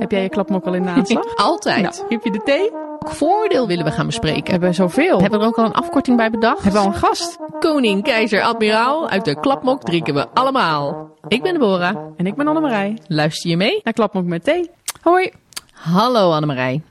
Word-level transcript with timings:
Heb 0.00 0.10
jij 0.10 0.22
je 0.22 0.28
klapmok 0.28 0.64
al 0.64 0.74
in 0.74 0.82
de 0.82 0.88
aanslag? 0.88 1.36
Altijd. 1.50 1.82
Nou, 1.82 1.94
heb 2.08 2.24
je 2.24 2.30
de 2.30 2.42
thee? 2.44 2.70
Welk 2.70 3.14
voordeel 3.14 3.66
willen 3.66 3.84
we 3.84 3.90
gaan 3.90 4.06
bespreken? 4.06 4.44
We 4.44 4.50
hebben 4.50 4.74
zoveel. 4.74 5.20
Hebben 5.20 5.38
we 5.38 5.44
er 5.44 5.50
ook 5.50 5.58
al 5.58 5.64
een 5.64 5.72
afkorting 5.72 6.16
bij 6.16 6.30
bedacht? 6.30 6.62
Hebben 6.62 6.80
we 6.80 6.86
al 6.86 6.92
een 6.94 6.98
gast? 6.98 7.38
Koning, 7.58 8.02
keizer, 8.02 8.42
admiraal, 8.42 9.08
uit 9.08 9.24
de 9.24 9.40
klapmok 9.40 9.82
drinken 9.82 10.14
we 10.14 10.28
allemaal. 10.28 11.10
Ik 11.28 11.42
ben 11.42 11.52
Deborah. 11.52 11.96
En 12.16 12.26
ik 12.26 12.34
ben 12.34 12.46
Annemarij. 12.46 12.98
Luister 13.06 13.50
je 13.50 13.56
mee? 13.56 13.80
Naar 13.84 13.92
klapmok 13.92 14.24
met 14.24 14.44
thee. 14.44 14.70
Hoi. 15.02 15.30
Hallo 15.72 16.30
Annemarij. 16.30 16.82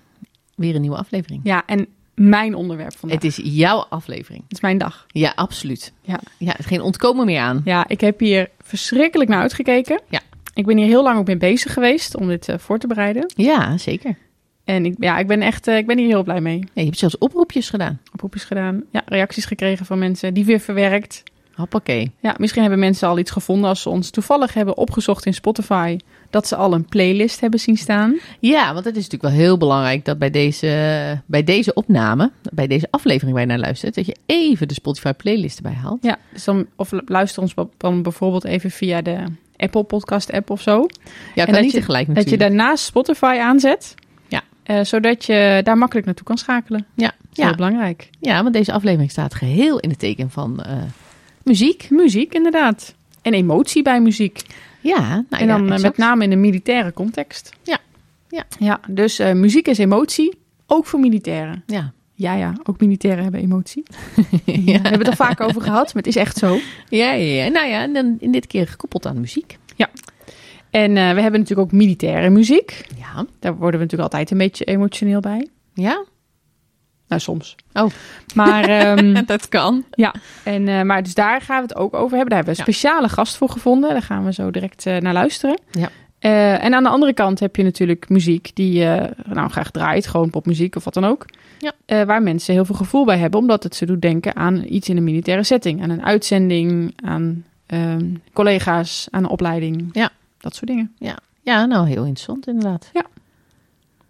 Weer 0.55 0.75
een 0.75 0.81
nieuwe 0.81 0.97
aflevering. 0.97 1.41
Ja, 1.43 1.63
en 1.65 1.87
mijn 2.15 2.55
onderwerp 2.55 2.97
vandaag. 2.97 3.21
Het 3.21 3.27
is 3.27 3.39
jouw 3.43 3.85
aflevering. 3.89 4.43
Het 4.43 4.51
is 4.51 4.61
mijn 4.61 4.77
dag. 4.77 5.05
Ja, 5.07 5.31
absoluut. 5.35 5.93
Ja. 6.01 6.19
Ja, 6.37 6.55
geen 6.57 6.81
ontkomen 6.81 7.25
meer 7.25 7.41
aan. 7.41 7.61
Ja, 7.65 7.87
ik 7.87 8.01
heb 8.01 8.19
hier 8.19 8.49
verschrikkelijk 8.61 9.29
naar 9.29 9.41
uitgekeken. 9.41 10.01
Ja. 10.09 10.19
Ik 10.53 10.65
ben 10.65 10.77
hier 10.77 10.85
heel 10.85 11.03
lang 11.03 11.17
ook 11.19 11.27
mee 11.27 11.37
bezig 11.37 11.73
geweest 11.73 12.15
om 12.15 12.27
dit 12.27 12.49
eh, 12.49 12.57
voor 12.57 12.79
te 12.79 12.87
bereiden. 12.87 13.31
Ja, 13.35 13.77
zeker. 13.77 14.17
En 14.63 14.85
ik, 14.85 14.95
ja, 14.99 15.17
ik 15.17 15.27
ben 15.27 15.41
echt, 15.41 15.67
eh, 15.67 15.77
ik 15.77 15.87
ben 15.87 15.97
hier 15.97 16.07
heel 16.07 16.23
blij 16.23 16.41
mee. 16.41 16.59
Ja, 16.59 16.69
je 16.73 16.85
hebt 16.85 16.97
zelfs 16.97 17.17
oproepjes 17.17 17.69
gedaan. 17.69 17.99
Oproepjes 18.13 18.43
gedaan. 18.43 18.83
Ja, 18.91 19.01
reacties 19.05 19.45
gekregen 19.45 19.85
van 19.85 19.99
mensen. 19.99 20.33
Die 20.33 20.45
weer 20.45 20.59
verwerkt. 20.59 21.23
Hoppakee. 21.53 22.11
Ja, 22.19 22.35
misschien 22.37 22.61
hebben 22.61 22.79
mensen 22.79 23.07
al 23.07 23.19
iets 23.19 23.31
gevonden 23.31 23.69
als 23.69 23.81
ze 23.81 23.89
ons 23.89 24.09
toevallig 24.09 24.53
hebben 24.53 24.77
opgezocht 24.77 25.25
in 25.25 25.33
Spotify. 25.33 25.97
Dat 26.29 26.47
ze 26.47 26.55
al 26.55 26.73
een 26.73 26.85
playlist 26.85 27.39
hebben 27.39 27.59
zien 27.59 27.77
staan. 27.77 28.19
Ja, 28.39 28.73
want 28.73 28.85
het 28.85 28.95
is 28.95 29.03
natuurlijk 29.03 29.33
wel 29.33 29.45
heel 29.45 29.57
belangrijk 29.57 30.05
dat 30.05 30.17
bij 30.17 30.29
deze, 30.29 31.21
bij 31.25 31.43
deze 31.43 31.73
opname, 31.73 32.31
bij 32.53 32.67
deze 32.67 32.87
aflevering 32.89 33.31
waar 33.31 33.41
je 33.41 33.47
naar 33.47 33.59
luistert, 33.59 33.95
dat 33.95 34.05
je 34.05 34.15
even 34.25 34.67
de 34.67 34.73
Spotify 34.73 35.11
playlist 35.11 35.57
erbij 35.57 35.73
haalt. 35.73 36.03
Ja, 36.03 36.17
dus 36.33 36.43
dan, 36.43 36.67
of 36.75 36.91
luister 37.05 37.41
ons 37.41 37.53
dan 37.77 38.01
bijvoorbeeld 38.01 38.43
even 38.45 38.71
via 38.71 39.01
de 39.01 39.23
Apple 39.59 39.83
Podcast 39.83 40.31
app 40.31 40.49
of 40.49 40.61
zo. 40.61 40.71
Ja, 40.73 40.81
En 41.35 41.45
kan 41.45 41.53
dat 41.53 41.63
niet 41.63 41.71
je- 41.71 41.77
tegelijk 41.77 42.07
Dat 42.07 42.15
je 42.15 42.21
natuurlijk. 42.23 42.49
daarnaast 42.51 42.83
Spotify 42.85 43.37
aanzet. 43.41 43.95
Ja. 44.27 44.41
Eh, 44.63 44.83
zodat 44.83 45.25
je 45.25 45.61
daar 45.63 45.77
makkelijk 45.77 46.05
naartoe 46.05 46.25
kan 46.25 46.37
schakelen. 46.37 46.85
Ja, 46.93 47.07
Dat 47.07 47.37
is 47.37 47.43
heel 47.43 47.55
belangrijk. 47.55 48.09
ja, 48.19 48.41
want 48.41 48.53
deze 48.53 48.71
aflevering 48.73 49.11
staat 49.11 49.33
geheel 49.33 49.79
in 49.79 49.89
het 49.89 49.99
teken 49.99 50.29
van 50.29 50.63
eh, 50.63 50.75
muziek. 51.43 51.87
Muziek, 51.89 52.33
inderdaad. 52.33 52.93
En 53.21 53.33
emotie 53.33 53.83
bij 53.83 54.01
muziek. 54.01 54.41
Ja, 54.81 54.99
nou 55.29 55.41
en 55.43 55.47
dan 55.47 55.65
ja, 55.67 55.75
eh, 55.75 55.81
met 55.81 55.97
name 55.97 56.23
in 56.23 56.29
de 56.29 56.35
militaire 56.35 56.93
context. 56.93 57.49
Ja. 57.63 57.77
Ja. 58.29 58.43
Ja, 58.59 58.79
dus 58.87 59.17
muziek 59.17 59.67
is 59.67 59.77
emotie, 59.77 60.37
ook 60.67 60.85
voor 60.85 60.99
militairen. 60.99 61.63
Ja. 61.65 61.91
Ja, 62.19 62.33
ja, 62.33 62.53
ook 62.63 62.79
militairen 62.79 63.23
hebben 63.23 63.41
emotie. 63.41 63.83
ja. 64.45 64.63
We 64.63 64.71
hebben 64.71 64.99
het 64.99 65.07
er 65.07 65.15
vaak 65.15 65.41
over 65.41 65.61
gehad, 65.61 65.85
maar 65.93 66.03
het 66.03 66.07
is 66.07 66.15
echt 66.15 66.37
zo. 66.37 66.57
Ja, 66.89 67.11
ja, 67.11 67.43
ja. 67.43 67.47
Nou 67.49 67.67
ja, 67.67 67.81
en 67.81 67.93
dan 67.93 68.17
in 68.19 68.31
dit 68.31 68.47
keer 68.47 68.67
gekoppeld 68.67 69.05
aan 69.05 69.19
muziek. 69.19 69.57
En 70.69 70.97
eh, 70.97 71.13
we 71.13 71.21
hebben 71.21 71.39
natuurlijk 71.39 71.59
ook 71.67 71.79
militaire 71.79 72.29
muziek. 72.29 72.85
Ja. 72.97 73.25
Daar 73.39 73.55
worden 73.55 73.79
we 73.79 73.85
natuurlijk 73.85 74.01
altijd 74.11 74.31
een 74.31 74.37
beetje 74.37 74.65
emotioneel 74.65 75.19
bij. 75.19 75.47
Ja? 75.73 76.05
Nou, 77.07 77.21
soms. 77.21 77.55
Oh. 77.73 77.89
Maar, 78.35 78.63
ehm, 78.63 79.21
dat 79.25 79.49
kan. 79.49 79.83
ja, 79.91 80.13
en, 80.43 80.67
eh, 80.67 80.81
maar 80.81 81.03
dus 81.03 81.13
daar 81.13 81.41
gaan 81.41 81.55
we 81.55 81.67
het 81.67 81.75
ook 81.75 81.93
over 81.93 82.17
hebben. 82.17 82.29
Daar 82.29 82.37
hebben 82.37 82.55
we 82.55 82.59
een 82.61 82.65
Ja. 82.67 82.73
speciale 82.73 83.09
gast 83.09 83.37
voor 83.37 83.49
gevonden. 83.49 83.89
Daar 83.89 84.01
gaan 84.01 84.25
we 84.25 84.33
zo 84.33 84.51
direct 84.51 84.85
eh, 84.85 84.97
naar 84.97 85.13
luisteren. 85.13 85.59
Ja. 85.71 85.89
Eh, 86.19 86.63
en 86.63 86.73
aan 86.73 86.83
de 86.83 86.89
andere 86.89 87.13
kant 87.13 87.39
heb 87.39 87.55
je 87.55 87.63
natuurlijk 87.63 88.09
muziek 88.09 88.51
die 88.53 88.83
nou 89.25 89.49
graag 89.49 89.71
draait. 89.71 90.07
Gewoon 90.07 90.29
popmuziek 90.29 90.75
of 90.75 90.83
wat 90.83 90.93
dan 90.93 91.05
ook. 91.05 91.25
Ja. 91.59 91.71
Eh, 91.85 92.03
waar 92.03 92.23
mensen 92.23 92.53
heel 92.53 92.65
veel 92.65 92.75
gevoel 92.75 93.05
bij 93.05 93.17
hebben. 93.17 93.39
Omdat 93.39 93.63
het 93.63 93.75
ze 93.75 93.85
doet 93.85 94.01
denken 94.01 94.35
aan 94.35 94.63
iets 94.67 94.89
in 94.89 94.97
een 94.97 95.03
militaire 95.03 95.43
setting. 95.43 95.83
Aan 95.83 95.89
een 95.89 96.05
uitzending, 96.05 96.93
aan 97.03 97.45
ehm, 97.65 98.05
collega's, 98.33 99.07
aan 99.11 99.23
een 99.23 99.29
opleiding. 99.29 99.89
Ja. 99.91 100.09
Dat 100.37 100.55
soort 100.55 100.67
dingen. 100.67 100.95
Ja, 101.43 101.65
nou 101.65 101.87
heel 101.87 102.03
interessant 102.03 102.47
inderdaad. 102.47 102.91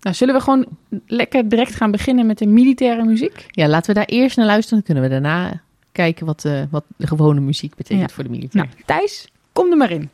Nou, 0.02 0.16
zullen 0.16 0.36
we 0.36 0.42
gewoon 0.42 0.66
lekker 1.08 1.50
direct 1.50 1.76
gaan 1.76 1.92
beginnen 1.92 2.26
met 2.26 2.38
de 2.38 2.46
militaire 2.48 3.06
muziek? 3.06 3.46
Ja, 3.48 3.68
laten 3.68 3.94
we 3.94 4.00
daar 4.00 4.08
eerst 4.08 4.38
naar 4.38 4.46
luisteren. 4.46 4.84
Dan 4.84 4.94
kunnen 4.96 5.04
we 5.04 5.22
daarna 5.22 5.62
kijken 5.92 6.26
wat, 6.26 6.46
eh, 6.46 6.62
wat 6.70 6.84
de 6.98 7.08
gewone 7.08 7.40
muziek 7.40 7.76
betekent 7.76 8.10
Ja. 8.10 8.16
voor 8.16 8.24
de 8.24 8.30
militair. 8.30 8.66
Nou, 8.66 8.78
Thijs, 8.86 9.28
kom 9.54 9.72
er 9.72 9.78
maar 9.78 9.92
in. 9.92 10.10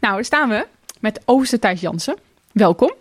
Nou, 0.00 0.14
daar 0.14 0.24
staan 0.24 0.48
we 0.48 0.66
met 1.06 1.20
overste 1.24 1.58
Thijs 1.58 1.80
Jansen. 1.80 2.16
Welkom. 2.52 2.94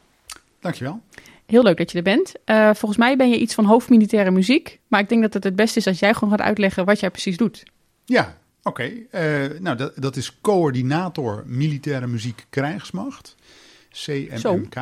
Dankjewel. 0.60 1.02
Heel 1.46 1.64
leuk 1.64 1.78
dat 1.78 1.92
je 1.92 1.98
er 1.98 2.04
bent. 2.04 2.34
Eh, 2.44 2.66
volgens 2.74 2.98
mij 2.98 3.18
ben 3.18 3.30
je 3.30 3.40
iets 3.40 3.54
van 3.54 3.66
hoofdmilitaire 3.66 4.32
muziek. 4.32 4.80
Maar 4.88 5.00
ik 5.00 5.10
denk 5.10 5.22
dat 5.22 5.34
het 5.34 5.44
het 5.44 5.56
beste 5.56 5.80
is 5.80 5.88
als 5.88 6.00
jij 6.00 6.14
gewoon 6.14 6.30
gaat 6.30 6.42
uitleggen 6.42 6.86
wat 6.86 7.00
jij 7.00 7.10
precies 7.10 7.38
doet. 7.38 7.64
Ja, 8.06 8.38
oké. 8.64 8.92
Eh, 9.12 9.60
nou, 9.60 9.78
dat, 9.78 9.94
dat 9.96 10.16
is 10.16 10.42
coördinator 10.42 11.44
militaire 11.46 12.08
muziek 12.08 12.46
krijgsmacht. 12.50 13.36
CMMK. 13.90 14.76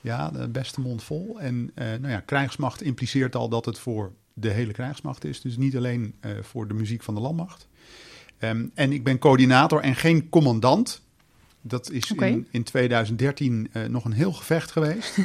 Ja, 0.00 0.30
de 0.30 0.48
beste 0.48 0.80
mond 0.80 1.02
vol. 1.02 1.40
En 1.40 1.70
eh, 1.74 1.86
nou 1.86 2.08
ja, 2.08 2.20
krijgsmacht 2.20 2.82
impliceert 2.82 3.36
al 3.36 3.48
dat 3.48 3.64
het 3.64 3.78
voor 3.78 4.12
de 4.32 4.50
hele 4.50 4.72
krijgsmacht 4.72 5.24
is. 5.24 5.40
Dus 5.40 5.56
niet 5.56 5.76
alleen 5.76 6.14
voor 6.40 6.68
de 6.68 6.74
muziek 6.74 7.02
van 7.02 7.14
de 7.14 7.20
landmacht. 7.20 7.68
Ehm, 8.38 8.66
en 8.74 8.92
ik 8.92 9.04
ben 9.04 9.18
coördinator 9.18 9.80
en 9.80 9.94
geen 9.94 10.28
commandant. 10.28 11.02
Dat 11.66 11.90
is 11.90 12.10
in, 12.10 12.46
in 12.50 12.62
2013 12.62 13.68
eh, 13.72 13.84
nog 13.84 14.04
een 14.04 14.12
heel 14.12 14.32
gevecht 14.32 14.70
geweest. 14.70 15.18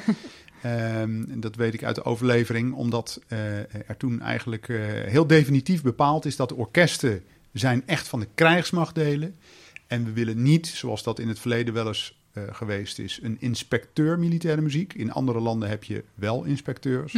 Ehm, 0.62 1.40
dat 1.40 1.56
weet 1.56 1.74
ik 1.74 1.84
uit 1.84 1.96
de 1.96 2.04
overlevering, 2.04 2.74
omdat 2.74 3.22
eh, 3.28 3.58
er 3.74 3.98
toen 3.98 4.22
eigenlijk 4.22 4.70
eh, 4.70 4.78
heel 4.86 5.28
definitief 5.28 5.82
bepaald 5.82 6.26
is 6.26 6.36
dat 6.36 6.50
de 6.50 6.56
orkesten 6.56 7.24
zijn 7.54 7.84
echt 7.86 8.08
van 8.08 8.20
de 8.20 8.28
krijgsmacht 8.36 8.96
delen. 8.96 9.36
En 9.88 10.06
we 10.06 10.12
willen 10.12 10.42
niet, 10.42 10.68
zoals 10.68 11.04
dat 11.04 11.20
in 11.20 11.28
het 11.28 11.40
verleden 11.40 11.74
wel 11.74 11.88
eens 11.88 12.18
geweest 12.52 13.00
is, 13.00 13.20
een 13.22 13.38
inspecteur 13.40 14.20
militaire 14.20 14.62
muziek. 14.62 14.94
In 14.94 15.12
andere 15.12 15.40
landen 15.40 15.70
heb 15.70 15.84
je 15.84 16.04
wel 16.16 16.44
inspecteurs. 16.44 17.14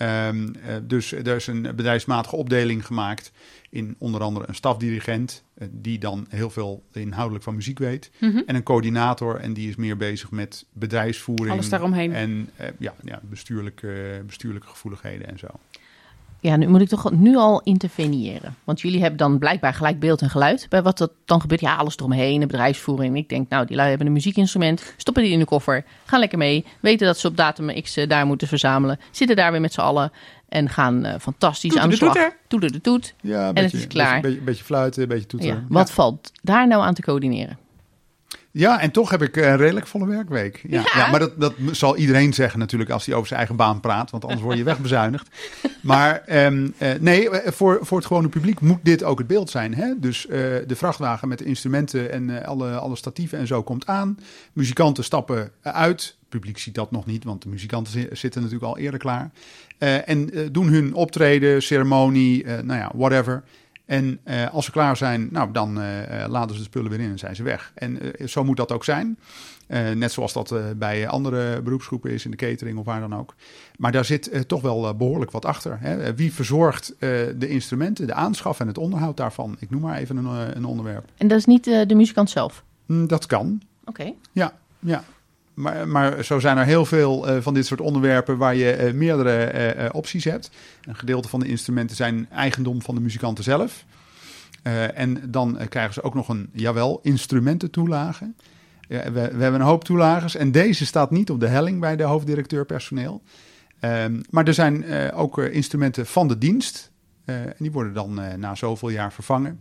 Ehm, 0.00 0.48
eh, 0.66 0.74
dus 0.82 1.12
er 1.12 1.36
is 1.36 1.46
een 1.46 1.62
bedrijfsmatige 1.62 2.36
opdeling 2.36 2.86
gemaakt 2.86 3.32
in 3.70 3.94
onder 3.98 4.22
andere 4.22 4.48
een 4.48 4.54
stafdirigent, 4.54 5.44
eh, 5.54 5.68
die 5.70 5.98
dan 5.98 6.26
heel 6.28 6.50
veel 6.50 6.82
inhoudelijk 6.92 7.44
van 7.44 7.54
muziek 7.54 7.78
weet. 7.78 8.10
En 8.20 8.54
een 8.54 8.62
coördinator, 8.62 9.36
en 9.36 9.52
die 9.52 9.68
is 9.68 9.76
meer 9.76 9.96
bezig 9.96 10.30
met 10.30 10.66
bedrijfsvoering. 10.72 11.50
Alles 11.50 11.68
daaromheen. 11.68 12.12
En 12.12 12.50
eh, 12.56 12.68
ja, 12.78 12.94
ja 13.04 13.20
bestuurlijke, 13.22 14.22
bestuurlijke 14.26 14.68
gevoeligheden 14.68 15.28
en 15.28 15.38
zo. 15.38 15.48
Ja, 16.40 16.56
nu 16.56 16.68
moet 16.68 16.80
ik 16.80 16.88
toch 16.88 17.10
nu 17.12 17.36
al 17.36 17.60
interveneren. 17.64 18.54
Want 18.64 18.80
jullie 18.80 19.00
hebben 19.00 19.18
dan 19.18 19.38
blijkbaar 19.38 19.74
gelijk 19.74 19.98
beeld 20.00 20.22
en 20.22 20.30
geluid. 20.30 20.66
Bij 20.68 20.82
wat 20.82 20.98
dat 20.98 21.10
dan 21.24 21.40
gebeurt, 21.40 21.60
ja, 21.60 21.76
alles 21.76 21.96
eromheen, 21.96 22.40
de 22.40 22.46
bedrijfsvoering. 22.46 23.16
Ik 23.16 23.28
denk, 23.28 23.48
nou, 23.48 23.66
die 23.66 23.76
lui 23.76 23.88
hebben 23.88 24.06
een 24.06 24.12
muziekinstrument. 24.12 24.94
Stoppen 24.96 25.22
die 25.22 25.32
in 25.32 25.38
de 25.38 25.44
koffer, 25.44 25.84
gaan 26.04 26.20
lekker 26.20 26.38
mee. 26.38 26.64
Weten 26.80 27.06
dat 27.06 27.18
ze 27.18 27.26
op 27.26 27.36
datum 27.36 27.82
X 27.82 27.96
eh, 27.96 28.08
daar 28.08 28.26
moeten 28.26 28.48
verzamelen. 28.48 28.98
Zitten 29.10 29.36
daar 29.36 29.50
weer 29.52 29.60
met 29.60 29.72
z'n 29.72 29.80
allen 29.80 30.12
en 30.48 30.68
gaan 30.68 31.04
eh, 31.04 31.20
fantastisch 31.20 31.76
aan 31.76 31.90
de 31.90 31.96
slag. 31.96 32.16
Toeter 32.48 32.72
de 32.72 32.80
toet. 32.80 33.14
Ja, 33.20 33.40
een 33.48 33.54
En 33.54 33.62
het 33.62 33.72
beetje- 33.72 33.78
is 33.78 33.86
klaar. 33.86 34.14
Een 34.16 34.20
beetje, 34.20 34.40
beetje 34.40 34.64
fluiten, 34.64 35.02
een 35.02 35.08
beetje 35.08 35.26
toeteren. 35.26 35.54
Ja. 35.56 35.64
Wat 35.68 35.90
valt 35.90 36.32
daar 36.42 36.66
nou 36.66 36.82
aan 36.82 36.94
te 36.94 37.02
coördineren? 37.02 37.58
Ja, 38.52 38.80
en 38.80 38.90
toch 38.90 39.10
heb 39.10 39.22
ik 39.22 39.36
een 39.36 39.56
redelijk 39.56 39.86
volle 39.86 40.06
werkweek. 40.06 40.60
Ja, 40.68 40.80
Ja. 40.80 40.90
ja. 41.00 41.10
maar 41.10 41.20
dat, 41.20 41.40
dat 41.40 41.54
zal 41.70 41.96
iedereen 41.96 42.34
zeggen 42.34 42.58
natuurlijk 42.58 42.90
als 42.90 43.06
hij 43.06 43.14
over 43.14 43.26
zijn 43.26 43.38
eigen 43.38 43.56
baan 43.56 43.80
praat, 43.80 44.10
want 44.10 44.22
anders 44.24 44.42
word 44.42 44.56
je 44.58 44.64
wegbezuinigd. 44.72 45.28
Maar 45.82 46.22
ehm, 46.26 46.68
eh, 46.78 46.88
nee, 47.00 47.30
eh, 47.30 47.52
voor, 47.52 47.78
voor 47.82 47.98
het 47.98 48.06
gewone 48.06 48.28
publiek 48.28 48.60
moet 48.60 48.78
dit 48.82 49.02
ook 49.02 49.18
het 49.18 49.26
beeld 49.26 49.50
zijn. 49.50 49.74
Hè? 49.74 49.92
Dus 49.98 50.26
eh, 50.26 50.38
de 50.66 50.76
vrachtwagen 50.76 51.28
met 51.28 51.38
de 51.38 51.44
instrumenten 51.44 52.12
en 52.12 52.40
eh, 52.40 52.48
alle, 52.48 52.70
alle 52.78 52.96
statieven 52.96 53.38
en 53.38 53.46
zo 53.46 53.62
komt 53.62 53.86
aan. 53.86 54.18
Muzikanten 54.52 55.04
stappen 55.04 55.50
uit. 55.62 56.02
Het 56.20 56.28
publiek 56.28 56.58
ziet 56.58 56.74
dat 56.74 56.90
nog 56.90 57.06
niet, 57.06 57.24
want 57.24 57.42
de 57.42 57.48
muzikanten 57.48 57.92
zi- 57.92 58.08
zitten 58.12 58.42
natuurlijk 58.42 58.68
al 58.72 58.78
eerder 58.78 59.00
klaar. 59.00 59.30
Eh, 59.78 60.08
en 60.08 60.32
eh, 60.32 60.46
doen 60.52 60.68
hun 60.68 60.94
optreden, 60.94 61.62
ceremonie, 61.62 62.44
eh, 62.44 62.62
nou 62.62 62.78
ja, 62.80 62.90
whatever. 62.94 63.42
En 63.90 64.20
eh, 64.24 64.54
als 64.54 64.64
ze 64.64 64.70
klaar 64.70 64.96
zijn, 64.96 65.28
nou, 65.30 65.52
dan 65.52 65.80
eh, 65.80 66.22
eh, 66.22 66.30
laden 66.30 66.54
ze 66.54 66.60
de 66.60 66.66
spullen 66.66 66.90
weer 66.90 67.00
in 67.00 67.10
en 67.10 67.18
zijn 67.18 67.36
ze 67.36 67.42
weg. 67.42 67.72
En 67.74 67.98
zo 68.26 68.44
moet 68.44 68.56
dat 68.56 68.72
ook 68.72 68.84
zijn. 68.84 69.18
Net 69.94 70.12
zoals 70.12 70.32
dat 70.32 70.54
bij 70.76 71.08
andere 71.08 71.62
beroepsgroepen 71.62 72.10
is, 72.10 72.24
in 72.24 72.30
de 72.30 72.36
catering 72.36 72.78
of 72.78 72.84
waar 72.84 73.00
dan 73.00 73.14
ook. 73.14 73.34
Maar 73.76 73.92
daar 73.92 74.04
zit 74.04 74.48
toch 74.48 74.62
wel 74.62 74.88
eh, 74.88 74.94
behoorlijk 74.94 75.30
wat 75.30 75.44
achter. 75.44 75.78
Hè? 75.80 76.14
Wie 76.14 76.32
verzorgt 76.32 76.94
de 76.98 77.48
instrumenten, 77.48 78.06
de 78.06 78.14
aanschaf 78.14 78.60
en 78.60 78.66
het 78.66 78.78
onderhoud 78.78 79.16
daarvan? 79.16 79.56
Ik 79.58 79.70
noem 79.70 79.80
maar 79.80 79.98
even 79.98 80.16
een, 80.16 80.56
een 80.56 80.64
onderwerp. 80.64 81.04
En 81.16 81.28
dat 81.28 81.38
is 81.38 81.44
niet 81.44 81.64
de 81.64 81.94
muzikant 81.94 82.30
zelf. 82.30 82.64
Hm, 82.86 83.06
dat 83.06 83.26
kan, 83.26 83.62
Oké. 83.84 84.12
ja. 84.32 84.52
ja. 84.78 85.04
Maar, 85.60 85.88
maar 85.88 86.24
zo 86.24 86.38
zijn 86.38 86.56
er 86.58 86.64
heel 86.64 86.84
veel 86.84 87.28
eh, 87.28 87.40
van 87.40 87.54
dit 87.54 87.66
soort 87.66 87.80
onderwerpen 87.80 88.36
waar 88.36 88.54
je 88.54 88.72
eh, 88.72 88.92
meerdere 88.92 89.44
eh, 89.44 89.88
opties 89.92 90.24
hebt. 90.24 90.50
Een 90.84 90.96
gedeelte 90.96 91.28
van 91.28 91.40
de 91.40 91.48
instrumenten 91.48 91.96
zijn 91.96 92.28
eigendom 92.30 92.82
van 92.82 92.94
de 92.94 93.00
muzikanten 93.00 93.44
zelf. 93.44 93.84
En 94.94 95.30
dan 95.30 95.58
krijgen 95.68 95.94
ze 95.94 96.02
ook 96.02 96.14
nog 96.14 96.28
een, 96.28 96.50
jawel, 96.52 97.00
instrumententoelage. 97.02 98.32
Ja, 98.88 99.12
we, 99.12 99.20
hebben 99.20 99.54
een 99.54 99.60
hoop 99.60 99.84
toelages 99.84 100.34
en 100.34 100.52
deze 100.52 100.86
staat 100.86 101.10
niet 101.10 101.30
op 101.30 101.40
de 101.40 101.46
helling 101.46 101.80
bij 101.80 101.96
de 101.96 102.02
hoofddirecteur 102.02 102.66
personeel. 102.66 103.22
Ehm, 103.80 104.20
maar 104.30 104.46
er 104.46 104.54
zijn 104.54 104.84
ook 105.12 105.38
instrumenten 105.38 106.06
van 106.06 106.28
de 106.28 106.38
dienst. 106.38 106.90
En 107.24 107.54
die 107.58 107.72
worden 107.72 107.92
dan 107.92 108.20
na 108.38 108.54
zoveel 108.54 108.88
jaar 108.88 109.12
vervangen. 109.12 109.60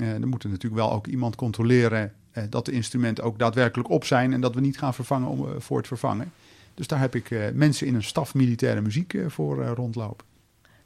Eh 0.00 0.08
dan 0.20 0.28
moet 0.28 0.42
er 0.42 0.48
natuurlijk 0.48 0.82
wel 0.82 0.92
ook 0.92 1.06
iemand 1.06 1.36
controleren 1.36 2.12
dat 2.48 2.64
de 2.64 2.72
instrumenten 2.72 3.24
ook 3.24 3.38
daadwerkelijk 3.38 3.90
op 3.90 4.04
zijn 4.04 4.32
en 4.32 4.40
dat 4.40 4.54
we 4.54 4.60
niet 4.60 4.78
gaan 4.78 4.94
vervangen 4.94 5.28
om, 5.28 5.46
eh, 5.46 5.54
voor 5.58 5.76
het 5.76 5.86
vervangen. 5.86 6.32
Dus 6.74 6.86
daar 6.86 7.00
heb 7.00 7.14
ik 7.14 7.30
eh, 7.30 7.40
mensen 7.52 7.86
in 7.86 7.94
een 7.94 8.02
staf 8.02 8.34
militaire 8.34 8.80
muziek 8.80 9.14
eh, 9.14 9.28
voor 9.28 9.62
eh, 9.62 9.70
rondlopen. 9.74 10.26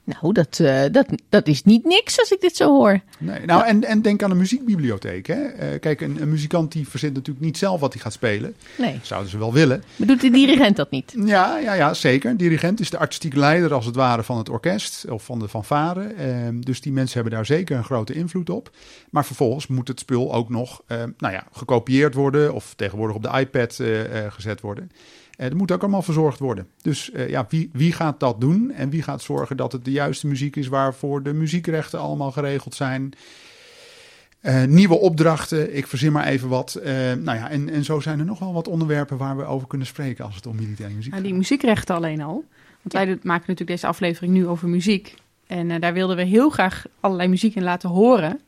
Nou, 0.08 0.32
dat, 0.32 0.58
eh, 0.60 0.82
dat, 0.92 1.06
dat 1.28 1.46
is 1.46 1.62
niet 1.62 1.84
niks 1.84 2.18
als 2.18 2.30
ik 2.30 2.40
dit 2.40 2.56
zo 2.56 2.76
hoor. 2.76 3.00
Nee, 3.18 3.46
nou, 3.46 3.66
en, 3.66 3.84
en 3.84 4.02
denk 4.02 4.22
aan 4.22 4.30
een 4.30 4.36
muziekbibliotheek. 4.36 5.26
Hè? 5.26 5.44
Eh, 5.44 5.80
kijk, 5.80 6.00
een, 6.00 6.22
een 6.22 6.28
muzikant 6.28 6.72
die 6.72 6.88
verzint 6.88 7.14
natuurlijk 7.14 7.44
niet 7.44 7.58
zelf 7.58 7.80
wat 7.80 7.92
hij 7.92 8.02
gaat 8.02 8.12
spelen. 8.12 8.54
Nee. 8.78 8.98
Zouden 9.02 9.30
ze 9.30 9.38
wel 9.38 9.52
willen. 9.52 9.82
Maar 9.96 10.06
doet 10.06 10.20
de 10.20 10.30
dirigent 10.30 10.76
dat 10.76 10.90
niet? 10.90 11.14
Ja, 11.24 11.58
ja, 11.58 11.72
ja, 11.72 11.94
zeker. 11.94 12.36
Dirigent 12.36 12.80
is 12.80 12.90
de 12.90 12.98
artistiek 12.98 13.34
leider 13.34 13.74
als 13.74 13.86
het 13.86 13.94
ware 13.94 14.22
van 14.22 14.38
het 14.38 14.48
orkest 14.48 15.04
of 15.08 15.24
van 15.24 15.38
de 15.38 15.48
fanfare. 15.48 16.02
Ehm, 16.02 16.60
dus 16.60 16.80
die 16.80 16.92
mensen 16.92 17.14
hebben 17.14 17.32
daar 17.32 17.46
zeker 17.46 17.76
een 17.76 17.84
grote 17.84 18.14
invloed 18.14 18.50
op. 18.50 18.70
Maar 19.10 19.24
vervolgens 19.24 19.66
moet 19.66 19.88
het 19.88 20.00
spul 20.00 20.34
ook 20.34 20.48
nog 20.48 20.82
ehm, 20.86 21.10
nou 21.18 21.32
ja, 21.32 21.44
gekopieerd 21.52 22.14
worden 22.14 22.54
of 22.54 22.74
tegenwoordig 22.76 23.16
op 23.16 23.22
de 23.22 23.38
iPad 23.38 23.78
eh, 23.78 23.88
gezet 24.28 24.60
worden. 24.60 24.90
Eh, 25.38 25.48
dat 25.48 25.56
moet 25.56 25.72
ook 25.72 25.82
allemaal 25.82 26.02
verzorgd 26.02 26.38
worden. 26.38 26.66
Dus 26.82 27.10
eh, 27.10 27.28
ja, 27.28 27.46
wie, 27.48 27.70
wie 27.72 27.92
gaat 27.92 28.20
dat 28.20 28.40
doen? 28.40 28.70
En 28.70 28.90
wie 28.90 29.02
gaat 29.02 29.22
zorgen 29.22 29.56
dat 29.56 29.72
het 29.72 29.84
de 29.84 29.90
juiste 29.90 30.26
muziek 30.26 30.56
is 30.56 30.68
waarvoor 30.68 31.22
de 31.22 31.32
muziekrechten 31.32 32.00
allemaal 32.00 32.30
geregeld 32.30 32.74
zijn? 32.74 33.12
Eh, 34.40 34.64
nieuwe 34.64 34.98
opdrachten, 34.98 35.76
ik 35.76 35.86
verzin 35.86 36.12
maar 36.12 36.26
even 36.26 36.48
wat. 36.48 36.74
Eh, 36.74 36.92
nou 36.94 37.38
ja, 37.38 37.50
en, 37.50 37.68
en 37.68 37.84
zo 37.84 38.00
zijn 38.00 38.18
er 38.18 38.24
nog 38.24 38.38
wel 38.38 38.52
wat 38.52 38.68
onderwerpen 38.68 39.16
waar 39.16 39.36
we 39.36 39.44
over 39.44 39.68
kunnen 39.68 39.86
spreken 39.86 40.24
als 40.24 40.34
het 40.34 40.46
om 40.46 40.56
militaire 40.56 40.94
muziek 40.94 41.10
Nou, 41.12 41.22
gaat. 41.22 41.30
die 41.30 41.40
muziekrechten 41.40 41.94
alleen 41.94 42.20
al. 42.22 42.44
Want 42.82 42.92
wij 42.92 43.06
maken 43.06 43.44
natuurlijk 43.46 43.66
deze 43.70 43.86
aflevering 43.86 44.32
nu 44.32 44.46
over 44.46 44.68
muziek. 44.68 45.14
En 45.46 45.70
eh, 45.70 45.80
daar 45.80 45.92
wilden 45.92 46.16
we 46.16 46.22
heel 46.22 46.50
graag 46.50 46.84
allerlei 47.00 47.28
muziek 47.28 47.54
in 47.54 47.62
laten 47.62 47.88
horen. 47.88 48.40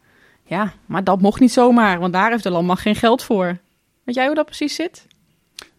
Ja, 0.44 0.72
maar 0.87 1.04
dat 1.04 1.20
mocht 1.20 1.40
niet 1.40 1.52
zomaar, 1.52 1.98
want 1.98 2.12
daar 2.12 2.31
heeft 2.31 2.42
de 2.42 2.50
landmacht 2.50 2.82
geen 2.82 2.96
geld 2.96 3.22
voor. 3.22 3.58
Weet 4.04 4.14
jij 4.14 4.26
hoe 4.26 4.34
dat 4.34 4.46
precies 4.46 4.75
zit? 4.75 5.06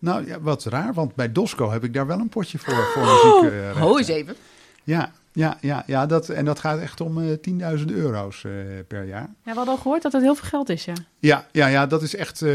Nou, 0.01 0.27
ja, 0.27 0.39
wat 0.41 0.63
raar, 0.63 0.93
want 0.93 1.15
bij 1.15 1.31
Dosco 1.31 1.71
heb 1.71 1.83
ik 1.83 1.93
daar 1.93 2.07
wel 2.07 2.19
een 2.19 2.29
potje 2.29 2.57
voor, 2.57 2.73
voor 2.93 3.01
muziek. 3.03 3.51
eh, 3.53 3.81
Ho 3.81 3.97
eens 3.97 4.07
even. 4.07 4.35
Ja, 4.83 5.11
ja, 5.33 5.57
ja, 5.61 5.83
ja 5.87 6.05
dat, 6.05 6.29
en 6.29 6.45
dat 6.45 6.59
gaat 6.59 6.79
echt 6.79 7.01
om 7.01 7.21
eh 7.21 7.77
10.000 7.79 7.85
euro's 7.85 8.43
eh, 8.43 8.51
per 8.87 9.03
jaar. 9.05 9.21
Ja, 9.21 9.35
we 9.43 9.51
hadden 9.53 9.73
al 9.73 9.77
gehoord 9.77 10.01
dat 10.01 10.11
het 10.11 10.21
heel 10.21 10.35
veel 10.35 10.47
geld 10.49 10.69
is, 10.69 10.85
ja. 10.85 10.93
Ja, 11.19 11.47
ja, 11.51 11.67
ja 11.67 11.85
dat 11.87 12.01
is 12.01 12.15
echt 12.15 12.41
eh, 12.41 12.53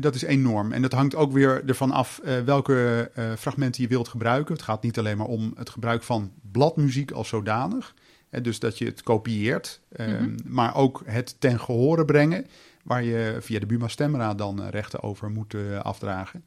dat 0.00 0.14
is 0.14 0.22
enorm. 0.22 0.72
En 0.72 0.82
dat 0.82 0.92
hangt 0.92 1.14
ook 1.14 1.32
weer 1.32 1.62
ervan 1.66 1.90
af 1.90 2.18
eh, 2.24 2.34
welke 2.44 3.10
eh, 3.14 3.24
fragmenten 3.38 3.82
je 3.82 3.88
wilt 3.88 4.08
gebruiken. 4.08 4.54
Het 4.54 4.62
gaat 4.64 4.82
niet 4.82 4.98
alleen 4.98 5.16
maar 5.16 5.26
om 5.26 5.52
het 5.56 5.70
gebruik 5.70 6.02
van 6.02 6.32
bladmuziek 6.52 7.10
als 7.10 7.28
zodanig. 7.28 7.94
Eh, 8.30 8.42
dus 8.42 8.58
dat 8.58 8.78
je 8.78 8.84
het 8.84 9.02
kopieert, 9.02 9.80
eh, 9.88 10.06
maar 10.46 10.74
ook 10.76 11.02
het 11.04 11.36
ten 11.38 11.60
gehore 11.60 12.04
brengen. 12.04 12.46
Waar 12.82 13.02
je 13.02 13.36
via 13.40 13.58
de 13.58 13.66
Buma 13.66 13.88
Stemra 13.88 14.34
dan 14.34 14.68
rechten 14.68 15.02
over 15.02 15.30
moet 15.30 15.54
afdragen. 15.82 16.44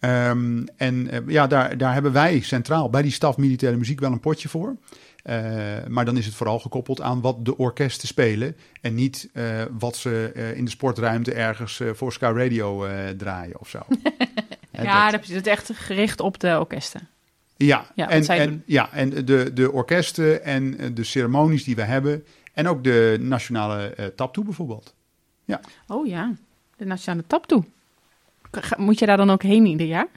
Ehm, 0.00 0.64
en 0.76 1.10
eh, 1.10 1.18
ja, 1.26 1.46
daar, 1.46 1.76
daar 1.78 1.92
hebben 1.92 2.12
wij 2.12 2.40
centraal 2.40 2.90
bij 2.90 3.02
die 3.02 3.12
staf 3.12 3.36
militaire 3.36 3.78
muziek 3.78 4.00
wel 4.00 4.12
een 4.12 4.20
potje 4.20 4.48
voor. 4.48 4.76
Eh, 5.22 5.36
maar 5.88 6.04
dan 6.04 6.16
is 6.16 6.26
het 6.26 6.34
vooral 6.34 6.58
gekoppeld 6.58 7.00
aan 7.00 7.20
wat 7.20 7.44
de 7.44 7.56
orkesten 7.56 8.08
spelen. 8.08 8.56
En 8.80 8.94
niet 8.94 9.28
eh, 9.32 9.62
wat 9.78 9.96
ze 9.96 10.32
in 10.56 10.64
de 10.64 10.70
sportruimte 10.70 11.32
ergens 11.32 11.80
voor 11.92 12.12
Sky 12.12 12.32
Radio 12.34 12.86
draaien 13.16 13.60
of 13.60 13.68
zo. 13.68 13.78
Ja, 14.82 15.10
dat- 15.10 15.22
is 15.22 15.28
het 15.34 15.46
echt 15.46 15.70
gericht 15.74 16.20
op 16.20 16.40
de 16.40 16.58
orkesten. 16.58 17.08
ja, 17.56 17.86
Ja, 17.94 18.08
en, 18.08 18.26
en, 18.26 18.62
ja, 18.66 18.92
en 18.92 19.10
de, 19.24 19.50
de 19.52 19.72
orkesten 19.72 20.44
en 20.44 20.94
de 20.94 21.04
ceremonies 21.04 21.64
die 21.64 21.76
we 21.76 21.82
hebben. 21.82 22.24
En 22.52 22.68
ook 22.68 22.84
de 22.84 23.16
nationale 23.20 24.12
taptoe 24.16 24.44
bijvoorbeeld. 24.44 24.94
Oh 25.86 26.06
ja, 26.06 26.32
de 26.76 26.84
Nationale 26.84 27.26
Taptoe. 27.26 27.64
Moet 28.76 28.98
je 28.98 29.06
daar 29.06 29.16
dan 29.16 29.30
ook 29.30 29.42
heen 29.42 29.66
ieder 29.66 29.86
jaar? 29.86 30.08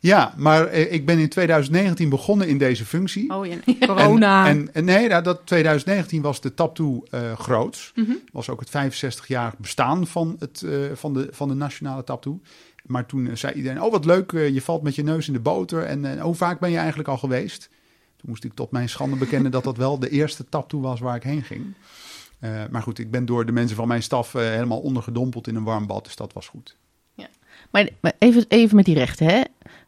Ja, 0.00 0.34
maar 0.36 0.66
eh, 0.66 0.92
ik 0.92 1.06
ben 1.06 1.18
in 1.18 1.28
2019 1.28 2.08
begonnen 2.08 2.48
in 2.48 2.58
deze 2.58 2.84
functie. 2.84 3.34
Oh 3.34 3.46
ja, 3.46 3.56
corona. 3.86 4.46
En, 4.46 4.58
en, 4.58 4.74
en 4.74 4.84
nee, 4.84 5.08
nou, 5.08 5.22
dat 5.22 5.46
2019 5.46 6.22
was 6.22 6.40
de 6.40 6.54
taptoe 6.54 7.06
eh 7.10 7.38
groots. 7.38 7.92
Mhm. 7.94 8.12
Was 8.32 8.48
ook 8.48 8.60
het 8.60 8.68
65-jarig 8.68 9.58
bestaan 9.58 10.06
van, 10.06 10.36
het, 10.38 10.62
eh, 10.62 10.78
van, 10.94 11.14
de, 11.14 11.28
van 11.30 11.48
de 11.48 11.54
nationale 11.54 12.04
taptoe. 12.04 12.38
Maar 12.86 13.06
toen 13.06 13.36
zei 13.36 13.54
iedereen, 13.54 13.82
oh 13.82 13.92
wat 13.92 14.04
leuk, 14.04 14.30
je 14.30 14.62
valt 14.62 14.82
met 14.82 14.94
je 14.94 15.02
neus 15.02 15.26
in 15.26 15.32
de 15.32 15.40
boter. 15.40 15.82
En 15.82 16.04
eh, 16.04 16.22
hoe 16.22 16.34
vaak 16.34 16.60
ben 16.60 16.70
je 16.70 16.76
eigenlijk 16.76 17.08
al 17.08 17.18
geweest? 17.18 17.68
Toen 18.16 18.30
moest 18.30 18.44
ik 18.44 18.54
tot 18.54 18.70
mijn 18.70 18.88
schande 18.88 19.16
bekennen 19.16 19.50
dat 19.50 19.64
dat 19.64 19.76
wel 19.76 19.98
de 19.98 20.10
eerste 20.10 20.48
taptoe 20.48 20.82
was 20.82 21.00
waar 21.00 21.16
ik 21.16 21.22
heen 21.22 21.42
ging. 21.42 21.74
Maar 22.70 22.82
goed, 22.82 22.98
ik 22.98 23.10
ben 23.10 23.26
door 23.26 23.46
de 23.46 23.52
mensen 23.52 23.76
van 23.76 23.88
mijn 23.88 24.02
staf 24.02 24.32
helemaal 24.32 24.80
ondergedompeld 24.80 25.46
in 25.46 25.54
een 25.54 25.64
warm 25.64 25.86
bad, 25.86 26.04
dus 26.04 26.16
dat 26.16 26.32
was 26.32 26.48
goed. 26.48 26.76
Maar, 27.70 27.88
maar 28.00 28.12
even, 28.18 28.44
even 28.48 28.76
met 28.76 28.84
die 28.84 28.94
rechten, 28.94 29.26
hè? 29.26 29.40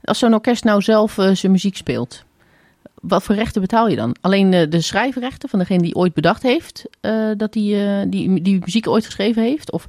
Als 0.04 0.18
zo'n 0.18 0.34
orkest 0.34 0.64
nou 0.64 0.82
zelf 0.82 1.18
eh, 1.18 1.34
zijn 1.34 1.52
muziek 1.52 1.76
speelt, 1.76 2.24
wat 3.00 3.22
voor 3.22 3.34
rechten 3.34 3.60
betaal 3.60 3.88
je 3.88 3.96
dan? 3.96 4.16
Alleen 4.20 4.52
eh, 4.54 4.70
de 4.70 4.80
schrijfrechten 4.80 5.48
van 5.48 5.58
degene 5.58 5.82
die 5.82 5.94
ooit 5.94 6.14
bedacht 6.14 6.42
heeft 6.42 6.84
eh, 7.00 7.30
dat 7.36 7.52
die, 7.52 7.84
eh, 7.84 8.02
die, 8.08 8.42
die 8.42 8.58
muziek 8.60 8.88
ooit 8.88 9.04
geschreven 9.04 9.42
heeft? 9.42 9.72
Of 9.72 9.86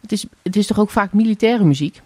het 0.00 0.12
is, 0.12 0.24
het 0.42 0.56
is 0.56 0.66
toch 0.66 0.78
ook 0.78 0.90
vaak 0.90 1.12
militaire 1.12 1.64
muziek? 1.64 2.00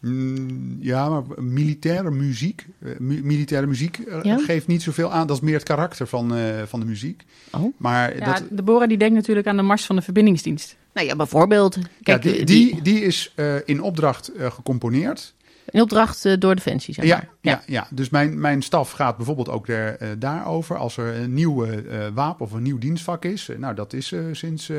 Mm, 0.00 0.76
ja, 0.80 1.08
maar 1.08 1.22
militaire 1.36 2.10
muziek, 2.10 2.66
mu- 2.98 3.20
militaire 3.22 3.66
muziek 3.66 3.98
Ja? 4.22 4.38
geeft 4.38 4.66
niet 4.66 4.82
zoveel 4.82 5.12
aan. 5.12 5.26
Dat 5.26 5.36
is 5.36 5.42
meer 5.42 5.54
het 5.54 5.62
karakter 5.62 6.06
van, 6.06 6.34
eh, 6.36 6.62
van 6.66 6.80
de 6.80 6.86
muziek. 6.86 7.22
Oh. 7.52 7.74
Maar 7.76 8.18
ja, 8.18 8.24
dat, 8.24 8.44
Deborah 8.50 8.88
die 8.88 8.98
denkt 8.98 9.14
natuurlijk 9.14 9.46
aan 9.46 9.56
de 9.56 9.62
Mars 9.62 9.84
van 9.86 9.96
de 9.96 10.02
Verbindingsdienst. 10.02 10.76
Nou 10.94 11.06
ja, 11.06 11.16
bijvoorbeeld. 11.16 11.78
Kijk, 12.02 12.24
ja, 12.24 12.30
die, 12.30 12.40
eh, 12.40 12.46
die, 12.46 12.82
die 12.82 13.00
is 13.00 13.32
eh, 13.36 13.54
in 13.64 13.82
opdracht 13.82 14.28
eh, 14.28 14.50
gecomponeerd. 14.50 15.34
in 15.70 15.80
opdracht 15.80 16.40
door 16.40 16.54
Defensie, 16.54 16.94
zeg 16.94 17.04
Ja, 17.04 17.16
maar. 17.16 17.28
ja. 17.40 17.62
Ja, 17.66 17.86
dus 17.90 18.08
mijn, 18.08 18.40
mijn 18.40 18.62
staf 18.62 18.90
gaat 18.90 19.16
bijvoorbeeld 19.16 19.48
ook 19.48 19.66
daar, 19.66 19.98
daarover. 20.18 20.76
Als 20.76 20.96
er 20.96 21.14
een 21.16 21.34
nieuw 21.34 21.64
eh, 21.64 22.06
wapen 22.14 22.46
of 22.46 22.52
een 22.52 22.62
nieuw 22.62 22.78
dienstvak 22.78 23.24
is. 23.24 23.48
Nou, 23.58 23.74
dat 23.74 23.92
is 23.92 24.14
sinds 24.32 24.70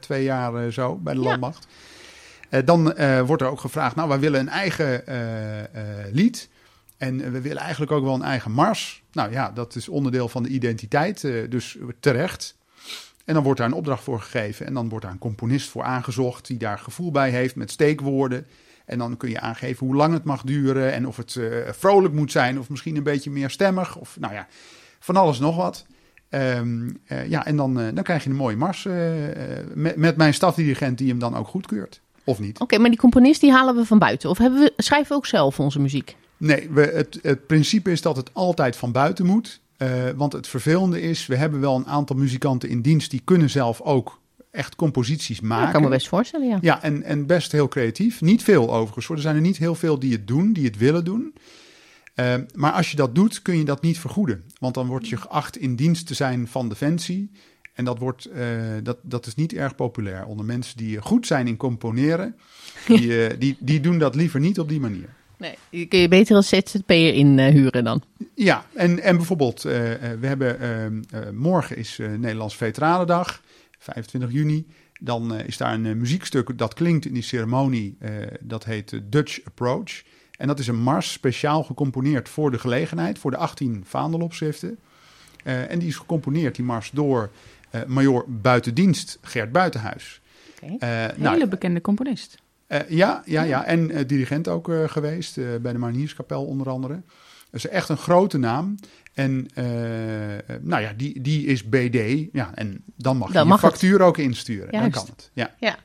twee 0.00 0.24
jaar 0.24 0.72
zo 0.72 0.96
bij 0.96 1.14
de 1.14 1.20
Ja. 1.20 1.26
landmacht. 1.28 1.66
Dan 2.64 2.94
wordt 3.26 3.42
er 3.42 3.48
ook 3.48 3.60
gevraagd, 3.60 3.96
nou, 3.96 4.08
wij 4.08 4.18
willen 4.20 4.40
een 4.40 4.48
eigen 4.48 5.02
lied. 6.12 6.48
En 6.96 7.32
we 7.32 7.40
willen 7.40 7.62
eigenlijk 7.62 7.92
ook 7.92 8.04
wel 8.04 8.14
een 8.14 8.22
eigen 8.22 8.52
mars. 8.52 9.02
Nou 9.12 9.30
ja, 9.32 9.50
dat 9.50 9.74
is 9.74 9.88
onderdeel 9.88 10.28
van 10.28 10.42
de 10.42 10.48
identiteit, 10.48 11.20
dus 11.48 11.76
terecht. 12.00 12.56
En 13.24 13.34
dan 13.34 13.42
wordt 13.42 13.58
daar 13.58 13.68
een 13.68 13.74
opdracht 13.74 14.02
voor 14.02 14.20
gegeven. 14.20 14.66
En 14.66 14.74
dan 14.74 14.88
wordt 14.88 15.04
daar 15.04 15.14
een 15.14 15.18
componist 15.18 15.68
voor 15.68 15.82
aangezocht 15.82 16.46
die 16.46 16.58
daar 16.58 16.78
gevoel 16.78 17.10
bij 17.10 17.30
heeft 17.30 17.56
met 17.56 17.70
steekwoorden. 17.70 18.46
En 18.84 18.98
dan 18.98 19.16
kun 19.16 19.30
je 19.30 19.40
aangeven 19.40 19.86
hoe 19.86 19.96
lang 19.96 20.12
het 20.12 20.24
mag 20.24 20.42
duren 20.42 20.92
en 20.92 21.06
of 21.06 21.16
het 21.16 21.36
eh, 21.36 21.72
vrolijk 21.72 22.14
moet 22.14 22.32
zijn 22.32 22.58
of 22.58 22.68
misschien 22.68 22.96
een 22.96 23.02
beetje 23.02 23.30
meer 23.30 23.50
stemmig. 23.50 23.96
Of 23.96 24.16
nou 24.20 24.34
ja, 24.34 24.46
van 24.98 25.16
alles 25.16 25.38
nog 25.38 25.56
wat. 25.56 25.86
Ehm, 26.28 26.90
eh, 27.06 27.28
ja, 27.28 27.46
en 27.46 27.56
dan, 27.56 27.80
eh, 27.80 27.86
dan 27.94 28.04
krijg 28.04 28.24
je 28.24 28.30
een 28.30 28.36
mooie 28.36 28.56
mars 28.56 28.88
met, 29.74 29.96
met 29.96 30.16
mijn 30.16 30.34
stafdirigent 30.34 30.98
die 30.98 31.08
hem 31.08 31.18
dan 31.18 31.36
ook 31.36 31.48
goedkeurt. 31.48 32.00
Of 32.24 32.38
niet? 32.38 32.60
Oké, 32.60 32.78
maar 32.78 32.90
die 32.90 32.98
componist 32.98 33.40
die 33.40 33.52
halen 33.52 33.76
we 33.76 33.84
van 33.84 33.98
buiten. 33.98 34.30
Of 34.30 34.38
hebben 34.38 34.60
we, 34.60 34.72
schrijven 34.76 35.08
we 35.08 35.14
ook 35.14 35.26
zelf 35.26 35.60
onze 35.60 35.80
muziek? 35.80 36.16
Nee, 36.36 36.70
we, 36.70 36.82
het, 36.82 37.18
het 37.22 37.46
principe 37.46 37.90
is 37.90 38.02
dat 38.02 38.16
het 38.16 38.30
altijd 38.32 38.76
van 38.76 38.92
buiten 38.92 39.26
moet. 39.26 39.60
Eh, 39.84 40.10
want 40.16 40.32
het 40.32 40.46
vervelende 40.46 41.00
is, 41.00 41.26
we 41.26 41.36
hebben 41.36 41.60
wel 41.60 41.76
een 41.76 41.86
aantal 41.86 42.16
muzikanten 42.16 42.68
in 42.68 42.80
dienst 42.82 43.10
die 43.10 43.20
kunnen 43.24 43.50
zelf 43.50 43.80
ook 43.80 44.20
echt 44.50 44.76
composities 44.76 45.38
Ja, 45.38 45.46
maken. 45.46 45.66
ik 45.66 45.72
kan 45.72 45.82
me 45.82 45.88
best 45.88 46.08
voorstellen, 46.08 46.48
ja. 46.48 46.58
Ja, 46.60 46.82
en, 46.82 47.02
en 47.02 47.26
best 47.26 47.52
heel 47.52 47.68
creatief. 47.68 48.20
Niet 48.20 48.42
veel 48.42 48.74
overigens. 48.74 49.06
hoor. 49.06 49.16
Er 49.16 49.22
zijn 49.22 49.34
er 49.36 49.40
niet 49.40 49.56
heel 49.56 49.74
veel 49.74 49.98
die 49.98 50.12
het 50.12 50.26
doen, 50.26 50.52
die 50.52 50.64
het 50.64 50.76
willen 50.78 51.04
doen. 51.04 51.34
Eh, 52.14 52.34
maar 52.54 52.72
als 52.72 52.90
je 52.90 52.96
dat 52.96 53.14
doet, 53.14 53.42
kun 53.42 53.58
je 53.58 53.64
dat 53.64 53.82
niet 53.82 53.98
vergoeden. 53.98 54.44
Want 54.58 54.74
dan 54.74 54.86
word 54.86 55.08
je 55.08 55.16
geacht 55.16 55.56
in 55.56 55.76
dienst 55.76 56.06
te 56.06 56.14
zijn 56.14 56.48
van 56.48 56.68
Defensie. 56.68 57.30
En 57.74 57.84
dat, 57.84 57.98
wordt, 57.98 58.24
eh, 58.24 58.46
dat, 58.82 58.98
dat 59.02 59.26
is 59.26 59.34
niet 59.34 59.52
erg 59.52 59.74
populair 59.74 60.24
onder 60.26 60.46
mensen 60.46 60.76
die 60.76 61.00
goed 61.00 61.26
zijn 61.26 61.46
in 61.46 61.56
componeren. 61.56 62.36
Die, 62.86 63.26
eh, 63.26 63.38
die, 63.38 63.56
die 63.60 63.80
doen 63.80 63.98
dat 63.98 64.14
liever 64.14 64.40
niet 64.40 64.58
op 64.60 64.68
die 64.68 64.80
manier. 64.80 65.08
Nee, 65.38 65.54
die 65.70 65.86
kun 65.86 65.98
je 65.98 66.08
beter 66.08 66.36
als 66.36 66.48
ZZP'er 66.48 67.14
inhuren 67.14 67.84
dan. 67.84 68.02
Ja, 68.34 68.66
en, 68.74 69.00
en 69.02 69.16
bijvoorbeeld, 69.16 69.64
eh, 69.64 69.92
eh, 70.12 70.20
we 70.20 70.26
hebben 70.26 70.60
eh, 70.60 70.86
eh, 70.86 71.30
morgen 71.32 71.76
is 71.76 71.98
eh, 71.98 72.08
Nederlands 72.08 72.56
Veteranendag, 72.56 73.42
25 73.78 74.32
juni. 74.32 74.66
Dan 75.00 75.34
eh, 75.34 75.46
is 75.46 75.56
daar 75.56 75.74
een 75.74 75.86
eh, 75.86 75.94
muziekstuk 75.94 76.58
dat 76.58 76.74
klinkt 76.74 77.06
in 77.06 77.12
die 77.14 77.22
ceremonie. 77.22 77.96
eh, 77.98 78.10
dat 78.40 78.64
heet 78.64 78.92
eh, 78.92 79.00
Dutch 79.04 79.38
Approach. 79.44 80.02
En 80.36 80.46
dat 80.46 80.58
is 80.58 80.66
een 80.66 80.82
mars 80.82 81.12
speciaal 81.12 81.62
gecomponeerd 81.62 82.28
voor 82.28 82.50
de 82.50 82.58
gelegenheid, 82.58 83.18
voor 83.18 83.30
de 83.30 83.36
18 83.36 83.82
vaandelopschriften. 83.86 84.78
Eh, 85.44 85.70
en 85.70 85.78
die 85.78 85.88
is 85.88 85.96
gecomponeerd, 85.96 86.54
die 86.54 86.64
mars, 86.64 86.90
door 86.90 87.30
eh 87.70 87.80
major 87.86 88.24
buitendienst 88.28 89.18
Gert 89.22 89.52
Buitenhuis. 89.52 90.20
Oké. 90.62 90.76
Eh, 90.78 91.02
Een 91.02 91.10
nou, 91.16 91.34
hele 91.34 91.48
bekende 91.48 91.80
componist. 91.80 92.42
Eh, 92.66 92.80
ja, 92.88 93.22
ja, 93.26 93.42
ja, 93.42 93.64
en 93.64 93.90
eh, 93.90 94.06
dirigent 94.06 94.48
ook 94.48 94.68
eh, 94.68 94.88
geweest, 94.88 95.34
bij 95.62 95.72
de 95.72 95.78
Marinierskapel 95.78 96.44
onder 96.44 96.68
andere. 96.68 96.94
Dat 97.50 97.64
is 97.64 97.66
echt 97.68 97.88
een 97.88 97.96
grote 97.96 98.38
naam. 98.38 98.74
En 99.14 99.48
nou 100.60 100.82
ja, 100.82 100.92
die, 100.96 101.20
die 101.20 101.46
is 101.46 101.68
BD. 101.68 102.28
Ja, 102.32 102.50
en 102.54 102.82
dan 102.96 103.16
mag 103.16 103.32
Dan 103.32 103.42
je 103.42 103.48
mag 103.48 103.60
je 103.60 103.66
het. 103.66 103.74
factuur 103.76 104.00
ook 104.00 104.18
insturen. 104.18 104.72
Dan 104.72 104.90
kan 104.90 105.06
het. 105.06 105.30
Ja. 105.32 105.76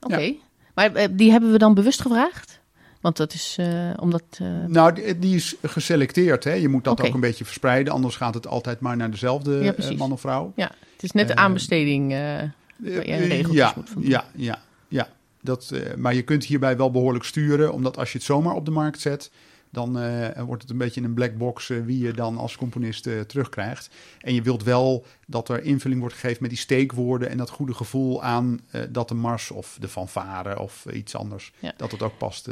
Oké. 0.00 0.34
Maar 0.74 1.16
die 1.16 1.30
hebben 1.30 1.52
we 1.52 1.58
dan 1.58 1.74
bewust 1.74 2.00
gevraagd? 2.00 2.60
Want 3.00 3.16
dat 3.16 3.32
is 3.34 3.58
omdat. 3.96 4.24
Nou, 4.66 4.92
die, 4.92 5.18
die 5.18 5.34
is 5.36 5.56
geselecteerd. 5.62 6.44
Hè? 6.44 6.52
Je 6.52 6.68
moet 6.68 6.84
dat 6.84 7.00
ook 7.06 7.14
een 7.14 7.20
beetje 7.20 7.44
verspreiden. 7.44 7.92
Anders 7.92 8.16
gaat 8.16 8.34
het 8.34 8.46
altijd 8.46 8.80
maar 8.80 8.96
naar 8.96 9.10
dezelfde 9.10 9.52
Ja, 9.52 9.74
man 9.96 10.12
of 10.12 10.20
vrouw. 10.20 10.52
ja, 10.56 10.70
het 10.92 11.02
is 11.02 11.10
net 11.12 11.28
de 11.28 11.36
aanbesteding. 11.36 12.10
Waar 12.10 12.54
Eh, 12.84 13.28
regeltjes 13.28 13.54
ja, 13.54 13.72
moet 13.76 14.06
ja, 14.06 14.24
ja, 14.34 14.58
ja. 14.88 15.08
Dat, 15.42 15.70
eh, 15.70 15.94
maar 15.94 16.14
je 16.14 16.22
kunt 16.22 16.44
hierbij 16.44 16.76
wel 16.76 16.90
behoorlijk 16.90 17.24
sturen. 17.24 17.72
Omdat 17.72 17.98
als 17.98 18.12
je 18.12 18.18
het 18.18 18.26
zomaar 18.26 18.54
op 18.54 18.64
de 18.64 18.70
markt 18.70 19.00
zet... 19.00 19.30
dan 19.70 19.98
eh, 19.98 20.42
wordt 20.42 20.62
het 20.62 20.70
een 20.70 20.78
beetje 20.78 21.02
een 21.02 21.14
black 21.14 21.36
box... 21.36 21.70
eh, 21.70 21.78
wie 21.84 21.98
je 21.98 22.12
dan 22.12 22.38
als 22.38 22.56
componist 22.56 23.02
terugkrijgt. 23.02 23.90
En 24.20 24.34
je 24.34 24.42
wilt 24.42 24.62
wel 24.62 25.04
dat 25.26 25.48
er 25.48 25.62
invulling 25.62 26.00
wordt 26.00 26.14
gegeven 26.14 26.38
met 26.40 26.50
die 26.50 26.58
steekwoorden... 26.58 27.28
en 27.28 27.36
dat 27.36 27.50
goede 27.50 27.74
gevoel 27.74 28.22
aan 28.22 28.60
dat 28.90 29.08
de 29.08 29.14
mars 29.14 29.50
of 29.50 29.76
de 29.80 29.88
fanfare 29.88 30.58
of 30.58 30.86
iets 30.92 31.16
anders... 31.16 31.52
Ja. 31.58 31.72
dat 31.76 31.90
het 31.90 32.02
ook 32.02 32.18
past. 32.18 32.48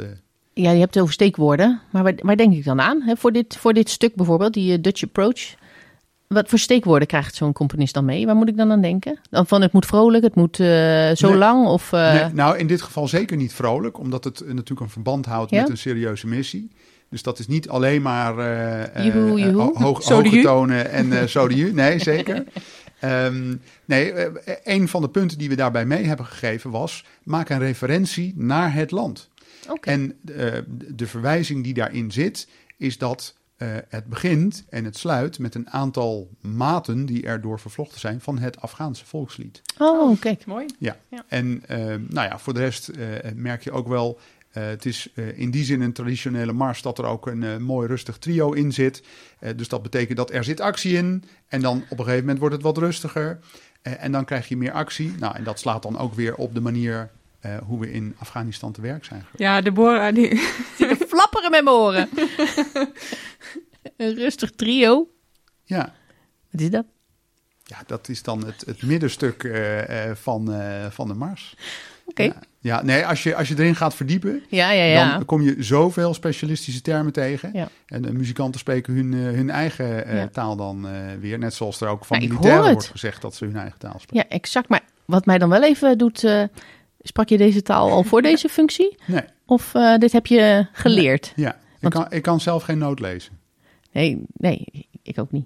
Ja, 0.53 0.71
je 0.71 0.79
hebt 0.79 0.93
het 0.93 1.03
over 1.03 1.13
steekwoorden. 1.13 1.81
Maar 1.91 2.03
waar, 2.03 2.15
waar 2.21 2.37
denk 2.37 2.53
ik 2.53 2.63
dan 2.63 2.81
aan? 2.81 3.03
Voor, 3.17 3.31
dit, 3.31 3.57
voor 3.57 3.73
dit 3.73 3.89
stuk 3.89 4.15
bijvoorbeeld, 4.15 4.53
die 4.53 4.81
Dutch 4.81 5.03
Approach. 5.03 5.55
Wat 6.33 6.49
voor 6.49 6.59
steekwoorden 6.59 7.07
krijgt 7.07 7.35
zo'n 7.35 7.53
componist 7.53 7.93
dan 7.93 8.05
mee? 8.05 8.25
Waar 8.25 8.35
moet 8.35 8.47
ik 8.47 8.57
dan 8.57 8.71
aan 8.71 8.81
denken? 8.81 9.19
Dan 9.29 9.47
van 9.47 9.61
het 9.61 9.71
moet 9.71 9.85
vrolijk, 9.85 10.23
het 10.23 10.35
moet 10.35 10.59
eh, 10.59 11.11
zo 11.15 11.27
Nee. 11.29 11.37
lang? 11.37 11.67
Of, 11.67 11.93
eh, 11.93 12.13
Nee, 12.13 12.33
nou, 12.33 12.57
in 12.57 12.67
dit 12.67 12.81
geval 12.81 13.07
zeker 13.07 13.37
niet 13.37 13.53
vrolijk... 13.53 13.99
omdat 13.99 14.23
het 14.23 14.41
eh, 14.41 14.47
natuurlijk 14.47 14.79
een 14.81 14.89
verband 14.89 15.25
houdt 15.25 15.51
Ja? 15.51 15.61
met 15.61 15.69
een 15.69 15.77
serieuze 15.77 16.27
missie... 16.27 16.71
Dus 17.09 17.23
dat 17.23 17.39
is 17.39 17.47
niet 17.47 17.69
alleen 17.69 18.01
maar 18.01 18.33
Joehoe, 19.03 19.39
joehoe. 19.39 19.61
ho- 19.61 19.73
hoog, 19.73 20.03
hoge 20.03 20.41
tonen 20.41 20.89
en 20.91 21.29
zo. 21.29 21.47
Nee, 21.73 21.99
zeker. 21.99 22.43
Ehm, 22.99 23.55
nee, 23.85 24.13
een 24.63 24.87
van 24.87 25.01
de 25.01 25.09
punten 25.09 25.37
die 25.37 25.49
we 25.49 25.55
daarbij 25.55 25.85
mee 25.85 26.03
hebben 26.03 26.25
gegeven 26.25 26.71
was... 26.71 27.05
maak 27.23 27.49
een 27.49 27.59
referentie 27.59 28.33
naar 28.35 28.73
het 28.73 28.91
land. 28.91 29.29
Oké. 29.69 29.89
En 29.89 30.13
de 30.95 31.07
verwijzing 31.07 31.63
die 31.63 31.73
daarin 31.73 32.11
zit, 32.11 32.47
is 32.77 32.97
dat 32.97 33.35
eh, 33.61 33.67
het 33.89 34.05
begint 34.05 34.63
en 34.69 34.85
het 34.85 34.97
sluit 34.97 35.39
met 35.39 35.55
een 35.55 35.69
aantal 35.69 36.29
maten 36.41 37.05
die 37.05 37.25
erdoor 37.25 37.59
vervlochten 37.59 37.99
zijn 37.99 38.21
van 38.21 38.37
het 38.37 38.61
Afghaanse 38.61 39.05
volkslied. 39.05 39.61
Oh, 39.77 40.19
kijk. 40.19 40.45
Mooi. 40.45 40.65
Ja. 40.79 40.97
Ja. 41.07 41.23
En 41.27 41.63
eh, 41.67 41.77
nou 41.85 42.27
ja, 42.27 42.39
voor 42.39 42.53
de 42.53 42.59
rest 42.59 42.87
eh, 42.87 43.07
merk 43.35 43.63
je 43.63 43.71
ook 43.71 43.87
wel. 43.87 44.19
eh, 44.51 44.63
het 44.63 44.85
is 44.85 45.09
eh, 45.15 45.39
in 45.39 45.51
die 45.51 45.63
zin 45.63 45.81
een 45.81 45.93
traditionele 45.93 46.51
mars 46.53 46.81
dat 46.81 46.97
er 46.97 47.05
ook 47.05 47.27
een 47.27 47.63
mooi 47.63 47.87
rustig 47.87 48.17
trio 48.17 48.51
in 48.51 48.71
zit. 48.73 49.03
Eh, 49.39 49.49
dus 49.55 49.67
dat 49.67 49.81
betekent 49.83 50.17
dat 50.17 50.31
er 50.31 50.43
zit 50.43 50.59
actie 50.59 50.93
in. 50.97 51.23
En 51.47 51.61
dan 51.61 51.77
op 51.89 51.99
een 51.99 52.05
gegeven 52.05 52.19
moment 52.19 52.39
wordt 52.39 52.55
het 52.55 52.63
wat 52.63 52.77
rustiger. 52.77 53.39
Eh, 53.81 54.03
en 54.03 54.11
dan 54.11 54.25
krijg 54.25 54.47
je 54.47 54.57
meer 54.57 54.71
actie. 54.71 55.11
Nou, 55.19 55.35
en 55.35 55.43
dat 55.43 55.59
slaat 55.59 55.83
dan 55.83 55.97
ook 55.97 56.13
weer 56.13 56.35
op 56.35 56.53
de 56.53 56.61
manier 56.61 57.09
eh, 57.41 57.57
hoe 57.65 57.79
we 57.79 57.91
in 57.91 58.15
Afghanistan 58.19 58.71
te 58.71 58.81
werk 58.81 59.05
zijn. 59.05 59.25
Ja, 59.35 59.61
Deborah, 59.61 60.15
die, 60.15 60.35
Zit 60.77 60.99
te 60.99 61.05
flapperen 61.07 61.51
met 61.51 61.63
mijn 61.63 61.75
oren. 61.75 62.09
Een 63.97 64.15
rustig 64.15 64.51
trio. 64.51 65.07
Ja, 65.63 65.93
Wat 66.51 66.61
is 66.61 66.69
dat? 66.69 66.85
ja 67.63 67.77
dat 67.87 68.09
is 68.09 68.23
dan 68.23 68.45
het, 68.45 68.63
het 68.65 68.83
middenstuk 68.83 69.43
eh, 69.43 70.09
eh, 70.09 70.15
van, 70.15 70.53
eh, 70.53 70.85
van 70.89 71.07
de 71.07 71.13
mars. 71.13 71.55
Oké. 72.05 72.23
Ja, 72.23 72.33
ja, 72.59 72.83
nee, 72.83 73.05
als 73.05 73.23
je, 73.23 73.35
als 73.35 73.47
je 73.47 73.53
erin 73.57 73.75
gaat 73.75 73.95
verdiepen, 73.95 74.43
Ja, 74.49 74.71
ja, 74.71 74.83
ja. 74.83 75.11
Dan 75.13 75.25
kom 75.25 75.41
je 75.41 75.55
zoveel 75.63 76.13
specialistische 76.13 76.81
termen 76.81 77.13
tegen. 77.13 77.49
Ja. 77.53 77.67
En 77.85 78.01
de 78.01 78.13
muzikanten 78.13 78.59
spreken 78.59 78.93
hun, 78.93 79.13
hun 79.13 79.49
eigen 79.49 80.05
eh, 80.05 80.15
Ja. 80.17 80.27
taal 80.27 80.55
dan 80.55 80.87
eh, 80.87 80.93
weer. 81.19 81.37
Net 81.39 81.53
zoals 81.53 81.81
er 81.81 81.87
ook 81.87 82.05
van 82.05 82.17
militairen 82.19 82.71
wordt 82.71 82.87
gezegd 82.87 83.21
dat 83.21 83.35
ze 83.35 83.45
hun 83.45 83.55
eigen 83.57 83.79
taal 83.79 83.99
spreken. 83.99 84.27
Ja, 84.29 84.35
exact. 84.35 84.69
Maar 84.69 84.81
wat 85.05 85.25
mij 85.25 85.37
dan 85.37 85.49
wel 85.49 85.63
even 85.63 85.97
doet... 85.97 86.23
eh, 86.23 86.43
sprak 87.01 87.29
je 87.29 87.37
deze 87.37 87.61
taal 87.61 87.91
al 87.91 88.03
voor 88.03 88.21
deze 88.21 88.49
functie? 88.49 88.97
Nee, 89.05 89.21
Of 89.45 89.73
eh, 89.75 89.97
dit 89.97 90.11
heb 90.11 90.25
je 90.27 90.67
geleerd? 90.71 91.33
ja. 91.35 91.49
Ik, 91.49 91.57
Want- 91.79 91.93
kan, 91.93 92.17
ik 92.17 92.21
kan 92.21 92.39
zelf 92.39 92.63
geen 92.63 92.77
noot 92.77 92.99
lezen. 92.99 93.31
Nee, 93.91 94.21
nee, 94.33 94.65
ik 95.03 95.19
ook 95.19 95.31
niet. 95.31 95.45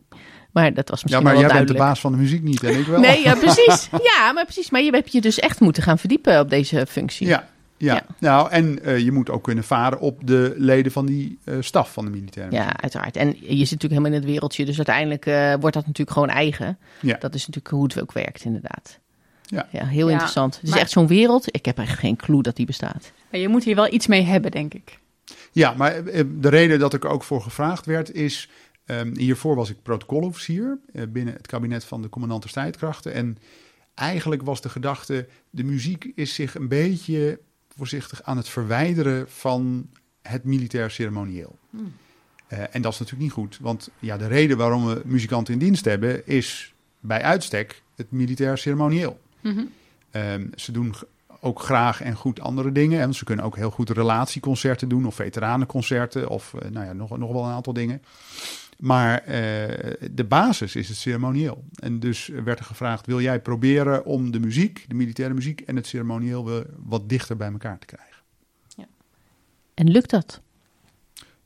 Maar 0.52 0.74
dat 0.74 0.90
was 0.90 1.00
Ja, 1.00 1.04
misschien 1.06 1.24
maar 1.24 1.34
wel 1.34 1.42
jij 1.50 1.54
bent 1.58 1.68
de 1.68 1.74
baas 1.74 2.00
van 2.00 2.12
de 2.12 2.18
muziek 2.18 2.44
niet 2.44 2.64
en 2.64 2.80
ik 2.80 2.86
wel. 2.86 3.00
Nee, 3.00 3.24
ja, 3.24 3.36
precies. 3.46 3.90
Ja, 4.04 4.32
maar 4.34 4.44
precies. 4.44 4.70
Maar 4.70 4.82
je 4.82 4.92
hebt 4.92 5.12
je 5.12 5.22
dus 5.22 5.40
echt 5.40 5.60
moeten 5.60 5.84
gaan 5.84 5.98
verdiepen 6.00 6.40
op 6.40 6.50
deze 6.50 6.86
functie. 6.90 7.28
Ja, 7.28 7.48
ja. 7.78 7.94
Ja. 7.94 8.06
nou 8.20 8.50
en 8.52 8.84
eh, 8.84 9.00
je 9.00 9.12
moet 9.12 9.30
ook 9.30 9.44
kunnen 9.44 9.64
varen 9.64 10.00
op 10.00 10.28
de 10.28 10.54
leden 10.58 10.92
van 10.92 11.06
die 11.06 11.40
eh, 11.44 11.56
staf 11.60 11.94
van 11.94 12.06
de 12.06 12.12
militaire 12.12 12.56
Ja, 12.56 12.82
uiteraard. 12.82 13.16
En 13.16 13.28
je 13.28 13.36
zit 13.40 13.48
natuurlijk 13.50 13.82
helemaal 13.82 14.12
in 14.12 14.14
het 14.18 14.26
wereldje, 14.26 14.66
dus 14.66 14.76
uiteindelijk 14.78 15.26
wordt 15.60 15.76
dat 15.76 15.86
natuurlijk 15.88 16.12
gewoon 16.12 16.30
eigen. 16.30 16.78
Ja. 17.02 17.18
Dat 17.20 17.34
is 17.36 17.48
natuurlijk 17.48 17.74
hoe 17.76 17.84
het 17.84 18.02
ook 18.02 18.12
werkt, 18.14 18.44
inderdaad. 18.44 19.00
Ja. 19.46 19.68
heel 19.72 20.06
Ja, 20.08 20.12
interessant. 20.12 20.54
Het 20.56 20.64
is 20.64 20.70
maar- 20.70 20.80
echt 20.80 20.92
zo'n 20.92 21.08
wereld. 21.08 21.56
Ik 21.56 21.66
heb 21.66 21.78
echt 21.78 22.00
geen 22.00 22.16
clue 22.16 22.42
dat 22.42 22.56
die 22.56 22.66
bestaat. 22.66 23.12
Ja, 23.32 23.40
je 23.40 23.48
moet 23.48 23.64
hier 23.64 23.76
wel 23.76 23.94
iets 23.94 24.08
mee 24.08 24.22
hebben, 24.22 24.52
denk 24.52 24.74
ik. 24.74 25.00
Ja, 25.52 25.74
maar 25.74 26.06
eh, 26.06 26.24
de 26.40 26.50
reden 26.50 26.80
dat 26.80 26.94
ik 26.94 27.04
er 27.04 27.10
ook 27.10 27.24
voor 27.24 27.42
gevraagd 27.42 27.86
werd 27.86 28.12
is... 28.14 28.50
ehm, 28.86 29.16
hiervoor 29.18 29.56
was 29.56 29.70
ik 29.70 29.82
protocolofficier 29.84 30.78
eh, 30.94 31.04
binnen 31.10 31.34
het 31.34 31.48
kabinet 31.48 31.84
van 31.86 32.02
de 32.02 32.10
commandant 32.10 32.42
der 32.42 32.50
strijdkrachten. 32.50 33.14
En 33.14 33.38
eigenlijk 33.94 34.42
was 34.42 34.62
de 34.62 34.70
gedachte, 34.70 35.28
de 35.50 35.64
muziek 35.64 36.12
is 36.16 36.34
zich 36.34 36.56
een 36.56 36.68
beetje 36.68 37.40
voorzichtig 37.78 38.24
aan 38.24 38.38
het 38.38 38.50
verwijderen 38.50 39.26
van 39.30 39.90
het 40.22 40.44
militair 40.44 40.92
ceremonieel. 40.92 41.58
Eh, 42.48 42.60
en 42.72 42.82
dat 42.82 42.94
is 42.94 43.00
natuurlijk 43.00 43.22
niet 43.24 43.32
goed, 43.32 43.58
want 43.62 43.90
ja, 44.00 44.18
de 44.18 44.28
reden 44.28 44.58
waarom 44.58 44.86
we 44.86 45.02
muzikanten 45.06 45.54
in 45.54 45.60
dienst 45.60 45.86
hebben 45.86 46.28
is 46.28 46.74
bij 47.00 47.22
uitstek 47.22 47.82
het 47.96 48.12
militair 48.12 48.58
ceremonieel. 48.58 49.20
Ehm, 50.12 50.48
ze 50.56 50.72
doen 50.72 50.94
ook 51.46 51.60
graag 51.60 52.02
en 52.02 52.16
goed 52.16 52.40
andere 52.40 52.72
dingen. 52.72 53.02
En 53.02 53.14
ze 53.14 53.24
kunnen 53.24 53.46
ook 53.46 53.56
heel 53.56 53.72
goed 53.72 53.90
relatieconcerten 53.90 54.90
doen 54.90 55.06
of 55.06 55.16
veteranenconcerten 55.16 56.30
of 56.30 56.54
eh, 56.54 56.70
nou 56.70 56.86
ja, 56.86 56.94
nog, 56.94 57.18
nog 57.18 57.32
wel 57.32 57.44
een 57.44 57.52
aantal 57.52 57.74
dingen. 57.74 58.02
Maar 58.80 59.18
eh, 59.18 59.94
de 60.12 60.26
basis 60.28 60.76
is 60.76 60.88
het 60.88 60.98
ceremonieel. 60.98 61.64
En 61.76 62.00
dus 62.00 62.28
werd 62.28 62.60
er 62.60 62.66
gevraagd, 62.66 63.06
wil 63.06 63.22
jij 63.22 63.40
proberen 63.40 64.06
om 64.06 64.32
de 64.32 64.40
muziek, 64.40 64.86
de 64.88 64.96
militaire 64.96 65.34
muziek 65.34 65.62
en 65.62 65.76
het 65.76 65.88
ceremonieel 65.88 66.46
weer 66.46 66.66
wat 66.78 67.10
dichter 67.10 67.38
bij 67.38 67.52
elkaar 67.52 67.80
te 67.80 67.86
krijgen? 67.86 68.14
En 69.74 69.92
lukt 69.92 70.10
dat? 70.10 70.42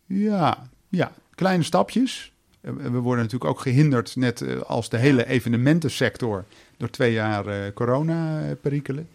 Ja, 0.05 0.69
ja, 0.89 1.11
kleine 1.35 1.63
stapjes. 1.63 2.31
Eh, 2.61 2.71
We 2.73 2.99
worden 2.99 3.23
natuurlijk 3.23 3.51
ook 3.51 3.59
gehinderd, 3.59 4.15
net 4.15 4.65
als 4.65 4.89
de 4.89 4.97
hele 4.97 5.25
evenementensector, 5.25 6.45
door 6.79 6.89
twee 6.89 7.13
jaar 7.13 7.47
eh, 7.47 7.73
corona-perikelen. 7.73 9.07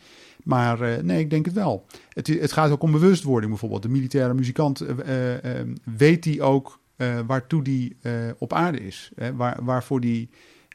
Maar 0.44 0.80
eh, 0.80 1.02
nee, 1.02 1.18
ik 1.18 1.30
denk 1.30 1.44
het 1.44 1.54
wel. 1.54 1.86
Het, 2.08 2.26
het 2.26 2.52
gaat 2.52 2.70
ook 2.70 2.82
om 2.82 2.92
bewustwording 2.92 3.50
bijvoorbeeld. 3.50 3.82
De 3.82 3.88
militaire 3.88 4.34
muzikant, 4.34 4.80
eh, 4.80 4.98
eh, 5.00 5.60
eh, 5.60 5.66
weet 5.96 6.22
die 6.22 6.42
ook 6.42 6.78
eh, 6.96 7.18
waartoe 7.26 7.62
die 7.62 7.96
eh, 8.02 8.12
op 8.38 8.52
aarde 8.52 8.80
is? 8.80 9.10
Hè? 9.16 9.34
Waar, 9.34 9.56
waarvoor 9.62 10.00
die 10.00 10.28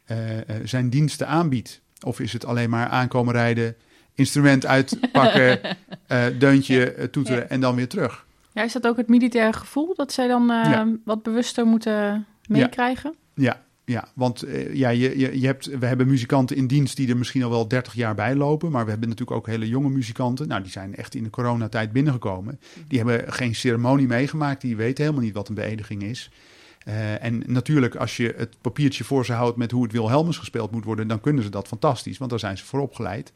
eh, 0.05 0.37
eh, 0.37 0.43
zijn 0.63 0.89
diensten 0.89 1.27
aanbiedt? 1.27 1.81
Of 2.05 2.19
is 2.19 2.33
het 2.33 2.45
alleen 2.45 2.69
maar 2.69 2.87
aankomen 2.87 3.33
rijden, 3.33 3.75
instrument 4.13 4.65
uitpakken, 4.65 5.59
eh, 6.07 6.25
deuntje 6.39 6.93
eh, 6.93 7.05
toeteren 7.05 7.41
Ja. 7.41 7.47
en 7.47 7.59
dan 7.61 7.75
weer 7.75 7.87
terug? 7.87 8.25
Ja, 8.53 8.63
is 8.63 8.73
dat 8.73 8.87
ook 8.87 8.97
het 8.97 9.07
militaire 9.07 9.57
gevoel 9.57 9.93
dat 9.95 10.11
zij 10.13 10.27
dan 10.27 10.41
eh, 10.51 10.71
Ja. 10.71 10.87
wat 11.05 11.23
bewuster 11.23 11.65
moeten 11.65 12.25
meekrijgen? 12.47 13.13
Ja, 13.33 13.43
ja 13.43 13.61
want 14.15 14.41
eh, 14.41 14.73
ja, 14.73 14.89
je, 14.89 15.19
je, 15.19 15.39
je 15.39 15.45
hebt, 15.45 15.65
we 15.65 15.85
hebben 15.85 16.07
muzikanten 16.07 16.55
in 16.55 16.67
dienst 16.67 16.97
die 16.97 17.09
er 17.09 17.17
misschien 17.17 17.43
al 17.43 17.49
wel 17.49 17.67
30 17.67 17.93
jaar 17.93 18.15
bij 18.15 18.35
lopen. 18.35 18.71
Maar 18.71 18.83
we 18.83 18.89
hebben 18.89 19.09
natuurlijk 19.09 19.37
ook 19.37 19.47
hele 19.47 19.67
jonge 19.67 19.89
muzikanten. 19.89 20.47
Nou, 20.47 20.61
die 20.61 20.71
zijn 20.71 20.95
echt 20.95 21.15
in 21.15 21.23
de 21.23 21.29
coronatijd 21.29 21.91
binnengekomen. 21.91 22.59
Die 22.87 22.97
hebben 22.97 23.33
geen 23.33 23.55
ceremonie 23.55 24.07
meegemaakt. 24.07 24.61
Die 24.61 24.75
weten 24.75 25.03
helemaal 25.03 25.25
niet 25.25 25.33
wat 25.33 25.49
een 25.49 25.55
beëdiging 25.55 26.03
is. 26.03 26.31
Eh, 26.79 27.23
en 27.23 27.43
natuurlijk, 27.45 27.95
als 27.95 28.17
je 28.17 28.33
het 28.37 28.55
papiertje 28.61 29.03
voor 29.03 29.25
ze 29.25 29.33
houdt 29.33 29.57
met 29.57 29.71
hoe 29.71 29.83
het 29.83 29.91
Wilhelmus 29.91 30.37
gespeeld 30.37 30.71
moet 30.71 30.85
worden, 30.85 31.07
dan 31.07 31.21
kunnen 31.21 31.43
ze 31.43 31.49
dat 31.49 31.67
fantastisch, 31.67 32.17
want 32.17 32.29
daar 32.29 32.39
zijn 32.39 32.57
ze 32.57 32.65
voor 32.65 32.79
opgeleid. 32.79 33.33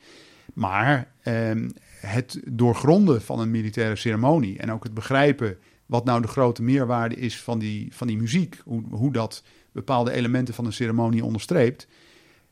Maar 0.53 1.07
ehm, 1.21 1.69
het 1.99 2.39
doorgronden 2.45 3.21
van 3.21 3.39
een 3.39 3.51
militaire 3.51 3.95
ceremonie 3.95 4.57
en 4.57 4.71
ook 4.71 4.83
het 4.83 4.93
begrijpen 4.93 5.57
wat 5.85 6.05
nou 6.05 6.21
de 6.21 6.27
grote 6.27 6.63
meerwaarde 6.63 7.15
is 7.15 7.41
van 7.41 7.59
die, 7.59 7.87
van 7.91 8.07
die 8.07 8.17
muziek, 8.17 8.57
hoe, 8.63 8.83
hoe 8.89 9.11
dat 9.11 9.43
bepaalde 9.73 10.11
elementen 10.11 10.53
van 10.53 10.65
een 10.65 10.73
ceremonie 10.73 11.25
onderstreept, 11.25 11.87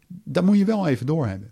dat 0.08 0.44
moet 0.44 0.58
je 0.58 0.66
wel 0.66 0.88
even 0.88 1.06
doorhebben. 1.06 1.52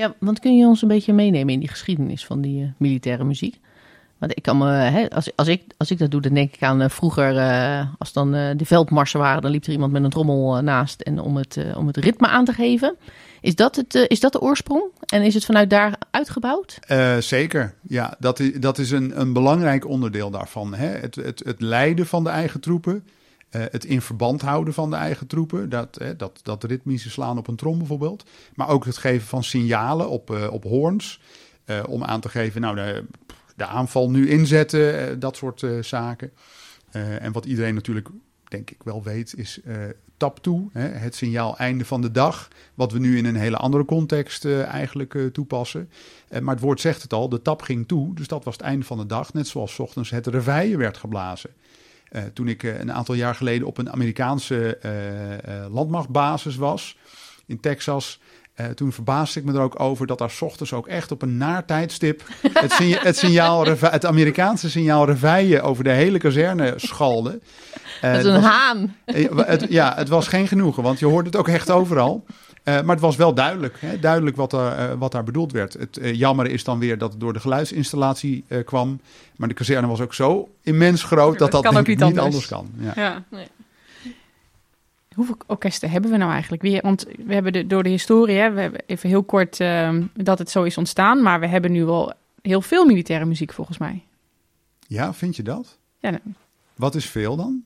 Ja, 0.00 0.14
want 0.18 0.38
kun 0.38 0.56
je 0.56 0.66
ons 0.66 0.82
een 0.82 0.88
beetje 0.88 1.12
meenemen 1.12 1.54
in 1.54 1.60
die 1.60 1.68
geschiedenis 1.68 2.26
van 2.26 2.40
die 2.40 2.62
eh, 2.62 2.68
militaire 2.78 3.24
muziek? 3.24 3.60
Want 4.18 4.36
ik 4.36 4.42
kan 4.42 4.58
me, 4.58 4.70
hè, 4.70 5.10
als, 5.10 5.36
als, 5.36 5.48
ik, 5.48 5.62
als 5.76 5.90
ik 5.90 5.98
dat 5.98 6.10
doe, 6.10 6.20
dan 6.20 6.34
denk 6.34 6.54
ik 6.54 6.62
aan 6.62 6.80
eh, 6.80 6.88
vroeger, 6.88 7.36
eh, 7.36 7.86
als 7.98 8.12
dan 8.12 8.30
de 8.30 8.64
veldmarsen 8.64 9.20
waren, 9.20 9.42
dan 9.42 9.50
liep 9.50 9.64
er 9.64 9.72
iemand 9.72 9.92
met 9.92 10.04
een 10.04 10.10
trommel 10.10 10.62
naast 10.62 11.00
en 11.00 11.20
om 11.20 11.36
het, 11.36 11.58
om 11.76 11.86
het 11.86 11.96
ritme 11.96 12.26
aan 12.26 12.44
te 12.44 12.52
geven. 12.52 12.96
Is 13.40 13.54
dat, 13.54 13.76
het, 13.76 13.94
is 13.94 14.20
dat 14.20 14.32
de 14.32 14.40
oorsprong? 14.40 14.84
En 15.06 15.22
is 15.22 15.34
het 15.34 15.44
vanuit 15.44 15.70
daar 15.70 15.98
uitgebouwd? 16.10 16.78
Zeker, 17.18 17.74
ja, 17.88 18.16
dat 18.18 18.38
is, 18.38 18.52
dat 18.60 18.78
is 18.78 18.90
een, 18.90 19.20
een 19.20 19.32
belangrijk 19.32 19.86
onderdeel 19.86 20.30
daarvan. 20.30 20.74
Hè? 20.74 20.88
Het, 20.88 21.14
het, 21.14 21.42
het 21.44 21.60
leiden 21.60 22.06
van 22.06 22.24
de 22.24 22.30
eigen 22.30 22.60
troepen, 22.60 23.04
eh, 23.50 23.62
het 23.70 23.84
in 23.84 24.00
verband 24.00 24.40
houden 24.42 24.74
van 24.74 24.90
de 24.90 24.96
eigen 24.96 25.26
troepen, 25.26 25.68
dat, 25.68 25.96
hè, 26.00 26.16
dat, 26.16 26.40
dat 26.42 26.64
ritmische 26.64 27.10
slaan 27.10 27.38
op 27.38 27.48
een 27.48 27.56
trom 27.56 27.78
bijvoorbeeld, 27.78 28.24
maar 28.54 28.68
ook 28.68 28.84
het 28.84 28.96
geven 28.96 29.26
van 29.28 29.44
signalen 29.44 30.08
op, 30.08 30.30
eh, 30.30 30.52
op 30.52 30.62
hoorns. 30.64 31.20
eh, 31.64 31.82
om 31.88 32.04
aan 32.04 32.20
te 32.20 32.28
geven, 32.28 32.60
nou, 32.60 32.76
de, 32.76 33.04
de 33.56 33.66
aanval 33.66 34.10
nu 34.10 34.28
inzetten, 34.30 35.08
eh, 35.08 35.16
dat 35.18 35.36
soort 35.36 35.62
eh, 35.62 35.82
zaken. 35.82 36.30
Eh, 36.90 37.22
en 37.22 37.32
wat 37.32 37.44
iedereen 37.44 37.74
natuurlijk, 37.74 38.08
denk 38.48 38.70
ik 38.70 38.82
wel 38.84 39.02
weet, 39.02 39.34
is 39.36 39.60
eh 39.64 39.74
tap 40.16 40.38
toe, 40.38 40.68
het 40.78 41.14
signaal 41.14 41.58
einde 41.58 41.84
van 41.84 42.00
de 42.00 42.10
dag, 42.10 42.48
wat 42.74 42.92
we 42.92 42.98
nu 42.98 43.16
in 43.16 43.24
een 43.24 43.36
hele 43.36 43.56
andere 43.56 43.84
context 43.84 44.44
eh, 44.44 44.62
eigenlijk 44.62 45.14
eh, 45.14 45.26
toepassen. 45.26 45.90
Eh, 46.28 46.40
maar 46.40 46.54
het 46.54 46.64
woord 46.64 46.80
zegt 46.80 47.02
het 47.02 47.12
al, 47.12 47.28
de 47.28 47.42
tap 47.42 47.62
ging 47.62 47.88
toe, 47.88 48.14
dus 48.14 48.26
dat 48.28 48.44
was 48.44 48.54
het 48.54 48.62
einde 48.62 48.84
van 48.84 48.98
de 48.98 49.06
dag, 49.06 49.32
net 49.32 49.46
zoals 49.48 49.78
ochtends 49.78 50.10
het 50.10 50.26
reveille 50.26 50.76
werd 50.76 50.96
geblazen. 50.96 51.50
Eh, 52.10 52.22
toen 52.34 52.48
ik 52.48 52.62
eh, 52.62 52.78
een 52.78 52.92
aantal 52.92 53.14
jaar 53.14 53.34
geleden 53.34 53.66
op 53.66 53.78
een 53.78 53.92
Amerikaanse 53.92 54.76
eh, 54.76 55.72
landmachtbasis 55.72 56.56
was 56.56 56.96
in 57.46 57.60
Texas. 57.60 58.20
toen 58.74 58.92
verbaasde 58.92 59.40
ik 59.40 59.46
me 59.46 59.52
er 59.52 59.60
ook 59.60 59.80
over 59.80 60.06
dat 60.06 60.18
daar 60.18 60.30
's 60.30 60.40
ochtends 60.42 60.72
ook 60.72 60.86
echt 60.88 61.12
op 61.12 61.22
een 61.22 61.36
naar 61.36 61.64
tijdstip 61.64 62.22
het, 62.52 62.72
signa- 62.72 63.00
het, 63.02 63.16
signaal, 63.16 63.66
het 63.66 64.06
Amerikaanse 64.06 64.70
signaal 64.70 65.06
reveille 65.06 65.60
over 65.62 65.84
de 65.84 65.90
hele 65.90 66.18
kazerne 66.18 66.72
schalde. 66.76 67.30
Dat 68.00 68.10
is 68.10 68.16
het 68.16 68.26
een 68.26 68.32
was- 68.32 68.44
haan. 68.50 68.96
het, 69.46 69.66
ja, 69.68 69.92
het 69.96 70.08
was 70.08 70.28
geen 70.28 70.48
genoegen, 70.48 70.82
want 70.82 70.98
je 70.98 71.06
hoorde 71.06 71.26
het 71.28 71.36
ook 71.38 71.48
echt 71.48 71.70
overal. 71.70 72.24
Eh, 72.62 72.74
maar 72.74 72.94
het 72.94 73.00
was 73.04 73.16
wel 73.16 73.34
duidelijk, 73.34 73.76
hè, 73.80 73.98
duidelijk 73.98 74.36
wat, 74.36 74.52
er, 74.52 74.72
eh, 74.72 74.92
wat 74.98 75.12
daar 75.12 75.24
bedoeld 75.24 75.52
werd. 75.52 75.72
Het 75.72 75.96
eh, 75.96 76.14
jammer 76.14 76.46
is 76.46 76.64
dan 76.64 76.78
weer 76.78 76.98
dat 76.98 77.10
het 77.12 77.20
door 77.20 77.32
de 77.32 77.40
geluidsinstallatie 77.40 78.44
eh, 78.48 78.64
kwam. 78.64 79.00
Maar 79.36 79.48
de 79.48 79.54
kazerne 79.54 79.86
was 79.86 80.00
ook 80.00 80.14
zo 80.14 80.48
immens 80.62 81.02
groot 81.02 81.38
dat 81.38 81.52
Dat 81.52 81.72
niet 81.72 81.86
niet 81.86 82.02
anders. 82.02 82.24
anders 82.24 82.46
kan. 82.46 82.70
Ja. 82.78 82.92
Ja. 82.96 83.24
Nee. 83.30 83.46
Hoeveel 85.14 85.36
orkesten 85.46 85.90
hebben 85.90 86.10
we 86.10 86.16
nou 86.16 86.32
eigenlijk? 86.32 86.82
Want 86.82 87.06
we 87.26 87.34
hebben 87.34 87.52
de, 87.52 87.66
door 87.66 87.82
de 87.82 87.88
historie, 87.88 88.36
hè, 88.36 88.50
we 88.50 88.60
hebben 88.60 88.80
even 88.86 89.08
heel 89.08 89.22
kort 89.22 89.60
ehm, 89.60 90.02
dat 90.14 90.38
het 90.38 90.50
zo 90.50 90.62
is 90.62 90.78
ontstaan. 90.78 91.22
Maar 91.22 91.40
we 91.40 91.46
hebben 91.46 91.72
nu 91.72 91.84
wel 91.84 92.12
heel 92.42 92.60
veel 92.62 92.84
militaire 92.86 93.24
muziek 93.24 93.52
volgens 93.52 93.78
mij. 93.78 94.02
ja, 94.86 95.14
vind 95.14 95.36
je 95.36 95.42
dat? 95.42 95.78
Ja, 95.98 96.18
Wat 96.74 96.94
is 96.94 97.06
veel 97.06 97.36
dan? 97.36 97.64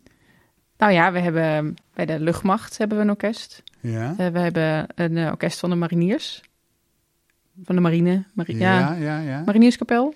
Nou 0.78 0.92
ja, 0.92 1.12
we 1.12 1.18
hebben 1.18 1.74
bij 1.94 2.06
de 2.06 2.20
luchtmacht 2.20 2.78
hebben 2.78 2.96
we 2.98 3.04
een 3.04 3.10
orkest. 3.10 3.62
Ja, 3.80 4.14
Eh, 4.18 4.26
we 4.28 4.38
hebben 4.38 4.86
een 4.94 5.16
eh, 5.16 5.26
orkest 5.30 5.58
van 5.58 5.70
de 5.70 5.76
mariniers. 5.76 6.42
Van 7.64 7.74
de 7.74 7.80
marine. 7.80 8.24
Mari- 8.34 8.58
ja. 8.58 8.78
ja, 8.78 8.94
ja. 8.94 9.18
ja. 9.20 9.42
Marinierskapel. 9.44 10.14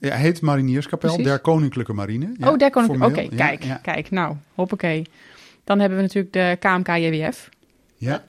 Ja, 0.00 0.14
heet 0.14 0.40
Marinierskapel 0.40 1.08
Precies. 1.08 1.26
der 1.26 1.38
Koninklijke 1.38 1.92
Marine. 1.92 2.32
Ja, 2.38 2.50
oh, 2.50 2.58
daar 2.58 2.70
kon 2.70 2.84
ik. 2.94 3.02
Oké, 3.04 3.28
kijk, 3.36 3.64
kijk. 3.82 4.10
Nou, 4.10 4.36
hoppakee. 4.54 5.06
Dan 5.64 5.78
hebben 5.78 5.98
we 5.98 6.04
natuurlijk 6.04 6.32
de 6.32 6.56
KMK-JWF. 6.60 7.48
ja. 7.96 8.24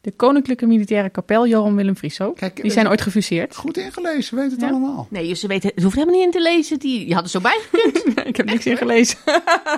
De 0.00 0.12
Koninklijke 0.12 0.66
Militaire 0.66 1.08
Kapel 1.10 1.46
Johan 1.46 1.74
Willem 1.76 1.96
Frieso. 1.96 2.32
Kijk, 2.32 2.62
Die 2.62 2.70
zijn 2.70 2.88
ooit 2.88 3.00
gefuseerd. 3.00 3.56
goed 3.56 3.76
ingelezen, 3.76 4.36
weet 4.36 4.50
het 4.50 4.60
Ja. 4.60 4.68
allemaal. 4.68 5.06
Nee, 5.10 5.34
ze 5.34 5.46
weten, 5.46 5.70
het 5.74 5.82
hoeft 5.82 5.94
helemaal 5.94 6.16
niet 6.16 6.24
in 6.24 6.30
te 6.30 6.42
lezen. 6.42 6.78
Die, 6.78 7.08
je 7.08 7.14
had 7.14 7.22
er 7.24 7.30
zo 7.30 7.40
bij. 7.40 7.60
ik 8.24 8.36
heb 8.36 8.46
niks 8.46 8.66
in 8.66 8.76
gelezen. 8.76 9.18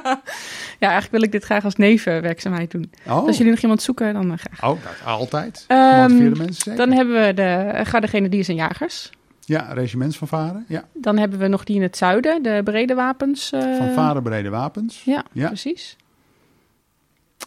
ja, 0.78 0.88
eigenlijk 0.88 1.10
wil 1.10 1.22
ik 1.22 1.32
dit 1.32 1.44
graag 1.44 1.64
als 1.64 1.76
nevenwerkzaamheid 1.76 2.70
doen. 2.70 2.90
Oh, 3.06 3.26
Als 3.26 3.36
jullie 3.36 3.52
nog 3.52 3.60
iemand 3.62 3.82
zoeken, 3.82 4.12
dan 4.12 4.32
eh, 4.32 4.38
graag. 4.38 4.70
oh 4.70 4.82
dat, 4.82 5.06
altijd. 5.06 5.64
Gemotiveerde 5.68 6.36
mensen 6.36 6.62
zeker. 6.62 6.86
Dan 6.86 6.92
hebben 6.96 7.26
we 7.26 7.34
de 7.34 7.80
Garde 7.84 8.06
Grenadiers 8.06 8.48
en 8.48 8.54
Jagers. 8.54 9.10
Ja, 9.44 9.72
regiments 9.72 10.16
van 10.18 10.28
varen. 10.28 10.64
Ja, 10.68 10.84
Dan 10.94 11.18
hebben 11.18 11.38
we 11.38 11.46
nog 11.48 11.64
die 11.64 11.76
in 11.76 11.82
het 11.82 11.96
zuiden, 11.96 12.42
de 12.42 12.60
brede 12.64 12.94
wapens. 12.94 13.52
eh, 13.52 13.76
van 13.76 13.92
varen 13.92 14.22
brede 14.22 14.48
wapens. 14.48 15.02
Ja, 15.04 15.24
Ja. 15.32 15.46
precies. 15.46 15.96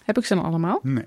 Heb 0.04 0.18
ik 0.18 0.26
ze 0.26 0.36
dan 0.36 0.44
allemaal? 0.44 0.80
Nee. 0.84 1.06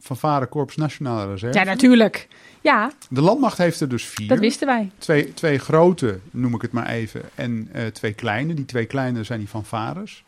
Van 0.00 0.16
Varen 0.16 0.48
Korps 0.48 0.76
Nationale 0.76 1.32
Reserve. 1.32 1.58
Ja, 1.58 1.64
natuurlijk. 1.64 2.28
Ja, 2.60 2.92
De 3.08 3.20
landmacht 3.20 3.58
heeft 3.58 3.80
er 3.80 3.88
dus 3.88 4.04
vier. 4.04 4.28
dat 4.28 4.38
wisten 4.38 4.66
wij. 4.66 4.90
Twee, 4.98 5.34
twee 5.34 5.58
grote, 5.58 6.18
noem 6.30 6.54
ik 6.54 6.62
het 6.62 6.72
maar 6.72 6.86
even, 6.86 7.22
en 7.34 7.68
eh, 7.72 7.86
twee 7.86 8.12
kleine. 8.12 8.54
Die 8.54 8.64
twee 8.64 8.86
kleine 8.86 9.24
zijn 9.24 9.38
die 9.38 9.48
van 9.48 9.64
Vares. 9.64 10.24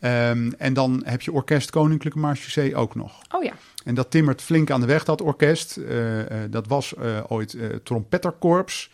Ehm, 0.00 0.50
en 0.58 0.72
dan 0.72 1.02
heb 1.04 1.22
je 1.22 1.32
Orkest 1.32 1.70
Koninklijke 1.70 2.18
Marchusee 2.18 2.76
ook 2.76 2.94
nog. 2.94 3.22
Oh 3.34 3.44
ja. 3.44 3.52
En 3.84 3.94
dat 3.94 4.10
timmert 4.10 4.42
flink 4.42 4.70
aan 4.70 4.80
de 4.80 4.86
weg, 4.86 5.04
dat 5.04 5.20
orkest. 5.20 5.76
Eh, 5.76 6.20
eh, 6.20 6.50
dat 6.50 6.66
was 6.66 6.94
ooit 7.28 7.56
trompetterkorps. 7.82 8.90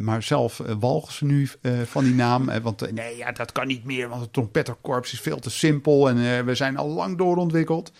Maar 0.00 0.22
zelf 0.22 0.58
uh, 0.58 0.74
walgen 0.78 1.12
ze 1.12 1.24
nu 1.24 1.48
van 1.84 2.04
die 2.04 2.14
naam. 2.14 2.50
Want 2.62 2.92
nee, 2.92 3.16
ja, 3.16 3.32
dat 3.32 3.52
kan 3.52 3.66
niet 3.66 3.84
meer, 3.84 4.08
want 4.08 4.20
het 4.20 4.32
trompetterkorps 4.32 5.12
is 5.12 5.20
veel 5.20 5.38
te 5.38 5.50
simpel. 5.50 6.08
En 6.08 6.44
we 6.44 6.54
zijn 6.54 6.76
al 6.76 6.88
lang 6.88 7.18
doorontwikkeld. 7.18 7.92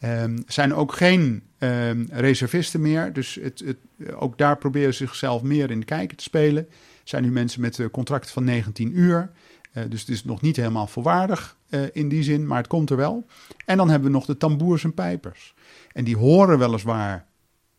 Er 0.00 0.30
zijn 0.46 0.74
ook 0.74 0.92
geen 0.92 1.42
ehm, 1.58 2.04
reservisten 2.10 2.80
meer. 2.80 3.12
Dus 3.12 3.38
het, 3.42 3.62
het, 3.64 3.76
ook 4.14 4.38
daar 4.38 4.58
proberen 4.58 4.94
ze 4.94 5.06
zichzelf 5.06 5.42
meer 5.42 5.70
in 5.70 5.80
de 5.80 5.86
kijker 5.86 6.16
te 6.16 6.22
spelen. 6.22 6.68
Zijn 7.04 7.22
nu 7.22 7.30
mensen 7.30 7.60
met 7.60 7.78
een 7.78 7.90
contract 7.90 8.30
van 8.30 8.44
19 8.44 8.98
uur. 8.98 9.30
Uh, 9.74 9.84
dus 9.88 10.00
het 10.00 10.08
is 10.08 10.24
nog 10.24 10.40
niet 10.40 10.56
helemaal 10.56 10.86
volwaardig 10.86 11.56
uh, 11.68 11.82
in 11.92 12.08
die 12.08 12.22
zin, 12.22 12.46
maar 12.46 12.58
het 12.58 12.66
komt 12.66 12.90
er 12.90 12.96
wel. 12.96 13.26
En 13.64 13.76
dan 13.76 13.90
hebben 13.90 14.08
we 14.08 14.14
nog 14.14 14.26
de 14.26 14.36
tamboers 14.36 14.84
en 14.84 14.94
pijpers. 14.94 15.54
En 15.92 16.04
die 16.04 16.16
horen 16.16 16.58
weliswaar 16.58 17.26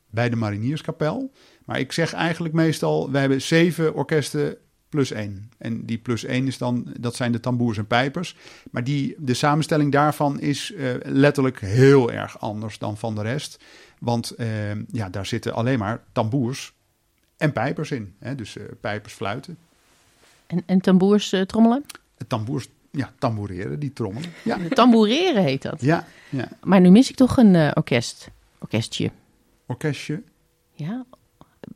bij 0.10 0.30
de 0.30 0.36
marinierskapel. 0.36 1.32
Maar 1.66 1.80
ik 1.80 1.92
zeg 1.92 2.14
eigenlijk 2.14 2.54
meestal, 2.54 3.12
we 3.12 3.18
hebben 3.18 3.42
zeven 3.42 3.94
orkesten 3.94 4.58
plus 4.92 5.12
één. 5.12 5.52
En 5.58 5.86
die 5.86 5.98
plus 5.98 6.24
één 6.26 6.48
is 6.48 6.58
dan, 6.58 6.88
dat 7.00 7.16
zijn 7.16 7.32
de 7.32 7.40
tamboers 7.40 7.78
en 7.78 7.88
pijpers. 7.88 8.36
Maar 8.72 8.84
die, 8.84 9.16
de 9.18 9.34
samenstelling 9.34 9.92
daarvan 9.92 10.40
is 10.40 10.72
uh, 10.72 10.94
letterlijk 11.04 11.60
heel 11.60 12.12
erg 12.12 12.40
anders 12.40 12.78
dan 12.78 12.98
van 12.98 13.16
de 13.16 13.22
rest. 13.22 13.64
Want 14.00 14.34
uh, 14.38 14.48
ja, 14.88 15.10
daar 15.10 15.26
zitten 15.26 15.54
alleen 15.54 15.80
maar 15.80 16.04
tamboers 16.12 16.74
en 17.38 17.52
pijpers 17.52 17.92
in. 17.92 18.14
Hè? 18.20 18.36
Dus 18.36 18.56
uh, 18.56 18.64
pijpers 18.82 19.14
fluiten. 19.14 19.58
En, 20.48 20.64
en 20.66 20.82
tamboers 20.82 21.36
trommelen? 21.46 21.86
Tamboers, 22.28 22.68
ja, 22.92 23.12
tamboureren, 23.20 23.80
die 23.80 23.94
trommelen. 23.94 24.30
Ja. 24.44 24.58
Tamboureren 24.70 25.44
heet 25.44 25.62
dat. 25.62 25.82
Ja, 25.82 26.06
ja. 26.30 26.48
Maar 26.64 26.82
nu 26.82 26.90
mis 26.90 27.10
ik 27.10 27.16
toch 27.16 27.38
een 27.38 27.76
orkest. 27.76 28.30
Orkestje. 28.60 29.12
Orkestje. 29.66 30.24
Ja. 30.74 31.06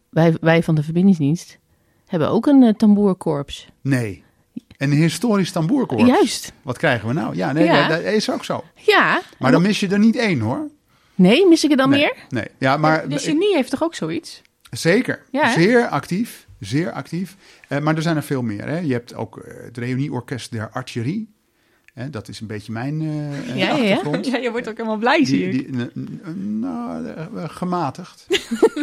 Wij, 0.10 0.38
wij 0.42 0.64
van 0.64 0.76
de 0.76 0.84
verbindingsdienst 0.84 1.60
hebben 2.06 2.30
ook 2.30 2.46
een 2.46 2.62
uh, 2.62 2.74
tamboerkorps. 2.74 3.70
Nee. 3.82 4.24
Een 4.78 4.92
historisch 4.92 5.52
tamboerkorps. 5.52 6.06
Juist. 6.06 6.54
Wat 6.62 6.78
krijgen 6.78 7.08
we 7.08 7.14
nou? 7.14 7.36
Ja, 7.36 7.52
nee, 7.52 7.64
Ja. 7.64 7.88
dat 7.88 8.02
is 8.02 8.32
ook 8.32 8.44
zo. 8.44 8.64
Ja. 8.76 9.22
Maar 9.40 9.52
dan 9.52 9.62
mis 9.62 9.80
je 9.80 9.88
er 9.88 10.00
niet 10.00 10.16
één 10.16 10.40
hoor. 10.40 10.70
Nee, 11.16 11.48
mis 11.48 11.64
ik 11.64 11.72
er 11.72 11.78
dan 11.78 11.90
nee, 11.90 12.00
meer? 12.00 12.16
Nee, 12.30 12.48
ja, 12.58 12.78
maar... 12.78 13.10
De 13.10 13.20
genie 13.20 13.56
heeft 13.56 13.70
toch 13.70 13.84
ook 13.84 13.96
zoiets? 13.96 14.42
Zeker. 14.72 15.24
Ja, 15.32 15.52
zeer 15.52 15.88
actief. 15.88 16.48
Zeer 16.60 16.92
actief. 16.92 17.36
Uh, 17.70 17.80
maar 17.80 17.96
er 17.96 18.02
zijn 18.02 18.16
er 18.16 18.24
veel 18.24 18.42
meer. 18.42 18.68
Hè. 18.68 18.78
Je 18.78 18.94
hebt 18.94 19.16
ook 19.16 19.38
uh, 19.38 19.64
het 19.64 19.78
Reunieorkest 19.78 20.52
der 20.52 20.70
Artillerie. 20.70 21.34
Hè, 21.96 22.10
dat 22.10 22.28
is 22.28 22.40
een 22.40 22.48
beetje 22.48 22.72
mijn 22.72 23.02
uh, 23.02 23.48
ja, 23.48 23.56
ja, 23.56 23.72
achtergrond. 23.72 24.26
Ja, 24.26 24.38
je 24.38 24.52
wordt 24.52 24.70
ook 24.70 24.78
helemaal 24.78 24.98
blij, 24.98 25.26
zie 25.26 25.52
die, 25.52 25.66
ik. 25.66 25.94
die, 25.94 26.36
nou, 26.36 27.16
gematigd. 27.48 28.28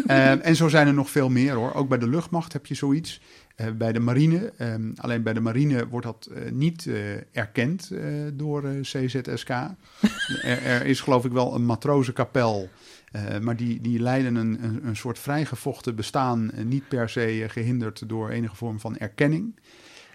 uh, 0.07 0.45
en 0.47 0.57
zo 0.57 0.69
zijn 0.69 0.87
er 0.87 0.95
nog 0.95 1.11
veel 1.11 1.29
meer 1.29 1.53
hoor. 1.53 1.75
Ook 1.75 1.89
bij 1.89 1.99
de 1.99 2.09
luchtmacht 2.09 2.53
heb 2.53 2.67
je 2.67 2.75
zoiets. 2.75 3.21
Uh, 3.57 3.67
bij 3.71 3.93
de 3.93 4.01
marine. 4.01 4.53
Um, 4.59 4.93
alleen 4.97 5.23
bij 5.23 5.33
de 5.33 5.41
marine 5.41 5.89
wordt 5.89 6.07
dat 6.07 6.29
uh, 6.31 6.51
niet 6.51 6.89
erkend 7.33 7.91
door 8.33 8.65
CZSK. 8.81 9.49
er, 10.43 10.63
er, 10.63 10.87
is 10.87 11.01
geloof 11.01 11.25
ik 11.25 11.33
wel 11.33 11.55
een 11.55 11.67
matrozenkapel. 11.67 12.69
Uh, 13.17 13.39
maar 13.39 13.57
die, 13.57 13.81
die 13.81 14.01
leiden 14.01 14.35
een, 14.35 14.65
een, 14.65 14.87
een 14.87 14.97
soort 14.97 15.19
vrijgevochten 15.19 15.95
bestaan, 15.95 16.51
uh, 16.55 16.65
niet 16.65 16.89
per 16.89 17.09
se 17.09 17.45
gehinderd 17.49 18.09
door 18.09 18.31
enige 18.31 18.57
vorm 18.57 18.81
van 18.81 18.97
erkenning. 18.97 19.55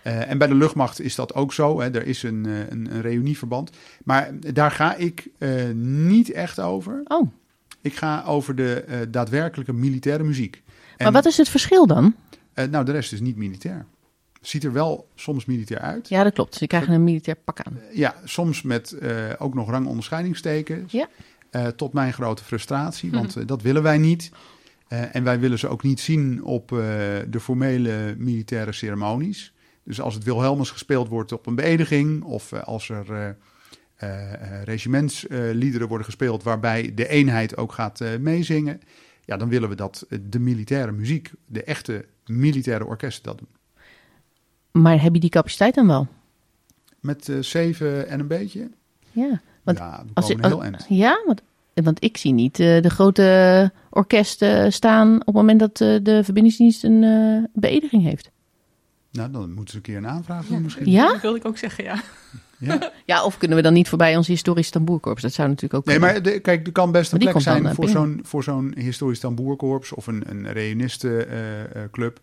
Uh, 0.04 0.30
en 0.30 0.38
bij 0.38 0.48
de 0.48 0.56
luchtmacht 0.56 1.02
is 1.02 1.16
dat 1.16 1.34
ook 1.34 1.54
zo. 1.54 1.82
Hè. 1.82 1.92
Er 1.92 2.06
is 2.06 2.24
een, 2.24 2.46
een, 2.46 2.94
een 2.94 3.02
reunieverband. 3.02 3.70
Maar 4.04 4.32
daar 4.54 4.72
ga 4.72 4.96
ik 4.96 5.30
niet 5.74 6.32
echt 6.32 6.60
over. 6.60 7.02
Oh. 7.08 7.32
Ik 7.82 7.96
ga 7.96 8.24
over 8.24 8.56
de 8.56 9.08
daadwerkelijke 9.10 9.74
militaire 9.74 10.24
muziek. 10.24 10.64
En, 10.98 11.04
maar 11.04 11.12
wat 11.12 11.26
is 11.26 11.38
het 11.38 11.50
verschil 11.50 11.88
dan? 11.88 12.16
nou, 12.70 12.86
de 12.86 12.92
rest 12.92 13.14
is 13.14 13.20
niet 13.20 13.36
militair. 13.36 13.86
Ziet 14.42 14.64
er 14.64 14.74
wel 14.74 15.08
soms 15.16 15.46
militair 15.46 15.80
uit. 15.80 16.10
Ja, 16.10 16.24
dat 16.24 16.34
klopt. 16.34 16.56
Ze 16.56 16.68
krijgen 16.68 16.94
een 16.94 17.04
militair 17.04 17.38
pak 17.44 17.62
aan. 17.62 17.80
Ja, 17.94 18.16
soms 18.24 18.62
met 18.62 18.96
ook 19.38 19.54
nog 19.54 19.70
rangonderscheidingstekens. 19.70 20.92
Ja. 20.92 21.08
Uh, 21.52 21.68
tot 21.68 21.94
mijn 21.94 22.14
grote 22.14 22.44
frustratie, 22.44 23.12
want 23.12 23.38
uh, 23.38 23.44
dat 23.46 23.62
willen 23.62 23.84
wij 23.84 23.98
niet. 23.98 24.32
Uh, 24.90 25.16
en 25.16 25.24
wij 25.24 25.40
willen 25.40 25.60
ze 25.60 25.68
ook 25.68 25.84
niet 25.84 26.00
zien 26.00 26.44
op 26.44 26.68
de 27.30 27.40
formele 27.40 28.16
militaire 28.18 28.72
ceremonies. 28.72 29.54
Dus 29.88 30.02
als 30.02 30.14
het 30.14 30.24
Wilhelmus 30.24 30.70
gespeeld 30.70 31.08
wordt 31.08 31.32
op 31.32 31.46
een 31.46 31.56
beëdiging 31.56 32.24
of 32.24 32.54
als 32.54 32.90
er 32.90 33.36
regimentsliederen 34.64 35.88
worden 35.88 36.06
gespeeld 36.06 36.44
waarbij 36.44 36.92
de 36.96 37.08
eenheid 37.08 37.58
ook 37.58 37.72
gaat 37.72 38.02
meezingen, 38.20 38.82
ja, 39.26 39.38
dan 39.38 39.50
willen 39.50 39.70
we 39.70 39.76
dat 39.76 40.06
de 40.30 40.40
militaire 40.40 40.92
muziek, 40.92 41.32
de 41.46 41.64
echte 41.64 42.06
militaire 42.26 42.86
orkesten 42.86 43.24
dat 43.24 43.38
doen. 43.38 43.48
Maar 44.84 45.02
heb 45.02 45.14
je 45.14 45.20
die 45.20 45.30
capaciteit 45.30 45.76
dan 45.76 45.88
wel? 45.88 46.08
Met 47.00 47.32
zeven 47.40 48.08
en 48.08 48.20
een 48.20 48.28
beetje? 48.28 48.70
Ja. 49.12 49.42
Want 49.64 49.78
ja, 49.78 50.04
we 50.06 50.12
als, 50.14 50.28
heel 50.28 50.64
eind. 50.64 50.86
Ja, 50.90 51.24
want, 51.26 51.42
want 51.74 52.04
ik 52.04 52.18
zie 52.18 52.34
niet 52.34 52.60
uh, 52.60 52.82
de 52.82 52.90
grote 52.90 53.72
orkest 53.90 54.42
eh, 54.42 54.66
staan 54.70 55.14
op 55.20 55.26
het 55.26 55.36
moment 55.36 55.60
dat 55.60 55.82
eh, 55.82 55.96
de 56.04 56.24
verbindingsdienst 56.24 56.84
een 56.84 57.04
eh, 57.04 57.44
beëdiging 57.54 58.04
heeft? 58.04 58.32
Nou, 59.18 59.32
dan 59.32 59.48
moeten 59.54 59.70
ze 59.72 59.76
een 59.76 59.82
keer 59.82 59.98
een 59.98 60.08
aanvraag 60.08 60.46
doen 60.46 60.62
misschien. 60.62 60.92
Ja? 60.92 61.12
Dat 61.12 61.22
wilde 61.22 61.38
ik 61.38 61.46
ook 61.46 61.58
zeggen, 61.58 61.84
ja. 61.84 62.02
Ja. 62.60 62.92
Ja, 63.06 63.24
of 63.24 63.38
kunnen 63.38 63.58
we 63.58 63.64
dan 63.64 63.74
niet 63.74 63.90
voorbij 63.90 64.18
ons 64.18 64.28
historisch 64.28 64.70
tamboerkorps? 64.70 65.22
Dat 65.22 65.34
zou 65.34 65.48
natuurlijk 65.48 65.74
ook 65.74 65.86
Nee, 65.86 65.98
kunnen. 66.00 66.14
maar 66.24 66.24
de- 66.34 66.40
kijk, 66.40 66.66
er 66.66 66.72
kan 66.72 66.92
best 66.92 67.12
een 67.12 67.20
plek 67.20 67.40
zijn 67.42 67.66
eh, 67.66 67.74
voor 67.74 67.90
zo'n, 67.90 68.20
voor 68.24 68.44
zo'n 68.44 68.74
historisch 68.78 69.20
tamboerkorps 69.20 69.92
of 69.94 70.08
een, 70.08 70.24
een 70.30 70.52
reunistenclub. 70.52 72.20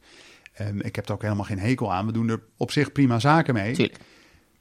Ehm, 0.55 0.79
ik 0.81 0.97
heb 0.97 1.07
er 1.09 1.15
ook 1.15 1.23
helemaal 1.23 1.45
geen 1.45 1.59
hekel 1.59 1.93
aan. 1.93 2.07
We 2.07 2.13
doen 2.13 2.29
er 2.29 2.41
op 2.57 2.71
zich 2.71 2.93
prima 2.93 3.19
zaken 3.19 3.55
mee. 3.55 3.75
Tuurlijk. 3.75 3.99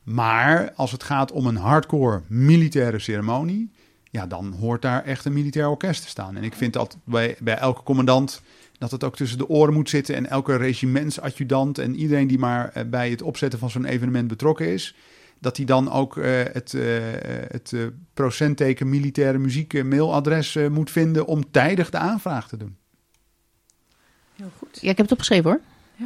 Maar 0.04 0.72
als 0.76 0.92
het 0.92 1.04
gaat 1.04 1.32
om 1.32 1.48
een 1.48 1.56
hardcore 1.58 2.22
militaire 2.28 3.00
ceremonie, 3.00 3.72
ja, 4.10 4.28
dan 4.28 4.54
hoort 4.60 4.82
daar 4.82 5.04
echt 5.04 5.26
een 5.26 5.34
militair 5.34 5.68
orkest 5.70 6.02
te 6.02 6.08
staan. 6.10 6.36
En 6.38 6.44
ik 6.44 6.54
vind 6.54 6.74
dat 6.74 6.98
bij, 7.04 7.36
bij 7.40 7.58
elke 7.58 7.84
commandant 7.84 8.42
dat 8.78 8.92
het 8.92 9.04
ook 9.04 9.16
tussen 9.16 9.38
de 9.38 9.50
oren 9.50 9.74
moet 9.74 9.90
zitten 9.90 10.16
en 10.16 10.30
elke 10.30 10.56
regimentsadjudant 10.56 11.78
en 11.78 11.96
iedereen 11.96 12.28
die 12.28 12.40
maar 12.40 12.70
eh, 12.70 12.84
bij 12.86 13.10
het 13.10 13.22
opzetten 13.22 13.60
van 13.60 13.70
zo'n 13.70 13.86
evenement 13.86 14.28
betrokken 14.28 14.68
is, 14.68 14.96
dat 15.40 15.58
hij 15.58 15.66
dan 15.66 15.92
ook 15.92 16.18
eh, 16.18 16.44
het, 16.52 16.74
eh, 16.74 16.84
het 17.48 17.74
procentteken 18.14 18.90
militaire 18.90 19.38
muziek 19.38 19.84
mailadres 19.84 20.58
moet 20.72 20.92
vinden 20.92 21.26
om 21.26 21.52
tijdig 21.52 21.90
de 21.90 21.98
aanvraag 21.98 22.48
te 22.48 22.58
doen. 22.58 22.78
Heel 24.36 24.52
goed. 24.58 24.78
Ja, 24.82 24.90
ik 24.90 24.98
heb 24.98 25.06
het 25.06 25.12
opgeschreven 25.12 25.50
hoor. 25.50 25.60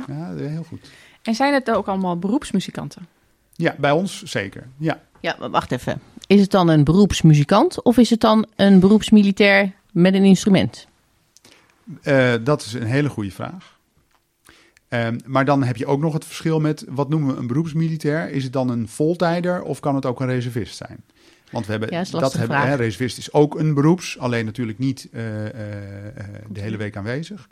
Ja, 0.08 0.34
heel 0.36 0.64
goed. 0.64 0.90
En 1.22 1.36
zijn 1.36 1.54
het 1.54 1.72
ook 1.72 1.88
allemaal 1.88 2.20
beroepsmuzikanten? 2.20 3.08
Ja, 3.54 3.76
bij 3.78 3.92
ons 3.92 4.24
zeker. 4.24 4.68
Ja. 4.78 5.02
Ja, 5.20 5.36
maar 5.40 5.50
wacht 5.50 5.72
even. 5.72 6.02
Is 6.28 6.42
het 6.42 6.52
dan 6.52 6.68
een 6.68 6.84
beroepsmuzikant 6.84 7.82
of 7.84 7.98
is 7.98 8.10
het 8.10 8.20
dan 8.20 8.48
een 8.56 8.80
beroepsmilitair 8.80 9.74
met 9.92 10.14
een 10.14 10.24
instrument? 10.24 10.88
Eh, 12.02 12.34
dat 12.44 12.62
is 12.62 12.74
een 12.74 12.84
hele 12.84 13.10
goede 13.10 13.32
vraag. 13.32 13.80
Ehm, 14.88 15.20
maar 15.26 15.46
dan 15.46 15.64
heb 15.64 15.78
je 15.78 15.86
ook 15.86 16.00
nog 16.00 16.14
het 16.14 16.26
verschil 16.26 16.60
met 16.60 16.86
wat 16.90 17.10
noemen 17.10 17.34
we 17.34 17.40
een 17.40 17.48
beroepsmilitair? 17.48 18.30
Is 18.30 18.44
het 18.44 18.54
dan 18.54 18.70
een 18.70 18.88
voltijder 18.88 19.62
of 19.62 19.80
kan 19.80 19.96
het 19.96 20.06
ook 20.06 20.20
een 20.20 20.28
reservist 20.28 20.76
zijn? 20.76 21.04
Want 21.52 21.66
we 21.66 21.72
hebben 21.72 21.92
Ja, 21.92 22.04
dat 22.04 22.34
hebben, 22.34 22.60
hè, 22.60 22.76
reservist 22.76 23.18
is 23.18 23.34
ook 23.34 23.60
een 23.60 23.74
beroeps, 23.74 24.20
alleen 24.20 24.46
natuurlijk 24.46 24.80
niet 24.80 25.08
eh, 25.12 25.46
eh, 25.46 25.54
de 26.50 26.62
hele 26.62 26.78
week 26.78 26.98
aanwezig. 26.98 27.48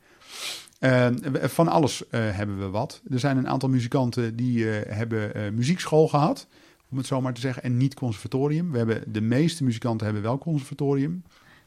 Ehm, 0.79 1.15
van 1.33 1.67
alles 1.67 2.03
hebben 2.09 2.59
we 2.59 2.69
wat. 2.69 3.01
Er 3.09 3.19
zijn 3.19 3.37
een 3.37 3.47
aantal 3.47 3.69
muzikanten 3.69 4.35
die 4.35 4.65
hebben 4.65 5.53
muziekschool 5.55 6.07
gehad, 6.07 6.47
om 6.89 6.97
het 6.97 7.07
zo 7.07 7.21
maar 7.21 7.33
te 7.33 7.41
zeggen, 7.41 7.63
en 7.63 7.77
niet 7.77 7.93
conservatorium. 7.93 8.71
We 8.71 8.77
hebben 8.77 9.03
de 9.07 9.21
meeste 9.21 9.63
muzikanten 9.63 10.05
hebben 10.05 10.23
wel 10.23 10.37
conservatorium. 10.37 11.23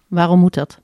Waarom 0.07 0.39
moet 0.41 0.55
dat? 0.55 0.81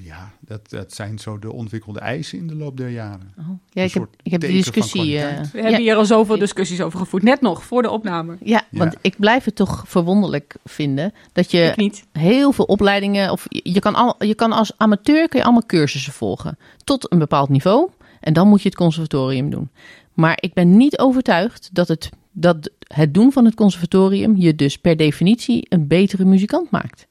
Ja, 0.00 0.32
dat, 0.40 0.70
dat 0.70 0.92
zijn 0.94 1.18
zo 1.18 1.38
de 1.38 1.52
ontwikkelde 1.52 1.98
eisen 2.00 2.38
in 2.38 2.46
de 2.46 2.54
loop 2.54 2.76
der 2.76 2.88
jaren. 2.88 3.32
Oh. 3.38 3.48
Ja, 3.70 3.82
ik 3.82 3.92
heb, 3.94 4.08
ik 4.22 4.30
heb 4.32 4.40
die 4.40 4.50
discussie. 4.52 5.18
eh, 5.18 5.40
We 5.40 5.48
hebben 5.52 5.70
ja, 5.70 5.78
hier 5.78 5.94
al 5.96 6.04
zoveel 6.04 6.38
discussies 6.38 6.80
over 6.80 6.98
gevoerd. 6.98 7.22
Net 7.22 7.40
nog, 7.40 7.64
voor 7.64 7.82
de 7.82 7.90
opname. 7.90 8.36
ja, 8.40 8.62
Ja. 8.70 8.78
want 8.78 8.96
ik 9.00 9.14
blijf 9.18 9.44
het 9.44 9.54
toch 9.54 9.84
verwonderlijk 9.86 10.56
vinden 10.64 11.12
dat 11.32 11.50
je 11.50 11.92
heel 12.12 12.52
veel 12.52 12.64
opleidingen, 12.64 13.30
of 13.30 13.46
je 13.48 13.60
je 13.72 13.80
kan, 13.80 13.94
al, 13.94 14.24
je 14.24 14.34
kan 14.34 14.52
als 14.52 14.72
amateur 14.76 15.28
kun 15.28 15.38
je 15.38 15.44
allemaal 15.44 15.66
cursussen 15.66 16.12
volgen 16.12 16.58
tot 16.84 17.12
een 17.12 17.18
bepaald 17.18 17.48
niveau. 17.48 17.88
En 18.20 18.32
dan 18.32 18.48
moet 18.48 18.62
je 18.62 18.68
het 18.68 18.78
conservatorium 18.78 19.50
doen. 19.50 19.70
Maar 20.12 20.38
ik 20.40 20.52
ben 20.54 20.76
niet 20.76 20.98
overtuigd 20.98 21.68
dat 21.72 21.88
het, 21.88 22.10
dat 22.32 22.70
het 22.86 23.14
doen 23.14 23.32
van 23.32 23.44
het 23.44 23.54
conservatorium 23.54 24.36
je 24.36 24.54
dus 24.54 24.78
per 24.78 24.96
definitie 24.96 25.66
een 25.68 25.86
betere 25.86 26.24
muzikant 26.24 26.70
maakt. 26.70 27.06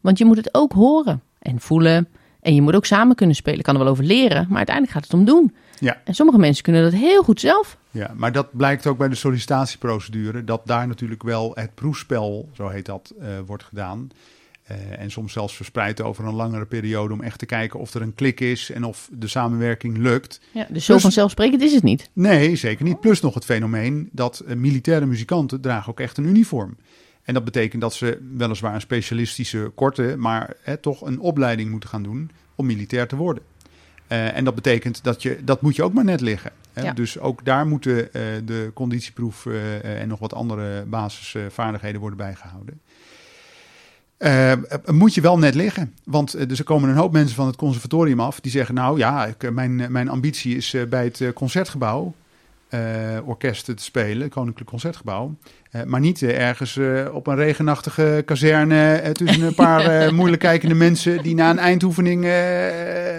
Want 0.00 0.18
je 0.18 0.24
moet 0.24 0.36
het 0.36 0.54
ook 0.54 0.72
horen 0.72 1.22
en 1.38 1.60
voelen. 1.60 2.08
En 2.42 2.54
je 2.54 2.62
moet 2.62 2.74
ook 2.74 2.84
samen 2.86 3.16
kunnen 3.16 3.36
spelen. 3.36 3.58
Ik 3.58 3.64
kan 3.64 3.74
er 3.74 3.80
wel 3.82 3.90
over 3.90 4.04
leren, 4.04 4.46
maar 4.48 4.56
uiteindelijk 4.56 4.94
gaat 4.96 5.04
het 5.04 5.14
om 5.14 5.24
doen. 5.24 5.54
Ja. 5.78 6.00
En 6.04 6.14
sommige 6.14 6.38
mensen 6.38 6.62
kunnen 6.64 6.82
dat 6.82 6.92
heel 6.92 7.22
goed 7.22 7.40
zelf. 7.40 7.76
Ja, 7.90 8.12
maar 8.16 8.32
dat 8.32 8.56
blijkt 8.56 8.86
ook 8.86 8.98
bij 8.98 9.08
de 9.08 9.14
sollicitatieprocedure, 9.14 10.44
dat 10.44 10.60
daar 10.66 10.86
natuurlijk 10.88 11.22
wel 11.22 11.52
het 11.54 11.74
proefspel, 11.74 12.48
zo 12.52 12.68
heet 12.68 12.86
dat, 12.86 13.12
eh, 13.20 13.28
wordt 13.46 13.64
gedaan. 13.64 14.10
Eh, 14.62 14.76
en 15.00 15.10
soms 15.10 15.32
zelfs 15.32 15.56
verspreid 15.56 16.00
over 16.00 16.24
een 16.26 16.34
langere 16.34 16.66
periode 16.66 17.12
om 17.14 17.20
echt 17.20 17.38
te 17.38 17.46
kijken 17.46 17.80
of 17.80 17.94
er 17.94 18.02
een 18.02 18.14
klik 18.14 18.40
is 18.40 18.70
en 18.70 18.84
of 18.84 19.08
de 19.12 19.26
samenwerking 19.28 19.96
lukt. 19.96 20.40
Ja, 20.52 20.66
dus 20.70 20.84
zo 20.84 20.92
Dus- 20.92 21.02
vanzelfsprekend 21.02 21.62
is 21.62 21.72
het 21.74 21.82
niet. 21.82 22.10
Nee, 22.12 22.56
zeker 22.56 22.84
niet. 22.84 23.00
Plus 23.00 23.20
nog 23.20 23.34
het 23.34 23.44
fenomeen 23.44 24.08
dat 24.12 24.38
eh, 24.40 24.56
militaire 24.56 25.06
muzikanten 25.06 25.60
dragen 25.60 25.90
ook 25.90 26.00
echt 26.00 26.16
een 26.18 26.26
uniform. 26.26 26.76
En 27.22 27.34
dat 27.34 27.44
betekent 27.44 27.82
dat 27.82 27.94
ze 27.94 28.18
weliswaar 28.36 28.74
een 28.74 28.80
specialistische 28.80 29.72
korte, 29.74 30.14
maar 30.18 30.54
hè, 30.62 30.76
toch 30.76 31.00
een 31.00 31.20
opleiding 31.20 31.70
moeten 31.70 31.88
gaan 31.88 32.02
doen 32.02 32.30
om 32.54 32.66
militair 32.66 33.08
te 33.08 33.16
worden. 33.16 33.42
Eh, 34.06 34.36
en 34.36 34.44
dat 34.44 34.54
betekent 34.54 35.04
dat 35.04 35.22
je, 35.22 35.38
dat 35.44 35.62
moet 35.62 35.76
je 35.76 35.82
ook 35.82 35.92
maar 35.92 36.04
net 36.04 36.20
liggen. 36.20 36.52
Hè? 36.72 36.82
Ja. 36.82 36.92
Dus 36.92 37.18
ook 37.18 37.44
daar 37.44 37.66
moeten 37.66 38.14
eh, 38.14 38.22
de 38.44 38.70
conditieproef 38.74 39.46
eh, 39.46 40.00
en 40.00 40.08
nog 40.08 40.18
wat 40.18 40.34
andere 40.34 40.84
basisvaardigheden 40.84 42.00
worden 42.00 42.18
bijgehouden. 42.18 42.80
Eh, 44.16 44.52
moet 44.86 45.14
je 45.14 45.20
wel 45.20 45.38
net 45.38 45.54
liggen. 45.54 45.94
Want 46.04 46.48
dus 46.48 46.58
er 46.58 46.64
komen 46.64 46.88
een 46.88 46.96
hoop 46.96 47.12
mensen 47.12 47.36
van 47.36 47.46
het 47.46 47.56
conservatorium 47.56 48.20
af 48.20 48.40
die 48.40 48.50
zeggen: 48.50 48.74
Nou 48.74 48.98
ja, 48.98 49.26
ik, 49.26 49.52
mijn, 49.52 49.92
mijn 49.92 50.08
ambitie 50.08 50.56
is 50.56 50.76
bij 50.88 51.04
het 51.04 51.32
concertgebouw 51.34 52.14
eh, 52.72 53.28
orkest 53.28 53.64
te 53.64 53.72
spelen, 53.76 54.28
Koninklijk 54.28 54.70
Concertgebouw. 54.70 55.34
Eh, 55.70 55.82
maar 55.82 56.00
niet 56.00 56.22
eh, 56.22 56.40
ergens 56.40 56.78
op 57.12 57.26
een 57.26 57.36
regenachtige 57.36 58.22
kazerne 58.26 59.10
tussen 59.12 59.42
een 59.42 59.54
paar 59.54 59.84
moeilijk 60.14 60.42
kijkende 60.42 60.74
mensen 60.74 61.22
die 61.22 61.34
na 61.34 61.50
een 61.50 61.58
eindoefening 61.58 62.18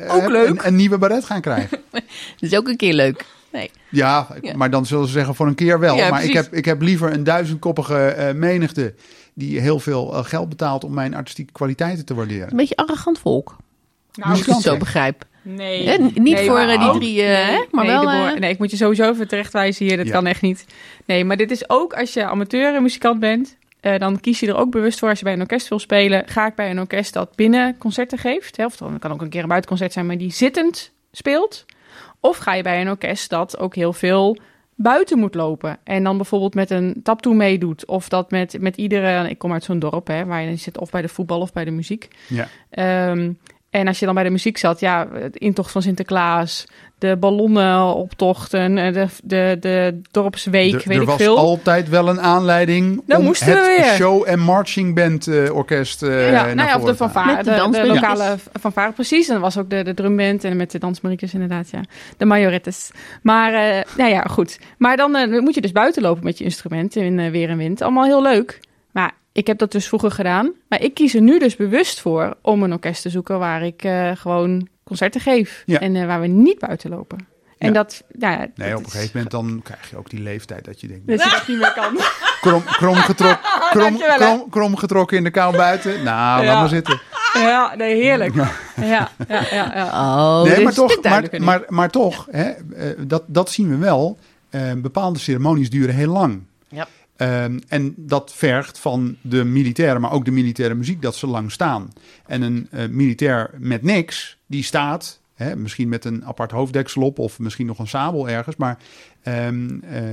Ook 0.07 0.29
leuk. 0.29 0.49
Een, 0.49 0.67
een 0.67 0.75
nieuwe 0.75 0.97
baret 0.97 1.25
gaan 1.25 1.41
krijgen. 1.41 1.79
Dat 1.91 2.03
is 2.39 2.55
ook 2.55 2.67
een 2.67 2.77
keer 2.77 2.93
leuk. 2.93 3.25
Nee. 3.51 3.71
Ja, 3.89 4.27
maar 4.55 4.69
dan 4.69 4.85
zullen 4.85 5.05
ze 5.05 5.11
zeggen 5.11 5.35
voor 5.35 5.47
een 5.47 5.55
keer 5.55 5.79
wel. 5.79 5.95
Ja, 5.95 6.09
maar 6.09 6.23
ik 6.23 6.33
heb, 6.33 6.53
ik 6.53 6.65
heb 6.65 6.81
liever 6.81 7.13
een 7.13 7.23
duizendkoppige 7.23 8.31
menigte 8.35 8.93
die 9.33 9.59
heel 9.59 9.79
veel 9.79 10.05
geld 10.05 10.49
betaalt 10.49 10.83
om 10.83 10.93
mijn 10.93 11.15
artistieke 11.15 11.51
kwaliteiten 11.51 12.05
te 12.05 12.13
waarderen. 12.13 12.51
Een 12.51 12.57
beetje 12.57 12.75
arrogant 12.75 13.19
volk. 13.19 13.55
Nou, 14.13 14.29
als 14.31 14.39
ik 14.39 14.45
het 14.45 14.61
zo 14.61 14.77
begrijp. 14.77 15.23
Nee. 15.41 15.87
Hè, 15.87 15.97
niet 16.13 16.39
voor, 16.39 16.53
maar 16.53 16.69
eh, 16.69 16.79
die 16.79 16.87
ook- 16.89 16.95
drie, 16.95 17.21
eh, 17.21 17.47
hè, 17.47 17.63
maar 17.71 17.85
nee, 17.85 17.93
wel, 17.93 18.01
de 18.01 18.17
boor- 18.17 18.27
eh, 18.27 18.39
nee, 18.39 18.51
ik 18.51 18.57
moet 18.59 18.71
je 18.71 18.77
sowieso 18.77 19.09
even 19.11 19.27
terechtwijzen 19.27 19.85
hier. 19.85 19.97
Dat 19.97 20.05
Ja. 20.05 20.11
kan 20.11 20.25
echt 20.25 20.41
niet. 20.41 20.65
Nee, 21.05 21.25
maar 21.25 21.37
dit 21.37 21.51
is 21.51 21.69
ook 21.69 21.93
als 21.93 22.13
je 22.13 22.25
amateur 22.25 22.81
muzikant 22.81 23.19
bent. 23.19 23.57
eh, 23.79 23.99
dan 23.99 24.19
kies 24.19 24.39
je 24.39 24.47
er 24.47 24.55
ook 24.55 24.71
bewust 24.71 24.99
voor 24.99 25.09
als 25.09 25.17
je 25.19 25.23
bij 25.23 25.33
een 25.33 25.39
orkest 25.41 25.67
wil 25.67 25.79
spelen. 25.79 26.23
Ga 26.27 26.47
ik 26.47 26.55
bij 26.55 26.69
een 26.69 26.79
orkest 26.79 27.13
dat 27.13 27.35
binnen 27.35 27.77
concerten 27.77 28.17
geeft. 28.17 28.57
Hè, 28.57 28.65
of 28.65 28.75
dan 28.77 28.99
kan 28.99 29.11
ook 29.11 29.21
een 29.21 29.29
keer 29.29 29.41
een 29.41 29.47
buitenconcert 29.47 29.93
zijn, 29.93 30.05
maar 30.05 30.17
die 30.17 30.31
zittend 30.31 30.91
speelt. 31.11 31.65
Of 32.19 32.37
ga 32.37 32.53
je 32.53 32.63
bij 32.63 32.81
een 32.81 32.89
orkest 32.89 33.29
dat 33.29 33.57
ook 33.57 33.75
heel 33.75 33.93
veel 33.93 34.37
buiten 34.75 35.19
moet 35.19 35.35
lopen. 35.35 35.77
En 35.83 36.03
dan 36.03 36.17
bijvoorbeeld 36.17 36.53
met 36.53 36.69
een 36.69 36.99
taptoe 37.03 37.33
meedoet. 37.35 37.85
Of 37.85 38.09
dat 38.09 38.31
met, 38.31 38.57
met 38.59 38.77
iedere... 38.77 39.29
Ik 39.29 39.37
kom 39.37 39.53
uit 39.53 39.63
zo'n 39.63 39.79
dorp, 39.79 40.07
hè, 40.07 40.25
waar 40.25 40.41
je 40.43 40.55
zit 40.55 40.77
of 40.77 40.89
bij 40.91 41.01
de 41.01 41.07
voetbal 41.07 41.39
of 41.39 41.53
bij 41.53 41.65
de 41.65 41.71
muziek. 41.71 42.07
Ja. 42.27 42.47
Ehm, 42.69 43.31
en 43.73 43.87
als 43.87 43.99
je 43.99 44.05
dan 44.05 44.15
bij 44.15 44.23
de 44.23 44.29
muziek 44.29 44.57
zat, 44.57 44.79
ja, 44.79 45.05
de 45.05 45.39
intocht 45.39 45.71
van 45.71 45.81
Sinterklaas, 45.81 46.65
de 46.97 47.17
ballonnenoptochten, 47.17 48.77
eh, 48.77 48.93
de, 48.93 49.07
de, 49.23 49.57
de 49.59 50.01
dorpsweek, 50.11 50.73
er, 50.73 50.81
weet 50.87 50.95
er 50.95 51.01
ik 51.01 51.07
was 51.07 51.17
veel. 51.17 51.37
altijd 51.37 51.89
wel 51.89 52.09
een 52.09 52.21
aanleiding 52.21 53.01
Dan 53.05 53.17
om 53.19 53.23
moesten 53.25 53.47
het 53.47 53.57
we 53.57 53.75
weer. 53.77 53.93
show- 53.93 54.23
en 54.27 54.39
marching 54.39 54.95
band 54.95 55.27
eh, 55.27 55.55
orkest 55.55 56.03
eh 56.03 56.31
ja, 56.31 56.45
naar 56.45 56.55
nou 56.55 56.67
ja, 56.69 56.77
of 56.77 56.83
de 56.83 56.95
fanfare, 56.95 57.35
Met 57.35 57.45
de 57.45 57.79
de, 57.81 57.87
lokale 57.87 58.35
fanfare, 58.59 58.91
precies. 58.91 59.27
En 59.27 59.33
dan 59.33 59.41
was 59.41 59.57
ook 59.57 59.69
de, 59.69 59.83
de 59.83 59.93
drumband 59.93 60.43
en 60.43 60.57
met 60.57 60.71
de 60.71 60.79
dansmariekes 60.79 61.33
inderdaad, 61.33 61.69
ja. 61.69 61.81
De 62.17 62.25
majorettes. 62.25 62.91
Maar, 63.21 63.53
eh, 63.53 63.83
nou 63.97 64.09
ja, 64.09 64.21
goed. 64.21 64.59
Maar 64.77 64.97
dan 64.97 65.11
moet 65.43 65.55
je 65.55 65.61
dus 65.61 65.71
buiten 65.71 66.01
lopen 66.01 66.23
met 66.23 66.37
je 66.37 66.43
instrument 66.43 66.95
in 66.95 67.31
weer 67.31 67.49
en 67.49 67.57
wind. 67.57 67.81
Allemaal 67.81 68.05
heel 68.05 68.21
leuk. 68.21 68.59
Maar 68.91 69.11
ik 69.33 69.47
heb 69.47 69.57
dat 69.57 69.71
dus 69.71 69.87
vroeger 69.87 70.11
gedaan. 70.11 70.51
Maar 70.69 70.81
ik 70.81 70.93
kies 70.93 71.13
er 71.15 71.21
nu 71.21 71.39
dus 71.39 71.55
bewust 71.55 72.01
voor 72.01 72.37
om 72.41 72.63
een 72.63 72.71
orkest 72.73 73.01
te 73.01 73.09
zoeken 73.09 73.39
waar 73.39 73.63
ik 73.63 73.83
eh, 73.83 74.11
gewoon 74.15 74.67
concerten 74.83 75.21
geef. 75.21 75.63
Ja. 75.65 75.79
En 75.79 75.95
eh, 75.95 76.05
waar 76.05 76.21
we 76.21 76.27
niet 76.27 76.59
buiten 76.59 76.89
lopen. 76.89 77.17
En 77.57 77.67
Ja. 77.67 77.73
dat, 77.73 78.03
nou 78.11 78.33
ja, 78.33 78.47
Nee, 78.55 78.69
dat 78.69 78.77
op 78.77 78.83
een 78.83 78.85
is- 78.85 78.91
gegeven 78.91 79.11
moment 79.13 79.31
dan 79.31 79.61
krijg 79.63 79.89
je 79.89 79.97
ook 79.97 80.09
die 80.09 80.19
leeftijd 80.21 80.65
dat 80.65 80.81
je 80.81 80.87
denkt... 80.87 81.07
Dat 81.07 81.23
je 81.23 81.29
dat 81.29 81.47
niet 81.47 81.57
meer 81.57 81.73
kan. 81.73 81.97
Krom, 82.41 82.63
krom, 82.63 82.95
getrok, 82.95 83.39
krom, 83.69 83.83
Dankjewel, 83.83 84.17
hè. 84.17 84.25
krom, 84.35 84.49
krom 84.49 84.75
getrokken 84.77 85.17
in 85.17 85.23
de 85.23 85.29
kou 85.31 85.55
buiten. 85.57 86.03
Nou, 86.03 86.41
Ja. 86.41 86.47
laat 86.47 86.59
maar 86.59 86.69
zitten. 86.69 87.01
ja, 87.33 87.75
nee, 87.75 87.95
heerlijk. 88.01 88.35
Ja, 88.35 88.51
ja, 88.75 89.09
ja. 89.27 89.45
ja. 89.51 89.85
Oh, 89.85 90.43
nee, 90.43 90.63
maar 90.63 90.73
toch, 90.73 91.01
maar, 91.03 91.29
maar, 91.39 91.63
maar 91.67 91.89
toch 91.89 92.27
hè, 92.31 92.49
eh, 92.49 92.89
dat, 92.99 93.23
dat 93.27 93.49
zien 93.51 93.69
we 93.69 93.77
wel. 93.77 94.17
Eh, 94.49 94.71
bepaalde 94.77 95.19
ceremonies 95.19 95.69
duren 95.69 95.95
heel 95.95 96.11
lang. 96.11 96.41
Ja. 96.67 96.87
Ehm, 97.15 97.59
en 97.67 97.93
dat 97.97 98.33
vergt 98.33 98.79
van 98.79 99.15
de 99.21 99.43
militairen, 99.43 100.01
maar 100.01 100.11
ook 100.11 100.25
de 100.25 100.31
militaire 100.31 100.75
muziek, 100.75 101.01
dat 101.01 101.15
ze 101.15 101.27
lang 101.27 101.51
staan. 101.51 101.93
En 102.25 102.41
een 102.41 102.67
eh, 102.71 102.87
militair 102.87 103.49
met 103.57 103.81
niks, 103.81 104.37
die 104.45 104.63
staat, 104.63 105.21
hè, 105.33 105.55
misschien 105.55 105.89
met 105.89 106.05
een 106.05 106.25
apart 106.25 106.51
hoofddeksel 106.51 107.01
op 107.01 107.19
of 107.19 107.39
misschien 107.39 107.65
nog 107.65 107.79
een 107.79 107.87
sabel 107.87 108.29
ergens, 108.29 108.55
maar 108.55 108.77
ehm, 109.21 109.79
eh, 109.79 110.03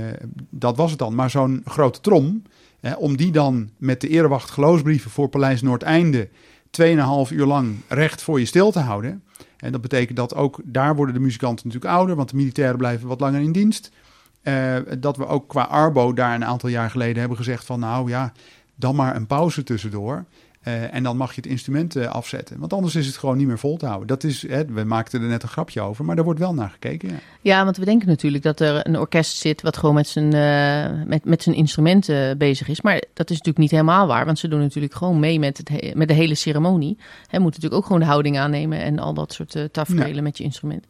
dat 0.49 0.77
was 0.77 0.89
het 0.89 0.99
dan. 0.99 1.15
Maar 1.15 1.29
zo'n 1.29 1.61
grote 1.65 2.01
trom, 2.01 2.43
hè, 2.79 2.93
om 2.93 3.17
die 3.17 3.31
dan 3.31 3.69
met 3.77 4.01
de 4.01 4.07
erewacht 4.07 4.49
geloofsbrieven 4.49 5.11
voor 5.11 5.29
Paleis 5.29 5.61
Noordeinde 5.61 6.29
2,5 6.69 7.31
uur 7.31 7.45
lang 7.45 7.75
recht 7.87 8.21
voor 8.21 8.39
je 8.39 8.45
stil 8.45 8.71
te 8.71 8.79
houden. 8.79 9.23
En 9.57 9.71
dat 9.71 9.81
betekent 9.81 10.17
dat 10.17 10.35
ook 10.35 10.59
daar 10.63 10.95
worden 10.95 11.13
de 11.13 11.21
muzikanten 11.21 11.67
natuurlijk 11.67 11.93
ouder, 11.93 12.15
want 12.15 12.29
de 12.29 12.35
militairen 12.35 12.77
blijven 12.77 13.07
wat 13.07 13.19
langer 13.19 13.41
in 13.41 13.51
dienst. 13.51 13.91
Uh, 14.43 14.75
dat 14.99 15.17
we 15.17 15.27
ook 15.27 15.47
qua 15.47 15.61
Arbo 15.61 16.13
daar 16.13 16.35
een 16.35 16.45
aantal 16.45 16.69
jaar 16.69 16.89
geleden 16.89 17.19
hebben 17.19 17.37
gezegd 17.37 17.65
van 17.65 17.79
nou 17.79 18.09
ja, 18.09 18.31
dan 18.75 18.95
maar 18.95 19.15
een 19.15 19.27
pauze 19.27 19.63
tussendoor. 19.63 20.25
Uh, 20.67 20.93
en 20.93 21.03
dan 21.03 21.17
mag 21.17 21.29
je 21.29 21.41
het 21.41 21.49
instrument 21.49 21.95
uh, 21.95 22.07
afzetten. 22.07 22.59
Want 22.59 22.73
anders 22.73 22.95
is 22.95 23.05
het 23.07 23.17
gewoon 23.17 23.37
niet 23.37 23.47
meer 23.47 23.59
vol 23.59 23.77
te 23.77 23.85
houden. 23.85 24.07
Dat 24.07 24.23
is, 24.23 24.47
hè, 24.47 24.65
we 24.65 24.83
maakten 24.83 25.21
er 25.21 25.27
net 25.27 25.43
een 25.43 25.49
grapje 25.49 25.81
over, 25.81 26.05
maar 26.05 26.15
daar 26.15 26.25
wordt 26.25 26.39
wel 26.39 26.53
naar 26.53 26.69
gekeken. 26.69 27.09
Ja. 27.09 27.15
ja, 27.41 27.63
want 27.63 27.77
we 27.77 27.85
denken 27.85 28.07
natuurlijk 28.07 28.43
dat 28.43 28.59
er 28.59 28.87
een 28.87 28.97
orkest 28.97 29.37
zit 29.37 29.61
wat 29.61 29.77
gewoon 29.77 29.95
met 29.95 30.07
zijn, 30.07 30.35
uh, 30.35 31.07
met, 31.07 31.25
met 31.25 31.43
zijn 31.43 31.55
instrumenten 31.55 32.37
bezig 32.37 32.67
is. 32.67 32.81
Maar 32.81 33.03
dat 33.13 33.29
is 33.29 33.37
natuurlijk 33.37 33.57
niet 33.57 33.71
helemaal 33.71 34.07
waar, 34.07 34.25
want 34.25 34.39
ze 34.39 34.47
doen 34.47 34.59
natuurlijk 34.59 34.93
gewoon 34.93 35.19
mee 35.19 35.39
met, 35.39 35.57
het, 35.57 35.95
met 35.95 36.07
de 36.07 36.13
hele 36.13 36.35
ceremonie. 36.35 36.97
Hè, 37.27 37.39
moeten 37.39 37.61
natuurlijk 37.61 37.73
ook 37.73 37.85
gewoon 37.85 38.01
de 38.01 38.07
houding 38.07 38.39
aannemen 38.39 38.81
en 38.81 38.99
al 38.99 39.13
dat 39.13 39.33
soort 39.33 39.67
tafereelen 39.71 40.15
ja. 40.15 40.21
met 40.21 40.37
je 40.37 40.43
instrument. 40.43 40.85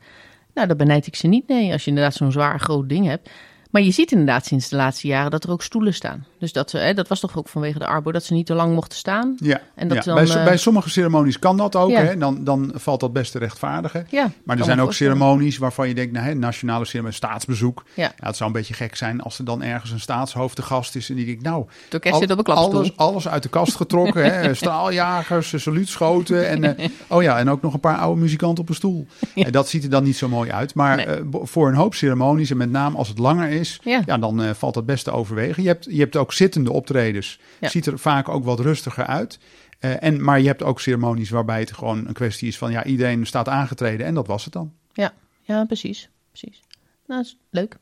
Nou, 0.53 0.67
dat 0.67 0.77
benijd 0.77 1.07
ik 1.07 1.15
ze 1.15 1.27
niet, 1.27 1.47
nee. 1.47 1.71
Als 1.71 1.83
je 1.83 1.89
inderdaad 1.89 2.13
zo'n 2.13 2.31
zwaar 2.31 2.59
groot 2.59 2.89
ding 2.89 3.05
hebt. 3.05 3.29
Maar 3.71 3.81
je 3.81 3.91
ziet 3.91 4.11
inderdaad 4.11 4.45
sinds 4.45 4.69
de 4.69 4.75
laatste 4.75 5.07
jaren 5.07 5.31
dat 5.31 5.43
er 5.43 5.51
ook 5.51 5.61
stoelen 5.61 5.93
staan. 5.93 6.25
Dus 6.39 6.53
dat, 6.53 6.69
ze, 6.69 6.77
hè, 6.77 6.93
dat 6.93 7.07
was 7.07 7.19
toch 7.19 7.37
ook 7.37 7.47
vanwege 7.47 7.79
de 7.79 7.85
Arbo, 7.85 8.11
dat 8.11 8.23
ze 8.23 8.33
niet 8.33 8.45
te 8.45 8.53
lang 8.53 8.73
mochten 8.73 8.97
staan. 8.97 9.35
Ja, 9.37 9.61
en 9.75 9.87
dat 9.87 9.97
ja. 9.97 10.03
Dan, 10.03 10.25
bij, 10.25 10.35
uh, 10.35 10.43
bij, 10.43 10.57
sommige 10.57 10.89
ceremonies 10.89 11.39
kan 11.39 11.57
dat 11.57 11.75
ook. 11.75 11.89
Ja. 11.89 12.01
Hè? 12.01 12.17
Dan, 12.17 12.43
dan 12.43 12.71
valt 12.75 12.99
dat 12.99 13.13
best 13.13 13.31
te 13.31 13.39
rechtvaardigen. 13.39 14.07
Ja, 14.09 14.31
maar 14.43 14.57
er 14.57 14.63
zijn 14.63 14.81
ook 14.81 14.93
ceremonies 14.93 15.57
waarvan 15.57 15.87
je 15.87 15.93
denkt, 15.93 16.13
nou, 16.13 16.25
hè, 16.25 16.33
nationale 16.33 16.85
ceremonie, 16.85 17.15
staatsbezoek. 17.15 17.83
Ja. 17.93 18.11
het 18.15 18.35
zou 18.35 18.49
een 18.49 18.55
beetje 18.55 18.73
gek 18.73 18.95
zijn 18.95 19.21
als 19.21 19.39
er 19.39 19.45
dan 19.45 19.63
ergens 19.63 19.91
een 19.91 19.99
staatshoofd 19.99 20.55
te 20.55 20.61
gast 20.61 20.95
is. 20.95 21.09
En 21.09 21.15
die 21.15 21.25
denkt, 21.25 21.43
nou, 21.43 21.65
de 21.89 21.95
orkest 21.95 22.17
zit 22.17 22.31
op 22.31 22.37
een 22.37 22.43
klapstoel. 22.43 22.79
Alles, 22.79 22.97
alles 22.97 23.27
uit 23.27 23.43
de 23.43 23.49
kast 23.49 23.75
getrokken. 23.75 24.23
hè? 24.23 24.53
Straaljagers, 24.61 25.63
saluutschoten. 25.63 26.47
En, 26.47 26.63
uh, 26.63 26.87
oh 27.07 27.21
ja, 27.21 27.37
en 27.37 27.49
ook 27.49 27.61
nog 27.61 27.73
een 27.73 27.79
paar 27.79 27.97
oude 27.97 28.21
muzikanten 28.21 28.63
op 28.63 28.69
een 28.69 28.75
stoel. 28.75 29.07
En 29.35 29.51
dat 29.51 29.69
ziet 29.69 29.83
er 29.83 29.89
dan 29.89 30.03
niet 30.03 30.17
zo 30.17 30.27
mooi 30.27 30.51
uit. 30.51 30.75
Maar 30.75 30.95
nee. 30.95 31.07
uh, 31.07 31.23
voor 31.31 31.67
een 31.67 31.75
hoop 31.75 31.95
ceremonies, 31.95 32.51
en 32.51 32.57
met 32.57 32.71
name 32.71 32.97
als 32.97 33.07
het 33.07 33.17
langer 33.17 33.49
is, 33.49 33.60
ja, 33.83 34.17
dan 34.17 34.41
uh, 34.41 34.49
valt 34.49 34.73
dat 34.73 34.85
best 34.85 35.03
te 35.03 35.11
overwegen. 35.11 35.63
Je 35.63 35.69
hebt, 35.69 35.85
je 35.89 35.99
hebt 35.99 36.15
ook 36.15 36.33
zittende 36.33 36.71
optredens. 36.71 37.39
Ja. 37.59 37.69
Ziet 37.69 37.85
er 37.85 37.99
vaak 37.99 38.29
ook 38.29 38.43
wat 38.43 38.59
rustiger 38.59 39.05
uit. 39.05 39.39
Uh, 39.79 40.03
en, 40.03 40.23
maar 40.23 40.39
je 40.39 40.47
hebt 40.47 40.63
ook 40.63 40.79
ceremonies 40.79 41.29
waarbij 41.29 41.59
het 41.59 41.73
gewoon 41.73 42.07
een 42.07 42.13
kwestie 42.13 42.47
is 42.47 42.57
van 42.57 42.71
ja, 42.71 42.83
iedereen 42.83 43.25
staat 43.25 43.47
aangetreden 43.47 44.05
en 44.05 44.13
dat 44.13 44.27
was 44.27 44.43
het 44.43 44.53
dan. 44.53 44.71
Ja, 44.93 45.13
ja 45.41 45.65
precies. 45.65 46.09
precies. 46.29 46.61
Nou, 47.07 47.21
is 47.21 47.37
leuk. 47.49 47.77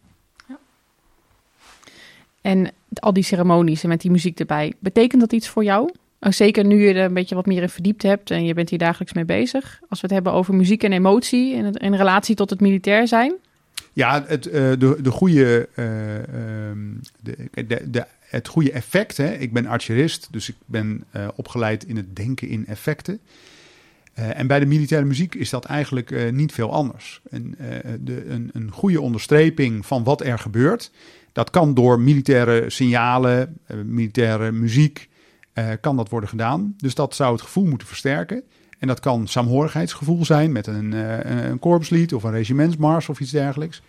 Ja. 0.47 0.57
En 2.41 2.71
al 2.93 3.13
die 3.13 3.23
ceremonies 3.23 3.83
en 3.83 3.89
met 3.89 4.01
die 4.01 4.11
muziek 4.11 4.39
erbij, 4.39 4.73
betekent 4.79 5.21
dat 5.21 5.33
iets 5.33 5.47
voor 5.47 5.63
jou? 5.63 5.89
Oh, 6.19 6.31
zeker 6.31 6.65
nu 6.65 6.87
je 6.87 6.93
er 6.93 7.05
een 7.05 7.13
beetje 7.13 7.35
wat 7.35 7.45
meer 7.45 7.61
in 7.61 7.69
verdiept 7.69 8.03
hebt 8.03 8.31
en 8.31 8.45
je 8.45 8.53
bent 8.53 8.69
hier 8.69 8.79
dagelijks 8.79 9.13
mee 9.13 9.25
bezig. 9.25 9.79
Als 9.89 10.01
we 10.01 10.07
het 10.07 10.15
hebben 10.15 10.33
over 10.33 10.55
muziek 10.55 10.83
en 10.83 10.91
emotie 10.91 11.53
in, 11.53 11.65
het, 11.65 11.77
in 11.77 11.95
relatie 11.95 12.35
tot 12.35 12.49
het 12.49 12.59
militair 12.59 13.07
zijn. 13.07 13.33
Ja, 13.99 14.23
het, 14.27 14.47
uh, 14.47 14.53
de, 14.53 14.97
de 15.01 15.11
goede, 15.11 15.69
uh, 15.69 15.85
de, 17.21 17.65
de, 17.67 17.89
de, 17.89 18.05
het 18.19 18.47
goede 18.47 18.71
effect. 18.71 19.17
Hè? 19.17 19.33
Ik 19.33 19.53
ben 19.53 19.65
archerist, 19.65 20.27
dus 20.31 20.49
ik 20.49 20.55
ben 20.65 21.03
uh, 21.15 21.27
opgeleid 21.35 21.83
in 21.83 21.95
het 21.95 22.15
denken 22.15 22.47
in 22.47 22.65
effecten. 22.67 23.19
en 24.13 24.47
bij 24.47 24.59
de 24.59 24.65
militaire 24.65 25.07
muziek 25.07 25.35
is 25.35 25.49
dat 25.49 25.65
eigenlijk 25.65 26.31
niet 26.31 26.51
veel 26.51 26.71
anders. 26.71 27.21
Een, 27.29 27.55
de, 28.01 28.25
een, 28.29 28.49
een 28.53 28.71
goede 28.71 29.01
onderstreping 29.01 29.85
van 29.85 30.03
wat 30.03 30.21
er 30.21 30.39
gebeurt. 30.39 30.91
Dat 31.31 31.49
kan 31.49 31.73
door 31.73 31.99
militaire 31.99 32.69
signalen, 32.69 33.57
militaire 33.85 34.51
muziek, 34.51 35.09
kan 35.81 35.95
dat 35.95 36.09
worden 36.09 36.29
gedaan. 36.29 36.73
Dus 36.77 36.95
dat 36.95 37.15
zou 37.15 37.31
het 37.31 37.41
gevoel 37.41 37.65
moeten 37.65 37.87
versterken. 37.87 38.43
En 38.79 38.87
dat 38.87 38.99
kan 38.99 39.27
saamhorigheidsgevoel 39.27 40.25
zijn 40.25 40.51
met 40.51 40.67
een, 40.67 40.91
een 41.51 41.59
korpslied 41.59 42.13
of 42.13 42.23
een 42.23 42.31
regimentsmars 42.31 43.09
of 43.09 43.19
iets 43.19 43.31
dergelijks. 43.31 43.81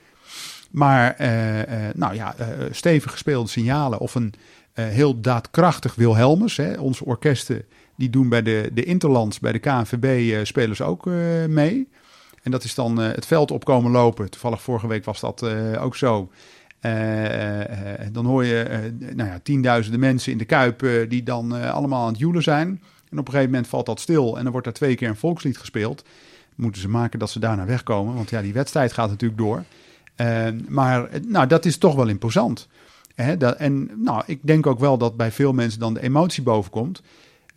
Maar 0.70 1.16
uh, 1.20 1.58
uh, 1.58 1.64
nou 1.94 2.14
ja, 2.14 2.34
stevig 2.70 3.10
gespeelde 3.10 3.48
signalen 3.48 3.98
of 3.98 4.14
een 4.14 4.34
heel 4.72 5.20
daadkrachtig 5.20 5.94
Wilhelmus. 5.94 6.56
Hè. 6.56 6.80
Onze 6.80 7.04
orkesten 7.04 7.64
die 7.96 8.10
doen 8.10 8.28
bij 8.28 8.42
de, 8.42 8.70
de 8.72 8.84
Interlands, 8.84 9.38
bij 9.38 9.52
de 9.52 9.58
KNVB 9.58 10.46
spelen 10.46 10.76
ze 10.76 10.84
ook 10.84 11.04
mee. 11.48 11.88
En 12.42 12.50
dat 12.50 12.64
is 12.64 12.74
dan 12.74 12.96
het 12.96 13.26
veld 13.26 13.50
opkomen 13.50 13.90
lopen. 13.90 14.30
Toevallig 14.30 14.62
vorige 14.62 14.86
week 14.86 15.04
was 15.04 15.20
dat 15.20 15.44
ook 15.78 15.96
zo. 15.96 16.30
dan 18.12 18.26
hoor 18.26 18.44
je 18.44 18.92
nou 19.14 19.28
ja, 19.28 19.40
tienduizenden 19.42 20.00
mensen 20.00 20.32
in 20.32 20.38
de 20.38 20.44
Kuip 20.44 20.86
die 21.08 21.22
dan 21.22 21.52
allemaal 21.72 22.02
aan 22.02 22.12
het 22.12 22.18
joelen 22.18 22.42
zijn. 22.42 22.80
En 23.10 23.18
op 23.18 23.26
een 23.26 23.32
gegeven 23.32 23.50
moment 23.50 23.68
valt 23.68 23.86
dat 23.86 24.00
stil 24.00 24.36
en 24.36 24.42
dan 24.42 24.52
wordt 24.52 24.66
er 24.66 24.72
twee 24.72 24.94
keer 24.94 25.08
een 25.08 25.16
volkslied 25.16 25.58
gespeeld. 25.58 26.04
Moeten 26.54 26.80
ze 26.80 26.88
maken 26.88 27.18
dat 27.18 27.30
ze 27.30 27.38
daarna 27.38 27.64
wegkomen, 27.64 28.14
want 28.14 28.30
ja, 28.30 28.42
die 28.42 28.52
wedstrijd 28.52 28.92
gaat 28.92 29.08
natuurlijk 29.08 29.40
door. 29.40 29.64
Uh, 30.20 30.46
maar 30.68 31.08
nou, 31.26 31.46
dat 31.46 31.64
is 31.64 31.76
toch 31.78 31.94
wel 31.94 32.08
imposant. 32.08 32.68
Hè? 33.14 33.36
Dat, 33.36 33.56
en 33.56 33.90
nou, 33.96 34.22
ik 34.26 34.38
denk 34.42 34.66
ook 34.66 34.78
wel 34.78 34.98
dat 34.98 35.16
bij 35.16 35.32
veel 35.32 35.52
mensen 35.52 35.80
dan 35.80 35.94
de 35.94 36.02
emotie 36.02 36.42
bovenkomt. 36.42 37.02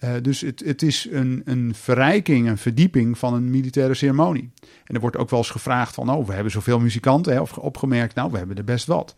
Uh, 0.04 0.10
dus 0.22 0.42
het, 0.42 0.62
het 0.66 0.82
is 0.82 1.08
een, 1.12 1.42
een 1.46 1.76
verrijking, 1.76 2.48
een 2.48 2.58
verdieping 2.58 3.18
van 3.18 3.34
een 3.34 3.50
militaire 3.50 3.94
ceremonie. 3.94 4.52
En 4.86 4.96
er 4.96 5.02
wordt 5.02 5.18
ook 5.18 5.30
wel 5.30 5.40
eens 5.40 5.50
gevraagd 5.50 5.94
van, 5.94 6.10
oh, 6.10 6.28
we 6.28 6.34
hebben 6.34 6.52
zoveel 6.52 6.80
muzikanten. 6.80 7.34
Hè? 7.34 7.40
Of 7.40 7.58
opgemerkt, 7.58 8.16
nou, 8.16 8.32
we 8.32 8.38
hebben 8.38 8.58
er 8.58 8.64
best 8.64 8.88
wat. 8.88 9.16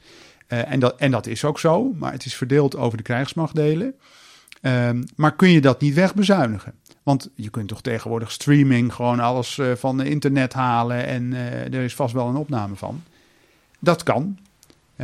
Uh, 0.48 0.72
en, 0.72 0.80
dat, 0.80 0.96
en 0.96 1.12
dat 1.12 1.28
is 1.28 1.44
ook 1.44 1.60
zo, 1.60 1.94
maar 1.94 2.12
het 2.12 2.26
is 2.26 2.36
verdeeld 2.36 2.76
over 2.76 2.98
de 2.98 3.04
krijgsmachtdelen. 3.04 3.94
Um, 4.62 5.04
maar 5.16 5.36
kun 5.36 5.50
je 5.50 5.62
dat 5.62 5.82
niet 5.82 5.94
wegbezuinigen? 5.94 6.74
Want 7.04 7.30
je 7.36 7.50
kunt 7.50 7.68
toch 7.68 7.82
tegenwoordig 7.82 8.32
streaming 8.32 8.94
gewoon 8.94 9.20
alles 9.20 9.58
uh, 9.58 9.72
van 9.76 10.02
internet 10.02 10.54
halen 10.54 11.06
en 11.06 11.34
er 11.74 11.84
is 11.84 11.96
vast 11.96 12.14
wel 12.14 12.28
een 12.28 12.36
opname 12.36 12.76
van. 12.76 13.04
Dat 13.86 14.04
kan. 14.04 14.38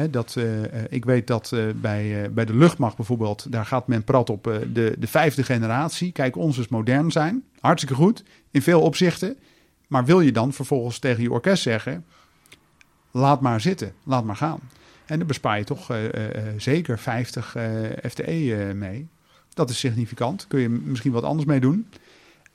Dat, 0.10 0.36
uh, 0.38 0.64
ik 0.90 1.06
weet 1.06 1.28
dat 1.28 1.56
bij, 1.76 2.32
bij 2.32 2.46
de 2.46 2.56
luchtmacht 2.56 2.96
bijvoorbeeld, 2.96 3.52
daar 3.52 3.66
gaat 3.66 3.88
men 3.88 4.04
prat 4.04 4.30
op 4.30 4.44
de, 4.74 4.96
de 5.00 5.08
vijfde 5.08 5.44
generatie. 5.44 6.12
Kijk, 6.12 6.36
ons 6.36 6.58
is 6.58 6.68
modern 6.68 7.12
zijn. 7.12 7.44
Hartstikke 7.60 7.96
goed, 7.96 8.24
in 8.52 8.62
veel 8.62 8.82
opzichten. 8.82 9.38
Maar 9.88 10.06
wil 10.06 10.22
je 10.22 10.32
dan 10.32 10.54
vervolgens 10.54 11.00
tegen 11.00 11.24
je 11.24 11.32
orkest 11.32 11.64
zeggen, 11.64 12.06
laat 13.12 13.42
maar 13.42 13.62
zitten, 13.62 13.94
laat 14.04 14.24
maar 14.24 14.36
gaan. 14.36 14.60
En 15.06 15.18
dan 15.18 15.28
bespaar 15.28 15.58
je 15.58 15.64
toch 15.64 15.92
zeker 16.58 17.00
50 17.00 17.56
FTE 18.10 18.72
mee. 18.76 19.08
Dat 19.54 19.70
is 19.70 19.80
significant. 19.80 20.46
Kun 20.48 20.60
je 20.60 20.70
misschien 20.70 21.12
wat 21.12 21.24
anders 21.24 21.48
mee 21.48 21.60
doen. 21.60 21.88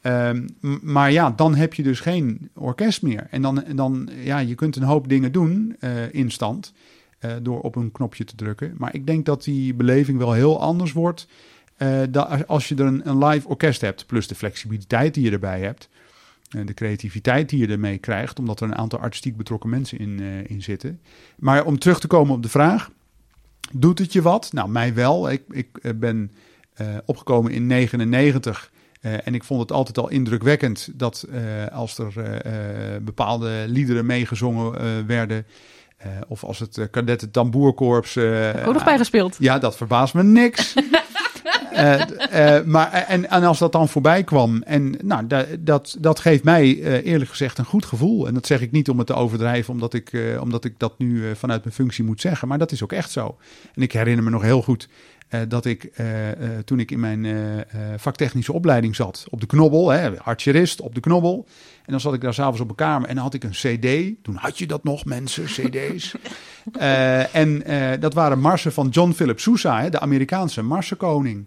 Um, 0.06 0.46
maar 0.82 1.12
ja, 1.12 1.30
dan 1.30 1.54
heb 1.54 1.74
je 1.74 1.82
dus 1.82 2.00
geen 2.00 2.50
orkest 2.54 3.02
meer. 3.02 3.26
En 3.30 3.42
dan, 3.42 3.64
dan 3.74 4.10
ja, 4.22 4.38
je 4.38 4.54
kunt 4.54 4.76
een 4.76 4.82
hoop 4.82 5.08
dingen 5.08 5.32
doen 5.32 5.76
uh, 5.80 6.14
in 6.14 6.30
stand 6.30 6.72
uh, 7.20 7.32
door 7.42 7.60
op 7.60 7.76
een 7.76 7.92
knopje 7.92 8.24
te 8.24 8.34
drukken. 8.34 8.74
Maar 8.76 8.94
ik 8.94 9.06
denk 9.06 9.26
dat 9.26 9.44
die 9.44 9.74
beleving 9.74 10.18
wel 10.18 10.32
heel 10.32 10.60
anders 10.60 10.92
wordt 10.92 11.26
uh, 11.78 12.02
dat 12.10 12.46
als 12.46 12.68
je 12.68 12.74
er 12.74 12.86
een, 12.86 13.24
live 13.24 13.48
orkest 13.48 13.80
hebt. 13.80 14.06
Plus 14.06 14.26
de 14.26 14.34
flexibiliteit 14.34 15.14
die 15.14 15.24
je 15.24 15.30
erbij 15.30 15.60
hebt. 15.60 15.88
de 16.48 16.74
creativiteit 16.74 17.48
die 17.48 17.58
je 17.58 17.72
ermee 17.72 17.98
krijgt, 17.98 18.38
omdat 18.38 18.60
er 18.60 18.66
een 18.66 18.76
aantal 18.76 18.98
artistiek 18.98 19.36
betrokken 19.36 19.70
mensen 19.70 19.98
in, 19.98 20.20
in 20.46 20.62
zitten. 20.62 21.00
Maar 21.36 21.64
om 21.64 21.78
terug 21.78 22.00
te 22.00 22.06
komen 22.06 22.34
op 22.34 22.42
de 22.42 22.48
vraag, 22.48 22.90
doet 23.72 23.98
het 23.98 24.12
je 24.12 24.22
wat? 24.22 24.52
Nou, 24.52 24.68
mij 24.68 24.94
wel. 24.94 25.30
Ik, 25.30 25.42
ik 25.50 25.68
ben 25.98 26.30
opgekomen 27.04 27.52
in 27.52 27.66
99. 27.66 28.70
Uh, 29.06 29.12
en 29.24 29.34
ik 29.34 29.44
vond 29.44 29.60
het 29.60 29.72
altijd 29.72 29.98
al 29.98 30.08
indrukwekkend 30.08 30.88
dat 30.94 31.26
uh, 31.30 31.40
als 31.72 31.98
er 31.98 32.12
bepaalde 33.02 33.64
liederen 33.66 34.06
meegezongen 34.06 35.06
werden. 35.06 35.46
of 36.28 36.44
als 36.44 36.58
het 36.58 36.88
kadetten 36.90 37.30
tamboerkorps. 37.30 38.18
ook 38.18 38.72
nog 38.72 38.84
bijgespeeld. 38.84 39.36
Ja, 39.38 39.58
dat 39.58 39.76
verbaast 39.76 40.14
me 40.14 40.22
niks. 40.22 40.74
maar, 42.64 42.92
en, 42.92 43.30
en 43.30 43.44
als 43.44 43.58
dat 43.58 43.72
dan 43.72 43.88
voorbij 43.88 44.24
kwam. 44.24 44.62
En 44.62 44.94
nou, 45.02 45.26
dat, 45.26 45.46
dat, 45.58 45.96
dat 45.98 46.20
geeft 46.20 46.44
mij 46.44 47.02
eerlijk 47.02 47.30
gezegd 47.30 47.58
een 47.58 47.64
goed 47.64 47.84
gevoel. 47.84 48.26
En 48.26 48.34
dat 48.34 48.46
zeg 48.46 48.60
ik 48.60 48.70
niet 48.70 48.88
om 48.88 48.98
het 48.98 49.06
te 49.06 49.14
overdrijven, 49.14 49.74
omdat 49.74 49.94
ik, 49.94 50.36
omdat 50.40 50.64
ik 50.64 50.74
dat 50.78 50.98
nu 50.98 51.36
vanuit 51.36 51.62
mijn 51.62 51.74
functie 51.74 52.04
moet 52.04 52.20
zeggen. 52.20 52.48
Maar 52.48 52.58
dat 52.58 52.72
is 52.72 52.82
ook 52.82 52.92
echt 52.92 53.10
zo. 53.10 53.36
En 53.74 53.82
ik 53.82 53.92
herinner 53.92 54.24
me 54.24 54.30
nog 54.30 54.42
heel 54.42 54.62
goed 54.62 54.88
dat 55.48 55.64
ik 55.64 55.90
uh, 56.00 56.28
uh, 56.28 56.58
toen 56.64 56.80
ik 56.80 56.90
in 56.90 57.00
mijn 57.00 57.26
vaktechnische 57.96 58.52
opleiding 58.52 58.96
zat, 58.96 59.26
op 59.30 59.40
de 59.40 59.46
knobbel, 59.46 59.88
hè, 59.88 60.22
archerist 60.22 60.80
op 60.80 60.94
de 60.94 61.00
knobbel. 61.00 61.46
En 61.76 61.92
dan 61.92 62.00
zat 62.00 62.14
ik 62.14 62.20
daar 62.20 62.34
s'avonds 62.34 62.60
op 62.60 62.76
kamer 62.76 63.08
en 63.08 63.14
dan 63.14 63.24
had 63.24 63.34
ik 63.34 63.44
een 63.44 63.50
CD. 63.50 64.14
Toen 64.24 64.34
had 64.34 64.58
je 64.58 64.66
dat 64.66 64.84
nog, 64.84 65.04
mensen, 65.04 65.44
CD's. 65.44 66.14
en 67.32 67.62
dat 68.00 68.14
waren 68.14 68.40
marsen 68.40 68.72
van 68.72 68.88
John 68.88 69.12
Philip 69.12 69.40
Sousa, 69.40 69.80
hè, 69.80 69.90
de 69.90 70.00
Amerikaanse 70.00 70.62
marsenkoning. 70.62 71.46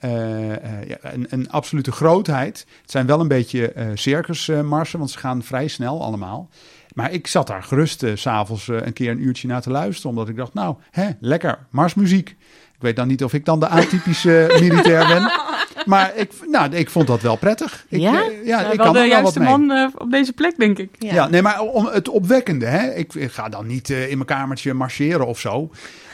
ja, 0.00 0.98
een, 1.00 1.26
een, 1.28 1.50
absolute 1.50 1.92
grootheid. 1.92 2.66
Het 2.82 2.90
zijn 2.90 3.06
wel 3.06 3.20
een 3.20 3.28
beetje 3.28 3.92
circusmarsen, 3.94 4.98
want 4.98 5.10
ze 5.10 5.18
gaan 5.18 5.42
vrij 5.42 5.68
snel 5.68 6.02
allemaal. 6.02 6.48
Maar 6.94 7.12
ik 7.12 7.26
zat 7.26 7.46
daar 7.46 7.62
gerust 7.62 8.04
s 8.14 8.20
s'avonds 8.20 8.68
een 8.68 8.92
keer 8.92 9.10
een 9.10 9.22
uurtje 9.22 9.48
naar 9.48 9.62
te 9.62 9.70
luisteren, 9.70 10.10
omdat 10.10 10.28
ik 10.28 10.36
dacht, 10.36 10.54
nou, 10.54 10.76
hè, 10.90 11.08
lekker, 11.20 11.66
marsmuziek. 11.70 12.36
Ik 12.80 12.86
weet 12.86 12.96
dan 12.96 13.08
niet 13.08 13.24
of 13.24 13.32
ik 13.32 13.44
dan 13.44 13.60
de 13.60 13.68
atypische 13.68 14.46
militair 14.60 15.06
ben. 15.06 15.30
maar 15.86 16.12
ik, 16.16 16.32
nou, 16.46 16.74
ik 16.74 16.90
vond 16.90 17.06
dat 17.06 17.20
wel 17.22 17.36
prettig. 17.36 17.84
Ik, 17.88 18.00
Ja? 18.00 18.12
eh, 18.12 18.46
ja, 18.46 18.60
Ja, 18.60 18.70
ik 18.70 18.76
wel 18.76 18.92
kan 18.92 19.02
de 19.02 19.08
juiste 19.08 19.38
mee. 19.38 19.48
man 19.48 19.70
eh, 19.70 19.86
op 19.98 20.10
deze 20.10 20.32
plek, 20.32 20.58
denk 20.58 20.78
ik. 20.78 20.88
Ja. 20.98 21.28
nee, 21.28 21.42
maar 21.42 21.60
om 21.60 21.86
het 21.86 22.08
opwekkende, 22.08 22.66
hè? 22.66 22.94
Ik, 22.94 23.14
ik 23.14 23.32
ga 23.32 23.48
dan 23.48 23.66
niet 23.66 23.90
eh, 23.90 24.02
in 24.10 24.14
mijn 24.14 24.28
kamertje 24.28 24.74
marcheren 24.74 25.26
of 25.26 25.38
zo. 25.40 25.70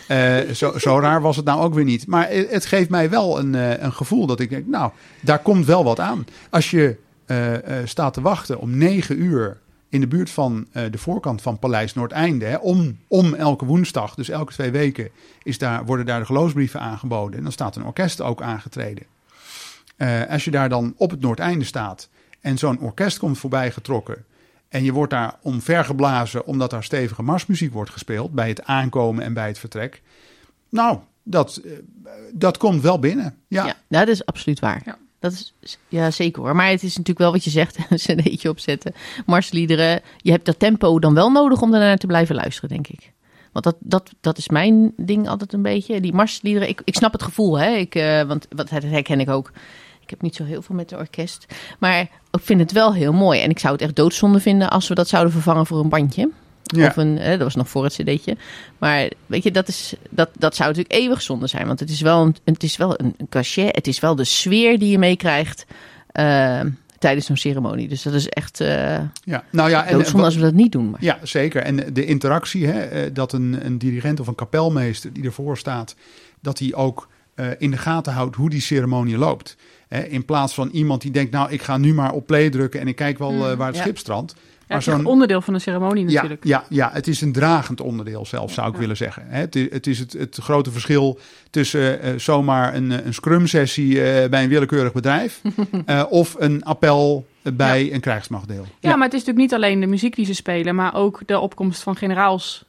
Eh, 0.09 0.37
zo. 0.55 0.79
Zo 0.79 0.98
raar 0.98 1.20
was 1.20 1.37
het 1.37 1.44
nou 1.44 1.61
ook 1.62 1.74
weer 1.74 1.85
niet. 1.85 2.07
Maar 2.07 2.29
het, 2.31 2.50
het 2.50 2.66
geeft 2.66 2.90
mij 2.90 3.11
wel 3.11 3.38
een, 3.38 3.55
eh, 3.55 3.83
een 3.83 3.92
gevoel 3.92 4.26
dat 4.26 4.40
ik 4.40 4.50
denk, 4.50 4.66
nou, 4.66 4.90
daar 5.20 5.38
komt 5.38 5.66
wel 5.66 5.85
wat 5.85 6.00
aan. 6.00 6.26
Als 6.50 6.70
je 6.70 6.96
eh, 7.26 7.55
eh, 7.55 7.87
staat 7.87 8.14
te 8.14 8.20
wachten 8.20 8.59
om 8.61 8.76
negen 8.79 9.22
uur 9.22 9.57
in 9.88 10.01
de 10.01 10.07
buurt 10.07 10.31
van 10.31 10.66
eh, 10.72 10.85
de 10.90 10.99
voorkant 10.99 11.42
van 11.42 11.59
Paleis 11.59 11.94
Noordeinde, 11.94 12.44
hè, 12.44 12.57
om, 12.57 12.99
om 13.09 13.35
elke 13.35 13.64
woensdag, 13.64 14.14
dus 14.14 14.29
elke 14.29 14.53
twee 14.53 14.70
weken, 14.70 15.11
is 15.42 15.59
daar, 15.59 15.85
worden 15.85 16.07
daar 16.07 16.20
de 16.20 16.27
geloofsbrieven 16.27 16.81
aangeboden. 16.81 17.37
En 17.37 17.42
dan 17.42 17.53
staat 17.53 17.77
een 17.77 17.85
orkest 17.85 18.20
ook 18.20 18.42
aangetreden. 18.42 19.05
Eh, 19.96 20.22
als 20.29 20.44
je 20.44 20.51
daar 20.51 20.68
dan 20.68 20.94
op 20.96 21.11
het 21.11 21.20
Noordeinde 21.20 21.64
staat 21.64 22.09
en 22.40 22.59
zo'n 22.59 22.81
orkest 22.81 23.18
komt 23.18 23.38
voorbij 23.38 23.70
getrokken. 23.70 24.25
En 24.68 24.85
je 24.85 24.92
wordt 24.92 25.12
daar 25.12 25.35
omvergeblazen 25.42 26.46
omdat 26.46 26.70
daar 26.70 26.85
stevige 26.85 27.22
marsmuziek 27.22 27.72
wordt 27.72 27.90
gespeeld 27.90 28.33
bij 28.33 28.49
het 28.49 28.64
aankomen 28.64 29.25
en 29.25 29.35
bij 29.35 29.46
het 29.46 29.59
vertrek. 29.59 30.03
Nou, 30.68 30.99
dat, 31.22 31.57
eh, 31.57 31.72
dat 32.33 32.57
komt 32.57 32.83
wel 32.83 32.99
binnen. 32.99 33.37
Ja, 33.49 33.66
Ja, 33.66 33.99
dat 33.99 34.09
is 34.09 34.27
absoluut 34.27 34.61
waar. 34.61 34.83
Ja. 34.85 34.99
Dat 35.18 35.33
is 35.33 35.55
ja, 35.88 36.11
zeker 36.11 36.42
hoor. 36.42 36.57
Maar 36.57 36.70
het 36.70 36.83
is 36.83 36.90
natuurlijk 36.96 37.18
wel 37.18 37.33
wat 37.33 37.44
je 37.44 37.50
zegt, 37.50 37.79
een 37.88 37.96
cd'tje 37.96 38.48
opzetten, 38.48 38.94
marsliederen. 39.26 40.00
Je 40.16 40.31
hebt 40.31 40.46
dat 40.46 40.59
tempo 40.59 40.98
dan 40.98 41.14
wel 41.14 41.31
nodig 41.31 41.61
om 41.62 41.70
daarnaar 41.70 41.96
te 41.96 42.07
blijven 42.07 42.35
luisteren, 42.35 42.68
denk 42.68 42.88
ik. 42.88 43.12
Want 43.52 43.64
dat, 43.64 43.76
dat, 43.79 44.11
dat 44.20 44.38
is 44.38 44.48
mijn 44.48 44.92
ding 44.96 45.29
altijd 45.29 45.52
een 45.52 45.62
beetje. 45.62 46.00
Die 46.00 46.14
marsliederen, 46.14 46.68
ik, 46.68 46.81
ik 46.85 46.94
snap 46.94 47.12
het 47.12 47.22
gevoel, 47.22 47.59
hè. 47.59 47.70
Ik, 47.70 47.94
eh, 47.94 48.22
want 48.22 48.46
wat, 48.50 48.68
dat 48.68 48.83
herken 48.83 49.20
ik 49.20 49.31
ook. 49.31 49.52
Ik 50.00 50.11
heb 50.11 50.22
niet 50.22 50.35
zo 50.35 50.44
heel 50.44 50.62
veel 50.62 50.74
met 50.74 50.88
de 50.88 50.96
orkest. 50.96 51.46
Maar 51.79 52.00
ik 52.31 52.40
vind 52.40 52.61
het 52.61 52.72
wel 52.72 52.94
heel 52.94 53.12
mooi. 53.12 53.40
En 53.40 53.50
ik 53.50 53.59
zou 53.59 53.72
het 53.72 53.83
echt 53.83 53.96
doodzonde 53.96 54.40
vinden 54.40 54.70
als 54.70 54.88
we 54.88 54.94
dat 54.94 55.09
zouden 55.09 55.33
vervangen 55.33 55.66
voor 55.66 55.81
een 55.81 55.88
bandje. 55.88 56.31
Ja. 56.66 56.87
Of 56.87 56.96
een, 56.96 57.18
eh, 57.18 57.31
dat 57.31 57.38
was 57.38 57.55
nog 57.55 57.68
voor 57.68 57.85
het 57.85 57.92
cd'tje. 57.92 58.37
Maar 58.79 59.11
weet 59.26 59.42
je, 59.42 59.50
dat, 59.50 59.68
is, 59.68 59.94
dat, 60.11 60.31
dat 60.38 60.57
zou 60.57 60.68
natuurlijk 60.68 61.00
eeuwig 61.00 61.22
zonde 61.22 61.46
zijn. 61.46 61.66
Want 61.66 61.81
het 61.81 61.90
is 61.90 62.00
wel 62.00 62.22
een, 62.22 62.37
het 62.44 62.62
is 62.62 62.76
wel 62.76 63.00
een, 63.00 63.14
een 63.16 63.29
cachet. 63.29 63.74
Het 63.74 63.87
is 63.87 64.00
wel 64.00 64.14
de 64.14 64.24
sfeer 64.24 64.79
die 64.79 64.90
je 64.90 64.98
meekrijgt 64.98 65.66
eh, 66.07 66.61
tijdens 66.98 67.26
zo'n 67.26 67.37
ceremonie. 67.37 67.88
Dus 67.88 68.02
dat 68.02 68.12
is 68.12 68.29
echt 68.29 68.61
eh 68.61 68.98
ja. 69.24 69.44
Nou 69.50 69.70
ja, 69.70 69.87
en, 69.87 69.92
doodzonde 69.92 70.24
als 70.24 70.35
we 70.35 70.40
dat 70.40 70.55
niet 70.55 70.72
doen. 70.72 70.90
Maar. 70.90 71.05
Ja, 71.05 71.18
zeker. 71.22 71.62
En 71.62 71.94
de 71.94 72.05
interactie, 72.05 72.66
hè, 72.66 72.81
eh, 72.81 73.14
dat 73.14 73.33
een, 73.33 73.59
een 73.64 73.79
dirigent 73.79 74.20
of 74.20 74.26
een 74.26 74.35
kapelmeester 74.35 75.12
die 75.12 75.24
ervoor 75.24 75.59
staat, 75.59 75.96
dat 76.40 76.59
hij 76.59 76.74
ook 76.74 77.09
eh, 77.37 77.46
in 77.59 77.70
de 77.70 77.76
gaten 77.76 78.12
houdt 78.12 78.37
hoe 78.37 78.50
die 78.50 78.61
ceremonie 78.61 79.18
loopt. 79.18 79.57
Hè, 79.88 80.02
in 80.02 80.24
plaats 80.24 80.55
van 80.55 80.68
iemand 80.72 81.00
die 81.02 81.11
denkt, 81.11 81.33
nou, 81.33 81.50
ik 81.50 81.62
ga 81.62 81.76
nu 81.76 81.94
maar 81.94 82.12
op 82.12 82.26
play 82.26 82.50
drukken 82.50 82.81
en 82.81 82.88
ik 82.88 82.96
kijk 82.96 83.18
wel 83.18 83.33
eh, 83.33 83.57
waar 83.57 83.66
het 83.66 83.76
ja. 83.76 83.83
schip 83.83 83.98
strandt. 83.98 84.35
Ja, 84.68 84.74
het 84.74 84.87
is 84.87 84.92
een 84.92 85.07
onderdeel 85.07 85.40
van 85.40 85.55
de 85.55 85.61
ceremonie 85.61 86.05
natuurlijk. 86.05 86.44
ja, 86.44 86.64
ja, 86.68 86.90
het 86.92 87.07
is 87.07 87.20
een 87.20 87.33
dragend 87.33 87.81
onderdeel 87.81 88.26
zelf, 88.26 88.52
zou 88.52 88.66
ik 88.68 88.72
Ja. 88.74 88.79
willen 88.81 88.96
zeggen. 88.96 89.24
Het 89.29 89.57
is, 89.57 89.66
het, 89.70 89.87
is 89.87 89.98
het, 89.98 90.12
het 90.12 90.38
grote 90.42 90.70
verschil 90.72 91.18
tussen 91.50 92.00
eh, 92.00 92.12
zomaar 92.16 92.74
een, 92.74 92.92
eh, 92.92 93.05
een 93.07 93.14
scrum-sessie 93.14 94.02
eh, 94.02 94.29
bij 94.29 94.42
een 94.42 94.48
willekeurig 94.48 94.92
bedrijf 94.92 95.40
eh, 95.87 96.02
of 96.09 96.35
een 96.38 96.64
appel 96.64 97.26
bij 97.42 97.92
een 97.94 98.00
krijgsmachtdeel. 98.00 98.66
Ja, 98.81 98.96
maar 98.96 99.05
het 99.07 99.14
is 99.14 99.24
natuurlijk 99.24 99.38
niet 99.38 99.55
alleen 99.55 99.81
de 99.81 99.87
muziek 99.87 100.14
die 100.16 100.26
ze 100.26 100.35
spelen, 100.35 100.74
maar 100.74 100.94
ook 100.94 101.20
de 101.26 101.38
opkomst 101.38 101.83
van 101.83 101.96
generaals. 101.96 102.64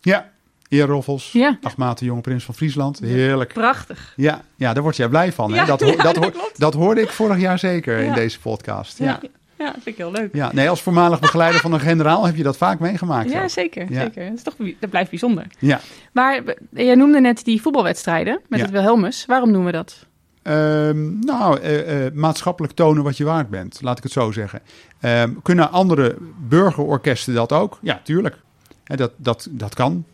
Ja, 0.00 0.30
Eerroffels, 0.68 1.32
Ja, 1.32 1.58
acht 1.62 1.76
maten 1.76 2.06
jonge 2.06 2.20
prins 2.20 2.44
van 2.44 2.54
Friesland. 2.54 2.98
Heerlijk. 2.98 3.52
prachtig. 3.52 4.12
Ja, 4.16 4.42
ja, 4.56 4.72
daar 4.72 4.82
word 4.82 4.96
jij 4.96 5.08
blij 5.08 5.32
van. 5.32 5.50
Hè? 5.50 5.56
Ja, 5.56 5.64
dat, 5.64 5.80
ja, 5.96 6.12
dat, 6.12 6.52
dat 6.56 6.74
hoorde 6.74 7.00
ik 7.00 7.10
vorig 7.10 7.38
jaar 7.40 7.58
zeker 7.58 7.98
in 7.98 8.12
deze 8.12 8.40
podcast. 8.40 8.98
Ja. 8.98 9.20
Ja, 9.58 9.64
Ja. 9.64 9.66
ja 9.66 9.72
vind 9.72 9.86
ik 9.86 9.96
heel 9.96 10.10
leuk. 10.10 10.52
nee, 10.52 10.68
als 10.70 10.82
voormalig 10.82 11.20
begeleider 11.20 11.60
van 11.60 11.72
een 11.72 11.80
generaal 11.80 12.26
heb 12.26 12.36
je 12.36 12.42
dat 12.42 12.56
vaak 12.56 12.78
meegemaakt. 12.78 13.30
Ja, 13.30 13.40
zo. 13.40 13.48
zeker. 13.48 13.92
Ja. 13.92 14.00
zeker. 14.00 14.24
Dat, 14.24 14.34
is 14.34 14.42
toch, 14.42 14.54
dat 14.80 14.90
blijft 14.90 15.10
bijzonder. 15.10 15.46
ja. 15.58 15.80
Maar 16.12 16.42
eh, 16.44 16.54
jij 16.84 16.94
noemde 16.94 17.20
net 17.20 17.44
die 17.44 17.62
voetbalwedstrijden 17.62 18.40
met 18.48 18.58
Ja. 18.58 18.64
het 18.64 18.74
Wilhelmus. 18.74 19.26
Waarom 19.26 19.50
noemen 19.50 19.66
we 19.72 19.76
dat? 19.76 20.06
Ehm, 20.42 21.18
nou, 21.18 21.60
eh, 21.60 22.06
eh, 22.06 22.12
maatschappelijk 22.14 22.74
tonen 22.74 23.02
wat 23.02 23.16
je 23.16 23.24
waard 23.24 23.48
bent, 23.50 23.78
laat 23.82 23.96
ik 23.96 24.02
het 24.02 24.12
zo 24.12 24.32
zeggen. 24.32 24.60
Ehm, 25.00 25.32
kunnen 25.42 25.70
andere 25.70 26.16
burgerorkesten 26.48 27.34
dat 27.34 27.52
ook? 27.52 27.78
Ja, 27.82 28.00
tuurlijk. 28.04 28.36
Dat, 28.84 29.12
dat, 29.16 29.48
dat 29.50 29.74
kan. 29.74 30.04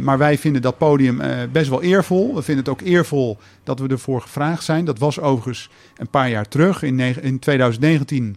Maar 0.00 0.18
wij 0.18 0.38
vinden 0.38 0.62
dat 0.62 0.78
podium 0.78 1.20
best 1.52 1.68
wel 1.68 1.82
eervol. 1.82 2.34
We 2.34 2.42
vinden 2.42 2.64
het 2.64 2.72
ook 2.72 2.80
eervol 2.80 3.38
dat 3.64 3.78
we 3.78 3.88
ervoor 3.88 4.20
gevraagd 4.20 4.64
zijn. 4.64 4.84
Dat 4.84 4.98
was 4.98 5.20
overigens 5.20 5.70
een 5.96 6.08
paar 6.08 6.28
jaar 6.30 6.48
terug, 6.48 6.82
in 6.82 7.38
2019. 7.40 8.36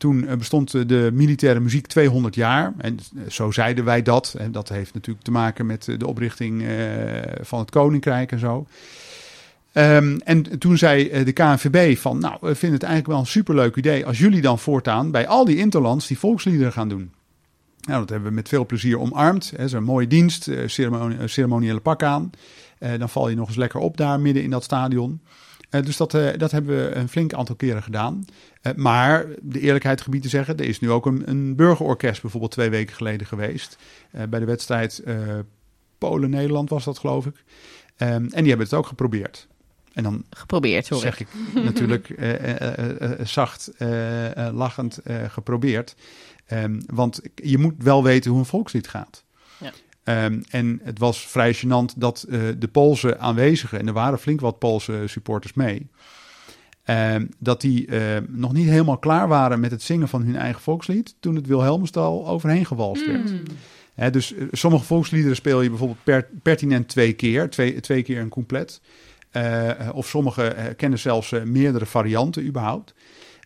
Toen 0.00 0.26
eh, 0.26 0.36
bestond 0.36 0.88
de 0.88 1.10
militaire 1.12 1.60
muziek 1.60 1.86
200 1.86 2.34
jaar. 2.34 2.74
En 2.78 2.98
eh, 2.98 3.30
zo 3.30 3.50
zeiden 3.50 3.84
wij 3.84 4.02
dat. 4.02 4.34
En 4.38 4.52
dat 4.52 4.68
heeft 4.68 4.94
natuurlijk 4.94 5.24
te 5.24 5.30
maken 5.30 5.66
met 5.66 5.88
eh, 5.88 5.98
de 5.98 6.06
oprichting 6.06 6.64
van 7.40 7.58
het 7.58 7.70
Koninkrijk 7.70 8.32
en 8.32 8.38
zo. 8.38 8.66
Ehm, 9.72 10.18
en 10.24 10.58
toen 10.58 10.78
zei 10.78 11.24
de 11.24 11.32
KNVB 11.32 11.96
van, 11.98 12.18
nou, 12.18 12.36
we 12.40 12.54
vinden 12.54 12.78
het 12.78 12.88
eigenlijk 12.88 13.06
wel 13.06 13.18
een 13.18 13.26
superleuk 13.26 13.76
idee 13.76 14.06
als 14.06 14.18
jullie 14.18 14.40
dan 14.40 14.58
voortaan 14.58 15.10
bij 15.10 15.26
al 15.26 15.44
die 15.44 15.56
interlands 15.56 16.06
die 16.06 16.18
volksliederen 16.18 16.72
gaan 16.72 16.88
doen. 16.88 17.12
Nou, 17.80 18.00
dat 18.00 18.08
hebben 18.08 18.28
we 18.28 18.34
met 18.34 18.48
veel 18.48 18.66
plezier 18.66 18.98
omarmd. 18.98 19.50
Dat 19.50 19.60
is 19.60 19.72
een 19.72 19.84
mooie 19.84 20.06
dienst, 20.06 20.50
ceremoni- 20.66 21.28
ceremoniële 21.28 21.80
pak 21.80 22.02
aan. 22.02 22.30
Dan 22.98 23.08
val 23.08 23.28
je 23.28 23.36
nog 23.36 23.48
eens 23.48 23.56
lekker 23.56 23.80
op 23.80 23.96
daar 23.96 24.20
midden 24.20 24.42
in 24.42 24.50
dat 24.50 24.64
stadion. 24.64 25.20
Eh, 25.70 25.82
dus 25.82 25.96
dat, 25.96 26.14
eh, 26.14 26.28
dat 26.38 26.50
hebben 26.50 26.76
we 26.76 26.94
een 26.94 27.08
flink 27.08 27.32
aantal 27.32 27.54
keren 27.54 27.82
gedaan. 27.82 28.24
Eh, 28.60 28.74
maar 28.74 29.26
de 29.42 29.60
eerlijkheid 29.60 30.00
gebied 30.00 30.22
te 30.22 30.28
zeggen, 30.28 30.56
er 30.56 30.64
is 30.64 30.80
nu 30.80 30.90
ook 30.90 31.06
een, 31.06 31.28
een 31.28 31.56
burgerorkest 31.56 32.22
bijvoorbeeld 32.22 32.52
twee 32.52 32.70
weken 32.70 32.96
geleden 32.96 33.26
geweest. 33.26 33.78
Bij 34.28 34.40
de 34.40 34.44
wedstrijd 34.44 35.02
Polen-Nederland 35.98 36.70
was 36.70 36.84
dat 36.84 36.98
geloof 36.98 37.26
ik. 37.26 37.44
Ehm, 37.96 38.10
en 38.10 38.28
die 38.28 38.48
hebben 38.48 38.66
het 38.66 38.74
ook 38.74 38.86
geprobeerd. 38.86 39.48
En 39.92 40.02
dan 40.02 40.24
Geprobeerd, 40.30 40.88
hoor. 40.88 41.00
zeg 41.00 41.20
ik 41.20 41.28
natuurlijk 41.54 42.14
zacht, 43.22 43.70
lachend 44.52 45.00
geprobeerd. 45.28 45.94
Ehm, 46.46 46.80
want 46.86 47.20
je 47.34 47.58
moet 47.58 47.74
wel 47.78 48.02
weten 48.02 48.30
hoe 48.30 48.40
een 48.40 48.46
volkslied 48.46 48.88
gaat. 48.88 49.24
Ehm, 50.10 50.40
en 50.50 50.80
het 50.82 50.98
was 50.98 51.26
vrij 51.26 51.54
gênant 51.54 51.96
dat 51.96 52.22
eh, 52.22 52.40
de 52.58 52.68
Poolse 52.68 53.18
aanwezigen, 53.18 53.78
en 53.78 53.86
er 53.86 53.92
waren 53.92 54.18
flink 54.18 54.40
wat 54.40 54.58
Poolse 54.58 55.02
supporters 55.06 55.52
mee, 55.52 55.86
ehm, 56.84 57.26
dat 57.38 57.60
die 57.60 57.86
eh, 57.86 58.16
nog 58.28 58.52
niet 58.52 58.68
helemaal 58.68 58.98
klaar 58.98 59.28
waren 59.28 59.60
met 59.60 59.70
het 59.70 59.82
zingen 59.82 60.08
van 60.08 60.22
hun 60.22 60.36
eigen 60.36 60.60
volkslied 60.60 61.14
toen 61.20 61.34
het 61.34 61.46
Wilhelmustal 61.46 62.28
overheen 62.28 62.66
gewalst 62.66 63.06
werd. 63.06 63.30
Hmm. 63.30 63.42
Hè, 63.94 64.10
dus 64.10 64.34
eh, 64.34 64.46
sommige 64.50 64.84
volksliederen 64.84 65.36
speel 65.36 65.62
je 65.62 65.68
bijvoorbeeld 65.68 66.04
per, 66.04 66.28
pertinent 66.42 66.88
twee 66.88 67.12
keer, 67.12 67.50
twee, 67.50 67.80
twee 67.80 68.02
keer 68.02 68.20
een 68.20 68.28
couplet. 68.28 68.80
Eh, 69.30 69.70
of 69.92 70.08
sommige 70.08 70.74
kennen 70.76 70.98
zelfs 70.98 71.34
meerdere 71.44 71.86
varianten 71.86 72.46
überhaupt. 72.46 72.94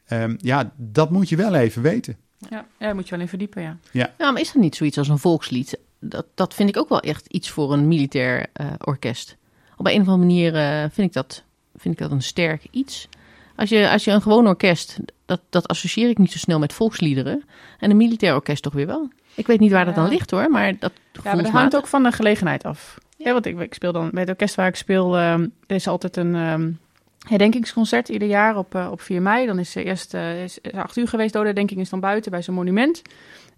Ehm, 0.07 0.35
ja, 0.39 0.73
dat 0.77 1.11
moet 1.11 1.29
je 1.29 1.37
wel 1.37 1.55
even 1.55 1.83
weten. 1.83 2.17
Ja, 2.51 2.67
ja, 2.79 2.95
moet 2.95 3.05
je 3.05 3.11
wel 3.11 3.21
in 3.21 3.29
verdiepen, 3.29 3.63
ja. 3.63 3.79
Ja, 3.93 4.31
maar 4.31 4.41
is 4.41 4.55
er 4.55 4.61
niet 4.61 4.77
zoiets 4.77 4.99
als 4.99 5.09
een 5.09 5.19
volkslied? 5.19 5.79
Dat, 6.09 6.27
dat 6.35 6.55
vind 6.55 6.69
ik 6.69 6.77
ook 6.77 6.89
wel 6.89 7.01
echt 7.01 7.27
iets 7.27 7.51
voor 7.51 7.73
een 7.73 7.89
militair 7.89 8.47
eh, 8.53 8.67
orkest. 8.79 9.37
Op 9.77 9.87
een 9.87 10.01
of 10.01 10.09
andere 10.09 10.17
manier 10.17 10.55
eh, 10.55 10.81
vind, 10.91 11.07
ik 11.07 11.13
dat, 11.13 11.43
vind 11.77 11.95
ik 11.95 12.01
dat 12.01 12.11
een 12.11 12.23
sterk 12.23 12.67
iets. 12.71 13.09
Als 13.57 13.69
je, 13.69 13.91
als 13.91 14.05
je 14.05 14.11
een 14.11 14.23
gewoon 14.23 14.47
orkest, 14.47 14.99
dat, 15.27 15.41
dat 15.51 15.69
associeer 15.69 16.09
ik 16.09 16.19
niet 16.19 16.33
zo 16.33 16.39
snel 16.39 16.59
met 16.59 16.73
volksliederen. 16.73 17.45
En 17.79 17.91
een 17.91 17.97
militair 17.97 18.35
orkest 18.35 18.63
toch 18.63 18.73
weer 18.73 18.87
wel. 18.87 19.09
Ik 19.35 19.47
weet 19.47 19.61
niet 19.61 19.73
waar 19.73 19.85
dat 19.85 19.95
dan 19.95 20.09
ligt 20.09 20.31
hoor, 20.31 20.51
maar 20.51 20.79
dat 20.79 20.93
Ja, 21.13 21.21
maar 21.35 21.43
dat 21.43 21.53
hangt 21.53 21.77
ook 21.77 21.87
van 21.87 22.03
de 22.03 22.13
gelegenheid 22.13 22.65
af. 22.65 22.99
Ja. 23.17 23.27
Ja. 23.27 23.33
want 23.33 23.47
ik, 23.47 23.61
ik 23.61 23.75
speel 23.75 23.93
dan 23.93 24.11
bij 24.11 24.21
het 24.21 24.31
orkest 24.31 24.55
waar 24.55 24.67
ik 24.67 24.77
speel, 24.77 25.17
ehm, 25.17 25.49
er 25.67 25.77
is 25.77 25.87
altijd 25.87 26.17
een 26.17 26.35
ehm, 26.35 26.71
herdenkingsconcert 27.25 28.09
ieder 28.09 28.29
jaar 28.29 28.57
op, 28.57 28.75
eh, 28.75 28.89
op 28.91 29.01
4 29.01 29.23
mei. 29.23 29.47
Dan 29.47 29.59
is 29.59 29.77
er 29.77 29.85
eerst 29.85 30.15
eh, 30.15 30.43
is, 30.43 30.59
is 30.59 30.73
acht 30.73 30.97
uur 30.97 31.09
geweest, 31.09 31.33
de 31.33 31.39
herdenking 31.39 31.81
is 31.81 31.89
dan 31.89 32.01
buiten 32.01 32.31
bij 32.31 32.43
zo'n 32.43 32.55
monument. 32.55 33.03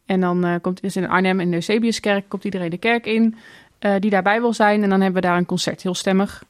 En 0.06 0.20
dan 0.20 0.44
eh, 0.44 0.54
komt 0.60 0.82
is 0.82 0.96
in 0.96 1.08
Arnhem 1.08 1.40
in 1.40 1.48
de 1.48 1.54
Eusebiuskerk, 1.54 2.28
komt 2.28 2.44
iedereen 2.44 2.70
de 2.70 2.78
kerk 2.78 3.06
in 3.06 3.36
eh, 3.78 3.94
die 3.98 4.10
daarbij 4.10 4.40
wil 4.40 4.52
zijn. 4.52 4.82
En 4.82 4.88
dan 4.88 5.00
hebben 5.00 5.22
we 5.22 5.28
daar 5.28 5.36
een 5.36 5.46
concert, 5.46 5.82
heel 5.82 5.94
stemmig. 5.94 6.44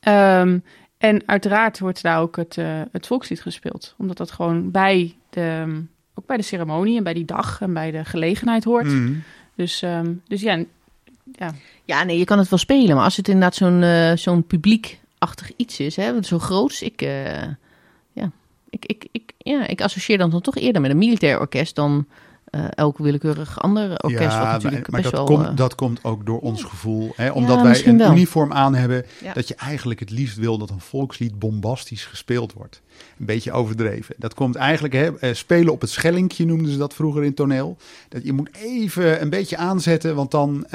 Ehm, 0.00 0.58
en 0.98 1.22
uiteraard 1.26 1.78
wordt 1.78 2.02
daar 2.02 2.20
ook 2.20 2.36
het, 2.36 2.56
het 2.92 3.06
volkslied 3.06 3.42
gespeeld. 3.42 3.94
Omdat 3.98 4.16
dat 4.16 4.30
gewoon 4.30 4.70
bij 4.70 5.14
de, 5.30 5.64
ook 6.14 6.26
bij 6.26 6.36
de 6.36 6.42
ceremonie 6.42 6.96
en 6.96 7.04
bij 7.04 7.14
die 7.14 7.24
dag 7.24 7.60
en 7.60 7.72
bij 7.72 7.90
de 7.90 8.04
gelegenheid 8.04 8.64
hoort. 8.64 8.86
Mhm. 8.86 9.12
Dus, 9.54 9.82
ehm, 9.82 10.12
dus 10.28 10.40
ja, 10.40 10.64
ja. 11.32 11.54
Ja, 11.84 12.04
nee, 12.04 12.18
je 12.18 12.24
kan 12.24 12.38
het 12.38 12.48
wel 12.48 12.58
spelen. 12.58 12.94
Maar 12.94 13.04
als 13.04 13.16
het 13.16 13.28
inderdaad 13.28 13.54
zo'n 13.54 14.16
zo'n 14.18 14.46
publiekachtig 15.22 15.56
iets 15.56 15.80
is, 15.80 15.96
hè, 15.96 16.22
zo 16.22 16.38
groots. 16.38 16.82
Ik, 16.82 17.02
eh, 17.02 17.48
ja, 18.12 18.30
ik, 18.70 18.84
ik, 18.86 19.06
ik, 19.12 19.32
ja, 19.38 19.66
ik 19.66 19.80
associeer 19.80 20.18
dan, 20.18 20.30
dan 20.30 20.40
toch 20.40 20.56
eerder 20.56 20.82
met 20.82 20.90
een 20.90 20.98
militair 20.98 21.40
orkest 21.40 21.74
dan 21.74 22.06
eh, 22.52 22.64
elk 22.70 22.98
willekeurig 22.98 23.60
ander 23.60 24.02
orkest. 24.02 24.36
wat 24.36 24.46
natuurlijk 24.46 24.72
maar, 24.72 24.82
maar 24.90 25.00
best 25.00 25.14
dat, 25.14 25.28
wel, 25.28 25.36
komt, 25.36 25.48
eh, 25.48 25.56
dat 25.56 25.74
komt 25.74 26.04
ook 26.04 26.26
door 26.26 26.40
ons 26.40 26.62
gevoel. 26.64 27.12
Hè? 27.16 27.30
Omdat 27.30 27.62
wij 27.62 27.86
een 27.86 27.98
wel. 27.98 28.10
uniform 28.10 28.52
aan 28.52 28.74
hebben. 28.74 29.04
Ja. 29.22 29.32
Dat 29.32 29.48
je 29.48 29.54
eigenlijk 29.54 30.00
het 30.00 30.10
liefst 30.10 30.36
wil 30.36 30.58
dat 30.58 30.70
een 30.70 30.80
volkslied 30.80 31.38
bombastisch 31.38 32.04
gespeeld 32.04 32.52
wordt. 32.52 32.82
Een 33.18 33.26
beetje 33.26 33.52
overdreven. 33.52 34.14
Dat 34.18 34.34
komt 34.34 34.56
eigenlijk, 34.56 34.94
hè, 34.94 35.18
eh, 35.18 35.34
spelen 35.34 35.72
op 35.72 35.80
het 35.80 35.90
schellinkje 35.90 36.46
noemden 36.46 36.72
ze 36.72 36.78
dat 36.78 36.94
vroeger 36.94 37.24
in 37.24 37.34
toneel. 37.34 37.76
Dat 38.08 38.24
je 38.24 38.32
moet 38.32 38.50
even 38.56 39.22
een 39.22 39.30
beetje 39.30 39.56
aanzetten, 39.56 40.14
want 40.14 40.30
dan 40.30 40.66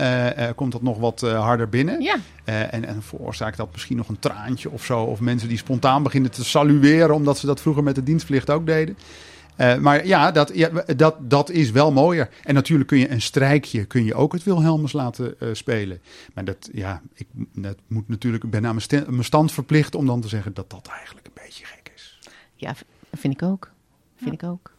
komt 0.56 0.72
dat 0.72 0.82
nog 0.82 0.98
wat 0.98 1.22
harder 1.22 1.70
binnen. 1.70 2.02
ja, 2.02 2.16
en, 2.46 2.86
en 2.86 3.02
veroorzaakt 3.02 3.58
dat 3.58 3.70
misschien 3.72 3.98
nog 3.98 4.10
een 4.10 4.20
traantje 4.20 4.72
of 4.72 4.84
zo. 4.84 5.02
Of 5.02 5.20
mensen 5.20 5.50
die 5.50 5.58
spontaan 5.58 6.04
beginnen 6.04 6.32
te 6.32 6.46
salueren, 6.46 7.16
omdat 7.16 7.38
ze 7.38 7.46
dat 7.46 7.62
vroeger 7.62 7.84
met 7.84 7.96
de 7.96 8.04
dienstplicht 8.04 8.50
ook 8.50 8.66
deden. 8.66 8.98
Eh, 9.58 9.78
maar 9.78 10.06
ja 10.08 10.32
dat, 10.32 10.52
ja, 10.54 10.70
dat, 10.96 11.16
dat 11.30 11.50
is 11.50 11.72
wel 11.72 11.92
mooier. 11.92 12.30
En 12.44 12.54
natuurlijk 12.54 12.90
kun 12.90 12.98
je 12.98 13.10
een 13.12 13.22
strijkje, 13.22 13.86
kun 13.86 14.06
je 14.06 14.14
ook 14.16 14.34
het 14.34 14.44
Wilhelmus 14.44 14.92
laten 14.92 15.40
eh, 15.40 15.48
spelen. 15.52 16.02
Maar 16.34 16.46
dat, 16.46 16.70
ja, 16.74 17.02
ik 17.14 17.28
dat 17.54 17.78
moet 17.88 18.08
natuurlijk, 18.10 18.44
ik 18.44 18.50
ben 18.50 18.60
aan 18.66 18.70
mijn, 18.70 18.82
sta- 18.82 19.04
mijn 19.08 19.24
stand 19.24 19.52
verplicht 19.52 19.96
om 19.96 20.06
dan 20.06 20.22
te 20.22 20.28
zeggen 20.28 20.54
dat 20.54 20.70
dat 20.70 20.88
eigenlijk 20.88 21.26
een 21.28 21.42
beetje 21.46 21.66
gek 21.66 21.92
is. 21.96 22.20
ja, 22.56 22.74
vind 23.14 23.34
ik 23.34 23.44
ook. 23.44 23.70
Vind 24.16 24.34
ik 24.34 24.44
ook. 24.44 24.72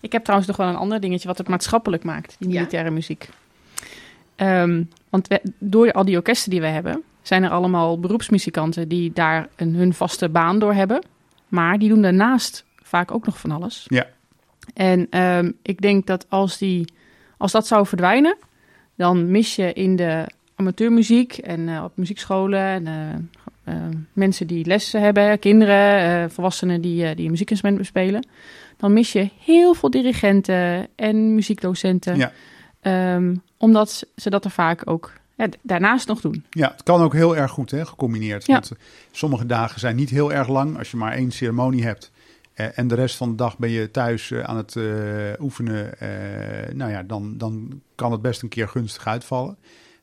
Ik 0.00 0.12
heb 0.12 0.22
trouwens 0.22 0.48
nog 0.48 0.56
wel 0.58 0.68
een 0.68 0.76
ander 0.76 1.00
dingetje 1.00 1.28
wat 1.28 1.38
het 1.38 1.48
maatschappelijk 1.48 2.04
maakt, 2.04 2.36
die 2.38 2.48
Ja. 2.48 2.54
militaire 2.54 2.90
muziek. 2.90 3.28
Ehm, 4.36 4.82
want 5.08 5.28
we- 5.28 5.52
door 5.58 5.92
al 5.92 6.04
die 6.04 6.16
orkesten 6.16 6.50
die 6.50 6.60
we 6.60 6.66
hebben, 6.66 7.02
zijn 7.22 7.42
er 7.42 7.50
allemaal 7.50 8.00
beroepsmuzikanten 8.00 8.88
die 8.88 9.12
daar 9.12 9.48
een, 9.56 9.74
hun 9.74 9.94
vaste 9.94 10.28
baan 10.28 10.58
door 10.58 10.74
hebben. 10.74 11.02
Maar 11.48 11.78
die 11.78 11.88
doen 11.88 12.02
daarnaast 12.02 12.64
vaak 12.88 13.10
ook 13.10 13.26
nog 13.26 13.38
van 13.38 13.50
alles. 13.50 13.86
Ja. 13.88 14.06
En 14.74 15.06
ehm, 15.10 15.50
ik 15.62 15.80
denk 15.80 16.06
dat 16.06 16.26
als, 16.28 16.58
die, 16.58 16.92
als 17.36 17.52
dat 17.52 17.66
zou 17.66 17.86
verdwijnen, 17.86 18.36
dan 18.94 19.30
mis 19.30 19.56
je 19.56 19.72
in 19.72 19.96
de 19.96 20.26
amateurmuziek 20.54 21.38
en 21.38 21.68
eh, 21.68 21.84
op 21.84 21.92
muziekscholen 21.96 22.60
en 22.60 22.86
eh, 22.86 23.74
eh, 23.74 23.82
mensen 24.12 24.46
die 24.46 24.66
lessen 24.66 25.00
hebben, 25.00 25.38
kinderen, 25.38 26.30
volwassenen 26.30 26.80
die, 26.80 27.14
die 27.14 27.24
een 27.24 27.30
muziekinstrument 27.30 27.78
bespelen. 27.80 28.26
Dan 28.76 28.92
mis 28.92 29.12
je 29.12 29.30
heel 29.38 29.74
veel 29.74 29.90
dirigenten 29.90 30.88
en 30.96 31.34
muziekdocenten. 31.34 32.16
Ja. 32.16 32.32
Ehm, 32.80 33.34
omdat 33.56 34.06
ze 34.16 34.30
dat 34.30 34.44
er 34.44 34.50
vaak 34.50 34.82
ook 34.84 35.12
ja, 35.36 35.48
daarnaast 35.62 36.08
nog 36.08 36.20
doen. 36.20 36.44
Ja, 36.50 36.70
het 36.70 36.82
kan 36.82 37.02
ook 37.02 37.12
heel 37.12 37.36
erg 37.36 37.50
goed 37.50 37.70
hè, 37.70 37.86
gecombineerd. 37.86 38.46
Ja. 38.46 38.52
Want 38.52 38.72
sommige 39.10 39.46
dagen 39.46 39.80
zijn 39.80 39.96
niet 39.96 40.10
heel 40.10 40.32
erg 40.32 40.48
lang. 40.48 40.78
Als 40.78 40.90
je 40.90 40.96
maar 40.96 41.12
één 41.12 41.30
ceremonie 41.30 41.84
hebt 41.84 42.10
en 42.64 42.88
de 42.88 42.94
rest 42.94 43.16
van 43.16 43.30
de 43.30 43.34
dag 43.34 43.58
ben 43.58 43.70
je 43.70 43.90
thuis 43.90 44.30
eh, 44.30 44.40
aan 44.40 44.56
het 44.56 44.76
eh, 44.76 44.84
oefenen. 45.40 46.00
eh, 46.00 46.74
nou 46.74 46.90
ja, 46.90 47.02
dan, 47.02 47.34
dan 47.38 47.80
kan 47.94 48.12
het 48.12 48.22
best 48.22 48.42
een 48.42 48.48
keer 48.48 48.68
gunstig 48.68 49.06
uitvallen. 49.06 49.56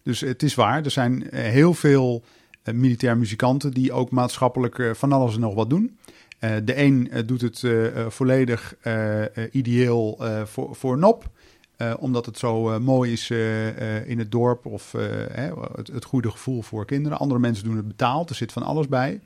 Dus 0.03 0.19
het 0.19 0.43
is 0.43 0.55
waar, 0.55 0.83
er 0.83 0.91
zijn 0.91 1.29
eh, 1.31 1.43
heel 1.43 1.73
veel 1.73 2.23
eh, 2.63 2.73
militair 2.73 3.17
muzikanten 3.17 3.71
die 3.71 3.93
ook 3.93 4.11
maatschappelijk 4.11 4.79
eh, 4.79 4.93
van 4.93 5.11
alles 5.11 5.33
en 5.33 5.39
nog 5.39 5.53
wat 5.53 5.69
doen. 5.69 5.97
Eh, 6.39 6.51
de 6.63 6.77
een 6.77 7.11
eh, 7.11 7.21
doet 7.25 7.41
het 7.41 7.63
eh, 7.63 7.85
eh, 7.87 8.09
volledig 8.09 8.75
eh, 8.81 9.23
eh, 9.23 9.49
ideeel 9.51 10.17
eh, 10.19 10.45
voor, 10.45 10.75
voor 10.75 10.97
NOP. 10.97 11.29
Eh, 11.77 11.93
omdat 11.99 12.25
het 12.25 12.37
zo 12.37 12.71
eh, 12.71 12.79
mooi 12.79 13.11
is 13.11 13.29
eh, 13.29 13.97
eh, 13.97 14.09
in 14.09 14.19
het 14.19 14.31
dorp 14.31 14.65
of 14.65 14.93
eh, 14.93 15.51
het 15.93 16.05
goede 16.05 16.31
gevoel 16.31 16.61
voor 16.61 16.85
kinderen. 16.85 17.17
Andere 17.17 17.39
mensen 17.39 17.63
doen 17.65 17.75
het 17.75 17.87
betaald, 17.87 18.29
er 18.29 18.35
zit 18.35 18.51
van 18.51 18.63
alles 18.63 18.87
bij. 18.87 19.19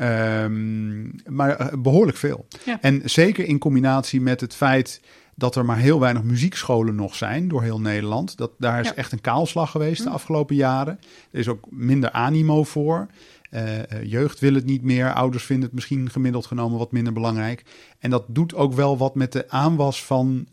Ehm, 0.00 1.02
maar 1.34 1.56
eh, 1.56 1.78
behoorlijk 1.78 2.16
veel. 2.18 2.46
Ja. 2.64 2.78
En 2.80 3.02
zeker 3.04 3.44
in 3.44 3.58
combinatie 3.58 4.20
met 4.20 4.40
het 4.40 4.54
feit 4.54 5.00
dat 5.34 5.56
er 5.56 5.64
maar 5.64 5.78
heel 5.78 6.00
weinig 6.00 6.22
muziekscholen 6.22 6.94
nog 6.94 7.14
zijn 7.14 7.48
door 7.48 7.62
heel 7.62 7.80
Nederland. 7.80 8.36
Dat, 8.36 8.50
daar 8.58 8.80
is 8.80 8.86
Ja. 8.88 8.94
echt 8.94 9.12
een 9.12 9.20
kaalslag 9.20 9.70
geweest 9.70 10.02
de 10.02 10.08
Mm. 10.08 10.14
afgelopen 10.14 10.56
jaren. 10.56 10.98
Er 11.30 11.38
is 11.38 11.48
ook 11.48 11.66
minder 11.70 12.10
animo 12.10 12.64
voor. 12.64 13.06
Eh, 13.50 13.78
eh, 13.78 14.04
jeugd 14.04 14.38
wil 14.38 14.54
het 14.54 14.64
niet 14.64 14.82
meer. 14.82 15.12
Ouders 15.12 15.44
vinden 15.44 15.64
het 15.64 15.74
misschien 15.74 16.10
gemiddeld 16.10 16.46
genomen 16.46 16.78
wat 16.78 16.92
minder 16.92 17.12
belangrijk. 17.12 17.64
En 17.98 18.10
dat 18.10 18.24
doet 18.28 18.54
ook 18.54 18.72
wel 18.72 18.96
wat 18.98 19.14
met 19.14 19.32
de 19.32 19.48
aanwas 19.50 20.04
van 20.04 20.46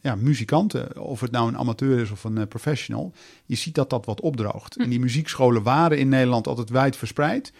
ja, 0.00 0.14
muzikanten. 0.14 1.00
Of 1.02 1.20
het 1.20 1.30
nou 1.30 1.48
een 1.48 1.58
amateur 1.58 1.98
is 2.00 2.10
of 2.10 2.24
een 2.24 2.48
professional. 2.48 3.12
Je 3.46 3.56
ziet 3.56 3.74
dat 3.74 3.90
dat 3.90 4.06
wat 4.06 4.20
opdroogt. 4.20 4.76
En 4.76 4.90
die 4.90 5.00
muziekscholen 5.00 5.62
waren 5.62 5.98
in 5.98 6.08
Nederland 6.08 6.46
altijd 6.46 6.70
wijd 6.70 6.96
verspreid. 6.96 7.52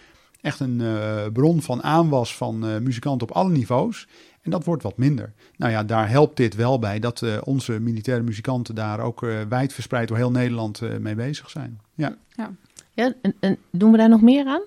Echt 0.43 0.59
een 0.59 0.81
eh, 0.81 1.25
bron 1.33 1.61
van 1.61 1.83
aanwas 1.83 2.35
van 2.35 2.67
eh, 2.67 2.77
muzikanten 2.77 3.29
op 3.29 3.35
alle 3.35 3.49
niveaus. 3.49 4.07
En 4.41 4.51
dat 4.51 4.63
wordt 4.63 4.83
wat 4.83 4.97
minder. 4.97 5.33
Nou 5.57 5.71
ja, 5.71 5.83
daar 5.83 6.09
helpt 6.09 6.37
dit 6.37 6.55
wel 6.55 6.79
bij 6.79 6.99
dat 6.99 7.21
eh, 7.21 7.37
onze 7.43 7.79
militaire 7.79 8.23
muzikanten 8.23 8.75
daar 8.75 8.99
ook 8.99 9.23
eh, 9.23 9.41
wijd 9.49 9.73
verspreid 9.73 10.07
door 10.07 10.17
heel 10.17 10.31
Nederland 10.31 10.81
mee 10.99 11.15
bezig 11.15 11.49
zijn. 11.49 11.79
Ja. 11.95 12.15
Ja, 12.95 13.13
en, 13.21 13.35
en 13.39 13.57
doen 13.71 13.91
we 13.91 13.97
daar 13.97 14.09
nog 14.09 14.21
meer 14.21 14.45
aan? 14.45 14.61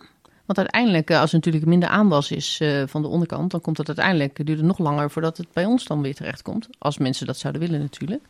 Want 0.45 0.59
uiteindelijk, 0.59 1.11
als 1.11 1.31
er 1.31 1.37
natuurlijk 1.37 1.67
minder 1.67 1.89
aanwas 1.89 2.31
is 2.31 2.63
van 2.87 3.03
de 3.03 3.09
onderkant, 3.09 3.51
dan 3.51 3.61
komt 3.61 3.79
het 3.79 3.87
uiteindelijk, 3.87 4.47
duurt 4.47 4.59
het 4.59 4.67
nog 4.67 4.79
langer 4.79 5.11
voordat 5.11 5.37
het 5.37 5.47
bij 5.53 5.65
ons 5.65 5.85
dan 5.85 6.03
weer 6.03 6.15
terecht 6.15 6.43
komt. 6.43 6.69
Als 6.79 6.99
mensen 6.99 7.27
dat 7.27 7.37
zouden 7.37 7.63
willen 7.63 7.81
natuurlijk. 7.81 8.23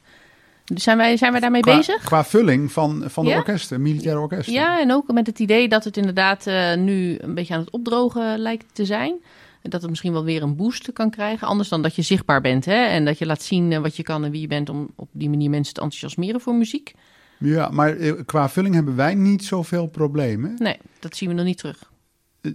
Dus 0.72 0.82
zijn 0.82 0.96
wij, 0.96 1.16
zijn 1.16 1.32
wij 1.32 1.40
daarmee 1.40 1.60
Qua, 1.60 1.76
bezig? 1.76 2.04
qua 2.04 2.24
vulling 2.24 2.72
van, 2.72 3.04
van 3.06 3.24
de 3.24 3.30
Ja? 3.30 3.36
orkesten, 3.36 3.82
militaire 3.82 4.20
orkesten. 4.20 4.52
Ja, 4.52 4.80
en 4.80 4.92
ook 4.92 5.12
met 5.12 5.26
het 5.26 5.38
idee 5.38 5.68
dat 5.68 5.84
het 5.84 5.96
inderdaad 5.96 6.46
eh, 6.46 6.74
nu 6.74 7.16
een 7.20 7.34
beetje 7.34 7.54
aan 7.54 7.60
het 7.60 7.70
opdrogen 7.70 8.38
lijkt 8.38 8.64
te 8.72 8.84
zijn. 8.84 9.14
En 9.62 9.70
dat 9.70 9.80
het 9.80 9.90
misschien 9.90 10.12
wel 10.12 10.24
weer 10.24 10.42
een 10.42 10.56
boost 10.56 10.92
kan 10.92 11.10
krijgen. 11.10 11.46
Anders 11.48 11.68
dan 11.68 11.82
dat 11.82 11.94
je 11.94 12.02
zichtbaar 12.02 12.40
bent 12.40 12.64
hè? 12.64 12.84
en 12.84 13.04
dat 13.04 13.18
je 13.18 13.26
laat 13.26 13.42
zien 13.42 13.72
eh, 13.72 13.78
wat 13.80 13.96
je 13.96 14.02
kan 14.02 14.24
en 14.24 14.30
wie 14.30 14.40
je 14.40 14.46
bent 14.46 14.68
om 14.68 14.88
op 14.96 15.08
die 15.12 15.28
manier 15.30 15.50
mensen 15.50 15.74
te 15.74 15.80
enthousiasmeren 15.80 16.40
voor 16.40 16.54
muziek. 16.54 16.94
Ja, 17.38 17.68
maar 17.68 17.96
eh, 17.96 18.12
qua 18.24 18.48
vulling 18.48 18.74
hebben 18.74 18.96
wij 18.96 19.14
niet 19.14 19.44
zoveel 19.44 19.86
problemen. 19.86 20.54
Nee, 20.58 20.76
dat 20.98 21.16
zien 21.16 21.28
we 21.28 21.34
nog 21.34 21.44
niet 21.44 21.58
terug. 21.58 21.90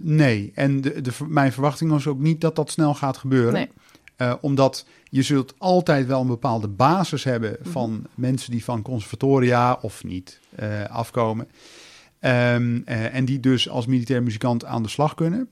Nee, 0.00 0.52
en 0.54 0.80
de, 0.80 1.00
de, 1.00 1.10
mijn 1.28 1.52
verwachting 1.52 1.90
was 1.90 2.06
ook 2.06 2.18
niet 2.18 2.40
dat 2.40 2.56
dat 2.56 2.70
snel 2.70 2.94
gaat 2.94 3.16
gebeuren. 3.16 3.52
Nee. 3.52 3.68
Eh, 4.22 4.34
omdat 4.40 4.86
je 5.10 5.22
zult 5.22 5.54
altijd 5.58 6.06
wel 6.06 6.20
een 6.20 6.26
bepaalde 6.26 6.68
basis 6.68 7.24
hebben 7.24 7.56
van 7.62 8.06
mensen 8.14 8.50
die 8.50 8.64
van 8.64 8.82
conservatoria 8.82 9.78
of 9.80 10.04
niet 10.04 10.40
eh, 10.54 10.84
afkomen. 10.84 11.48
Ehm, 12.18 12.80
eh, 12.84 13.14
en 13.14 13.24
die 13.24 13.40
dus 13.40 13.68
als 13.68 13.86
militair 13.86 14.22
muzikant 14.22 14.64
aan 14.64 14.82
de 14.82 14.88
slag 14.88 15.14
kunnen. 15.14 15.50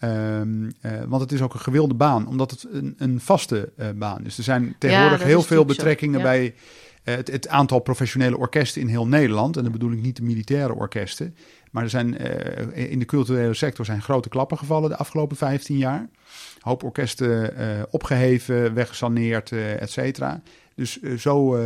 Ehm, 0.00 0.70
eh, 0.80 0.92
want 1.08 1.22
het 1.22 1.32
is 1.32 1.42
ook 1.42 1.54
een 1.54 1.60
gewilde 1.60 1.94
baan, 1.94 2.26
omdat 2.26 2.50
het 2.50 2.66
een, 2.70 2.94
een 2.98 3.20
vaste 3.20 3.72
eh, 3.76 3.88
baan 3.94 4.24
is. 4.24 4.38
Er 4.38 4.44
zijn 4.44 4.74
tegenwoordig 4.78 5.22
heel 5.22 5.42
veel 5.42 5.64
betrekkingen 5.64 6.18
ja. 6.18 6.24
bij 6.24 6.54
eh, 7.04 7.14
het, 7.14 7.30
het 7.30 7.48
aantal 7.48 7.78
professionele 7.78 8.38
orkesten 8.38 8.80
in 8.80 8.88
heel 8.88 9.06
Nederland. 9.06 9.56
En 9.56 9.62
dan 9.62 9.72
bedoel 9.72 9.92
ik 9.92 10.02
niet 10.02 10.16
de 10.16 10.22
militaire 10.22 10.74
orkesten. 10.74 11.34
Maar 11.70 11.82
er 11.82 11.90
zijn, 11.90 12.16
in 12.74 12.98
de 12.98 13.04
culturele 13.04 13.54
sector 13.54 13.84
zijn 13.84 14.02
grote 14.02 14.28
klappen 14.28 14.58
gevallen 14.58 14.90
de 14.90 14.96
afgelopen 14.96 15.36
15 15.36 15.76
jaar. 15.76 16.00
Een 16.00 16.08
hoop 16.60 16.82
orkesten 16.82 17.56
eh, 17.56 17.66
opgeheven, 17.90 18.74
weggesaneerd, 18.74 19.52
et 19.52 19.90
cetera. 19.90 20.42
Dus 20.74 21.00
zo, 21.02 21.58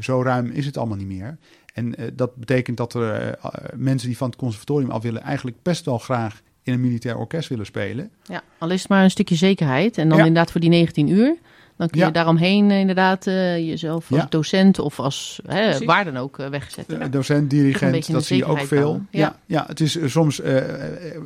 zo 0.00 0.22
ruim 0.22 0.50
is 0.50 0.66
het 0.66 0.76
allemaal 0.76 0.96
niet 0.96 1.06
meer. 1.06 1.38
En 1.74 1.94
dat 2.12 2.36
betekent 2.36 2.76
dat 2.76 2.94
er 2.94 3.38
mensen 3.76 4.08
die 4.08 4.16
van 4.16 4.28
het 4.28 4.38
conservatorium 4.38 4.90
af 4.90 5.02
willen... 5.02 5.22
eigenlijk 5.22 5.56
best 5.62 5.84
wel 5.84 5.98
graag 5.98 6.42
in 6.64 6.72
een 6.72 6.80
militair 6.80 7.16
orkest 7.16 7.48
willen 7.48 7.66
spelen. 7.66 8.10
Ja, 8.22 8.42
al 8.58 8.70
is 8.70 8.80
het 8.80 8.88
maar 8.88 9.04
een 9.04 9.10
stukje 9.10 9.34
zekerheid. 9.34 9.98
En 9.98 10.08
dan 10.08 10.18
Ja. 10.18 10.24
inderdaad 10.24 10.50
voor 10.52 10.60
die 10.60 10.70
19 10.70 11.08
uur. 11.08 11.36
Dan 11.76 11.88
kun 11.88 11.98
je 12.00 12.06
Ja. 12.06 12.10
daaromheen 12.12 12.70
eh, 12.70 12.78
inderdaad 12.78 13.26
eh, 13.26 13.56
jezelf 13.68 14.10
als 14.10 14.20
Ja. 14.20 14.26
docent 14.30 14.78
of 14.78 15.00
als 15.00 15.40
hè, 15.46 15.84
waar 15.84 16.04
dan 16.04 16.16
ook 16.16 16.38
eh, 16.38 16.48
wegzetten. 16.48 17.10
Docent, 17.10 17.50
dirigent, 17.50 18.12
dat 18.12 18.24
zie 18.24 18.36
je 18.36 18.44
ook 18.44 18.58
veel. 18.58 18.78
bouwen. 18.80 19.08
Ja. 19.10 19.38
Ja. 19.46 19.64
Het 19.66 19.80
is 19.80 19.98
soms, 20.04 20.40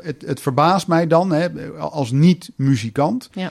het, 0.03 0.23
het 0.27 0.41
verbaast 0.41 0.87
mij 0.89 1.07
dan, 1.07 1.33
hè, 1.33 1.71
als 1.79 2.11
niet-muzikant, 2.11 3.31
Ja. 3.33 3.51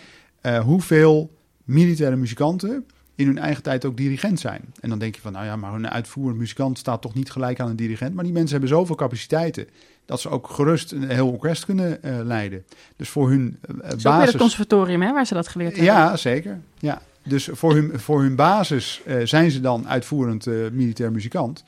hoeveel 0.62 1.32
militaire 1.64 2.16
muzikanten 2.16 2.86
in 3.18 3.26
hun 3.26 3.38
eigen 3.38 3.64
tijd 3.64 3.86
ook 3.86 3.98
dirigent 3.98 4.40
zijn. 4.40 4.62
En 4.80 4.90
dan 4.90 5.00
denk 5.00 5.16
je 5.16 5.22
van, 5.22 5.32
nou 5.32 5.46
ja, 5.46 5.56
maar 5.56 5.74
een 5.74 5.90
uitvoerend 5.90 6.38
muzikant 6.38 6.78
staat 6.78 7.02
toch 7.02 7.14
niet 7.14 7.32
gelijk 7.32 7.60
aan 7.60 7.70
een 7.70 7.76
dirigent. 7.76 8.14
Maar 8.14 8.24
die 8.24 8.34
mensen 8.34 8.52
hebben 8.52 8.70
zoveel 8.70 8.96
capaciteiten 8.96 9.68
dat 10.06 10.22
ze 10.22 10.30
ook 10.30 10.50
gerust 10.50 10.92
een 10.92 11.10
heel 11.10 11.32
orkest 11.32 11.66
kunnen 11.66 12.04
eh, 12.04 12.20
leiden. 12.24 12.66
Dus 12.96 13.10
voor 13.10 13.30
hun 13.30 13.60
eh, 13.62 13.90
basis... 14.04 14.32
het 14.32 14.42
conservatorium 14.42 15.02
hè, 15.02 15.14
waar 15.14 15.26
ze 15.26 15.34
dat 15.34 15.48
geleerd 15.48 15.76
hebben. 15.76 15.94
Ja, 15.94 16.18
zeker. 16.18 16.60
Ja. 16.80 17.02
Dus 17.24 17.50
voor 17.52 17.74
hun, 17.74 18.00
voor 18.00 18.22
hun 18.22 18.36
basis 18.36 19.02
eh, 19.06 19.18
zijn 19.24 19.52
ze 19.52 19.60
dan 19.60 19.88
uitvoerend 19.88 20.46
militair 20.72 21.12
muzikant. 21.12 21.64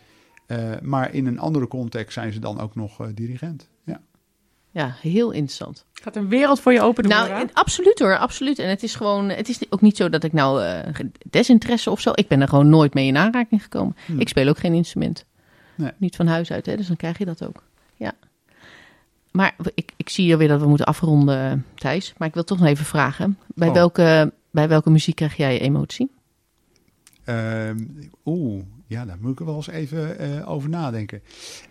Maar 0.82 1.14
in 1.14 1.26
een 1.26 1.40
andere 1.40 1.68
context 1.68 2.14
zijn 2.14 2.34
ze 2.34 2.40
dan 2.40 2.60
ook 2.60 2.76
nog 2.76 2.98
dirigent. 3.14 3.69
Ja. 4.72 4.96
Heel 5.02 5.32
interessant. 5.32 5.86
Gaat 5.94 6.16
een 6.16 6.30
wereld 6.30 6.60
voor 6.60 6.74
je 6.74 6.82
open 6.82 7.04
doen. 7.04 7.12
Nou, 7.12 7.30
en- 7.30 7.50
absoluut 7.54 8.00
hoor, 8.00 8.18
absoluut. 8.18 8.60
En 8.60 8.70
het 8.70 8.84
is 8.84 8.96
gewoon, 8.96 9.30
het 9.30 9.50
is 9.50 9.60
ook 9.70 9.82
niet 9.82 9.98
zo 9.98 10.10
dat 10.10 10.24
ik 10.24 10.34
nou 10.34 10.64
eh, 10.64 10.80
desinteresse 11.30 11.90
of 11.92 12.00
zo. 12.02 12.12
Ik 12.16 12.28
ben 12.28 12.42
er 12.42 12.48
gewoon 12.48 12.70
nooit 12.70 12.94
mee 12.94 13.08
in 13.08 13.18
aanraking 13.18 13.62
gekomen. 13.64 13.96
Hm. 14.06 14.20
Ik 14.20 14.30
speel 14.30 14.48
ook 14.48 14.58
geen 14.58 14.74
instrument. 14.74 15.26
Nee. 15.76 15.92
Niet 15.98 16.16
van 16.16 16.28
huis 16.28 16.52
uit, 16.52 16.66
hè, 16.66 16.76
dus 16.78 16.88
dan 16.88 16.96
krijg 16.96 17.18
je 17.18 17.26
dat 17.26 17.46
ook. 17.48 17.64
Ja. 17.96 18.12
Maar 19.32 19.56
ik, 19.74 19.92
ik 19.98 20.10
zie 20.10 20.32
alweer 20.32 20.48
dat 20.48 20.60
we 20.62 20.68
moeten 20.68 20.86
afronden, 20.86 21.66
Thijs. 21.76 22.14
Maar 22.18 22.28
ik 22.28 22.34
wil 22.34 22.44
toch 22.44 22.60
nog 22.60 22.68
even 22.68 22.86
vragen. 22.86 23.38
Bij, 23.48 23.68
Oh. 23.68 23.74
welke, 23.74 24.34
bij 24.52 24.68
welke 24.68 24.90
muziek 24.90 25.16
krijg 25.16 25.36
jij 25.38 25.60
emotie? 25.60 26.12
Ehm, 27.24 27.78
Oeh, 28.26 28.64
ja, 28.90 29.06
daar 29.06 29.18
moet 29.20 29.40
ik 29.40 29.46
wel 29.46 29.56
eens 29.56 29.68
even 29.70 30.20
eh, 30.20 30.50
over 30.50 30.70
nadenken. 30.70 31.22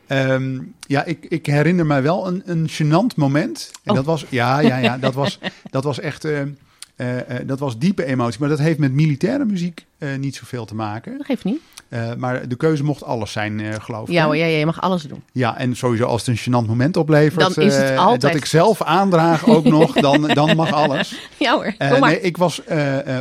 Ehm, 0.07 0.59
ja, 0.81 1.05
ik, 1.05 1.25
ik 1.29 1.47
herinner 1.47 1.87
mij 1.87 2.03
wel 2.03 2.27
een, 2.27 2.43
een 2.45 2.69
gênant 2.69 3.17
moment. 3.17 3.71
En 3.83 3.91
Oh. 3.91 3.97
dat 3.97 4.05
was, 4.05 4.25
ja, 4.29 4.59
ja, 4.59 4.77
ja, 4.77 4.99
dat 4.99 5.15
was, 5.15 5.39
dat 5.71 5.85
was 5.85 6.01
echt, 6.01 6.25
eh, 6.25 6.41
eh, 6.41 6.49
eh, 6.97 7.47
dat 7.47 7.59
was 7.59 7.79
diepe 7.79 8.05
emotie. 8.05 8.41
Maar 8.41 8.49
dat 8.49 8.59
heeft 8.59 8.79
met 8.79 8.93
militaire 8.93 9.45
muziek 9.45 9.87
niet 10.19 10.37
zoveel 10.37 10.65
te 10.65 10.75
maken. 10.75 11.17
Dat 11.19 11.27
geeft 11.27 11.45
niet. 11.45 11.61
Eh, 11.89 12.15
maar 12.15 12.49
de 12.49 12.57
keuze 12.57 12.85
mocht 12.85 13.03
alles 13.03 13.33
zijn, 13.33 13.61
eh, 13.61 13.75
geloof 13.81 14.09
ik. 14.09 14.15
Ja 14.15 14.35
ja, 14.35 14.45
ja, 14.47 14.59
je 14.59 14.67
mag 14.67 14.81
alles 14.81 15.03
doen. 15.03 15.23
Ja, 15.33 15.59
en 15.59 15.77
sowieso 15.77 16.05
als 16.05 16.27
het 16.27 16.37
een 16.37 16.43
gênant 16.43 16.67
moment 16.69 16.97
oplevert, 16.97 17.55
Dan 17.55 17.65
is 17.65 17.77
het 17.77 17.91
eh, 17.91 17.99
altijd 17.99 18.21
dat 18.21 18.35
ik 18.35 18.45
zelf 18.45 18.83
aandraag 18.83 19.47
ook 19.49 19.65
nog, 19.79 19.93
dan, 19.93 20.23
dan 20.29 20.57
mag 20.57 20.73
alles. 20.73 21.21
Ja 21.39 21.53
hoor, 21.55 21.75
kom 21.79 21.89
maar. 22.01 22.11
nee, 22.11 22.21
ik 22.21 22.37
was 22.37 22.63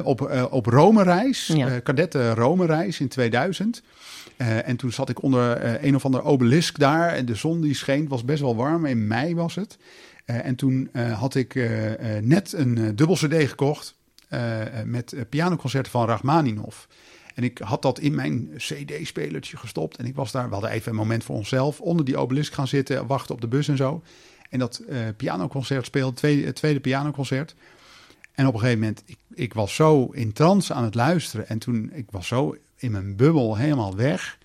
op, 0.04 0.48
op 0.52 0.66
Rome-reis, 0.66 1.48
Ja. 1.54 1.68
eh, 1.68 1.74
kadette 1.84 2.34
Rome-reis 2.34 3.00
in 3.00 3.08
2000. 3.08 3.82
Eh, 4.38 4.68
en 4.68 4.76
toen 4.76 4.92
zat 4.92 5.10
ik 5.10 5.24
onder 5.24 5.60
een 5.86 5.96
of 5.96 6.06
ander 6.06 6.24
obelisk 6.24 6.80
daar 6.80 7.10
en 7.10 7.26
de 7.26 7.36
zon 7.36 7.62
die 7.62 7.76
scheen, 7.76 8.00
het 8.00 8.10
was 8.10 8.26
best 8.26 8.42
wel 8.42 8.56
warm, 8.56 8.86
in 8.86 9.08
mei 9.08 9.36
was 9.36 9.56
het. 9.56 9.78
En 10.26 10.56
toen 10.56 10.90
had 11.20 11.36
ik 11.36 11.70
net 12.22 12.54
een 12.54 12.96
dubbel 12.96 13.16
cd 13.16 13.34
gekocht 13.50 13.96
met 14.86 15.16
pianoconcerten 15.30 15.92
van 15.92 16.06
Rachmaninoff. 16.08 16.88
En 17.38 17.44
ik 17.44 17.58
had 17.58 17.82
dat 17.82 18.00
in 18.00 18.16
mijn 18.16 18.50
cd-spelertje 18.56 19.58
gestopt. 19.58 19.98
En 19.98 20.06
ik 20.06 20.16
was 20.16 20.32
daar, 20.32 20.48
we 20.48 20.54
hadden 20.54 20.72
even 20.72 20.92
een 20.92 20.98
moment 20.98 21.24
voor 21.24 21.36
onszelf, 21.36 21.82
onder 21.82 22.06
die 22.06 22.18
obelisk 22.18 22.54
gaan 22.54 22.68
zitten, 22.68 23.08
wachten 23.08 23.36
op 23.36 23.42
de 23.42 23.48
bus 23.48 23.68
en 23.68 23.78
zo. 23.78 24.04
En 24.50 24.60
dat 24.60 24.78
eh, 24.78 25.00
pianoconcert 25.18 25.86
speelde, 25.86 26.16
tweede, 26.16 26.46
het 26.46 26.56
tweede 26.56 26.80
pianoconcert. 26.80 27.56
En 28.34 28.48
op 28.48 28.54
een 28.54 28.60
gegeven 28.60 28.80
moment, 28.80 29.04
ik, 29.06 29.18
ik 29.34 29.54
was 29.54 29.76
zo 29.76 30.06
in 30.06 30.34
trance 30.34 30.74
aan 30.74 30.84
het 30.84 30.96
luisteren. 30.96 31.48
En 31.48 31.60
toen, 31.60 31.92
ik 31.94 32.12
was 32.12 32.28
zo 32.28 32.58
in 32.76 32.92
mijn 32.92 33.16
bubbel 33.16 33.56
helemaal 33.56 33.96
weg. 33.96 34.37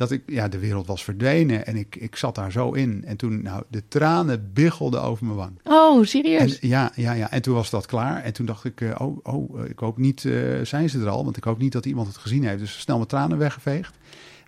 Dat 0.00 0.10
ik, 0.10 0.22
ja, 0.26 0.48
de 0.48 0.58
wereld 0.58 0.86
was 0.86 1.04
verdwenen. 1.04 1.66
En 1.66 1.76
ik, 1.76 1.96
ik 1.96 2.16
zat 2.16 2.34
daar 2.34 2.52
zo 2.52 2.72
in. 2.72 3.04
En 3.04 3.16
toen, 3.16 3.42
nou, 3.42 3.62
de 3.68 3.82
tranen 3.88 4.50
biggelden 4.52 5.02
over 5.02 5.24
mijn 5.24 5.36
wang. 5.36 5.60
Oh, 5.64 5.98
En, 5.98 6.08
serieus? 6.08 6.58
ja, 6.60 6.92
ja, 6.94 7.12
ja. 7.12 7.30
En 7.30 7.42
toen 7.42 7.54
was 7.54 7.70
dat 7.70 7.86
klaar. 7.86 8.22
En 8.22 8.32
toen 8.32 8.46
dacht 8.46 8.64
ik, 8.64 8.80
eh, 8.80 8.94
oh, 8.98 9.18
oh, 9.22 9.60
eh, 9.60 9.70
ik 9.70 9.78
hoop 9.78 9.98
niet, 9.98 10.24
eh, 10.24 10.32
zijn 10.62 10.90
ze 10.90 11.00
er 11.00 11.08
al? 11.08 11.24
Want 11.24 11.36
ik 11.36 11.44
hoop 11.44 11.58
niet 11.58 11.72
dat 11.72 11.86
iemand 11.86 12.06
het 12.06 12.16
gezien 12.16 12.44
heeft. 12.44 12.58
Dus 12.58 12.80
snel 12.80 12.96
mijn 12.96 13.08
tranen 13.08 13.38
weggeveegd. 13.38 13.94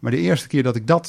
Maar 0.00 0.11
de 0.11 0.16
eerste 0.16 0.48
keer 0.48 0.62
dat 0.62 0.76
ik 0.76 0.86
dat 0.86 1.09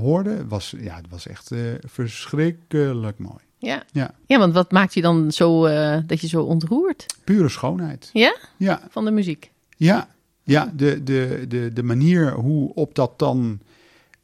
hoorde, 0.00 0.46
was, 0.46 0.74
ja, 0.80 0.96
het 0.96 1.08
was 1.10 1.26
echt 1.26 1.50
verschrikkelijk 1.86 3.18
mooi. 3.18 3.40
Ja. 3.58 3.82
Ja, 3.92 4.14
ja, 4.26 4.38
want 4.38 4.54
wat 4.54 4.72
maakt 4.72 4.94
je 4.94 5.00
dan 5.00 5.32
zo, 5.32 5.62
dat 6.06 6.20
je 6.20 6.28
zo 6.28 6.42
ontroert? 6.42 7.06
pure 7.24 7.48
schoonheid. 7.48 8.10
Ja? 8.12 8.36
Ja, 8.56 8.80
Van 8.90 9.04
de 9.04 9.10
muziek. 9.10 9.50
Ja, 9.76 10.08
ja 10.42 10.72
de, 10.74 11.02
de, 11.02 11.44
de, 11.48 11.72
de 11.72 11.82
manier 11.82 12.32
hoe 12.32 12.74
op 12.74 12.94
dat 12.94 13.18
dan 13.18 13.60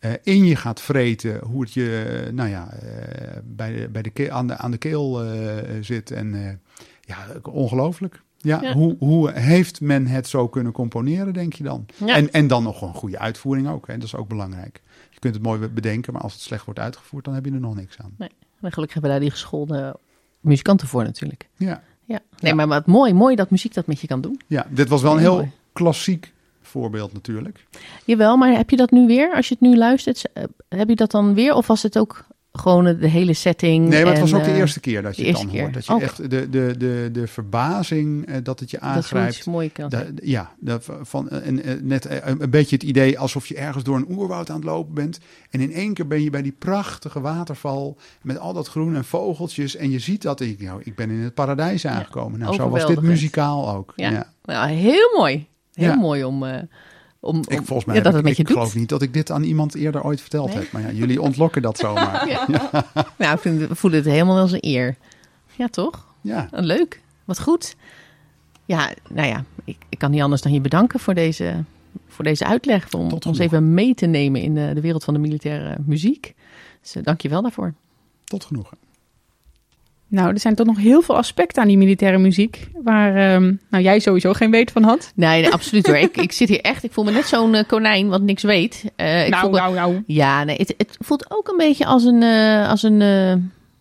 eh, 0.04 0.12
in 0.22 0.44
je 0.44 0.56
gaat 0.56 0.80
vreten, 0.80 1.40
hoe 1.44 1.60
het 1.62 1.72
je 1.72 2.28
nou 2.32 2.48
ja, 2.48 2.70
eh, 2.72 3.38
bij 3.44 3.72
de, 3.76 3.88
bij 3.88 4.02
de 4.02 4.10
keel, 4.10 4.30
aan, 4.30 4.46
de, 4.46 4.56
aan 4.56 4.70
de 4.70 4.78
keel 4.78 5.24
eh, 5.24 5.56
zit. 5.80 6.10
En 6.10 6.60
ja, 7.00 7.26
ongelooflijk. 7.42 8.22
Ja, 8.36 8.62
Ja. 8.62 8.72
Hoe, 8.72 8.96
hoe 8.98 9.30
heeft 9.32 9.80
men 9.80 10.06
het 10.06 10.28
zo 10.28 10.48
kunnen 10.48 10.72
componeren, 10.72 11.32
denk 11.32 11.52
je 11.52 11.64
dan? 11.64 11.86
Ja. 11.96 12.14
En, 12.16 12.32
en 12.32 12.46
dan 12.46 12.62
nog 12.62 12.82
een 12.82 12.94
goede 12.94 13.18
uitvoering 13.18 13.68
ook. 13.68 13.86
Hè? 13.86 13.94
Dat 13.94 14.02
is 14.06 14.14
ook 14.14 14.28
belangrijk. 14.28 14.80
Je 15.10 15.18
kunt 15.18 15.34
het 15.34 15.42
mooi 15.42 15.68
bedenken, 15.68 16.12
maar 16.12 16.22
als 16.22 16.32
het 16.32 16.42
slecht 16.42 16.64
wordt 16.64 16.80
uitgevoerd, 16.80 17.24
dan 17.24 17.34
heb 17.34 17.44
je 17.44 17.50
er 17.52 17.60
nog 17.60 17.74
niks 17.74 17.98
aan. 17.98 18.14
En 18.18 18.72
gelukkig 18.72 18.92
hebben 18.92 19.10
daar 19.10 19.20
die 19.20 19.30
geschoolde 19.30 19.96
muzikanten 20.40 20.88
voor 20.88 21.04
natuurlijk. 21.04 21.48
Ja, 21.56 21.82
Ja. 22.04 22.20
Nee, 22.40 22.50
Ja. 22.50 22.54
maar 22.54 22.66
wat 22.68 22.86
mooi, 22.86 23.12
mooi 23.14 23.36
dat 23.36 23.50
muziek 23.50 23.74
dat 23.74 23.86
met 23.86 24.00
je 24.00 24.06
kan 24.06 24.20
doen. 24.20 24.40
ja 24.46 24.66
dit 24.70 24.88
was 24.88 25.02
wel 25.02 25.12
een 25.12 25.18
Heel 25.18 25.30
heel 25.30 25.38
mooi. 25.40 25.52
klassiek 25.72 26.32
voorbeeld 26.80 27.12
natuurlijk. 27.12 27.66
Jawel, 28.04 28.36
maar 28.36 28.56
heb 28.56 28.70
je 28.70 28.76
dat 28.76 28.90
nu 28.90 29.06
weer? 29.06 29.34
Als 29.34 29.48
je 29.48 29.54
het 29.58 29.62
nu 29.62 29.76
luistert, 29.76 30.32
eh, 30.32 30.44
heb 30.68 30.88
je 30.88 30.96
dat 30.96 31.10
dan 31.10 31.34
weer? 31.34 31.54
Of 31.54 31.66
was 31.66 31.82
het 31.82 31.98
ook 31.98 32.24
gewoon 32.52 32.84
de 32.84 33.08
hele 33.08 33.32
setting? 33.32 33.88
Nee, 33.88 34.04
maar 34.04 34.12
het 34.12 34.22
en, 34.22 34.30
was 34.30 34.40
ook 34.40 34.44
de 34.44 34.50
eh, 34.50 34.56
eerste 34.58 34.80
keer 34.80 35.02
dat 35.02 35.16
je 35.16 35.26
het 35.26 35.36
dan 35.36 35.58
hoort. 35.58 35.74
Dat 35.74 35.86
je 35.86 35.92
Ook. 35.92 36.00
echt 36.00 36.30
de, 36.30 36.48
de, 36.48 36.74
de, 36.78 37.08
de 37.12 37.26
verbazing 37.26 38.26
eh, 38.26 38.36
dat 38.42 38.60
het 38.60 38.70
je 38.70 38.78
Dat 38.78 38.86
aangrijpt. 38.86 39.46
mooi 39.46 39.72
kan 39.72 39.88
Da- 39.88 39.98
zijn. 39.98 40.18
ja, 40.22 40.54
dat 40.60 40.86
van, 41.02 41.30
en, 41.30 41.60
net 41.82 42.06
een, 42.10 42.50
beetje 42.50 42.74
het 42.76 42.84
idee 42.84 43.18
alsof 43.18 43.46
je 43.46 43.54
ergens 43.54 43.84
door 43.84 43.96
een 43.96 44.10
oerwoud 44.10 44.50
aan 44.50 44.56
het 44.56 44.64
lopen 44.64 44.94
bent. 44.94 45.18
En 45.50 45.60
in 45.60 45.72
één 45.72 45.94
keer 45.94 46.06
ben 46.06 46.22
je 46.22 46.30
bij 46.30 46.42
die 46.42 46.56
prachtige 46.58 47.20
waterval 47.20 47.96
met 48.22 48.38
al 48.38 48.52
dat 48.52 48.68
groen 48.68 48.94
en 48.94 49.04
vogeltjes. 49.04 49.76
En 49.76 49.90
je 49.90 49.98
ziet 49.98 50.22
dat, 50.22 50.40
ik, 50.40 50.60
nou, 50.62 50.80
ik 50.84 50.94
ben 50.94 51.10
in 51.10 51.20
het 51.20 51.34
paradijs 51.34 51.86
aangekomen. 51.86 52.38
Nou, 52.38 52.54
zo 52.54 52.68
was 52.68 52.86
dit 52.86 53.00
muzikaal 53.00 53.74
ook. 53.74 53.92
Ja. 53.96 54.10
Ja. 54.10 54.32
Nou, 54.44 54.68
heel 54.68 55.16
mooi. 55.16 55.46
Heel 55.74 55.88
Ja. 55.88 55.94
mooi 55.94 56.24
om, 56.24 56.44
eh, 56.44 56.62
om, 57.20 57.36
Ik, 57.38 57.60
volgens 57.64 57.84
mij 57.84 57.96
ja, 57.96 58.02
dat 58.02 58.12
het 58.14 58.22
met 58.24 58.36
je 58.36 58.42
ik 58.42 58.48
geloof 58.48 58.74
niet 58.74 58.88
dat 58.88 59.02
ik 59.02 59.12
dit 59.12 59.30
aan 59.30 59.42
iemand 59.42 59.74
eerder 59.74 60.02
ooit 60.02 60.20
verteld 60.20 60.48
Nee? 60.48 60.56
heb. 60.58 60.72
Maar 60.72 60.82
ja, 60.82 60.90
jullie 60.90 61.22
ontlokken 61.22 61.62
dat 61.62 61.78
zomaar. 61.78 62.28
ja. 62.34 62.46
Nou, 63.18 63.38
ik 63.42 63.68
voelen 63.70 63.98
het 63.98 64.08
helemaal 64.08 64.38
als 64.38 64.52
een 64.52 64.58
eer. 64.66 64.96
Ja, 65.56 65.68
toch? 65.68 66.06
ja. 66.20 66.48
Oh, 66.52 66.60
leuk. 66.60 67.02
Wat 67.24 67.40
goed. 67.40 67.76
Ja, 68.64 68.90
nou 69.10 69.28
ja, 69.28 69.44
ik, 69.64 69.76
ik 69.88 69.98
kan 69.98 70.10
niet 70.10 70.22
anders 70.22 70.42
dan 70.42 70.52
je 70.52 70.60
bedanken 70.60 71.00
voor 71.00 71.14
deze, 71.14 71.64
voor 72.08 72.24
deze 72.24 72.46
uitleg. 72.46 72.92
Om 72.92 73.08
Tot 73.08 73.26
ons 73.26 73.38
even 73.38 73.74
mee 73.74 73.94
te 73.94 74.06
nemen 74.06 74.40
in 74.40 74.56
eh, 74.56 74.74
de 74.74 74.80
wereld 74.80 75.04
van 75.04 75.14
de 75.14 75.20
militaire 75.20 75.76
muziek. 75.86 76.34
Dus 76.80 76.94
eh, 76.94 77.02
dank 77.02 77.20
je 77.20 77.28
wel 77.28 77.42
daarvoor. 77.42 77.74
Tot 78.24 78.44
genoegen. 78.44 78.76
Nou, 80.14 80.28
er 80.32 80.40
zijn 80.40 80.54
toch 80.54 80.66
nog 80.66 80.78
heel 80.78 81.02
veel 81.02 81.16
aspecten 81.16 81.62
aan 81.62 81.68
die 81.68 81.78
militaire 81.78 82.18
muziek. 82.18 82.68
Waar 82.82 83.16
ehm, 83.16 83.52
nou, 83.70 83.82
jij 83.84 83.98
sowieso 83.98 84.32
geen 84.32 84.50
weet 84.50 84.70
van 84.72 84.82
had. 84.82 85.12
Nee, 85.14 85.40
nee 85.42 85.52
absoluut 85.52 85.86
hoor. 85.86 85.96
Ik, 85.96 86.16
ik 86.16 86.32
zit 86.32 86.48
hier 86.48 86.60
echt, 86.60 86.84
ik 86.84 86.92
voel 86.92 87.04
me 87.04 87.10
net 87.10 87.26
zo'n 87.26 87.54
eh, 87.54 87.64
konijn 87.66 88.08
wat 88.08 88.22
niks 88.22 88.42
weet. 88.42 88.84
Eh, 88.96 89.24
ik 89.24 89.30
nou, 89.30 89.42
voel 89.42 89.50
me- 89.50 89.58
nou, 89.58 89.74
nou. 89.74 90.02
Ja, 90.06 90.44
nee, 90.44 90.56
het, 90.56 90.74
het 90.76 90.96
voelt 91.00 91.30
ook 91.30 91.48
een 91.48 91.56
beetje 91.56 91.86
als 91.86 92.04
een, 92.04 92.22
eh, 92.22 92.68
als 92.70 92.82
een 92.82 93.02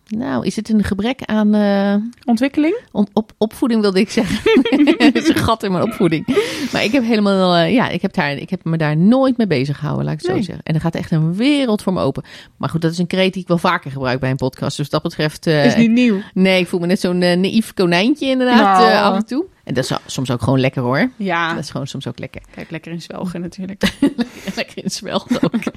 nou, 0.08 0.45
is 0.45 0.56
het 0.56 0.70
een 0.70 0.84
gebrek 0.84 1.22
aan 1.24 1.54
eh, 1.54 1.95
Ontwikkeling? 2.26 2.76
on- 2.91 3.08
op, 3.14 3.32
opvoeding, 3.38 3.82
wilde 3.82 3.99
ik 3.99 4.10
zeggen. 4.10 4.38
Het 4.97 5.16
is 5.16 5.28
een 5.28 5.36
gat 5.36 5.64
in 5.64 5.72
mijn 5.72 5.84
opvoeding. 5.84 6.28
Maar 6.72 6.84
ik 6.84 6.91
heb 6.91 7.04
helemaal, 7.04 7.56
eh, 7.56 7.74
ja, 7.74 7.89
ik 7.89 8.01
heb, 8.01 8.14
daar, 8.14 8.32
ik 8.32 8.49
heb 8.49 8.64
me 8.64 8.78
daar 8.78 8.97
nooit 8.97 9.38
mee 9.38 9.47
bezig 9.47 9.78
gehouden, 9.78 10.06
laat 10.06 10.14
ik 10.14 10.20
het 10.22 10.30
Nee. 10.30 10.38
zo 10.39 10.43
zeggen. 10.45 10.64
En 10.66 10.76
er 10.76 10.82
gaat 10.82 10.95
echt 10.95 11.12
een 11.12 11.36
wereld 11.36 11.82
voor 11.82 11.93
me 11.93 12.01
open. 12.01 12.24
Maar 12.58 12.70
goed, 12.70 12.82
dat 12.82 12.91
is 12.91 12.97
een 12.97 13.08
kreet 13.08 13.34
die 13.34 13.41
ik 13.41 13.47
wel 13.47 13.58
vaker 13.58 13.91
gebruik 13.91 14.20
bij 14.20 14.30
een 14.30 14.36
podcast. 14.36 14.78
Dus 14.78 14.89
wat 14.89 15.01
dat 15.01 15.12
betreft, 15.12 15.47
eh, 15.47 15.66
is 15.66 15.76
niet 15.76 15.91
nieuw. 15.91 16.22
nee, 16.34 16.60
ik 16.60 16.68
voel 16.68 16.80
me 16.80 16.86
net 16.88 16.99
zo'n 16.99 17.18
naïef 17.18 17.74
konijntje 17.74 18.26
inderdaad, 18.26 18.80
Nou. 18.80 18.93
af 19.14 19.16
en 19.16 19.26
toe. 19.26 19.45
En 19.64 19.74
dat 19.74 19.84
is 19.84 19.97
soms 20.05 20.32
ook 20.32 20.41
gewoon 20.41 20.59
lekker 20.59 20.82
hoor. 20.82 21.09
Ja, 21.16 21.53
Dat 21.53 21.64
is 21.64 21.70
gewoon 21.70 21.88
soms 21.88 22.07
ook 22.07 22.20
lekker. 22.20 22.41
kijk, 22.55 22.72
lekker 22.72 22.91
in 22.91 23.01
zwelgen 23.01 23.41
natuurlijk. 23.41 23.84
lekker 24.55 24.84
in 24.84 24.89
zwel 24.91 25.26
ook. 25.41 25.51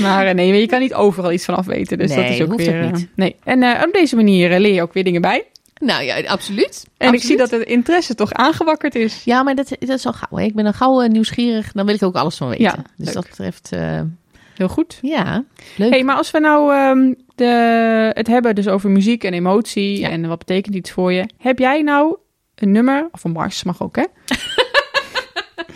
Maar 0.00 0.26
eh, 0.26 0.34
nee, 0.34 0.48
maar 0.50 0.58
je 0.58 0.66
kan 0.66 0.80
niet 0.80 0.94
overal 0.94 1.32
iets 1.32 1.44
van 1.44 1.56
af 1.56 1.66
weten. 1.66 1.98
Dus 1.98 2.10
Nee, 2.10 2.22
dat 2.22 2.32
is 2.32 2.40
ook 2.42 2.48
hoeft 2.50 2.66
weer... 2.66 2.84
ook 2.84 2.90
eh, 2.90 2.96
niet. 2.96 3.08
nee. 3.14 3.36
En 3.44 3.62
eh, 3.62 3.82
op 3.86 3.92
deze 3.92 4.16
manier 4.16 4.60
leer 4.60 4.74
je 4.74 4.82
ook 4.82 4.92
weer 4.92 5.04
dingen 5.04 5.20
bij. 5.20 5.44
nou 5.78 6.02
ja, 6.02 6.20
absoluut. 6.20 6.86
En 6.96 7.12
ik 7.14 7.22
zie 7.22 7.36
dat 7.36 7.50
het 7.50 7.62
interesse 7.62 8.14
toch 8.14 8.32
aangewakkerd 8.32 8.94
is. 8.94 9.24
Ja, 9.24 9.42
maar 9.42 9.54
dat, 9.54 9.68
dat 9.78 9.88
is 9.98 10.06
al 10.06 10.12
gauw. 10.12 10.38
Hè. 10.38 10.44
Ik 10.44 10.54
ben 10.54 10.64
dan 10.64 10.74
gauw 10.74 11.00
nieuwsgierig. 11.06 11.72
Dan 11.72 11.86
wil 11.86 11.94
ik 11.94 12.02
ook 12.02 12.14
alles 12.14 12.36
van 12.36 12.48
weten. 12.48 12.64
Ja, 12.64 12.76
dus 12.96 13.12
dat 13.12 13.24
betreft, 13.28 13.70
Heel 14.54 14.68
goed. 14.68 14.98
ja, 15.02 15.44
leuk. 15.76 15.90
hey, 15.90 16.04
maar 16.04 16.16
als 16.16 16.30
we 16.30 16.38
nou 16.40 16.74
ehm, 16.74 17.12
de, 17.34 18.10
het 18.14 18.26
hebben 18.26 18.54
dus 18.54 18.68
over 18.68 18.90
muziek 18.90 19.24
en 19.24 19.32
emotie 19.32 19.98
Ja. 19.98 20.08
en 20.10 20.28
wat 20.28 20.38
betekent 20.38 20.74
iets 20.74 20.90
voor 20.90 21.12
je. 21.12 21.28
Heb 21.38 21.58
jij 21.58 21.82
nou 21.82 22.16
een 22.56 22.72
nummer, 22.72 23.08
of 23.12 23.24
een 23.24 23.32
mars 23.32 23.62
mag 23.62 23.82
ook 23.82 23.96
hè, 23.96 24.04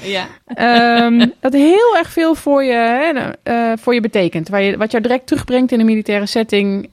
ja. 0.16 0.28
Ehm, 0.46 1.28
dat 1.40 1.52
heel 1.52 1.96
erg 1.96 2.10
veel 2.10 2.34
voor 2.34 2.64
je, 2.64 2.72
hè, 2.72 3.30
eh, 3.42 3.78
voor 3.78 3.94
je 3.94 4.00
betekent. 4.00 4.48
Waar 4.48 4.62
je, 4.62 4.76
wat 4.76 4.90
jou 4.90 5.02
direct 5.02 5.26
terugbrengt 5.26 5.72
in 5.72 5.80
een 5.80 5.86
militaire 5.86 6.26
setting. 6.26 6.90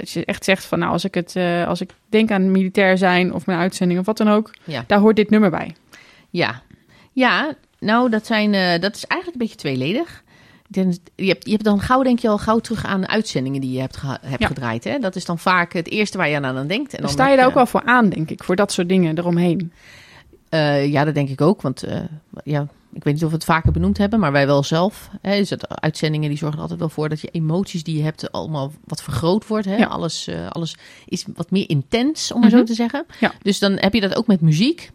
Als 0.00 0.12
je 0.12 0.24
echt 0.24 0.44
zegt 0.44 0.64
van 0.64 0.78
nou, 0.78 0.92
als 0.92 1.04
ik, 1.04 1.14
het, 1.14 1.36
eh, 1.36 1.66
als 1.66 1.80
ik 1.80 1.90
denk 2.08 2.30
aan 2.30 2.50
militair 2.50 2.98
zijn 2.98 3.32
of 3.32 3.46
mijn 3.46 3.58
uitzending 3.58 4.00
of 4.00 4.06
wat 4.06 4.16
dan 4.16 4.28
ook. 4.28 4.50
Ja. 4.64 4.84
Daar 4.86 4.98
hoort 4.98 5.16
dit 5.16 5.30
nummer 5.30 5.50
bij. 5.50 5.74
Ja. 6.30 6.62
ja, 7.12 7.54
nou, 7.78 8.10
dat, 8.10 8.26
zijn, 8.26 8.54
eh, 8.54 8.80
dat 8.80 8.96
is 8.96 9.04
eigenlijk 9.04 9.40
een 9.40 9.46
beetje 9.46 9.56
tweeledig. 9.56 10.22
Je 10.70 10.80
hebt, 11.16 11.44
je 11.46 11.50
hebt 11.52 11.64
dan 11.64 11.80
gauw, 11.80 12.02
denk 12.02 12.18
je 12.18 12.28
al 12.28 12.38
gauw 12.38 12.58
terug 12.58 12.84
aan 12.86 13.00
de 13.00 13.06
uitzendingen 13.06 13.60
die 13.60 13.72
je 13.72 13.80
hebt, 13.80 13.98
hebt 14.02 14.40
Ja. 14.40 14.46
gedraaid. 14.46 14.84
Hè? 14.84 14.98
Dat 14.98 15.16
is 15.16 15.24
dan 15.24 15.38
vaak 15.38 15.72
het 15.72 15.88
eerste 15.88 16.16
waar 16.18 16.28
je 16.28 16.36
aan, 16.36 16.44
aan 16.56 16.66
denkt. 16.66 16.94
En 16.94 17.00
Dan 17.00 17.10
sta 17.10 17.28
je 17.28 17.36
daar 17.36 17.46
ook 17.46 17.54
wel 17.54 17.66
voor 17.66 17.82
aan, 17.84 18.08
denk 18.08 18.30
ik. 18.30 18.44
Voor 18.44 18.56
dat 18.56 18.72
soort 18.72 18.88
dingen 18.88 19.18
eromheen. 19.18 19.72
Eh, 20.48 20.86
ja, 20.92 21.04
dat 21.04 21.14
denk 21.14 21.28
ik 21.28 21.40
ook. 21.40 21.62
Want 21.62 21.82
eh, 21.82 22.00
ja, 22.44 22.66
ik 22.92 23.04
weet 23.04 23.14
niet 23.14 23.22
of 23.24 23.28
we 23.30 23.34
het 23.34 23.44
vaker 23.44 23.72
benoemd 23.72 23.98
hebben, 23.98 24.20
maar 24.20 24.32
wij 24.32 24.46
wel 24.46 24.62
zelf. 24.62 25.10
Hè, 25.22 25.34
is 25.34 25.50
het, 25.50 25.68
uitzendingen 25.80 26.28
die 26.28 26.38
zorgen 26.38 26.60
altijd 26.60 26.78
wel 26.78 26.88
voor 26.88 27.08
dat 27.08 27.20
je 27.20 27.28
emoties 27.28 27.82
die 27.82 27.96
je 27.96 28.02
hebt 28.02 28.32
allemaal 28.32 28.72
wat 28.84 29.02
vergroot 29.02 29.46
wordt. 29.46 29.66
Hè? 29.66 29.76
Ja. 29.76 29.86
Alles, 29.86 30.26
eh, 30.26 30.46
alles 30.48 30.76
is 31.06 31.24
wat 31.34 31.50
meer 31.50 31.68
intens, 31.68 32.32
om 32.32 32.40
maar 32.40 32.48
Mhm. 32.48 32.58
zo 32.58 32.64
te 32.64 32.74
zeggen. 32.74 33.06
Ja. 33.20 33.32
Dus 33.42 33.58
dan 33.58 33.72
heb 33.72 33.94
je 33.94 34.00
dat 34.00 34.16
ook 34.16 34.26
met 34.26 34.40
muziek. 34.40 34.90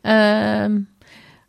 Ehm, 0.00 0.78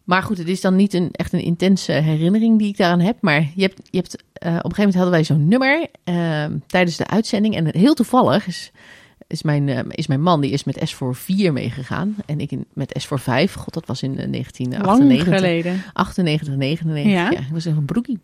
maar 0.05 0.23
goed, 0.23 0.37
het 0.37 0.47
is 0.47 0.61
dan 0.61 0.75
niet 0.75 0.93
een, 0.93 1.09
echt 1.11 1.33
een 1.33 1.43
intense 1.43 1.91
herinnering 1.91 2.59
die 2.59 2.67
ik 2.67 2.77
daaraan 2.77 2.99
heb. 2.99 3.17
Maar 3.21 3.51
je 3.55 3.61
hebt, 3.61 3.81
je 3.89 3.97
hebt, 3.97 4.23
eh, 4.33 4.49
op 4.49 4.55
een 4.55 4.75
gegeven 4.75 4.75
moment 4.75 4.95
hadden 4.95 5.11
wij 5.11 5.23
zo'n 5.23 5.47
nummer 5.47 5.87
ehm, 6.03 6.57
tijdens 6.67 6.97
de 6.97 7.07
uitzending. 7.07 7.55
En 7.55 7.77
heel 7.77 7.93
toevallig 7.93 8.47
is 8.47 8.71
is 9.27 9.43
mijn, 9.43 9.69
eh, 9.69 9.79
is 9.89 10.07
mijn 10.07 10.21
man, 10.21 10.41
die 10.41 10.51
is 10.51 10.63
met 10.63 10.81
S 10.83 10.93
voor 10.93 11.15
4 11.15 11.53
meegegaan. 11.53 12.15
En 12.25 12.39
ik 12.39 12.51
in, 12.51 12.65
met 12.73 12.95
S 12.99 13.05
voor 13.05 13.19
5. 13.19 13.53
God, 13.53 13.73
dat 13.73 13.85
was 13.85 14.01
in 14.03 14.11
eh, 14.11 14.17
Lang 14.17 14.31
1998. 14.31 15.35
geleden. 15.35 15.83
98, 15.93 16.55
99. 16.55 17.13
Ja. 17.13 17.31
Ja, 17.31 17.39
ik 17.39 17.51
was 17.51 17.65
een 17.65 17.85
broekie. 17.85 18.19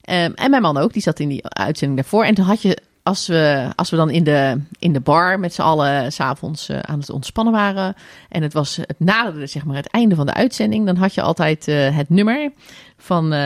Ehm, 0.00 0.32
en 0.34 0.50
mijn 0.50 0.62
man 0.62 0.76
ook, 0.76 0.92
die 0.92 1.02
zat 1.02 1.20
in 1.20 1.28
die 1.28 1.46
uitzending 1.46 2.00
daarvoor. 2.00 2.24
En 2.24 2.34
toen 2.34 2.44
had 2.44 2.62
je, 2.62 2.78
als 3.06 3.26
we, 3.26 3.70
als 3.74 3.90
we 3.90 3.96
dan 3.96 4.10
in 4.10 4.24
de, 4.24 4.60
in 4.78 4.92
de 4.92 5.00
bar 5.00 5.40
met 5.40 5.54
z'n 5.54 5.62
allen 5.62 6.12
s'avonds 6.12 6.70
uh, 6.70 6.78
aan 6.78 6.98
het 6.98 7.10
ontspannen 7.10 7.52
waren. 7.52 7.94
En 8.28 8.42
het 8.42 8.52
was 8.52 8.76
het 8.76 8.94
naderde, 8.98 9.46
zeg 9.46 9.64
maar, 9.64 9.76
het 9.76 9.90
einde 9.90 10.14
van 10.14 10.26
de 10.26 10.34
uitzending. 10.34 10.86
Dan 10.86 10.96
had 10.96 11.14
je 11.14 11.22
altijd 11.22 11.68
uh, 11.68 11.96
het 11.96 12.08
nummer 12.08 12.52
van, 12.98 13.24
uh, 13.24 13.38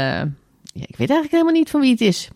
ja, 0.73 0.87
ik 0.87 0.97
weet 0.97 1.11
eigenlijk 1.11 1.31
helemaal 1.31 1.53
niet 1.53 1.71
van 1.71 1.81
wie 1.81 1.91
het 1.91 2.01
is. 2.01 2.29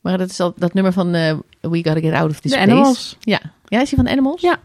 Maar 0.00 0.18
dat 0.18 0.30
is 0.30 0.40
al, 0.40 0.52
dat 0.56 0.74
nummer 0.74 0.92
van 0.92 1.10
We 1.10 1.40
Gotta 1.60 2.00
Get 2.00 2.12
Out 2.12 2.30
of 2.30 2.40
This 2.40 2.50
de 2.50 2.56
Place. 2.56 2.72
Animals. 2.72 3.16
Ja. 3.20 3.40
ja, 3.66 3.80
is 3.80 3.88
die 3.88 3.98
van 3.98 4.08
Animals? 4.08 4.40
Ja. 4.40 4.56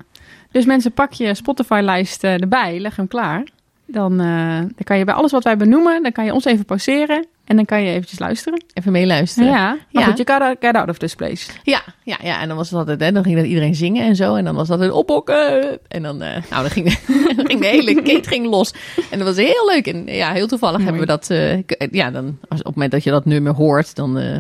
Dus 0.52 0.66
mensen, 0.66 0.92
pak 0.92 1.14
je 1.14 1.34
Spotify-lijst 1.34 2.24
erbij, 2.24 2.80
leg 2.80 2.96
hem 2.96 3.08
klaar. 3.08 3.48
Dan, 3.86 4.18
dan 4.18 4.84
kan 4.84 4.98
je 4.98 5.06
bij 5.06 5.14
alles 5.14 5.32
wat 5.32 5.44
wij 5.44 5.58
benoemen, 5.58 6.04
dan 6.04 6.12
kan 6.12 6.26
je 6.26 6.34
ons 6.34 6.46
even 6.46 6.66
pauzeren. 6.66 7.26
En 7.50 7.56
dan 7.56 7.66
kan 7.66 7.82
je 7.84 7.92
eventjes 7.92 8.20
luisteren. 8.20 8.64
Even 8.74 8.92
meeluisteren. 8.92 9.50
Ja, 9.50 9.68
maar 9.92 10.04
Ja. 10.04 10.04
goed, 10.10 10.18
je 10.18 10.28
gotta 10.28 10.56
get 10.60 10.76
out 10.76 10.90
of 10.90 10.98
this 10.98 11.16
place. 11.16 11.52
Ja, 11.64 11.82
ja, 12.04 12.18
ja, 12.24 12.42
en 12.42 12.48
dan 12.48 12.58
was 12.58 12.70
het 12.70 12.80
altijd, 12.80 13.00
hè, 13.00 13.12
dan 13.12 13.24
ging 13.24 13.36
dat 13.36 13.46
iedereen 13.46 13.76
zingen 13.76 14.06
en 14.06 14.16
zo. 14.16 14.36
En 14.36 14.44
dan 14.44 14.56
was 14.56 14.68
dat 14.68 14.80
een 14.80 14.92
opbokken. 14.92 15.80
En 15.88 16.02
dan, 16.04 16.22
eh, 16.22 16.32
nou, 16.50 16.62
dan 16.62 16.70
ging, 16.70 16.86
dan 17.36 17.46
ging 17.46 17.60
de 17.60 17.68
hele 17.68 18.02
catering 18.02 18.46
los. 18.46 18.74
En 19.12 19.18
dat 19.20 19.28
was 19.28 19.38
heel 19.38 19.66
leuk. 19.74 19.88
En 19.88 20.06
ja, 20.06 20.32
heel 20.32 20.48
toevallig 20.48 20.78
Mooi. 20.78 20.90
hebben 20.90 21.08
we 21.08 21.12
dat, 21.14 21.30
eh, 21.30 21.58
k- 21.66 21.88
ja, 21.96 22.12
dan, 22.12 22.38
als, 22.50 22.60
op 22.60 22.66
het 22.66 22.74
moment 22.76 22.92
dat 22.92 23.04
je 23.04 23.10
dat 23.12 23.26
nummer 23.26 23.54
hoort, 23.54 23.96
dan, 23.96 24.18
eh, 24.18 24.36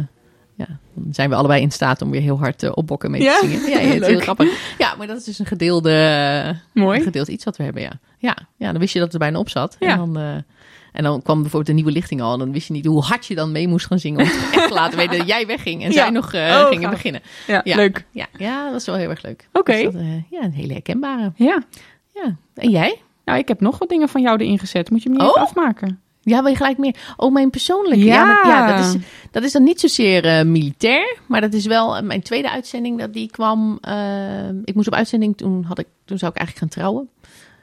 ja, 0.55 0.67
dan 0.93 1.07
zijn 1.13 1.29
we 1.29 1.35
allebei 1.35 1.61
in 1.61 1.71
staat 1.71 2.01
om 2.01 2.11
weer 2.11 2.21
heel 2.21 2.39
hard 2.39 2.63
eh, 2.63 2.71
opbokken 2.73 3.11
mee 3.11 3.21
Ja? 3.21 3.39
te 3.39 3.47
zingen. 3.47 3.69
Ja, 3.69 3.79
ja, 3.79 3.87
het 3.93 4.01
is 4.01 4.07
heel 4.07 4.19
grappig. 4.19 4.75
Ja, 4.77 4.95
maar 4.97 5.07
dat 5.07 5.17
is 5.17 5.23
dus 5.23 5.39
een 5.39 5.45
gedeelde, 5.45 5.91
een 6.73 6.81
Mooi. 6.81 7.01
gedeeld 7.01 7.27
iets 7.27 7.43
wat 7.45 7.57
we 7.57 7.63
hebben, 7.63 7.81
ja. 7.81 7.91
Ja, 8.17 8.37
ja 8.57 8.71
dan 8.71 8.79
wist 8.79 8.93
je 8.93 8.99
dat 8.99 9.07
het 9.11 9.13
er 9.21 9.23
bijna 9.27 9.39
op 9.39 9.49
zat. 9.49 9.75
Ja. 9.79 9.87
En 9.91 9.97
dan... 9.97 10.43
en 10.99 11.05
dan 11.05 11.21
kwam 11.21 11.35
bijvoorbeeld 11.41 11.65
de 11.65 11.73
nieuwe 11.83 11.91
lichting 11.91 12.21
al. 12.21 12.33
En 12.33 12.39
dan 12.39 12.51
wist 12.51 12.67
je 12.67 12.73
niet 12.73 12.85
hoe 12.85 13.01
hard 13.03 13.25
je 13.25 13.35
dan 13.35 13.51
mee 13.51 13.67
moest 13.67 13.85
gaan 13.85 13.99
zingen. 13.99 14.19
Om 14.21 14.25
het 14.27 14.53
echt 14.55 14.67
te 14.67 14.73
laten 14.73 14.97
weten 14.97 15.17
dat 15.17 15.27
jij 15.27 15.45
wegging. 15.47 15.83
En 15.83 15.91
Ja. 15.91 15.95
zij 16.01 16.09
nog 16.09 16.33
eh, 16.33 16.41
Oh, 16.41 16.67
gingen 16.67 16.83
gaaf. 16.83 16.91
beginnen. 16.91 17.21
Ja, 17.47 17.61
Ja. 17.63 17.75
leuk. 17.75 18.05
Ja, 18.11 18.25
ja, 18.37 18.63
dat 18.63 18.71
was 18.73 18.85
wel 18.85 18.95
heel 18.95 19.09
erg 19.09 19.21
leuk. 19.21 19.47
Oké. 19.53 19.73
Dus 19.73 19.93
eh, 19.93 20.31
ja, 20.31 20.41
een 20.43 20.51
hele 20.53 20.73
herkenbare. 20.73 21.31
Ja. 21.35 21.63
Ja. 22.13 22.35
En 22.55 22.69
jij? 22.69 23.01
Nou, 23.25 23.39
ik 23.39 23.47
heb 23.47 23.59
nog 23.61 23.77
wat 23.77 23.89
dingen 23.89 24.09
van 24.09 24.21
jou 24.21 24.37
erin 24.39 24.59
gezet. 24.59 24.89
Moet 24.89 25.03
je 25.03 25.09
hem 25.09 25.17
niet 25.17 25.27
Oh. 25.27 25.35
afmaken? 25.41 25.99
Ja, 26.21 26.41
wil 26.41 26.51
je 26.51 26.57
gelijk 26.57 26.77
meer? 26.77 26.95
Oh, 27.17 27.33
mijn 27.33 27.49
persoonlijke. 27.49 28.05
Ja. 28.05 28.25
maar, 28.25 28.47
ja 28.47 28.75
dat, 28.77 28.85
is, 28.85 29.01
dat 29.31 29.43
is 29.43 29.51
dan 29.51 29.63
niet 29.63 29.79
zozeer 29.79 30.25
eh, 30.25 30.45
militair. 30.45 31.17
Maar 31.27 31.41
dat 31.41 31.53
is 31.53 31.65
wel 31.65 32.03
mijn 32.03 32.21
tweede 32.21 32.51
uitzending. 32.51 32.99
Dat 32.99 33.13
die 33.13 33.29
kwam. 33.31 33.79
ik 34.63 34.75
moest 34.75 34.87
op 34.87 34.93
uitzending. 34.93 35.37
Toen, 35.37 35.63
had 35.63 35.79
ik, 35.79 35.87
toen 36.05 36.17
zou 36.17 36.31
ik 36.31 36.37
eigenlijk 36.37 36.57
gaan 36.73 36.81
trouwen. 36.81 37.09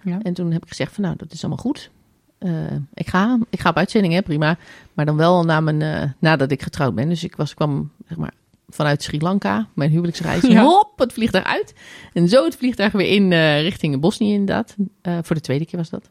Ja. 0.02 0.18
En 0.22 0.34
toen 0.34 0.52
heb 0.52 0.62
ik 0.62 0.68
gezegd 0.68 0.92
van 0.94 1.04
nou, 1.04 1.16
dat 1.16 1.32
is 1.32 1.40
allemaal 1.40 1.62
goed. 1.64 1.90
Eh, 2.38 2.72
ik, 2.94 3.06
ga, 3.08 3.38
ik 3.50 3.60
ga 3.60 3.68
op 3.70 3.76
uitzending, 3.76 4.14
hè, 4.14 4.22
prima. 4.22 4.58
Maar 4.94 5.04
dan 5.06 5.16
wel 5.16 5.44
na 5.44 5.60
mijn, 5.60 5.82
eh, 5.82 6.10
nadat 6.18 6.50
ik 6.50 6.62
getrouwd 6.62 6.94
ben. 6.94 7.08
Dus 7.08 7.24
ik 7.24 7.36
was, 7.36 7.54
kwam 7.54 7.90
zeg 8.08 8.18
maar, 8.18 8.32
vanuit 8.68 9.02
Sri 9.02 9.20
Lanka, 9.20 9.68
mijn 9.74 9.90
huwelijksreis. 9.90 10.42
Ja. 10.56 10.62
Hop, 10.62 10.92
het 10.98 11.12
vliegtuig 11.12 11.44
uit. 11.44 11.74
En 12.12 12.28
zo 12.28 12.44
het 12.44 12.56
vliegtuig 12.56 12.92
weer 12.92 13.08
in 13.08 13.32
eh, 13.32 13.60
richting 13.60 14.00
Bosnië 14.00 14.32
inderdaad. 14.32 14.76
Voor 15.02 15.36
de 15.36 15.42
tweede 15.42 15.66
keer 15.66 15.78
was 15.78 15.90
dat. 15.90 16.10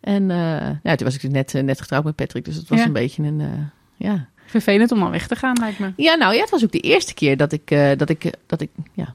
En 0.00 0.28
ja, 0.82 0.94
toen 0.94 1.06
was 1.06 1.14
ik 1.18 1.30
net, 1.30 1.52
net 1.52 1.80
getrouwd 1.80 2.04
met 2.04 2.14
Patrick. 2.14 2.44
Dus 2.44 2.56
het 2.56 2.68
was 2.68 2.78
Ja. 2.78 2.84
een 2.84 2.92
beetje 2.92 3.22
een... 3.22 3.70
ja. 3.96 4.28
Vervelend 4.46 4.92
om 4.92 4.98
dan 5.00 5.10
weg 5.10 5.26
te 5.26 5.36
gaan, 5.36 5.56
lijkt 5.60 5.78
me. 5.78 5.92
ja, 5.96 6.14
nou 6.14 6.34
ja, 6.34 6.40
het 6.40 6.50
was 6.50 6.64
ook 6.64 6.72
de 6.72 6.80
eerste 6.80 7.14
keer 7.14 7.36
dat 7.36 7.52
ik, 7.52 7.68
dat 7.96 8.08
ik, 8.08 8.32
dat 8.46 8.60
ik 8.60 8.70
ja, 8.92 9.14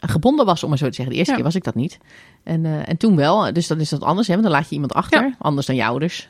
gebonden 0.00 0.46
was, 0.46 0.62
om 0.62 0.68
maar 0.68 0.78
zo 0.78 0.88
te 0.88 0.94
zeggen. 0.94 1.12
De 1.12 1.18
eerste 1.18 1.30
Ja. 1.32 1.36
keer 1.38 1.46
was 1.46 1.56
ik 1.56 1.64
dat 1.64 1.74
niet. 1.74 1.98
En, 2.42 2.64
eh, 2.64 2.88
en 2.88 2.96
toen 2.96 3.16
wel. 3.16 3.52
Dus 3.52 3.66
dan 3.66 3.80
is 3.80 3.88
dat 3.88 4.02
anders, 4.02 4.26
hè? 4.26 4.32
Want 4.32 4.46
dan 4.46 4.54
laat 4.56 4.68
je 4.68 4.74
iemand 4.74 4.94
achter. 4.94 5.22
Ja. 5.22 5.34
Anders 5.38 5.66
dan 5.66 5.76
je 5.76 5.84
ouders. 5.84 6.28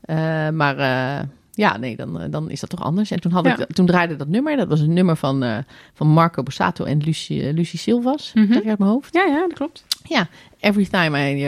Eh, 0.00 0.16
maar 0.48 0.78
eh, 0.78 1.26
ja, 1.52 1.76
nee, 1.76 1.96
dan, 1.96 2.30
dan 2.30 2.50
is 2.50 2.60
dat 2.60 2.70
toch 2.70 2.82
anders. 2.82 3.10
En 3.10 3.20
toen, 3.20 3.32
had 3.32 3.44
Ja. 3.44 3.58
ik, 3.58 3.72
toen 3.72 3.86
draaide 3.86 4.16
dat 4.16 4.28
nummer. 4.28 4.56
Dat 4.56 4.68
was 4.68 4.80
een 4.80 4.92
nummer 4.92 5.16
van, 5.16 5.64
van 5.94 6.06
Marco 6.06 6.42
Borsato 6.42 6.84
en 6.84 6.98
Lucie, 6.98 7.52
Lucie 7.52 7.78
Silvas. 7.78 8.32
Mhm. 8.34 8.52
Zeg 8.52 8.62
je 8.62 8.68
uit 8.68 8.78
mijn 8.78 8.90
hoofd? 8.90 9.14
Ja, 9.14 9.24
ja, 9.24 9.40
dat 9.40 9.52
klopt. 9.52 9.84
Ja, 10.04 10.28
Every 10.60 10.86
Time 10.86 11.30
I, 11.30 11.44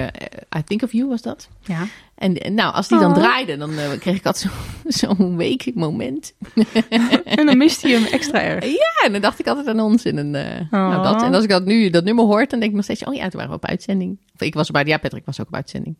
I 0.59 0.65
Think 0.65 0.83
of 0.83 0.93
You 0.93 1.09
was 1.09 1.23
dat. 1.23 1.49
Ja. 1.65 1.85
En 2.19 2.37
eh, 2.37 2.51
nou, 2.51 2.75
als 2.75 2.89
die 2.89 2.99
dan 2.99 3.11
Oh. 3.11 3.17
draaide, 3.19 3.57
dan 3.57 3.71
eh, 3.79 3.99
kreeg 4.01 4.17
ik 4.17 4.27
altijd 4.27 4.53
zo- 4.53 5.07
zo'n 5.15 5.37
week 5.37 5.71
moment. 5.75 6.33
En 7.25 7.47
dan 7.47 7.57
mist 7.59 7.83
hij 7.83 7.91
hem 7.93 8.05
extra 8.05 8.41
erg. 8.43 8.65
Ja, 8.65 9.05
en 9.05 9.13
dan 9.13 9.21
dacht 9.21 9.39
ik 9.39 9.47
altijd 9.47 9.67
aan 9.67 9.81
ons. 9.81 10.05
En, 10.05 10.35
eh, 10.35 10.71
nou, 10.71 11.03
dat. 11.03 11.23
en 11.23 11.35
als 11.35 11.43
ik 11.43 11.49
dat 11.51 11.65
nu, 11.65 11.91
dat 11.91 12.05
nummer 12.05 12.25
hoort, 12.25 12.51
dan 12.51 12.59
denk 12.59 12.71
ik 12.71 12.77
nog 12.77 12.85
steeds... 12.85 13.05
Oh 13.05 13.15
ja, 13.15 13.21
toen 13.21 13.31
waren 13.41 13.49
we 13.51 13.57
op 13.57 13.67
uitzending. 13.67 14.19
Of 14.35 14.41
ik 14.41 14.55
was 14.55 14.71
bij, 14.71 14.85
ja, 14.85 14.97
Patrick 14.99 15.25
was 15.27 15.41
ook 15.41 15.47
op 15.47 15.55
uitzending. 15.55 15.99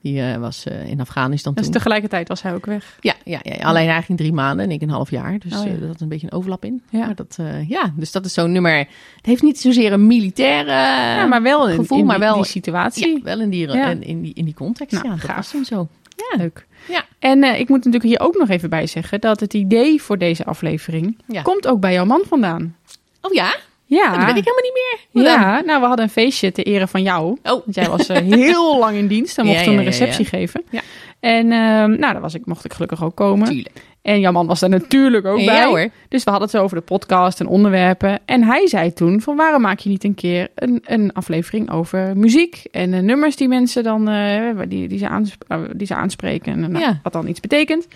Die 0.00 0.20
eh, 0.22 0.36
was 0.36 0.64
eh, 0.64 0.86
in 0.90 1.00
Afghanistan 1.00 1.54
Dus 1.54 1.62
toen. 1.64 1.72
tegelijkertijd 1.72 2.28
was 2.28 2.42
hij 2.42 2.54
ook 2.54 2.66
weg. 2.66 2.96
Ja, 3.00 3.14
ja, 3.24 3.38
ja, 3.42 3.52
alleen 3.54 3.74
eigenlijk 3.76 4.08
in 4.08 4.16
drie 4.16 4.32
maanden 4.32 4.64
en 4.66 4.70
ik 4.70 4.82
een 4.82 4.90
half 4.90 5.10
jaar. 5.10 5.38
Dus 5.38 5.52
Oh, 5.56 5.64
ja. 5.64 5.70
eh, 5.70 5.80
er 5.82 5.86
zat 5.86 6.00
een 6.00 6.08
beetje 6.08 6.26
een 6.30 6.38
overlap 6.38 6.64
in. 6.64 6.82
Ja. 6.90 7.06
Maar 7.06 7.14
dat, 7.14 7.38
ja, 7.68 7.92
dus 7.96 8.12
dat 8.12 8.24
is 8.24 8.32
zo'n 8.32 8.52
nummer. 8.52 8.76
Het 8.78 9.26
heeft 9.26 9.42
niet 9.42 9.60
zozeer 9.60 9.92
een 9.92 10.06
militaire 10.06 10.70
ja, 10.70 11.26
maar 11.26 11.42
wel 11.42 11.68
in, 11.68 11.76
gevoel, 11.76 11.98
in 11.98 12.06
maar 12.06 12.18
wel 12.18 12.34
die 12.34 12.44
situatie. 12.44 13.16
ja, 13.16 13.22
wel 13.22 13.40
in 13.40 13.50
die, 13.50 13.66
in, 14.00 14.22
die, 14.22 14.34
in 14.34 14.44
die 14.44 14.54
context. 14.54 14.92
Nou, 14.92 15.04
ja, 15.04 15.10
dat 15.10 15.20
gaaf. 15.20 15.48
toen 15.50 15.64
zo. 15.64 15.88
Ja, 16.16 16.36
Leuk. 16.38 16.66
Ja. 16.88 17.04
En 17.18 17.44
ik 17.44 17.68
moet 17.68 17.78
natuurlijk 17.84 18.04
hier 18.04 18.20
ook 18.20 18.36
nog 18.38 18.48
even 18.48 18.70
bij 18.70 18.86
zeggen 18.86 19.20
dat 19.20 19.40
het 19.40 19.54
idee 19.54 20.02
voor 20.02 20.18
deze 20.18 20.44
aflevering 20.44 21.18
komt 21.42 21.66
ook 21.66 21.80
bij 21.80 21.92
jouw 21.92 22.04
man 22.04 22.22
vandaan. 22.26 22.76
Oh 23.20 23.32
ja? 23.34 23.56
Ja, 23.88 24.16
Dat 24.16 24.24
weet 24.24 24.36
ik 24.36 24.44
helemaal 24.44 24.62
niet 24.62 24.72
meer. 25.12 25.24
Dan? 25.24 25.32
ja, 25.32 25.60
nou 25.60 25.80
we 25.80 25.86
hadden 25.86 26.04
een 26.04 26.10
feestje 26.10 26.52
ter 26.52 26.66
ere 26.66 26.86
van 26.86 27.02
jou. 27.02 27.30
Oh, 27.30 27.38
Want 27.42 27.74
jij 27.74 27.88
was 27.88 28.06
eh, 28.08 28.16
heel 28.16 28.78
lang 28.84 28.96
in 28.96 29.06
dienst 29.06 29.38
en 29.38 29.46
mocht 29.46 29.58
Ja, 29.58 29.64
toen 29.64 29.78
een 29.78 29.84
receptie 29.84 30.24
geven. 30.24 30.62
Ja. 30.70 30.80
En 31.20 31.52
ehm, 31.52 31.90
nou, 31.90 31.98
daar 32.12 32.20
was 32.20 32.34
ik, 32.34 32.46
mocht 32.46 32.64
ik 32.64 32.72
gelukkig 32.72 33.04
ook 33.04 33.16
komen. 33.16 33.48
tuurlijk. 33.48 33.70
En 34.02 34.20
jouw 34.20 34.32
man 34.32 34.46
was 34.46 34.60
daar 34.60 34.70
natuurlijk 34.70 35.26
ook 35.26 35.44
bij. 35.44 35.64
hoor. 35.64 35.88
Dus 36.08 36.24
we 36.24 36.30
hadden 36.30 36.48
het 36.48 36.58
over 36.58 36.76
de 36.76 36.82
podcast 36.82 37.40
en 37.40 37.46
onderwerpen. 37.46 38.18
En 38.24 38.42
hij 38.42 38.66
zei 38.68 38.92
toen 38.92 39.20
van 39.20 39.36
waarom 39.36 39.62
maak 39.62 39.78
je 39.78 39.88
niet 39.88 40.04
een 40.04 40.14
keer 40.14 40.48
een, 40.54 40.82
een 40.84 41.12
aflevering 41.12 41.70
over 41.70 42.16
muziek 42.16 42.62
en 42.70 42.94
eh, 42.94 43.00
nummers 43.00 43.36
die 43.36 43.48
mensen 43.48 43.82
dan 43.82 44.08
eh, 44.08 44.50
die, 44.68 44.88
die, 44.88 44.98
ze 44.98 45.28
die 45.72 45.86
ze 45.86 45.94
aanspreken 45.94 46.52
en 46.64 46.70
nou, 46.72 46.94
wat 47.02 47.12
dan 47.12 47.28
iets 47.28 47.40
betekent. 47.40 47.86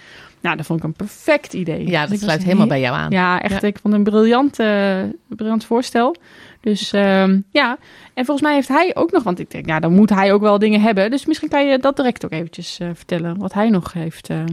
Nou, 0.42 0.56
dat 0.56 0.66
vond 0.66 0.78
ik 0.78 0.84
een 0.84 0.92
perfect 0.92 1.52
idee. 1.52 1.86
Ja, 1.88 2.06
dat 2.06 2.18
sluit 2.18 2.42
helemaal 2.44 2.66
bij 2.66 2.80
jou 2.80 2.96
aan. 2.96 3.10
Ja, 3.10 3.42
echt. 3.42 3.60
Ja. 3.60 3.66
Ik 3.68 3.78
vond 3.82 3.94
een 3.94 4.02
briljant, 4.02 4.58
eh, 4.58 5.00
briljant 5.28 5.64
voorstel. 5.64 6.16
Dus 6.60 6.92
ehm, 6.92 7.40
ja, 7.50 7.78
en 8.14 8.24
volgens 8.24 8.46
mij 8.46 8.54
heeft 8.54 8.68
hij 8.68 8.90
ook 8.94 9.10
nog, 9.12 9.22
want 9.22 9.38
ik 9.38 9.50
denk, 9.50 9.66
ja, 9.66 9.80
dan 9.80 9.92
moet 9.94 10.10
hij 10.10 10.32
ook 10.32 10.40
wel 10.40 10.58
dingen 10.58 10.80
hebben. 10.80 11.10
Dus 11.10 11.26
misschien 11.26 11.48
kan 11.48 11.66
je 11.66 11.78
dat 11.78 11.96
direct 11.96 12.24
ook 12.24 12.32
eventjes 12.32 12.78
eh, 12.78 12.88
vertellen, 12.94 13.38
wat 13.38 13.52
hij 13.52 13.68
nog 13.70 13.92
heeft 13.92 14.28
eh, 14.28 14.44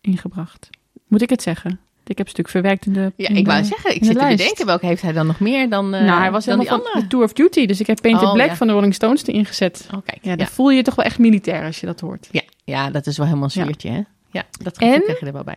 ingebracht. 0.00 0.68
Moet 1.08 1.22
ik 1.22 1.30
het 1.30 1.42
zeggen? 1.42 1.80
Ik 2.06 2.18
heb 2.18 2.26
een 2.26 2.32
stuk 2.32 2.48
verwerkt 2.48 2.86
in 2.86 2.92
de. 2.92 3.12
Ja, 3.16 3.28
ik 3.28 3.34
de- 3.34 3.42
wou 3.50 3.64
zeggen, 3.64 3.94
ik 3.94 3.98
de 3.98 4.04
zit 4.06 4.14
te 4.14 4.20
lijst. 4.20 4.36
bedenken, 4.36 4.66
welke 4.66 4.86
heeft 4.86 5.02
hij 5.02 5.12
dan 5.12 5.26
nog 5.26 5.40
meer 5.40 5.68
dan, 5.68 5.90
nou, 5.90 6.20
hij 6.20 6.30
was 6.30 6.44
helemaal 6.44 6.66
van 6.66 6.76
andere? 6.78 7.00
de 7.00 7.06
Tour 7.06 7.24
of 7.24 7.32
Duty, 7.32 7.66
dus 7.66 7.80
ik 7.80 7.86
heb 7.86 8.00
Painted 8.00 8.26
Oh, 8.28 8.32
Black 8.34 8.48
ja. 8.48 8.56
van 8.56 8.66
de 8.66 8.72
Rolling 8.72 8.94
Stones 8.94 9.26
erin 9.26 9.44
gezet. 9.44 9.88
Oh, 9.94 10.00
kijk. 10.04 10.18
Ja, 10.24 10.30
Ja, 10.30 10.36
dan 10.36 10.46
voel 10.46 10.70
je 10.70 10.76
je 10.76 10.82
toch 10.82 10.94
wel 10.94 11.04
echt 11.04 11.18
militair 11.18 11.64
als 11.64 11.80
je 11.80 11.86
dat 11.86 12.00
hoort. 12.00 12.28
ja. 12.30 12.42
ja, 12.64 12.90
dat 12.90 13.06
is 13.06 13.16
wel 13.16 13.26
helemaal 13.26 13.50
een 13.54 13.74
hè? 13.78 14.00
Ja, 14.30 14.44
dat 14.62 14.76
En? 14.78 15.02
krijg 15.02 15.20
je 15.20 15.26
er 15.26 15.32
wel 15.32 15.44
bij. 15.44 15.56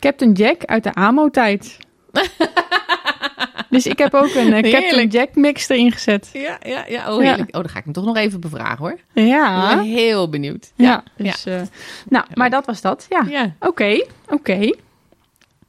Captain 0.00 0.32
Jack 0.32 0.64
uit 0.64 0.84
de 0.84 0.94
AMO-tijd. 0.94 1.76
dus 3.70 3.86
ik 3.86 3.98
heb 3.98 4.14
ook 4.14 4.34
een 4.34 4.52
eh, 4.52 4.62
Captain 4.62 4.82
Heerlijk. 4.82 5.12
Jack 5.12 5.34
mix 5.34 5.68
erin 5.68 5.92
gezet. 5.92 6.30
Ja, 6.32 6.58
ja, 6.66 6.84
ja. 6.88 7.14
Oh, 7.14 7.22
Ja. 7.22 7.32
Oh, 7.32 7.46
dan 7.50 7.68
ga 7.68 7.78
ik 7.78 7.84
hem 7.84 7.92
toch 7.92 8.04
nog 8.04 8.16
even 8.16 8.40
bevragen, 8.40 8.78
hoor. 8.78 8.98
Ja. 9.12 9.70
Ik 9.70 9.76
ben 9.76 9.84
heel 9.86 10.28
benieuwd. 10.28 10.72
Ja, 10.76 11.02
dus, 11.16 11.46
eh, 11.46 11.60
nou, 12.08 12.24
maar 12.34 12.50
dat 12.50 12.66
was 12.66 12.80
dat. 12.80 13.06
Ja, 13.08 13.54
oké, 13.60 14.04
oké. 14.28 14.54
Ja, 14.54 14.74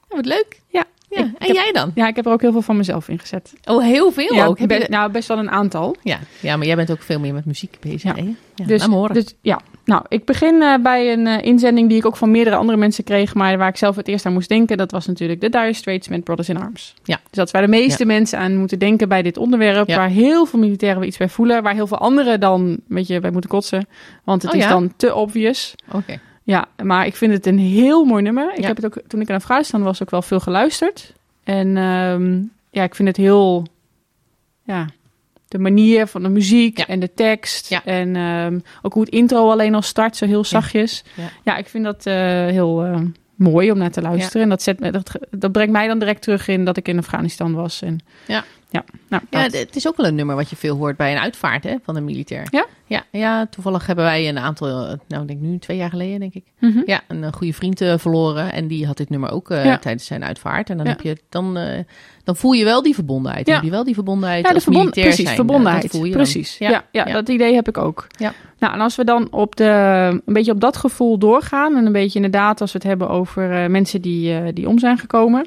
wat 0.08 0.26
leuk. 0.26 0.62
Ja, 0.68 0.84
Ja. 1.16 1.20
Ik- 1.24 1.26
en 1.26 1.32
ik 1.40 1.48
heb- 1.48 1.56
jij 1.56 1.72
dan? 1.72 1.92
Ja, 1.96 2.08
ik 2.08 2.16
heb 2.16 2.26
er 2.26 2.32
ook 2.32 2.42
heel 2.42 2.52
veel 2.52 2.62
van 2.62 2.78
mezelf 2.78 3.10
in 3.10 3.20
gezet. 3.20 3.54
Oh, 3.64 3.84
heel 3.84 4.12
veel 4.12 4.34
ja, 4.34 4.46
ook. 4.46 4.60
Heb 4.60 4.70
je 4.72 4.78
be- 4.78 4.84
de- 4.86 4.92
Nou, 4.92 5.12
best 5.12 5.28
wel 5.28 5.38
een 5.38 5.52
aantal. 5.52 5.96
ja. 6.04 6.20
ja, 6.40 6.58
maar 6.58 6.66
jij 6.66 6.76
bent 6.76 6.92
ook 6.92 7.02
veel 7.02 7.20
meer 7.20 7.34
met 7.34 7.46
muziek 7.46 7.78
bezig. 7.80 8.04
Ja. 8.04 8.24
hè? 8.24 8.34
Ja, 8.56 8.66
dus, 8.66 8.84
horen. 8.86 9.14
dus 9.14 9.36
ja, 9.42 9.60
nou, 9.86 10.06
ik 10.08 10.26
begin 10.26 10.62
eh, 10.62 10.76
bij 10.84 11.14
een 11.14 11.28
eh, 11.28 11.46
inzending 11.46 11.90
die 11.90 11.98
ik 11.98 12.06
ook 12.06 12.16
van 12.18 12.32
meerdere 12.32 12.56
andere 12.56 12.78
mensen 12.78 13.04
kreeg, 13.04 13.34
maar 13.34 13.58
waar 13.58 13.68
ik 13.70 13.78
zelf 13.78 13.96
het 13.96 14.08
eerst 14.08 14.26
aan 14.26 14.34
moest 14.34 14.50
denken. 14.50 14.78
Dat 14.78 14.92
was 14.92 15.08
natuurlijk 15.08 15.42
de 15.42 15.50
Dire 15.50 15.74
Straits 15.74 16.08
met 16.08 16.24
Brothers 16.24 16.50
in 16.50 16.58
Arms. 16.58 16.94
Ja. 17.04 17.16
Dus 17.16 17.32
dat 17.32 17.46
is 17.46 17.52
waar 17.52 17.62
de 17.62 17.68
meeste 17.68 18.06
mensen 18.06 18.40
aan 18.40 18.58
moeten 18.58 18.80
denken 18.80 19.10
bij 19.10 19.22
dit 19.22 19.38
onderwerp, 19.38 19.88
waar 19.88 20.10
heel 20.10 20.46
veel 20.46 20.60
militairen 20.60 21.00
weer 21.00 21.08
iets 21.08 21.18
bij 21.18 21.30
voelen, 21.30 21.64
waar 21.64 21.74
heel 21.74 21.88
veel 21.88 21.98
anderen 21.98 22.40
dan 22.40 22.62
een 22.62 22.84
beetje 22.88 23.20
bij 23.20 23.32
moeten 23.32 23.50
kotsen, 23.50 23.88
want 24.24 24.42
het 24.42 24.52
Oh, 24.54 24.58
is 24.60 24.68
dan 24.68 24.94
te 24.98 25.16
obvious. 25.16 25.76
Oké. 25.92 26.20
Ja, 26.44 26.68
maar 26.84 27.06
ik 27.06 27.16
vind 27.16 27.34
het 27.34 27.46
een 27.46 27.60
heel 27.60 28.06
mooi 28.06 28.24
nummer. 28.24 28.52
Ik 28.54 28.60
Ja. 28.62 28.68
heb 28.68 28.76
het 28.76 28.86
ook, 28.86 28.98
toen 29.08 29.22
ik 29.22 29.30
in 29.30 29.36
Afghanistan 29.36 29.84
was, 29.84 30.02
ook 30.02 30.10
wel 30.10 30.22
veel 30.22 30.40
geluisterd. 30.40 31.14
En 31.44 31.78
ehm, 31.78 32.42
ja, 32.70 32.84
ik 32.84 32.96
vind 32.96 33.08
het 33.08 33.18
heel, 33.18 33.68
ja, 34.64 34.88
de 35.48 35.60
manier 35.60 36.08
van 36.08 36.24
de 36.24 36.30
muziek 36.30 36.78
Ja. 36.78 36.88
en 36.88 37.00
de 37.00 37.14
tekst. 37.14 37.70
Ja. 37.70 37.86
En 37.86 38.16
ehm, 38.16 38.60
ook 38.82 38.94
hoe 38.94 39.04
het 39.04 39.12
intro 39.14 39.50
alleen 39.52 39.76
al 39.76 39.82
start, 39.82 40.16
zo 40.18 40.26
heel 40.26 40.44
zachtjes. 40.44 41.04
Ja. 41.44 41.58
Ik 41.58 41.68
vind 41.68 41.84
dat 41.84 42.06
eh, 42.06 42.14
heel 42.46 42.84
eh, 42.86 43.00
mooi 43.36 43.72
om 43.72 43.78
naar 43.78 43.92
te 43.92 44.02
luisteren. 44.02 44.42
En 44.42 44.50
dat, 44.50 44.62
zet 44.62 44.80
me, 44.80 44.92
dat, 44.92 45.12
dat 45.32 45.52
brengt 45.52 45.72
mij 45.72 45.88
dan 45.88 46.00
direct 46.00 46.22
terug 46.22 46.48
in 46.48 46.66
dat 46.66 46.78
ik 46.78 46.88
in 46.88 46.98
Afghanistan 46.98 47.54
was. 47.54 47.82
En, 47.82 48.00
Ja. 48.28 48.44
Ja, 48.74 48.84
nou, 49.08 49.24
Ja, 49.30 49.40
het 49.40 49.76
is 49.76 49.88
ook 49.88 49.98
wel 49.98 50.06
een 50.06 50.16
nummer 50.16 50.36
wat 50.36 50.50
je 50.50 50.56
veel 50.56 50.78
hoort 50.78 50.98
bij 50.98 51.12
een 51.12 51.18
uitvaart 51.22 51.64
hè, 51.64 51.76
van 51.84 51.96
een 51.96 52.04
militair. 52.06 52.48
Ja? 52.52 52.66
Ja, 52.86 53.04
ja, 53.12 53.46
toevallig 53.46 53.86
hebben 53.86 54.06
wij 54.06 54.30
een 54.30 54.38
aantal, 54.38 54.68
eh, 54.68 54.94
nou 55.08 55.22
ik 55.22 55.28
denk 55.28 55.40
nu 55.40 55.58
twee 55.60 55.78
jaar 55.78 55.90
geleden 55.90 56.20
denk 56.20 56.34
ik. 56.34 56.44
Mhm. 56.60 56.82
Ja, 56.86 57.02
een 57.08 57.24
eh, 57.24 57.32
goede 57.34 57.54
vriend 57.54 57.82
eh, 57.82 57.98
verloren 57.98 58.52
en 58.54 58.68
die 58.68 58.86
had 58.86 58.98
dit 58.98 59.10
nummer 59.10 59.32
ook 59.32 59.50
Ja. 59.50 59.78
tijdens 59.78 60.06
zijn 60.06 60.24
uitvaart. 60.24 60.70
En 60.70 60.78
dan, 60.78 60.88
heb 60.88 61.02
je, 61.02 61.18
dan, 61.30 61.58
dan 62.24 62.36
voel 62.36 62.52
je 62.52 62.64
wel 62.64 62.82
die 62.84 62.94
verbondenheid. 62.94 63.46
Dan 63.46 63.56
heb 63.56 63.64
je 63.64 63.70
wel 63.70 63.84
die 63.84 63.94
verbondenheid 63.94 64.42
Ja, 64.44 64.50
de 64.50 64.54
als 64.56 64.64
verbond, 64.64 64.84
militair 64.84 65.08
precies, 65.08 65.26
zijn. 65.26 65.38
verbondenheid. 65.38 65.92
Voel 65.92 66.06
je 66.06 66.12
precies. 66.12 66.58
Ja. 66.58 66.70
Ja, 66.70 66.84
Ja. 66.92 67.14
dat 67.14 67.30
idee 67.30 67.54
heb 67.54 67.68
ik 67.68 67.78
ook. 67.78 68.08
Ja. 68.18 68.34
Nou, 68.60 68.74
en 68.74 68.80
als 68.80 68.96
we 68.96 69.04
dan 69.04 69.28
op 69.32 69.56
de, 69.56 69.64
een 70.26 70.34
beetje 70.34 70.52
op 70.52 70.62
dat 70.62 70.78
gevoel 70.78 71.18
doorgaan 71.18 71.76
en 71.78 71.86
een 71.86 71.92
beetje 71.92 72.16
inderdaad 72.16 72.62
als 72.62 72.72
we 72.72 72.78
het 72.78 72.88
hebben 72.88 73.10
over 73.10 73.72
mensen 73.72 74.02
die, 74.02 74.54
die 74.54 74.68
om 74.68 74.80
zijn 74.80 74.98
gekomen. 74.98 75.46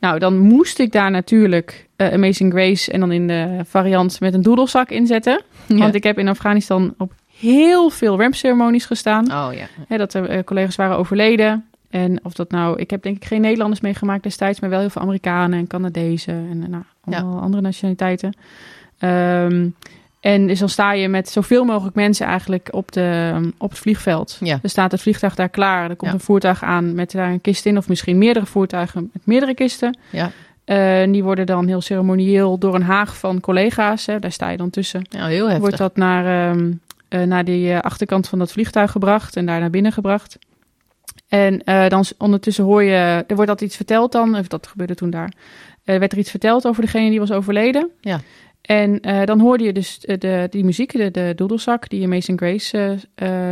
Nou, 0.00 0.18
dan 0.18 0.38
moest 0.38 0.78
ik 0.78 0.92
daar 0.92 1.10
natuurlijk 1.10 1.85
eh, 1.96 2.12
Amazing 2.12 2.52
Grace 2.52 2.92
en 2.92 3.00
dan 3.00 3.12
in 3.12 3.26
de 3.26 3.60
variant 3.64 4.20
met 4.20 4.34
een 4.34 4.42
doedelzak 4.42 4.90
inzetten. 4.90 5.42
Ja. 5.66 5.76
Want 5.76 5.94
ik 5.94 6.02
heb 6.02 6.18
in 6.18 6.28
Afghanistan 6.28 6.94
op 6.98 7.12
heel 7.38 7.90
veel 7.90 8.18
rampceremonies 8.20 8.84
gestaan. 8.84 9.24
Oh 9.32 9.48
ja. 9.54 9.66
Hè, 9.88 9.96
dat 9.96 10.14
er 10.14 10.28
eh, 10.28 10.44
collega's 10.44 10.76
waren 10.76 10.96
overleden. 10.96 11.64
En 11.90 12.20
of 12.24 12.32
dat 12.32 12.50
nou, 12.50 12.78
ik 12.78 12.90
heb 12.90 13.02
denk 13.02 13.16
ik 13.16 13.24
geen 13.24 13.40
Nederlanders 13.40 13.80
meegemaakt 13.80 14.22
destijds, 14.22 14.60
maar 14.60 14.70
wel 14.70 14.80
heel 14.80 14.90
veel 14.90 15.02
Amerikanen 15.02 15.58
en 15.58 15.66
Canadezen 15.66 16.34
en 16.50 16.62
eh, 16.62 16.68
nou, 16.68 16.82
Ja. 17.04 17.18
allemaal 17.18 17.40
andere 17.40 17.62
nationaliteiten. 17.62 18.32
Ehm, 18.98 19.68
en 20.20 20.46
dus 20.46 20.58
dan 20.58 20.68
sta 20.68 20.92
je 20.92 21.08
met 21.08 21.28
zoveel 21.28 21.64
mogelijk 21.64 21.96
mensen 21.96 22.26
eigenlijk 22.26 22.68
op, 22.70 22.92
de, 22.92 23.32
op 23.58 23.70
het 23.70 23.78
vliegveld. 23.78 24.36
Ja. 24.40 24.58
Er 24.62 24.68
staat 24.68 24.92
het 24.92 25.00
vliegtuig 25.00 25.34
daar 25.34 25.48
klaar. 25.48 25.90
Er 25.90 25.96
komt 25.96 26.10
Ja. 26.10 26.16
een 26.16 26.22
voertuig 26.24 26.62
aan 26.62 26.94
met 26.94 27.10
daar 27.10 27.30
een 27.30 27.40
kist 27.40 27.66
in, 27.66 27.76
of 27.76 27.88
misschien 27.88 28.18
meerdere 28.18 28.46
voertuigen 28.46 29.10
met 29.12 29.26
meerdere 29.26 29.54
kisten. 29.54 29.98
Ja. 30.10 30.30
Eh, 30.66 31.00
en 31.00 31.12
die 31.12 31.24
worden 31.24 31.46
dan 31.46 31.66
heel 31.66 31.80
ceremonieel 31.80 32.58
door 32.58 32.74
een 32.74 32.82
haag 32.82 33.16
van 33.16 33.40
collega's, 33.40 34.06
hè, 34.06 34.18
daar 34.18 34.32
sta 34.32 34.48
je 34.48 34.56
dan 34.56 34.70
tussen, 34.70 35.06
heel 35.10 35.44
heftig. 35.44 35.58
wordt 35.58 35.78
dat 35.78 35.96
naar, 35.96 36.50
ehm, 36.50 36.72
eh, 37.08 37.22
naar 37.22 37.44
die 37.44 37.72
eh, 37.72 37.80
achterkant 37.80 38.28
van 38.28 38.38
dat 38.38 38.52
vliegtuig 38.52 38.90
gebracht 38.90 39.36
en 39.36 39.46
daar 39.46 39.60
naar 39.60 39.70
binnen 39.70 39.92
gebracht. 39.92 40.38
En 41.28 41.62
dan 41.88 42.04
ondertussen 42.18 42.64
hoor 42.64 42.82
je, 42.82 43.24
er 43.26 43.34
wordt 43.34 43.50
altijd 43.50 43.60
iets 43.60 43.76
verteld 43.76 44.12
dan, 44.12 44.36
of 44.36 44.46
dat 44.46 44.66
gebeurde 44.66 44.94
toen 44.94 45.10
daar. 45.10 45.32
Er 45.84 45.98
werd 45.98 46.12
er 46.12 46.18
iets 46.18 46.30
verteld 46.30 46.66
over 46.66 46.82
degene 46.82 47.10
die 47.10 47.18
was 47.18 47.32
overleden. 47.32 47.90
Ja. 48.00 48.20
En 48.60 49.00
dan 49.24 49.40
hoorde 49.40 49.64
je 49.64 49.72
dus 49.72 49.98
de, 49.98 50.18
de, 50.18 50.46
die 50.50 50.64
muziek, 50.64 50.92
de, 50.92 51.10
de 51.10 51.32
doedelzak 51.36 51.88
die 51.88 52.04
Amazing 52.04 52.38
Grace 52.38 52.98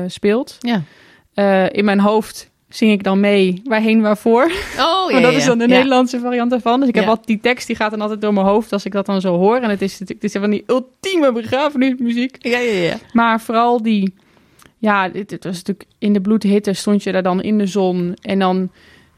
speelt. 0.06 0.58
Ja. 0.60 1.68
In 1.68 1.84
mijn 1.84 2.00
hoofd 2.00 2.50
zing 2.76 2.92
ik 2.92 3.02
dan 3.02 3.20
mee, 3.20 3.60
waarheen, 3.64 4.00
waarvoor. 4.00 4.42
Oh 4.44 4.50
ja. 5.10 5.12
Maar 5.12 5.22
dat 5.22 5.32
is 5.32 5.44
dan 5.44 5.58
de 5.58 5.68
Ja. 5.68 5.74
Nederlandse 5.74 6.18
variant 6.20 6.50
daarvan. 6.50 6.80
Dus 6.80 6.88
ik 6.88 6.94
heb 6.94 7.04
Ja. 7.04 7.08
altijd 7.10 7.26
die 7.26 7.40
tekst, 7.40 7.66
die 7.66 7.76
gaat 7.76 7.90
dan 7.90 8.00
altijd 8.00 8.20
door 8.20 8.32
mijn 8.32 8.46
hoofd 8.46 8.72
als 8.72 8.84
ik 8.84 8.92
dat 8.92 9.06
dan 9.06 9.20
zo 9.20 9.36
hoor. 9.36 9.56
En 9.56 9.70
het 9.70 9.82
is 9.82 9.92
natuurlijk 9.92 10.22
het 10.22 10.34
is 10.34 10.40
van 10.40 10.50
die 10.50 10.64
ultieme 10.66 11.32
begrafenismuziek. 11.32 12.36
Ja, 12.38 12.58
ja, 12.58 12.72
ja. 12.72 12.94
Maar 13.12 13.40
vooral 13.40 13.82
die, 13.82 14.14
ja, 14.78 15.10
het, 15.12 15.30
het 15.30 15.44
was 15.44 15.54
natuurlijk 15.56 15.86
in 15.98 16.12
de 16.12 16.20
bloedhitte 16.20 16.72
stond 16.72 17.02
je 17.02 17.12
daar 17.12 17.22
dan 17.22 17.42
in 17.42 17.58
de 17.58 17.66
zon. 17.66 18.16
En 18.22 18.38
dan, 18.38 18.70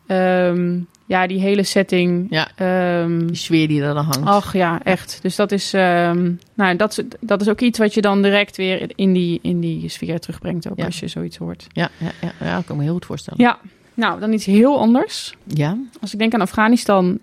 ehm, 0.07 0.79
ja, 1.07 1.27
die 1.27 1.41
hele 1.41 1.63
setting. 1.63 2.27
Ja. 2.31 2.49
ehm, 2.57 3.27
Die 3.27 3.37
sfeer 3.37 3.69
die 3.69 3.83
er 3.83 3.95
dan 3.95 4.05
hangt. 4.05 4.29
ach 4.29 4.53
ja, 4.53 4.81
echt. 4.83 5.19
Dus 5.23 5.37
dat 5.37 5.53
is, 5.53 5.73
ehm, 5.73 6.33
nou, 6.55 6.77
dat, 6.77 7.05
dat 7.21 7.41
is 7.41 7.49
ook 7.49 7.61
iets 7.61 7.79
wat 7.79 7.95
je 7.95 8.01
dan 8.01 8.23
direct 8.23 8.57
weer 8.57 8.91
in 8.95 9.13
die, 9.13 9.39
in 9.43 9.61
die 9.61 9.89
sfeer 9.89 10.21
terugbrengt. 10.21 10.71
Ook 10.71 10.79
Ja. 10.79 10.85
als 10.85 11.01
je 11.01 11.09
zoiets 11.09 11.37
hoort. 11.37 11.67
Ja, 11.73 11.89
ja, 11.99 12.11
ja, 12.21 12.33
ja, 12.47 12.55
dat 12.57 12.65
kan 12.65 12.75
ik 12.75 12.77
me 12.77 12.83
heel 12.83 12.93
goed 12.93 13.07
voorstellen. 13.07 13.43
Ja, 13.45 13.59
nou, 13.95 14.21
dan 14.21 14.33
iets 14.33 14.45
heel 14.47 14.79
anders. 14.79 15.35
Ja. 15.45 15.79
Als 16.01 16.13
ik 16.13 16.19
denk 16.19 16.35
aan 16.35 16.41
Afghanistan, 16.41 17.19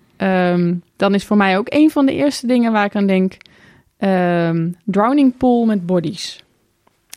dan 0.96 1.14
is 1.14 1.24
voor 1.24 1.36
mij 1.36 1.58
ook 1.58 1.66
een 1.70 1.90
van 1.90 2.06
de 2.06 2.12
eerste 2.14 2.46
dingen 2.46 2.72
waar 2.72 2.84
ik 2.84 2.96
aan 2.96 3.06
denk: 3.06 3.36
Drowning 4.84 5.36
Pool 5.36 5.64
met 5.64 5.86
Bodies. 5.86 6.42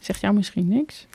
Zegt 0.01 0.22
jou 0.22 0.34
misschien 0.34 0.68
niks? 0.68 1.07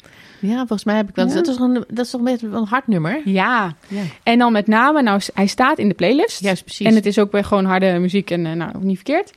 Ja, 0.42 0.56
volgens 0.56 0.84
mij 0.84 0.96
heb 0.96 1.08
ik 1.08 1.14
wel. 1.14 1.26
Ja. 1.26 1.34
Dat, 1.34 1.46
is 1.48 1.56
toch 1.56 1.64
een, 1.68 1.84
dat 1.88 2.04
is 2.04 2.10
toch 2.10 2.20
met 2.20 2.42
een 2.42 2.64
hard 2.68 2.86
nummer? 2.86 3.20
Ja. 3.24 3.74
Ja. 3.88 4.00
En 4.22 4.38
dan 4.38 4.52
met 4.52 4.66
name, 4.66 5.02
nou, 5.02 5.20
hij 5.34 5.46
staat 5.46 5.78
in 5.78 5.88
de 5.88 5.94
playlist. 5.94 6.40
Juist, 6.42 6.64
precies. 6.64 6.86
En 6.86 6.94
het 6.94 7.06
is 7.06 7.18
ook 7.18 7.32
weer 7.32 7.44
gewoon 7.44 7.64
harde 7.64 7.98
muziek 7.98 8.30
en 8.30 8.46
eh, 8.46 8.52
nou, 8.52 8.70
niet 8.80 8.96
verkeerd. 8.96 9.30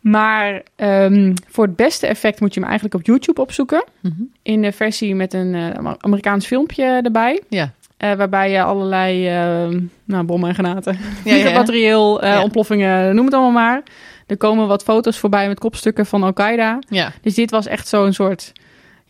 Maar 0.00 0.62
ehm, 0.76 1.32
voor 1.48 1.64
het 1.64 1.76
beste 1.76 2.06
effect 2.06 2.40
moet 2.40 2.54
je 2.54 2.60
hem 2.60 2.68
eigenlijk 2.68 2.98
op 3.00 3.06
YouTube 3.06 3.40
opzoeken. 3.40 3.84
Mhm. 4.00 4.12
In 4.42 4.62
de 4.62 4.72
versie 4.72 5.14
met 5.14 5.32
een 5.34 5.54
eh, 5.54 5.92
Amerikaans 5.98 6.46
filmpje 6.46 6.84
erbij. 7.02 7.40
Ja. 7.48 7.72
eh, 7.96 8.12
waarbij 8.14 8.50
je 8.50 8.62
allerlei 8.62 9.28
ehm, 9.28 9.80
nou, 10.04 10.24
bommen 10.24 10.48
en 10.48 10.54
granaten, 10.54 10.98
Ja, 11.24 11.34
ja. 11.34 11.52
materieel, 11.58 12.24
Ja. 12.24 12.42
ontploffingen, 12.42 13.14
noem 13.14 13.24
het 13.24 13.34
allemaal 13.34 13.52
maar. 13.52 13.82
Er 14.26 14.36
komen 14.36 14.66
wat 14.66 14.82
foto's 14.82 15.18
voorbij 15.18 15.48
met 15.48 15.58
kopstukken 15.58 16.06
van 16.06 16.22
Al-Qaeda. 16.22 16.78
ja. 16.88 17.12
Dus 17.22 17.34
dit 17.34 17.50
was 17.50 17.66
echt 17.66 17.88
zo'n 17.88 18.12
soort, 18.12 18.52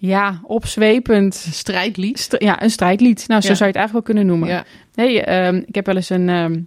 ja, 0.04 0.40
opzwepend... 0.42 1.34
Strijdlied. 1.34 2.18
st- 2.18 2.36
ja, 2.38 2.62
een 2.62 2.70
strijdlied. 2.70 3.24
Nou, 3.28 3.40
zo 3.40 3.48
Ja. 3.48 3.54
zou 3.54 3.70
je 3.70 3.76
het 3.78 3.86
eigenlijk 3.86 3.92
wel 3.92 4.02
kunnen 4.14 4.26
noemen. 4.26 4.48
Ja. 4.48 4.64
Nee, 4.94 5.22
ehm, 5.22 5.56
ik 5.66 5.74
heb 5.74 5.86
wel 5.86 5.94
eens 5.96 6.10
een, 6.10 6.28
ehm, 6.28 6.60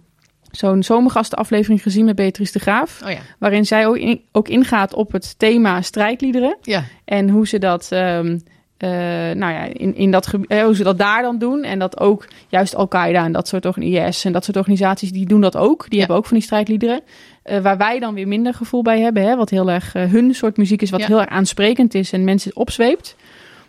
zo'n 0.50 0.82
zomergastenaflevering 0.82 1.82
gezien 1.82 2.04
met 2.04 2.16
Beatrice 2.16 2.52
de 2.52 2.58
Graaf. 2.58 3.00
Oh 3.04 3.10
ja. 3.10 3.18
Waarin 3.38 3.66
zij 3.66 3.86
ook, 3.86 3.96
in- 3.96 4.20
ook 4.32 4.48
ingaat 4.48 4.94
op 4.94 5.12
het 5.12 5.38
thema 5.38 5.82
strijdliederen. 5.82 6.56
Ja. 6.62 6.84
En 7.04 7.28
hoe 7.28 7.46
ze 7.48 7.58
dat, 7.58 7.86
ehm, 7.90 8.38
eh, 8.76 8.88
nou 9.34 9.52
ja, 9.52 9.62
in, 9.72 9.94
in 9.96 10.10
dat 10.10 10.32
eh, 10.48 10.64
hoe 10.64 10.74
ze 10.76 10.82
dat 10.82 10.98
daar 10.98 11.22
dan 11.22 11.38
doen. 11.38 11.62
En 11.64 11.78
dat 11.78 12.00
ook 12.00 12.28
juist 12.48 12.74
Al-Qaeda 12.74 13.24
en 13.24 13.32
dat 13.32 13.48
soort 13.48 13.76
IS 13.76 14.24
en 14.24 14.32
dat 14.32 14.44
soort 14.44 14.56
organisaties, 14.56 15.12
die 15.12 15.26
doen 15.26 15.40
dat 15.40 15.56
ook. 15.56 15.82
Die 15.82 15.92
Ja. 15.92 15.98
hebben 15.98 16.16
ook 16.16 16.26
van 16.26 16.36
die 16.36 16.46
strijdliederen. 16.46 17.00
Eh, 17.42 17.58
waar 17.60 17.76
wij 17.76 17.98
dan 17.98 18.14
weer 18.14 18.28
minder 18.28 18.54
gevoel 18.54 18.82
bij 18.82 19.00
hebben. 19.00 19.22
Hè, 19.22 19.36
wat 19.36 19.50
heel 19.50 19.70
erg 19.70 19.92
hun 19.92 20.34
soort 20.34 20.56
muziek 20.56 20.82
is, 20.82 20.90
wat 20.90 21.04
heel 21.04 21.20
erg 21.20 21.28
aansprekend 21.30 21.94
is 21.94 22.12
en 22.12 22.24
mensen 22.24 22.56
opzweept. 22.56 23.16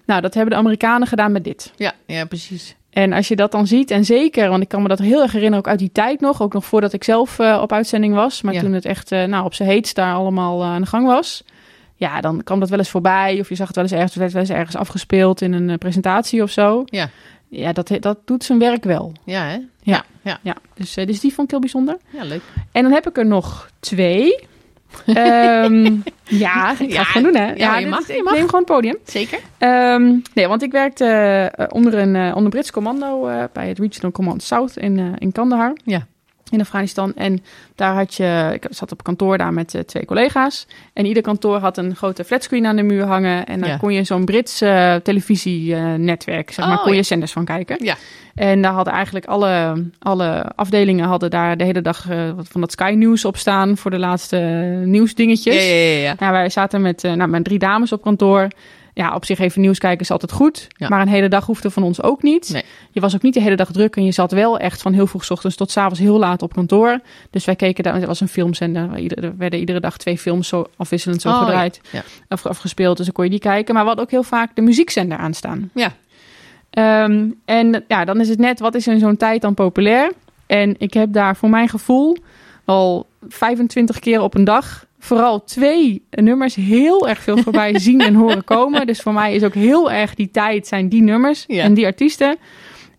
Nou, 0.08 0.22
dat 0.22 0.34
hebben 0.34 0.54
de 0.54 0.60
Amerikanen 0.60 1.08
gedaan 1.08 1.32
met 1.32 1.44
dit. 1.44 1.74
Ja, 1.76 1.94
ja, 2.06 2.26
precies. 2.26 2.76
En 2.90 3.14
als 3.14 3.28
je 3.28 3.36
dat 3.36 3.52
dan 3.52 3.68
ziet, 3.68 3.92
en 3.92 4.06
zeker, 4.06 4.50
want 4.50 4.62
ik 4.62 4.68
kan 4.70 4.82
me 4.82 4.88
dat 4.88 5.00
heel 5.00 5.22
erg 5.22 5.32
herinneren, 5.32 5.66
ook 5.66 5.72
uit 5.72 5.80
die 5.80 5.92
tijd 5.92 6.20
nog, 6.20 6.42
ook 6.42 6.54
nog 6.54 6.66
voordat 6.66 6.94
ik 6.94 7.04
zelf 7.04 7.40
eh, 7.40 7.60
op 7.62 7.72
uitzending 7.72 8.14
was, 8.14 8.42
maar 8.42 8.54
Ja. 8.54 8.60
toen 8.62 8.74
het 8.74 8.86
echt 8.86 9.12
eh, 9.12 9.24
nou, 9.24 9.46
op 9.46 9.54
zijn 9.54 9.70
heetst 9.70 9.96
daar 9.96 10.14
allemaal 10.14 10.62
eh, 10.62 10.68
aan 10.68 10.82
de 10.82 10.88
gang 10.88 11.06
was, 11.08 11.44
ja, 11.96 12.22
dan 12.22 12.44
kwam 12.44 12.60
dat 12.60 12.70
wel 12.70 12.80
eens 12.80 12.90
voorbij, 12.90 13.40
of 13.40 13.50
je 13.50 13.56
zag 13.56 13.68
het 13.68 13.76
wel 13.76 13.86
eens 13.86 13.94
ergens, 13.94 14.12
het 14.14 14.22
werd 14.22 14.32
wel 14.34 14.42
eens 14.42 14.52
ergens 14.52 14.76
afgespeeld 14.76 15.42
in 15.42 15.54
een 15.54 15.78
presentatie 15.78 16.44
of 16.44 16.52
zo. 16.52 16.84
Ja. 16.86 17.10
Ja, 17.50 17.74
dat, 17.74 17.92
dat 18.00 18.18
doet 18.26 18.44
zijn 18.44 18.60
werk 18.60 18.84
wel. 18.84 19.12
Ja, 19.26 19.44
hè? 19.44 19.58
Ja. 19.82 20.04
Ja. 20.22 20.40
Ja, 20.42 20.56
dus, 20.74 20.94
dus 20.94 21.20
die 21.20 21.34
vond 21.34 21.44
ik 21.44 21.52
heel 21.52 21.60
bijzonder. 21.60 21.98
Ja, 22.10 22.24
leuk. 22.24 22.42
En 22.72 22.84
dan 22.84 22.92
heb 22.92 23.08
ik 23.08 23.18
er 23.18 23.26
nog 23.26 23.70
twee. 23.80 24.40
Ega 25.06 25.62
ja, 26.44 26.72
ik 26.72 26.78
ga 26.78 26.86
Ja, 26.86 26.98
het 27.00 27.08
gewoon 27.08 27.32
doen, 27.34 27.42
hè? 27.42 27.54
ja, 27.54 27.78
je 27.78 27.88
mag, 27.88 28.00
is- 28.10 28.16
je 28.16 28.24
mag. 28.24 28.34
neem 28.34 28.46
gewoon 28.46 28.62
het 28.62 28.70
podium. 28.72 28.96
Zeker. 29.04 29.40
Ehm, 29.58 30.16
nee, 30.34 30.48
want 30.48 30.62
ik 30.64 30.72
werkte 30.72 31.06
eh, 31.56 31.66
onder 31.70 31.94
een 31.94 32.16
eh, 32.16 32.36
onder 32.36 32.50
Brits 32.52 32.72
commando 32.72 33.28
eh, 33.28 33.44
bij 33.54 33.68
het 33.68 33.80
Regional 33.80 34.12
Command 34.12 34.44
South 34.44 34.78
in, 34.78 35.16
in 35.18 35.32
Kandahar. 35.32 35.74
Ja. 35.84 36.08
In 36.50 36.62
Afghanistan. 36.62 37.14
En 37.16 37.44
daar 37.76 37.94
had 37.94 38.14
je, 38.16 38.50
ik 38.54 38.68
zat 38.70 38.92
op 38.92 39.04
kantoor 39.04 39.38
daar 39.38 39.54
met 39.54 39.74
eh, 39.76 39.82
twee 39.82 40.06
collega's. 40.06 40.68
En 40.94 41.06
ieder 41.06 41.24
kantoor 41.24 41.58
had 41.60 41.78
een 41.78 41.96
grote 41.96 42.24
flatscreen 42.24 42.66
aan 42.66 42.76
de 42.76 42.84
muur 42.84 43.04
hangen. 43.06 43.46
En 43.46 43.60
daar 43.60 43.70
Ja. 43.70 43.78
kon 43.78 43.94
je 43.94 44.04
zo'n 44.04 44.26
Brits 44.26 44.62
eh, 44.62 44.96
televisienetwerk, 44.96 46.52
zeg 46.52 46.66
maar, 46.68 46.78
Oh, 46.78 46.84
kon 46.84 46.96
je 46.96 47.04
zenders 47.04 47.32
van 47.32 47.46
kijken. 47.46 47.84
Ja. 47.86 47.96
En 48.36 48.62
daar 48.62 48.72
hadden 48.74 48.94
eigenlijk 48.94 49.26
alle, 49.26 49.84
alle 50.00 50.46
afdelingen 50.56 51.06
hadden 51.06 51.30
daar 51.30 51.58
de 51.58 51.64
hele 51.64 51.82
dag 51.82 52.10
eh, 52.10 52.32
wat 52.36 52.48
van 52.48 52.62
dat 52.62 52.72
Sky 52.72 52.94
News 52.98 53.26
op 53.26 53.38
staan 53.38 53.78
voor 53.78 53.92
de 53.92 54.00
laatste 54.00 54.38
nieuwsdingetjes. 54.86 55.56
Ja, 55.56 55.74
ja, 55.74 55.84
ja. 55.90 56.00
ja. 56.02 56.16
Nou, 56.20 56.32
wij 56.32 56.50
zaten 56.50 56.82
met, 56.82 57.02
nou, 57.04 57.28
met 57.28 57.44
drie 57.44 57.60
dames 57.60 57.92
op 57.92 58.02
kantoor. 58.02 58.48
Ja, 58.98 59.16
op 59.16 59.26
zich 59.26 59.40
even 59.40 59.62
nieuws 59.62 59.78
kijken 59.80 60.00
is 60.02 60.12
altijd 60.12 60.32
goed. 60.32 60.68
Ja. 60.70 60.88
Maar 60.88 61.02
een 61.02 61.08
hele 61.08 61.28
dag 61.28 61.46
hoefde 61.46 61.70
van 61.72 61.84
ons 61.84 62.02
ook 62.02 62.24
niet. 62.24 62.50
Nee. 62.54 62.64
Je 62.92 63.00
was 63.00 63.16
ook 63.16 63.22
niet 63.22 63.34
de 63.34 63.42
hele 63.42 63.56
dag 63.56 63.72
druk. 63.72 63.96
En 63.96 64.04
je 64.06 64.12
zat 64.12 64.32
wel 64.32 64.60
echt 64.60 64.82
van 64.82 64.94
heel 64.94 65.08
vroeg 65.08 65.24
's 65.26 65.30
ochtends 65.30 65.56
tot 65.56 65.72
's 65.72 65.78
avonds 65.78 66.00
heel 66.00 66.18
laat 66.20 66.42
op 66.42 66.54
kantoor. 66.54 67.00
Dus 67.30 67.46
wij 67.46 67.56
keken 67.56 67.84
daar. 67.84 67.96
Het 67.96 68.06
was 68.06 68.20
een 68.22 68.28
filmzender. 68.28 69.12
Er 69.24 69.38
werden 69.38 69.60
iedere 69.60 69.80
dag 69.80 69.98
twee 69.98 70.18
films 70.18 70.48
zo 70.48 70.66
afwisselend 70.78 71.22
zo 71.22 71.30
Oh, 71.30 71.40
gedraaid. 71.40 71.82
ja. 71.92 72.04
Of 72.30 72.46
afgespeeld. 72.46 72.98
Dus 72.98 73.06
dan 73.06 73.16
kon 73.16 73.24
je 73.24 73.30
die 73.30 73.40
kijken. 73.40 73.74
Maar 73.74 73.82
we 73.84 73.88
hadden 73.88 74.06
ook 74.06 74.12
heel 74.12 74.24
vaak 74.24 74.56
de 74.56 74.62
muziekzender 74.62 75.18
aanstaan. 75.18 75.70
Ja. 75.74 75.92
Ehm, 76.70 77.30
en 77.46 77.84
ja, 77.88 78.06
dan 78.06 78.20
is 78.20 78.30
het 78.30 78.40
net, 78.40 78.60
wat 78.60 78.76
is 78.76 78.88
in 78.88 79.00
zo'n 79.00 79.18
tijd 79.18 79.42
dan 79.42 79.54
populair? 79.54 80.12
En 80.46 80.76
ik 80.78 80.94
heb 80.94 81.14
daar 81.14 81.36
voor 81.36 81.50
mijn 81.50 81.70
gevoel 81.70 82.18
al 82.66 83.08
25 83.28 84.00
keer 84.00 84.22
op 84.22 84.36
een 84.36 84.44
dag 84.44 84.86
vooral 85.00 85.44
twee 85.44 86.04
nummers 86.10 86.56
heel 86.56 87.08
erg 87.08 87.20
veel 87.20 87.38
voorbij 87.38 87.80
zien 87.88 88.02
en 88.02 88.14
horen 88.14 88.44
komen. 88.44 88.88
Dus 88.88 89.02
voor 89.02 89.14
mij 89.14 89.34
is 89.36 89.44
ook 89.44 89.54
heel 89.54 89.92
erg 89.92 90.16
die 90.16 90.32
tijd 90.32 90.68
zijn 90.68 90.90
die 90.90 91.02
nummers 91.02 91.44
Ja. 91.48 91.64
en 91.64 91.74
die 91.74 91.86
artiesten. 91.86 92.38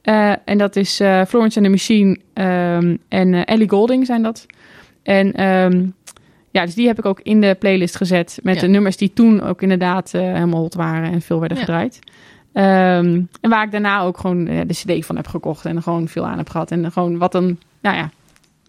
Eh, 0.02 0.32
en 0.44 0.58
dat 0.58 0.76
is 0.76 1.00
eh, 1.00 1.22
Florence 1.24 1.56
and 1.58 1.66
the 1.66 1.70
Machine 1.72 2.16
ehm, 2.34 2.96
en 3.08 3.34
eh, 3.34 3.42
Ellie 3.54 3.68
Golding 3.68 4.06
zijn 4.06 4.22
dat. 4.22 4.46
En 5.02 5.32
ehm, 5.32 5.86
ja, 6.50 6.64
dus 6.64 6.74
die 6.74 6.86
heb 6.86 6.98
ik 6.98 7.04
ook 7.06 7.20
in 7.22 7.40
de 7.40 7.56
playlist 7.58 7.96
gezet 7.96 8.38
met 8.42 8.54
Ja. 8.54 8.60
de 8.60 8.66
nummers 8.68 8.96
die 8.96 9.12
toen 9.12 9.42
ook 9.42 9.62
inderdaad 9.62 10.12
helemaal 10.12 10.60
hot 10.60 10.74
waren 10.74 11.12
en 11.12 11.20
veel 11.22 11.38
werden 11.40 11.58
Ja. 11.58 11.64
gedraaid. 11.64 11.98
Ehm, 12.52 13.20
en 13.40 13.50
waar 13.50 13.64
ik 13.64 13.70
daarna 13.70 14.00
ook 14.00 14.18
gewoon 14.18 14.44
de 14.44 14.66
cd 14.66 15.06
van 15.06 15.16
heb 15.16 15.26
gekocht 15.26 15.64
en 15.64 15.76
er 15.76 15.82
gewoon 15.82 16.08
veel 16.08 16.26
aan 16.26 16.38
heb 16.38 16.48
gehad. 16.48 16.70
En 16.70 16.92
gewoon 16.92 17.18
wat 17.18 17.34
een, 17.34 17.58
nou 17.82 17.96
ja, 17.96 18.10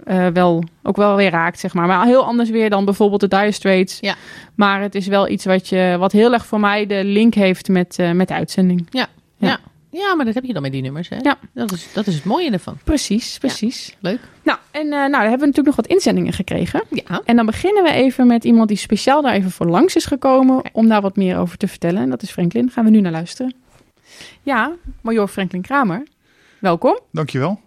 eh, 0.04 0.28
wel, 0.28 0.64
ook 0.84 0.98
wel 0.98 1.16
weer 1.16 1.32
raakt, 1.32 1.60
zeg 1.60 1.74
maar. 1.74 1.88
Maar 1.88 2.06
heel 2.06 2.26
anders 2.26 2.50
weer 2.50 2.70
dan 2.70 2.86
bijvoorbeeld 2.86 3.22
de 3.22 3.28
Dire 3.28 3.52
Straits. 3.52 3.98
Ja. 4.02 4.16
Maar 4.56 4.82
het 4.82 4.96
is 4.96 5.08
wel 5.08 5.30
iets 5.30 5.46
wat, 5.46 5.68
je, 5.68 5.96
wat 6.00 6.12
heel 6.12 6.34
erg 6.34 6.46
voor 6.46 6.60
mij 6.60 6.86
de 6.86 7.04
link 7.04 7.34
heeft 7.34 7.68
met, 7.68 8.00
eh, 8.00 8.12
met 8.12 8.28
de 8.28 8.34
uitzending. 8.34 8.88
Ja, 9.92 10.16
maar 10.16 10.26
dat 10.26 10.34
heb 10.34 10.44
je 10.44 10.54
dan 10.54 10.62
met 10.62 10.72
die 10.72 10.82
nummers, 10.82 11.10
hè? 11.10 11.18
Ja. 11.22 11.38
Dat 11.54 11.72
is, 11.72 11.94
dat 11.94 12.08
is 12.08 12.16
het 12.16 12.24
mooie 12.24 12.52
ervan. 12.52 12.78
Precies, 12.84 13.38
precies. 13.38 13.96
Leuk. 14.00 14.20
Nou, 14.44 14.60
en 14.72 14.82
eh, 14.82 14.90
nou, 14.90 15.12
dan 15.12 15.22
hebben 15.22 15.40
we 15.40 15.46
natuurlijk 15.46 15.66
nog 15.66 15.76
wat 15.76 15.88
inzendingen 15.88 16.34
gekregen. 16.34 16.84
Ja. 16.90 17.22
En 17.26 17.36
dan 17.36 17.46
beginnen 17.46 17.84
we 17.84 17.92
even 17.92 18.28
met 18.28 18.44
iemand 18.44 18.68
die 18.68 18.78
speciaal 18.78 19.22
daar 19.22 19.34
even 19.34 19.52
voor 19.52 19.66
langs 19.66 19.96
is 19.96 20.06
gekomen 20.06 20.62
om 20.72 20.88
daar 20.88 21.02
wat 21.02 21.16
meer 21.16 21.38
over 21.38 21.58
te 21.58 21.68
vertellen. 21.68 22.02
En 22.02 22.10
dat 22.10 22.22
is 22.22 22.32
Franklin. 22.32 22.70
Gaan 22.70 22.86
we 22.86 22.90
nu 22.90 23.02
naar 23.02 23.12
luisteren. 23.12 23.54
Ja, 24.44 24.76
Major 25.02 25.28
Franklin 25.28 25.62
Kramer. 25.62 26.04
Welkom. 26.60 27.00
Dankjewel. 27.12 27.60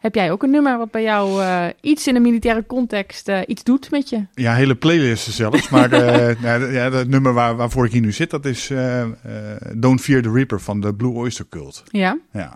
Heb 0.00 0.14
jij 0.14 0.30
ook 0.30 0.42
een 0.42 0.50
nummer 0.50 0.78
wat 0.78 0.90
bij 0.90 1.02
jou 1.02 1.42
eh, 1.42 1.66
iets 1.80 2.06
in 2.06 2.14
de 2.14 2.20
militaire 2.20 2.66
context 2.66 3.28
eh, 3.28 3.40
iets 3.46 3.62
doet 3.62 3.90
met 3.90 4.08
je? 4.08 4.26
Ja, 4.34 4.54
hele 4.54 4.74
playlisten 4.74 5.32
zelfs. 5.32 5.68
Maar 5.68 5.92
eh, 5.92 6.40
nou, 6.42 6.72
ja, 6.72 6.90
het 6.90 7.08
nummer 7.08 7.32
waar, 7.32 7.56
waarvoor 7.56 7.86
ik 7.86 7.92
hier 7.92 8.00
nu 8.00 8.12
zit, 8.12 8.30
dat 8.30 8.44
is 8.44 8.72
Don't 9.74 10.00
Fear 10.00 10.22
the 10.22 10.32
Reaper 10.32 10.60
van 10.60 10.80
de 10.80 10.94
Blue 10.94 11.12
Oyster 11.12 11.46
Cult. 11.48 11.82
Ja. 11.90 12.18
Ja. 12.32 12.52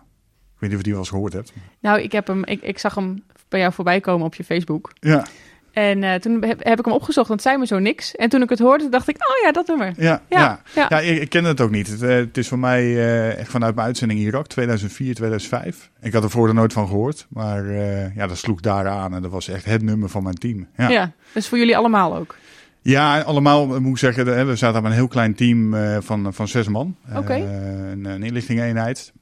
Ik 0.54 0.60
weet 0.60 0.70
niet 0.70 0.72
of 0.72 0.76
je 0.76 0.82
die 0.82 0.92
wel 0.92 1.00
eens 1.00 1.10
gehoord 1.10 1.32
hebt. 1.32 1.52
Nou, 1.80 2.00
ik, 2.00 2.12
heb 2.12 2.26
hem, 2.26 2.44
ik, 2.44 2.62
ik 2.62 2.78
zag 2.78 2.94
hem 2.94 3.22
bij 3.48 3.60
jou 3.60 3.72
voorbij 3.72 4.00
komen 4.00 4.26
op 4.26 4.34
je 4.34 4.44
Facebook. 4.44 4.92
Ja, 5.00 5.26
En 5.74 6.02
eh, 6.02 6.14
toen 6.14 6.44
heb, 6.44 6.64
heb 6.64 6.78
ik 6.78 6.84
hem 6.84 6.94
opgezocht, 6.94 7.28
want 7.28 7.40
het 7.40 7.48
zei 7.48 7.60
me 7.60 7.66
zo 7.66 7.78
niks. 7.78 8.14
En 8.14 8.28
toen 8.28 8.42
ik 8.42 8.48
het 8.48 8.58
hoorde, 8.58 8.88
dacht 8.88 9.08
ik, 9.08 9.16
oh 9.16 9.44
ja, 9.44 9.52
dat 9.52 9.66
nummer. 9.66 9.92
ja, 9.96 10.22
Ja, 10.28 10.38
ja. 10.38 10.60
ja. 10.74 10.86
ja. 10.88 11.00
ik, 11.00 11.20
ik 11.20 11.28
ken 11.28 11.44
het 11.44 11.60
ook 11.60 11.70
niet. 11.70 11.86
Het, 11.88 12.02
eh, 12.02 12.14
het 12.16 12.36
is 12.38 12.48
voor 12.48 12.58
mij 12.58 12.82
eh, 12.82 13.38
echt 13.38 13.50
vanuit 13.50 13.74
mijn 13.74 13.86
uitzending 13.86 14.20
Irak, 14.20 14.46
2004, 14.46 15.14
2005. 15.14 15.90
Ik 16.00 16.12
had 16.12 16.22
er 16.24 16.30
voor 16.30 16.48
er 16.48 16.54
nooit 16.54 16.72
van 16.72 16.86
gehoord. 16.86 17.26
Maar 17.28 17.72
ja, 18.14 18.26
dat 18.26 18.36
sloeg 18.38 18.60
daar 18.60 18.88
aan 18.88 19.14
en 19.14 19.22
dat 19.22 19.30
was 19.30 19.48
echt 19.48 19.64
het 19.64 19.82
nummer 19.82 20.08
van 20.08 20.22
mijn 20.22 20.34
team. 20.34 20.66
Ja. 20.76 20.88
Ja, 20.88 21.12
dus 21.32 21.48
voor 21.48 21.58
jullie 21.58 21.76
allemaal 21.76 22.16
ook. 22.16 22.34
Ja, 22.82 23.20
allemaal 23.20 23.66
moet 23.80 23.90
ik 23.90 23.98
zeggen. 23.98 24.46
We 24.46 24.56
zaten 24.56 24.82
met 24.82 24.90
een 24.90 24.96
heel 24.98 25.08
klein 25.08 25.34
team 25.34 25.74
van, 26.02 26.34
van 26.34 26.48
zes 26.48 26.68
man. 26.68 26.96
Een, 27.08 28.04
een 28.04 28.22
inlichtingeenheid. 28.22 29.12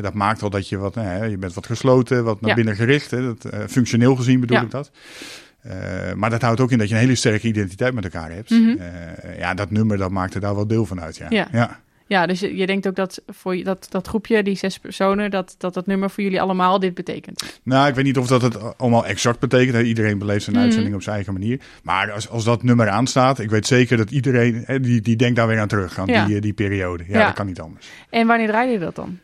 Dat 0.00 0.14
maakt 0.14 0.42
al 0.42 0.50
dat 0.50 0.68
je 0.68 0.76
wat, 0.76 0.94
je 1.30 1.36
bent 1.38 1.54
wat 1.54 1.66
gesloten, 1.66 2.24
wat 2.24 2.40
naar 2.40 2.50
Ja. 2.50 2.56
binnen 2.56 2.76
gericht. 2.76 3.10
Hè, 3.10 3.22
dat, 3.34 3.48
functioneel 3.70 4.16
gezien 4.16 4.40
bedoel 4.40 4.56
Ja. 4.56 4.62
ik 4.62 4.70
dat. 4.70 4.90
Eh, 5.62 6.12
maar 6.14 6.30
dat 6.30 6.42
houdt 6.42 6.60
ook 6.60 6.70
in 6.70 6.78
dat 6.78 6.88
je 6.88 6.94
een 6.94 7.00
hele 7.00 7.14
sterke 7.14 7.46
identiteit 7.46 7.94
met 7.94 8.04
elkaar 8.04 8.30
hebt. 8.32 8.50
Mhm. 8.50 8.76
Eh, 8.78 9.38
ja, 9.38 9.54
dat 9.54 9.70
nummer 9.70 9.96
dat 9.96 10.10
maakt 10.10 10.34
er 10.34 10.40
daar 10.40 10.54
wel 10.54 10.66
deel 10.66 10.86
van 10.86 11.00
uit. 11.00 11.16
Ja. 11.16 11.26
Ja. 11.30 11.48
ja. 11.52 11.80
Ja, 12.06 12.26
dus 12.26 12.40
je, 12.40 12.66
denkt 12.66 12.86
ook 12.88 12.94
dat 12.96 13.22
voor 13.26 13.56
je, 13.56 13.64
dat, 13.64 13.86
dat 13.90 14.06
groepje, 14.08 14.42
die 14.42 14.56
zes 14.56 14.78
personen, 14.78 15.30
dat, 15.30 15.54
dat 15.58 15.74
dat 15.74 15.86
nummer 15.86 16.10
voor 16.10 16.22
jullie 16.22 16.40
allemaal 16.40 16.78
dit 16.78 16.94
betekent. 16.94 17.60
Nou, 17.62 17.88
ik 17.88 17.94
weet 17.94 18.04
niet 18.04 18.18
of 18.18 18.26
dat 18.26 18.42
het 18.42 18.78
allemaal 18.78 19.06
exact 19.06 19.38
betekent. 19.38 19.76
hè. 19.76 19.82
Iedereen 19.82 20.18
beleeft 20.18 20.42
zijn 20.44 20.56
Mhm. 20.56 20.64
uitzending 20.64 20.94
op 20.94 21.02
zijn 21.02 21.14
eigen 21.14 21.32
manier. 21.32 21.60
Maar 21.82 22.10
als, 22.12 22.28
als 22.28 22.44
dat 22.44 22.62
nummer 22.62 22.88
aanstaat, 22.88 23.38
ik 23.38 23.50
weet 23.50 23.66
zeker 23.66 23.96
dat 23.96 24.10
iedereen, 24.10 24.62
hè, 24.66 24.80
die, 24.80 25.00
die 25.00 25.16
denkt 25.16 25.36
daar 25.36 25.46
weer 25.46 25.60
aan 25.60 25.68
terug, 25.68 25.98
aan 25.98 26.06
Ja. 26.06 26.24
die, 26.26 26.36
eh, 26.36 26.42
die 26.42 26.52
periode. 26.52 27.04
Ja, 27.08 27.18
Ja. 27.18 27.24
dat 27.24 27.34
kan 27.34 27.46
niet 27.46 27.60
anders. 27.60 27.88
En 28.10 28.26
wanneer 28.26 28.48
draaide 28.48 28.72
je 28.72 28.78
dat 28.78 28.94
dan? 28.94 29.18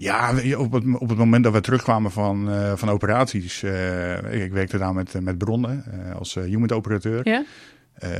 Ja, 0.00 0.32
je, 0.42 0.58
op 0.58 0.72
het, 0.72 0.84
op 0.98 1.08
het 1.08 1.18
moment 1.18 1.44
dat 1.44 1.52
we 1.52 1.60
terugkwamen 1.60 2.10
van, 2.10 2.50
eh, 2.50 2.72
van 2.76 2.88
operaties. 2.88 3.62
eh, 3.62 4.16
ik, 4.16 4.42
ik 4.42 4.52
werkte 4.52 4.78
daar 4.78 4.94
met, 4.94 5.14
eh, 5.14 5.22
met 5.22 5.38
bronnen 5.38 5.84
als 6.18 6.36
uh, 6.36 6.64
operateur. 6.74 7.28
Ja? 7.28 7.44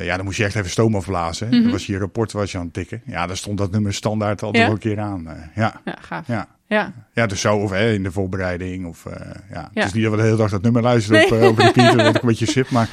Ja, 0.02 0.16
dan 0.16 0.24
moest 0.24 0.36
je 0.36 0.44
echt 0.44 0.54
even 0.54 0.70
stoom 0.70 0.94
afblazen. 0.94 1.48
Mhm. 1.48 1.62
Dan 1.62 1.70
was 1.70 1.86
je 1.86 1.98
rapport 1.98 2.32
was 2.32 2.52
je 2.52 2.58
aan 2.58 2.64
het 2.64 2.72
tikken. 2.72 3.02
Ja, 3.04 3.26
daar 3.26 3.36
stond 3.36 3.58
dat 3.58 3.70
nummer 3.70 3.94
standaard 3.94 4.42
altijd 4.42 4.64
Ja? 4.66 4.70
een 4.70 4.78
keer 4.78 4.98
aan. 5.00 5.26
ja, 5.54 5.80
Ja, 5.84 5.96
gaaf. 6.00 6.26
ja. 6.26 6.46
Ja. 6.66 6.92
Ja, 7.14 7.26
dus 7.26 7.40
zo, 7.40 7.56
of 7.56 7.70
hè, 7.70 7.92
in 7.92 8.02
de 8.02 8.12
voorbereiding. 8.12 8.86
Of, 8.86 9.04
ja. 9.08 9.34
Ja. 9.50 9.70
Het 9.74 9.84
is 9.84 9.92
niet 9.92 10.02
dat 10.02 10.10
we 10.12 10.18
de 10.18 10.24
hele 10.24 10.36
dag 10.36 10.50
dat 10.50 10.62
nummer 10.62 10.82
luisteren 10.82 11.24
op, 11.24 11.32
eh, 11.32 11.48
op 11.48 11.58
repeat. 11.58 11.94
Word 11.94 12.06
ik 12.16 12.22
een 12.22 12.28
beetje 12.28 12.46
sip, 12.46 12.70
maar... 12.70 12.88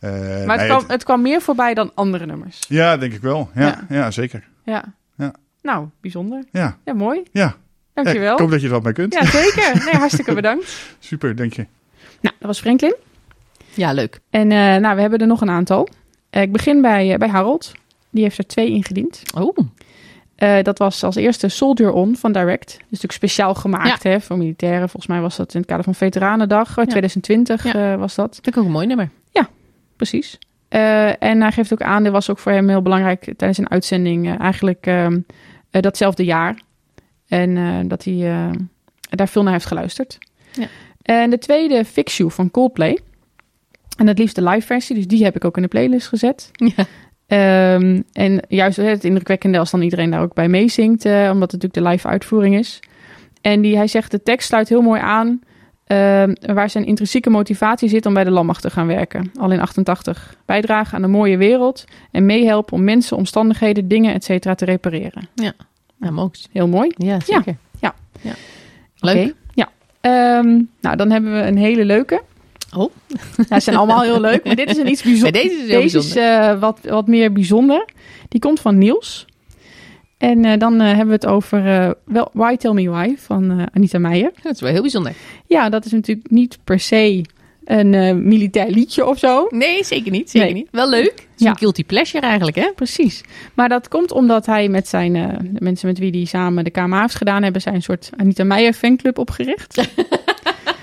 Maar 0.00 0.10
nee, 0.10 0.46
het, 0.48 0.66
kwam, 0.66 0.78
het- 0.80 0.90
het 0.90 1.04
kwam 1.04 1.22
meer 1.22 1.40
voorbij 1.40 1.74
dan 1.74 1.90
andere 1.94 2.26
nummers. 2.26 2.60
ja, 2.68 2.96
denk 2.96 3.12
ik 3.12 3.20
wel. 3.20 3.50
Ja, 3.54 3.60
Ja. 3.62 3.84
ja. 3.88 4.10
zeker. 4.10 4.48
Ja. 4.64 4.84
Ja. 5.16 5.34
Nou, 5.62 5.88
bijzonder. 6.00 6.44
Ja, 6.52 6.76
Ja, 6.84 6.92
mooi. 6.94 7.22
ja. 7.32 7.56
Dankjewel. 7.94 8.32
Ik 8.32 8.38
hoop 8.38 8.50
dat 8.50 8.60
je 8.60 8.66
er 8.66 8.72
wat 8.72 8.82
mee 8.82 8.92
kunt. 8.92 9.14
Ja, 9.14 9.24
zeker. 9.24 9.82
Nee, 9.84 9.94
hartstikke 9.94 10.34
bedankt. 10.40 10.94
Super, 10.98 11.36
denk 11.36 11.52
je. 11.52 11.66
Nou, 12.20 12.34
dat 12.38 12.46
was 12.46 12.60
Franklin. 12.60 12.94
Ja, 13.74 13.92
leuk. 13.92 14.20
En 14.30 14.52
eh, 14.52 14.58
nou, 14.76 14.94
we 14.94 15.00
hebben 15.00 15.18
er 15.18 15.26
nog 15.26 15.40
een 15.40 15.50
aantal. 15.50 15.88
Eh, 16.30 16.42
ik 16.42 16.52
begin 16.52 16.80
bij, 16.82 17.12
eh, 17.12 17.18
bij 17.18 17.28
Harold. 17.28 17.72
Die 18.10 18.22
heeft 18.22 18.38
er 18.38 18.46
twee 18.46 18.68
ingediend. 18.70 19.22
Oh, 19.38 19.56
Eh, 20.36 20.62
dat 20.62 20.78
was 20.78 21.04
als 21.04 21.16
eerste 21.16 21.48
Soldier 21.48 21.92
On 21.92 22.16
van 22.16 22.32
Direct. 22.32 22.66
Dus 22.70 22.78
natuurlijk 22.90 23.12
speciaal 23.12 23.54
gemaakt 23.54 24.02
hè, 24.02 24.20
voor 24.20 24.38
militairen. 24.38 24.80
Volgens 24.88 25.06
mij 25.06 25.20
was 25.20 25.36
dat 25.36 25.54
in 25.54 25.60
het 25.60 25.68
kader 25.68 25.84
van 25.84 25.94
Veteranendag. 25.94 26.68
eh, 26.68 26.74
2020 26.84 27.64
Ja. 27.72 27.92
eh, 27.92 27.98
was 27.98 28.14
dat. 28.14 28.34
vind 28.34 28.46
ik 28.46 28.56
ook 28.56 28.64
een 28.64 28.70
mooi 28.70 28.86
nummer. 28.86 29.08
Precies. 29.96 30.38
Eh, 30.68 31.22
en 31.22 31.40
hij 31.40 31.52
geeft 31.52 31.72
ook 31.72 31.82
aan, 31.82 32.02
dit 32.02 32.12
was 32.12 32.30
ook 32.30 32.38
voor 32.38 32.52
hem 32.52 32.68
heel 32.68 32.82
belangrijk 32.82 33.24
tijdens 33.36 33.58
een 33.58 33.70
uitzending. 33.70 34.26
eh, 34.28 34.40
eigenlijk 34.40 34.86
ehm, 34.86 35.20
eh, 35.70 35.82
datzelfde 35.82 36.24
jaar. 36.24 36.58
En 37.30 37.56
eh, 37.56 37.78
dat 37.84 38.04
hij 38.04 38.14
eh, 38.14 38.50
daar 39.10 39.28
veel 39.28 39.42
naar 39.42 39.52
heeft 39.52 39.66
geluisterd. 39.66 40.18
Ja. 40.52 40.66
En 41.02 41.30
de 41.30 41.38
tweede, 41.38 41.84
Fix 41.84 42.16
You 42.16 42.30
van 42.30 42.50
Coldplay. 42.50 42.98
En 43.96 44.06
het 44.06 44.18
liefst 44.18 44.34
de 44.34 44.42
live 44.42 44.66
versie, 44.66 44.96
dus 44.96 45.06
die 45.06 45.24
heb 45.24 45.36
ik 45.36 45.44
ook 45.44 45.56
in 45.56 45.62
de 45.62 45.68
playlist 45.68 46.08
gezet. 46.08 46.50
Ja. 46.52 46.86
Ehm, 47.26 48.00
en 48.12 48.42
juist 48.48 48.76
het 48.76 49.04
indrukwekkende 49.04 49.58
als 49.58 49.70
dan 49.70 49.82
iedereen 49.82 50.10
daar 50.10 50.22
ook 50.22 50.34
bij 50.34 50.48
meezingt, 50.48 51.04
eh, 51.04 51.12
omdat 51.12 51.52
het 51.52 51.62
natuurlijk 51.62 51.74
de 51.74 51.88
live 51.88 52.08
uitvoering 52.08 52.58
is. 52.58 52.80
En 53.40 53.60
die, 53.60 53.76
hij 53.76 53.86
zegt, 53.86 54.10
de 54.10 54.22
tekst 54.22 54.48
sluit 54.48 54.68
heel 54.68 54.82
mooi 54.82 55.00
aan 55.00 55.40
ehm, 55.86 56.34
waar 56.40 56.70
zijn 56.70 56.84
intrinsieke 56.84 57.30
motivatie 57.30 57.88
zit 57.88 58.06
om 58.06 58.14
bij 58.14 58.24
de 58.24 58.30
landmacht 58.30 58.62
te 58.62 58.70
gaan 58.70 58.86
werken. 58.86 59.30
Al 59.38 59.50
in 59.50 59.60
88. 59.60 60.36
Bijdragen 60.44 60.96
aan 60.96 61.02
een 61.02 61.10
mooie 61.10 61.36
wereld 61.36 61.84
en 62.10 62.26
meehelpen 62.26 62.72
om 62.72 62.84
mensen, 62.84 63.16
omstandigheden, 63.16 63.88
dingen, 63.88 64.14
et 64.14 64.24
cetera 64.24 64.54
te 64.54 64.64
repareren. 64.64 65.28
Ja, 65.34 65.52
mooi. 66.00 66.30
Heel 66.52 66.68
mooi. 66.68 66.92
Ja, 66.96 67.20
zeker. 67.20 67.56
Ja. 67.80 67.94
ja. 68.20 68.32
Leuk. 68.98 69.34
Ja. 69.54 69.68
Ehm, 70.00 70.62
nou, 70.80 70.96
dan 70.96 71.10
hebben 71.10 71.32
we 71.32 71.38
een 71.38 71.56
hele 71.56 71.84
leuke. 71.84 72.22
Oh. 72.76 72.92
Ja, 73.48 73.54
ze 73.54 73.60
zijn 73.60 73.76
allemaal 73.76 74.02
heel 74.02 74.20
leuk, 74.20 74.44
maar 74.44 74.56
dit 74.56 74.70
is 74.70 74.76
een 74.76 74.88
iets 74.88 75.02
bijzonders. 75.02 75.44
Maar 75.44 75.52
deze 75.52 75.62
is 75.62 75.92
Deze 75.92 75.98
is 75.98 76.16
eh, 76.16 76.60
wat, 76.60 76.78
wat 76.82 77.06
meer 77.06 77.32
bijzonder. 77.32 77.84
Die 78.28 78.40
komt 78.40 78.60
van 78.60 78.78
Niels. 78.78 79.26
En 80.18 80.44
eh, 80.44 80.58
dan 80.58 80.80
eh, 80.80 80.86
hebben 80.86 81.06
we 81.06 81.12
het 81.12 81.26
over 81.26 81.62
Why 82.32 82.56
Tell 82.56 82.72
Me 82.72 82.90
Why 82.90 83.14
van 83.16 83.68
Anita 83.72 83.98
Meijer. 83.98 84.32
Dat 84.42 84.54
is 84.54 84.60
wel 84.60 84.70
heel 84.70 84.80
bijzonder. 84.80 85.12
Ja, 85.46 85.68
dat 85.68 85.84
is 85.84 85.92
natuurlijk 85.92 86.30
niet 86.30 86.58
per 86.64 86.80
se 86.80 87.24
een 87.70 87.94
eh, 87.94 88.14
militair 88.14 88.70
liedje 88.70 89.06
of 89.06 89.18
zo. 89.18 89.46
Nee, 89.50 89.84
zeker 89.84 90.10
niet. 90.10 90.30
Zeker 90.30 90.46
Nee. 90.48 90.56
niet. 90.56 90.68
Wel 90.70 90.88
leuk. 90.90 91.04
Het 91.04 91.38
is 91.38 91.44
Ja. 91.44 91.50
een 91.50 91.58
guilty 91.58 91.84
pleasure 91.84 92.26
eigenlijk, 92.26 92.56
hè? 92.56 92.72
Precies. 92.74 93.20
Maar 93.54 93.68
dat 93.68 93.88
komt 93.88 94.12
omdat 94.12 94.46
hij 94.46 94.68
met 94.68 94.88
zijn 94.88 95.16
eh, 95.16 95.28
de 95.42 95.60
mensen 95.64 95.88
met 95.88 95.98
wie 95.98 96.10
hij 96.10 96.24
samen 96.24 96.64
de 96.64 96.70
KMA 96.70 97.00
heeft 97.00 97.14
gedaan, 97.14 97.42
hebben 97.42 97.60
zij 97.62 97.74
een 97.74 97.82
soort 97.82 98.10
Anita 98.16 98.44
Meijer 98.44 98.72
fanclub 98.72 99.18
opgericht. 99.18 99.74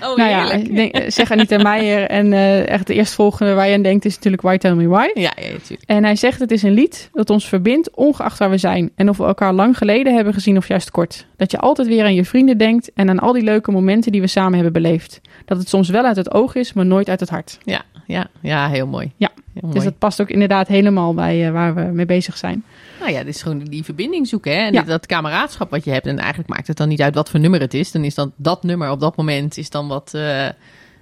Oh, 0.02 0.16
nou 0.16 0.30
ja, 0.30 0.52
ik 0.52 0.74
denk, 0.74 0.92
eh, 0.92 1.10
zeg 1.10 1.30
Anita 1.30 1.58
Meijer 1.62 2.08
en 2.08 2.32
eh, 2.32 2.68
echt 2.68 2.86
de 2.86 2.94
eerstvolgende 2.94 3.54
waar 3.54 3.68
je 3.68 3.74
aan 3.74 3.82
denkt 3.82 4.04
is 4.04 4.14
natuurlijk 4.14 4.42
Why 4.42 4.56
Tell 4.56 4.74
Me 4.74 4.88
Why. 4.88 5.08
Ja, 5.14 5.32
ja, 5.36 5.50
natuurlijk. 5.50 5.82
En 5.86 6.04
hij 6.04 6.16
zegt 6.16 6.40
het 6.40 6.50
is 6.50 6.62
een 6.62 6.72
lied 6.72 7.10
dat 7.12 7.30
ons 7.30 7.48
verbindt 7.48 7.90
ongeacht 7.94 8.38
waar 8.38 8.50
we 8.50 8.58
zijn. 8.58 8.90
En 8.94 9.08
of 9.08 9.16
we 9.16 9.24
elkaar 9.24 9.52
lang 9.52 9.78
geleden 9.78 10.14
hebben 10.14 10.34
gezien 10.34 10.56
of 10.56 10.68
juist 10.68 10.90
kort. 10.90 11.26
Dat 11.36 11.50
je 11.50 11.58
altijd 11.58 11.88
weer 11.88 12.04
aan 12.04 12.14
je 12.14 12.24
vrienden 12.24 12.58
denkt 12.58 12.90
en 12.94 13.08
aan 13.08 13.18
al 13.18 13.32
die 13.32 13.42
leuke 13.42 13.70
momenten 13.70 14.12
die 14.12 14.20
we 14.20 14.26
samen 14.26 14.54
hebben 14.54 14.72
beleefd. 14.72 15.20
Dat 15.44 15.58
het 15.58 15.68
soms 15.68 15.88
wel 15.88 16.04
uit 16.04 16.16
het 16.16 16.32
oog 16.32 16.54
is, 16.54 16.72
maar 16.72 16.86
nooit 16.86 17.08
uit 17.08 17.20
het 17.20 17.28
hart. 17.28 17.58
Ja, 17.64 17.82
ja, 18.06 18.26
ja, 18.40 18.68
heel 18.68 18.86
mooi. 18.86 19.12
Ja. 19.16 19.30
Heel 19.52 19.62
mooi. 19.62 19.74
Dus 19.74 19.84
dat 19.84 19.98
past 19.98 20.20
ook 20.20 20.30
inderdaad 20.30 20.68
helemaal 20.68 21.14
bij 21.14 21.46
eh, 21.46 21.52
waar 21.52 21.74
we 21.74 21.80
mee 21.80 22.06
bezig 22.06 22.36
zijn. 22.36 22.64
Nou 23.00 23.12
ja, 23.12 23.18
dit 23.24 23.34
is 23.34 23.42
gewoon 23.42 23.58
die 23.58 23.84
verbinding 23.84 24.26
zoeken, 24.26 24.52
hè? 24.52 24.58
En 24.58 24.72
Ja. 24.72 24.82
dat 24.82 25.06
kameraadschap 25.06 25.70
wat 25.70 25.84
je 25.84 25.90
hebt. 25.90 26.06
En 26.06 26.18
eigenlijk 26.18 26.48
maakt 26.48 26.66
het 26.66 26.76
dan 26.76 26.88
niet 26.88 27.02
uit 27.02 27.14
wat 27.14 27.30
voor 27.30 27.40
nummer 27.40 27.60
het 27.60 27.74
is. 27.74 27.92
Dan 27.92 28.04
is 28.04 28.14
dan 28.14 28.32
dat 28.36 28.62
nummer 28.62 28.90
op 28.90 29.00
dat 29.00 29.16
moment 29.16 29.56
is 29.58 29.70
dan 29.70 29.88
wat, 29.88 30.14
eh, 30.14 30.48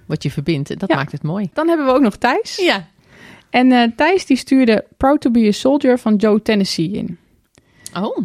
wat 0.05 0.23
je 0.23 0.31
verbindt. 0.31 0.79
Dat 0.79 0.89
Ja. 0.89 0.95
maakt 0.95 1.11
het 1.11 1.23
mooi. 1.23 1.49
Dan 1.53 1.67
hebben 1.67 1.85
we 1.85 1.91
ook 1.91 2.01
nog 2.01 2.15
Thijs. 2.15 2.55
Ja. 2.57 2.87
En 3.49 3.71
eh, 3.71 3.83
Thijs 3.95 4.25
die 4.25 4.37
stuurde 4.37 4.85
Proud 4.97 5.21
to 5.21 5.31
be 5.31 5.47
a 5.47 5.51
Soldier 5.51 5.97
van 5.99 6.15
Joe 6.15 6.41
Tennessee 6.41 6.91
in. 6.91 7.17
Oh, 7.97 8.17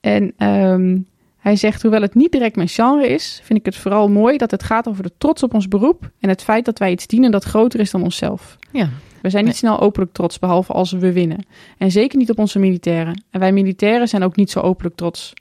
En 0.00 0.32
ehm, 0.36 0.98
hij 1.38 1.56
zegt, 1.56 1.82
hoewel 1.82 2.00
het 2.02 2.14
niet 2.14 2.32
direct 2.32 2.56
mijn 2.56 2.68
genre 2.68 3.08
is, 3.08 3.40
vind 3.44 3.58
ik 3.58 3.64
het 3.64 3.76
vooral 3.76 4.08
mooi 4.08 4.36
dat 4.36 4.50
het 4.50 4.62
gaat 4.62 4.88
over 4.88 5.02
de 5.02 5.12
trots 5.18 5.42
op 5.42 5.54
ons 5.54 5.68
beroep 5.68 6.10
en 6.20 6.28
het 6.28 6.42
feit 6.42 6.64
dat 6.64 6.78
wij 6.78 6.90
iets 6.90 7.06
dienen 7.06 7.30
dat 7.30 7.44
groter 7.44 7.80
is 7.80 7.90
dan 7.90 8.02
onszelf. 8.02 8.56
ja. 8.72 8.88
We 9.22 9.30
zijn 9.30 9.44
niet 9.44 9.56
snel 9.56 9.80
openlijk 9.80 10.12
trots, 10.12 10.38
behalve 10.38 10.72
als 10.72 10.92
we 10.92 11.12
winnen. 11.12 11.46
En 11.78 11.90
zeker 11.90 12.18
niet 12.18 12.30
op 12.30 12.38
onze 12.38 12.58
militairen. 12.58 13.22
En 13.30 13.40
wij 13.40 13.52
militairen 13.52 14.08
zijn 14.08 14.22
ook 14.22 14.36
niet 14.36 14.50
zo 14.50 14.60
openlijk 14.60 14.96
trots. 14.96 15.32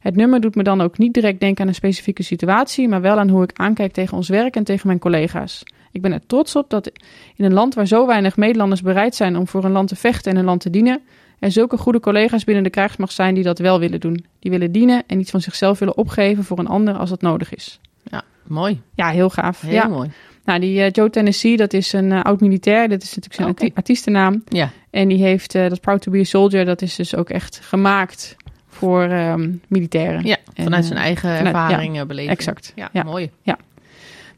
Het 0.00 0.16
nummer 0.16 0.40
doet 0.40 0.54
me 0.54 0.62
dan 0.62 0.80
ook 0.80 0.98
niet 0.98 1.14
direct 1.14 1.40
denken 1.40 1.62
aan 1.62 1.68
een 1.68 1.74
specifieke 1.74 2.22
situatie, 2.22 2.88
maar 2.88 3.00
wel 3.00 3.18
aan 3.18 3.28
hoe 3.28 3.42
ik 3.42 3.50
aankijk 3.54 3.92
tegen 3.92 4.16
ons 4.16 4.28
werk 4.28 4.56
en 4.56 4.64
tegen 4.64 4.86
mijn 4.86 4.98
collega's. 4.98 5.62
Ik 5.90 6.02
ben 6.02 6.12
er 6.12 6.26
trots 6.26 6.56
op 6.56 6.70
dat 6.70 6.90
in 7.36 7.44
een 7.44 7.52
land 7.52 7.74
waar 7.74 7.86
zo 7.86 8.06
weinig 8.06 8.36
Nederlanders 8.36 8.82
bereid 8.82 9.14
zijn 9.14 9.36
om 9.36 9.48
voor 9.48 9.64
een 9.64 9.72
land 9.72 9.88
te 9.88 9.96
vechten 9.96 10.32
en 10.32 10.38
een 10.38 10.44
land 10.44 10.60
te 10.60 10.70
dienen, 10.70 11.00
er 11.38 11.52
zulke 11.52 11.76
goede 11.76 12.00
collega's 12.00 12.44
binnen 12.44 12.64
de 12.64 12.70
krijgsmacht 12.70 13.12
zijn 13.12 13.34
die 13.34 13.44
dat 13.44 13.58
wel 13.58 13.78
willen 13.78 14.00
doen. 14.00 14.24
Die 14.38 14.50
willen 14.50 14.72
dienen 14.72 15.02
en 15.06 15.20
iets 15.20 15.30
van 15.30 15.40
zichzelf 15.40 15.78
willen 15.78 15.96
opgeven 15.96 16.44
voor 16.44 16.58
een 16.58 16.66
ander 16.66 16.94
als 16.94 17.10
dat 17.10 17.22
nodig 17.22 17.54
is. 17.54 17.80
Mooi. 18.46 18.80
Ja, 18.94 19.08
heel 19.08 19.30
gaaf. 19.30 19.60
Heel 19.60 19.72
ja. 19.72 19.88
mooi. 19.88 20.10
Nou, 20.44 20.60
die 20.60 20.82
eh, 20.82 20.90
Joe 20.90 21.10
Tennessee, 21.10 21.56
dat 21.56 21.72
is 21.72 21.92
een 21.92 22.12
eh, 22.12 22.20
oud-militair. 22.22 22.88
Dat 22.88 23.02
is 23.02 23.08
natuurlijk 23.08 23.34
zijn 23.34 23.48
arti- 23.48 23.70
artiestennaam. 23.74 24.42
Ja. 24.48 24.70
En 24.90 25.08
die 25.08 25.22
heeft 25.22 25.54
eh, 25.54 25.68
dat 25.68 25.80
Proud 25.80 26.02
to 26.02 26.10
be 26.12 26.18
a 26.18 26.24
Soldier, 26.24 26.64
dat 26.64 26.82
is 26.82 26.94
dus 26.96 27.16
ook 27.16 27.30
echt 27.30 27.60
gemaakt 27.62 28.36
voor 28.68 29.02
ehm, 29.02 29.50
militairen. 29.68 30.24
Ja, 30.26 30.36
vanuit 30.54 30.84
zijn 30.84 30.98
eigen 30.98 31.36
vanuit- 31.36 31.54
ervaring, 31.54 32.00
eh, 32.00 32.06
beleving. 32.06 32.32
Exact. 32.36 32.72
Ja, 32.74 32.88
Ja. 32.92 33.02
mooi. 33.02 33.30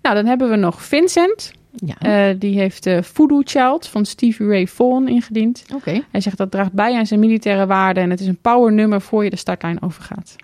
Nou, 0.03 0.17
dan 0.17 0.27
hebben 0.27 0.51
we 0.51 0.57
nog 0.57 0.83
Vincent. 0.83 1.53
Ja, 1.77 2.33
die 2.33 2.59
heeft 2.59 2.87
eh 2.87 3.03
Voodoo 3.03 3.41
Child 3.45 3.87
van 3.89 4.05
Stevie 4.05 4.47
Ray 4.47 4.67
Vaughan 4.67 5.09
ingediend. 5.09 5.65
oké. 5.75 6.01
Hij 6.11 6.21
zegt 6.21 6.37
dat 6.37 6.51
draagt 6.51 6.73
bij 6.73 6.95
aan 6.97 7.07
zijn 7.07 7.21
militaire 7.21 7.67
waarden 7.67 8.03
en 8.03 8.11
het 8.11 8.21
is 8.21 8.27
een 8.27 8.39
power 8.41 8.73
nummer 8.73 9.01
voor 9.01 9.25
je 9.25 9.31
de 9.31 9.37
startlijn 9.37 9.83
overgaat. 9.83 10.37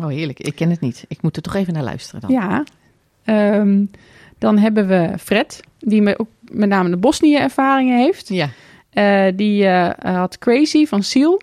Oh, 0.00 0.06
heerlijk. 0.08 0.40
Ik 0.40 0.54
ken 0.54 0.70
het 0.70 0.80
niet. 0.80 1.04
Ik 1.08 1.22
moet 1.22 1.36
er 1.36 1.42
toch 1.42 1.54
even 1.54 1.72
naar 1.72 1.82
luisteren 1.82 2.20
dan. 2.20 2.30
Ja. 2.30 2.64
Ehm, 3.24 3.84
dan 4.42 4.58
hebben 4.58 4.86
we 4.86 5.10
Fred, 5.18 5.60
die 5.78 6.02
me 6.02 6.18
ook 6.18 6.28
met 6.50 6.68
name 6.68 6.90
de 6.90 6.96
Bosnië-ervaringen 6.96 7.98
heeft. 7.98 8.28
Ja. 8.28 8.48
Eh, 8.90 9.32
die 9.36 9.66
eh, 9.66 10.14
had 10.14 10.38
Crazy 10.38 10.86
van 10.86 11.02
Seal. 11.02 11.42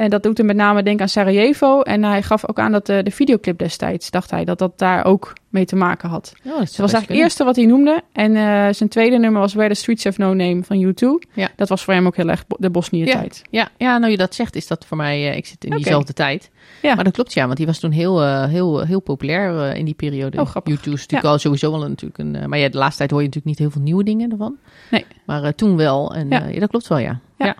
En 0.00 0.10
dat 0.10 0.22
doet 0.22 0.38
hem 0.38 0.46
met 0.46 0.56
name 0.56 0.82
denken 0.82 1.02
aan 1.02 1.08
Sarajevo. 1.08 1.80
En 1.80 2.04
hij 2.04 2.22
gaf 2.22 2.48
ook 2.48 2.58
aan 2.58 2.72
dat 2.72 2.86
de, 2.86 3.02
de 3.02 3.10
videoclip 3.10 3.58
destijds, 3.58 4.10
dacht 4.10 4.30
hij, 4.30 4.44
dat 4.44 4.58
dat 4.58 4.78
daar 4.78 5.04
ook 5.04 5.32
mee 5.48 5.64
te 5.64 5.76
maken 5.76 6.08
had. 6.08 6.32
Oh, 6.36 6.50
dat 6.50 6.58
Dus 6.60 6.68
dat 6.70 6.76
was 6.76 6.92
eigenlijk 6.92 7.08
het 7.08 7.18
eerste 7.18 7.44
wat 7.44 7.56
hij 7.56 7.66
noemde. 7.66 8.02
En 8.12 8.36
eh, 8.36 8.72
zijn 8.72 8.88
tweede 8.88 9.18
nummer 9.18 9.40
was 9.40 9.54
Where 9.54 9.74
the 9.74 9.80
Streets 9.80 10.04
Have 10.04 10.20
No 10.20 10.34
Name 10.34 10.62
van 10.62 10.84
U2. 10.84 11.28
Ja. 11.32 11.48
Dat 11.56 11.68
was 11.68 11.84
voor 11.84 11.94
hem 11.94 12.06
ook 12.06 12.16
heel 12.16 12.28
erg 12.28 12.44
de 12.58 12.70
Bosnië-tijd. 12.70 13.42
Ja, 13.50 13.68
ja, 13.76 13.98
nou 13.98 14.10
je 14.10 14.16
dat 14.16 14.34
zegt, 14.34 14.56
is 14.56 14.66
dat 14.66 14.86
voor 14.86 14.96
mij... 14.96 15.30
eh, 15.30 15.36
ik 15.36 15.46
zit 15.46 15.64
in 15.64 15.70
diezelfde 15.70 16.12
tijd. 16.12 16.50
Ja. 16.82 16.94
Maar 16.94 17.04
dat 17.04 17.12
klopt, 17.12 17.32
ja. 17.32 17.44
Want 17.44 17.56
die 17.56 17.66
was 17.66 17.78
toen 17.78 17.90
heel, 17.90 18.22
eh, 18.22 18.44
heel, 18.44 18.80
heel 18.80 19.00
populair 19.00 19.76
in 19.76 19.84
die 19.84 19.94
periode. 19.94 20.40
Oh, 20.40 20.46
grappig. 20.46 20.72
YouTube 20.72 20.96
is 20.96 21.00
natuurlijk 21.00 21.32
al 21.32 21.38
sowieso 21.38 21.70
wel 21.70 21.88
natuurlijk 21.88 22.18
een... 22.18 22.48
maar 22.48 22.58
ja, 22.58 22.68
de 22.68 22.78
laatste 22.78 22.98
tijd 22.98 23.10
hoor 23.10 23.20
je 23.20 23.26
natuurlijk 23.26 23.56
niet 23.56 23.66
heel 23.66 23.70
veel 23.70 23.82
nieuwe 23.82 24.04
dingen 24.04 24.30
ervan. 24.30 24.56
Nee. 24.90 25.06
Maar 25.26 25.54
toen 25.54 25.76
wel. 25.76 26.14
En 26.14 26.28
Ja. 26.28 26.38
ja. 26.38 26.46
ja, 26.46 26.60
dat 26.60 26.70
klopt 26.70 26.88
wel, 26.88 26.98
ja. 26.98 27.20
Ja. 27.38 27.56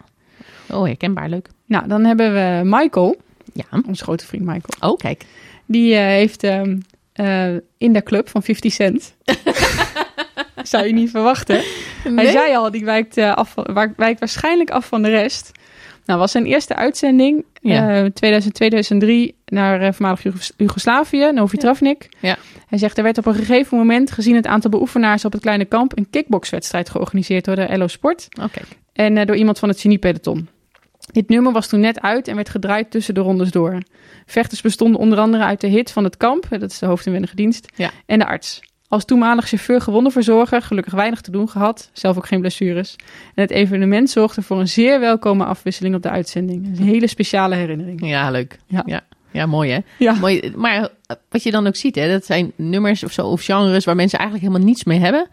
Oh, 0.73 0.85
herkenbaar. 0.85 1.29
Leuk. 1.29 1.49
Nou, 1.66 1.89
dan 1.89 2.05
hebben 2.05 2.33
we 2.35 2.61
Michael, 2.64 3.16
Ja. 3.53 3.64
onze 3.87 4.03
grote 4.05 4.27
vriend 4.27 4.45
Michael. 4.45 4.91
Oh, 4.93 4.97
kijk. 4.99 5.25
Die 5.66 5.95
eh, 5.95 6.01
heeft 6.05 6.43
ehm, 6.45 6.79
eh, 7.12 7.53
in 7.79 7.93
de 7.93 8.03
club 8.03 8.29
van 8.29 8.43
50 8.43 8.73
Cent. 8.73 9.14
Zou 10.62 10.87
je 10.87 10.93
niet 10.93 11.11
verwachten. 11.11 11.61
Hij 12.14 12.31
zei 12.31 12.57
al, 12.57 12.71
die 12.71 12.85
wijkt, 12.85 13.16
eh, 13.16 13.35
af, 13.35 13.55
wijkt 13.97 14.18
waarschijnlijk 14.21 14.71
af 14.71 14.87
van 14.87 15.03
de 15.03 15.09
rest. 15.09 15.51
Nou, 16.05 16.18
was 16.18 16.31
zijn 16.33 16.45
eerste 16.47 16.75
uitzending, 16.75 17.45
Ja. 17.61 18.03
eh 18.05 18.05
2000, 18.11 18.55
2003, 18.55 19.35
naar 19.45 19.95
voormalig 19.95 20.23
Jugos- 20.23 20.53
Joegoslavië, 20.57 21.31
Novi 21.33 21.57
Ja. 21.57 21.62
Travnik. 21.62 22.09
Ja. 22.21 22.37
Hij 22.66 22.79
zegt, 22.79 22.97
er 22.97 23.03
werd 23.03 23.18
op 23.18 23.27
een 23.27 23.35
gegeven 23.35 23.79
moment, 23.79 24.11
gezien 24.11 24.35
het 24.35 24.47
aantal 24.47 24.71
beoefenaars 24.71 25.25
op 25.25 25.33
het 25.33 25.41
kleine 25.41 25.64
kamp, 25.64 25.99
een 25.99 26.11
kickboxwedstrijd 26.11 26.91
georganiseerd 26.91 27.45
door 27.45 27.57
de 27.57 27.77
LO 27.79 27.87
Sport. 27.87 28.29
Oh. 28.41 28.45
En 28.93 29.27
door 29.27 29.37
iemand 29.37 29.59
van 29.59 29.68
het 29.68 29.81
geniepeloton. 29.81 30.49
Dit 31.13 31.29
nummer 31.29 31.53
was 31.53 31.69
toen 31.69 31.81
net 31.81 32.01
uit 32.01 32.29
en 32.29 32.35
werd 32.35 32.49
gedraaid 32.49 32.91
tussen 32.91 33.15
de 33.15 33.21
rondes 33.21 33.51
door. 33.51 33.79
Vechters 34.27 34.61
bestonden 34.61 35.01
onder 35.01 35.19
andere 35.19 35.45
uit 35.45 35.61
de 35.61 35.67
hit 35.67 35.91
van 35.93 36.05
het 36.05 36.17
kamp, 36.17 36.47
dat 36.51 36.71
is 36.71 36.79
de 36.79 36.87
hoofdinwendige 36.87 37.37
dienst, 37.37 37.73
Ja. 37.77 37.91
en 38.07 38.19
de 38.19 38.27
arts. 38.27 38.61
Als 38.89 39.05
toenmalig 39.05 39.49
chauffeur 39.49 39.81
gewondenverzorger, 39.81 40.63
gelukkig 40.63 40.93
weinig 40.93 41.21
te 41.21 41.31
doen 41.31 41.49
gehad, 41.49 41.91
zelf 41.93 42.17
ook 42.17 42.27
geen 42.27 42.41
blessures. 42.41 42.97
En 43.35 43.43
het 43.43 43.51
evenement 43.51 44.11
zorgde 44.11 44.43
voor 44.43 44.61
een 44.61 44.69
zeer 44.69 45.01
welkome 45.01 45.45
afwisseling 45.45 45.95
op 45.95 46.03
de 46.03 46.11
uitzending. 46.11 46.67
Een 46.67 46.85
hele 46.85 47.07
speciale 47.07 47.55
herinnering. 47.55 48.07
Ja, 48.07 48.31
leuk. 48.31 48.59
Ja. 48.67 48.83
Ja, 48.87 49.01
ja. 49.31 49.47
mooi 49.47 49.71
hè. 49.71 49.79
Ja, 49.99 50.13
Mooi, 50.13 50.53
maar 50.57 50.89
wat 51.29 51.43
je 51.43 51.51
dan 51.51 51.67
ook 51.67 51.77
ziet, 51.77 51.95
hè, 51.95 52.09
dat 52.13 52.25
zijn 52.25 52.53
nummers 52.57 53.05
of 53.05 53.13
zo, 53.13 53.27
of 53.27 53.45
genres 53.45 53.85
waar 53.85 53.97
mensen 53.97 54.19
eigenlijk 54.19 54.49
helemaal 54.49 54.69
niets 54.69 54.85
mee 54.85 54.99
hebben. 54.99 55.27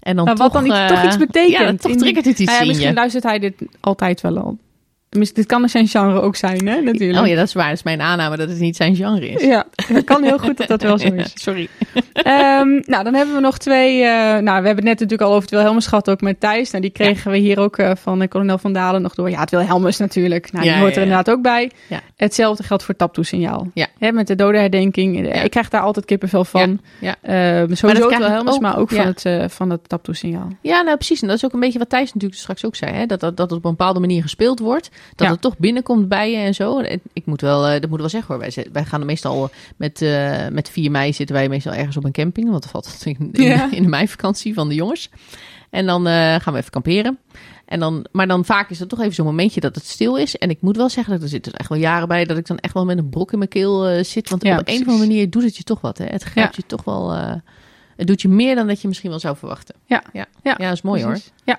En 0.00 0.16
dan 0.16 0.24
maar 0.24 0.34
toch, 0.34 0.44
wat 0.44 0.52
dan 0.52 0.66
iets, 0.66 0.78
eh, 0.78 0.86
toch 0.86 1.04
iets 1.04 1.16
betekent. 1.16 1.82
Ja, 1.82 1.88
toch 1.88 1.96
triggert 1.96 2.24
het 2.24 2.38
iets 2.38 2.44
Nou 2.44 2.54
ja, 2.54 2.60
in 2.60 2.66
misschien 2.68 2.88
je. 2.88 2.94
luistert 2.94 3.24
hij 3.24 3.38
dit 3.38 3.54
altijd 3.80 4.20
wel 4.20 4.38
al. 4.38 4.58
Dit 5.14 5.46
kan 5.46 5.68
zijn 5.68 5.88
genre 5.88 6.20
ook 6.20 6.36
zijn, 6.36 6.66
hè, 6.66 6.80
natuurlijk. 6.80 7.20
Oh 7.20 7.26
ja, 7.28 7.34
dat 7.34 7.46
is 7.46 7.52
waar. 7.52 7.68
Dat 7.68 7.76
is 7.76 7.82
mijn 7.82 8.00
aanname 8.00 8.36
dat 8.36 8.48
het 8.48 8.58
niet 8.58 8.76
zijn 8.76 8.96
genre 8.96 9.28
is. 9.28 9.42
Ja, 9.42 9.64
het 9.86 10.04
kan 10.04 10.22
heel 10.22 10.38
goed 10.38 10.56
dat 10.56 10.68
dat 10.68 10.82
wel 10.82 10.98
zo 10.98 11.08
is. 11.24 11.32
Sorry. 11.34 11.68
Ehm, 12.12 12.68
nou, 12.68 13.04
dan 13.04 13.14
hebben 13.14 13.34
we 13.34 13.40
nog 13.40 13.58
twee. 13.58 14.02
eh, 14.02 14.08
nou, 14.20 14.42
we 14.42 14.50
hebben 14.50 14.68
het 14.76 14.84
net 14.84 15.00
natuurlijk 15.00 15.22
al 15.22 15.28
over 15.30 15.42
het 15.42 15.50
Wilhelmus 15.50 15.86
gehad, 15.86 16.10
ook 16.10 16.20
met 16.20 16.40
Thijs. 16.40 16.70
Nou, 16.70 16.82
die 16.82 16.92
kregen 16.92 17.30
we 17.30 17.36
hier 17.36 17.58
ook 17.58 17.76
eh, 17.78 17.90
van 17.94 18.22
uh, 18.22 18.28
kolonel 18.28 18.58
Van 18.58 18.72
Dalen 18.72 19.02
nog 19.02 19.14
door. 19.14 19.30
Ja, 19.30 19.40
het 19.40 19.50
Wilhelmus 19.50 19.96
natuurlijk. 19.98 20.52
Nou, 20.52 20.64
die 20.64 20.72
Ja, 20.74 20.78
hoort 20.80 20.94
ja, 20.94 21.00
er 21.00 21.06
ja. 21.06 21.10
inderdaad 21.12 21.34
ook 21.36 21.42
bij. 21.42 21.70
Ja. 21.88 22.00
Hetzelfde 22.16 22.62
geldt 22.62 22.82
voor 22.82 22.96
taptoesignaal. 22.96 23.66
Ja. 23.74 23.86
Hè, 23.98 24.12
met 24.12 24.26
de 24.26 24.34
dodenherdenking. 24.34 25.32
Ik 25.44 25.50
krijg 25.50 25.68
daar 25.68 25.80
altijd 25.80 26.04
kippenvel 26.04 26.44
van. 26.44 26.80
Ja, 27.00 27.14
Eh, 27.20 27.34
sowieso 27.70 28.06
krijg 28.06 28.10
het 28.10 28.18
Wilhelmus, 28.18 28.54
ook, 28.54 28.60
maar 28.60 28.78
ook 28.78 28.90
van 28.90 29.06
het, 29.06 29.24
eh 29.24 29.44
van 29.48 29.70
het 29.70 29.88
taptoesignaal. 29.88 30.48
Ja, 30.60 30.82
nou 30.82 30.96
precies. 30.96 31.22
En 31.22 31.28
dat 31.28 31.36
is 31.36 31.44
ook 31.44 31.52
een 31.52 31.60
beetje 31.60 31.78
wat 31.78 31.88
Thijs 31.88 32.12
natuurlijk 32.12 32.40
straks 32.40 32.64
ook 32.64 32.76
zei. 32.76 32.92
Hè? 32.92 33.06
Dat, 33.06 33.20
dat, 33.20 33.36
dat 33.36 33.50
het 33.50 33.58
op 33.58 33.64
een 33.64 33.70
bepaalde 33.70 34.00
manier 34.00 34.22
gespeeld 34.22 34.58
wordt. 34.58 34.90
Dat 35.14 35.26
Ja. 35.26 35.32
het 35.32 35.40
toch 35.42 35.58
binnenkomt 35.58 36.08
bij 36.08 36.30
je 36.30 36.36
en 36.36 36.54
zo. 36.54 36.80
Ik 37.12 37.26
moet 37.26 37.40
wel, 37.40 37.66
eh, 37.66 37.80
dat 37.80 37.90
moet 37.90 38.00
wel 38.00 38.08
zeggen 38.08 38.34
hoor. 38.34 38.42
Wij, 38.54 38.66
wij 38.72 38.84
gaan 38.84 39.04
meestal 39.04 39.50
met, 39.76 40.02
eh, 40.02 40.48
met 40.48 40.68
4 40.70 40.90
mei 40.90 41.12
zitten 41.12 41.36
wij 41.36 41.48
meestal 41.48 41.72
ergens 41.72 41.96
op 41.96 42.04
een 42.04 42.12
camping. 42.12 42.50
Want 42.50 42.62
dat 42.62 42.70
valt 42.70 43.02
in, 43.18 43.28
Ja. 43.32 43.68
in 43.70 43.82
de 43.82 43.88
meivakantie 43.88 44.54
van 44.54 44.68
de 44.68 44.74
jongens. 44.74 45.10
En 45.70 45.86
dan 45.86 46.06
eh, 46.06 46.12
gaan 46.14 46.52
we 46.52 46.58
even 46.58 46.70
kamperen. 46.70 47.18
En 47.64 47.80
dan, 47.80 48.06
maar 48.12 48.26
dan 48.26 48.44
vaak 48.44 48.70
is 48.70 48.80
er 48.80 48.86
toch 48.86 49.00
even 49.00 49.14
zo'n 49.14 49.26
momentje 49.26 49.60
dat 49.60 49.74
het 49.74 49.86
stil 49.86 50.16
is. 50.16 50.36
En 50.38 50.50
ik 50.50 50.60
moet 50.60 50.76
wel 50.76 50.88
zeggen, 50.88 51.12
dat 51.12 51.22
er 51.22 51.28
zitten 51.28 51.52
echt 51.52 51.68
wel 51.68 51.78
jaren 51.78 52.08
bij... 52.08 52.24
dat 52.24 52.36
ik 52.36 52.46
dan 52.46 52.58
echt 52.58 52.74
wel 52.74 52.84
met 52.84 52.98
een 52.98 53.08
brok 53.08 53.32
in 53.32 53.38
mijn 53.38 53.50
keel 53.50 54.04
zit. 54.04 54.30
Want 54.30 54.42
Ja, 54.42 54.58
op 54.58 54.68
een 54.68 54.74
of 54.82 54.88
andere 54.88 54.98
manier 55.08 55.30
doet 55.30 55.42
het 55.42 55.56
je 55.56 55.62
toch 55.62 55.80
wat. 55.80 55.98
Hè? 55.98 56.04
Het 56.04 56.22
grijpt 56.22 56.56
je 56.56 56.62
toch 56.66 56.84
wel... 56.84 57.12
het 57.96 58.06
doet 58.06 58.22
je 58.22 58.28
meer 58.28 58.54
dan 58.54 58.66
dat 58.66 58.80
je 58.80 58.88
misschien 58.88 59.10
wel 59.10 59.18
zou 59.18 59.36
verwachten. 59.36 59.74
Ja. 59.86 60.02
ja. 60.12 60.26
Ja, 60.42 60.54
dat 60.56 60.72
is 60.72 60.82
mooi 60.82 61.02
Precies. 61.02 61.32
Ja. 61.44 61.58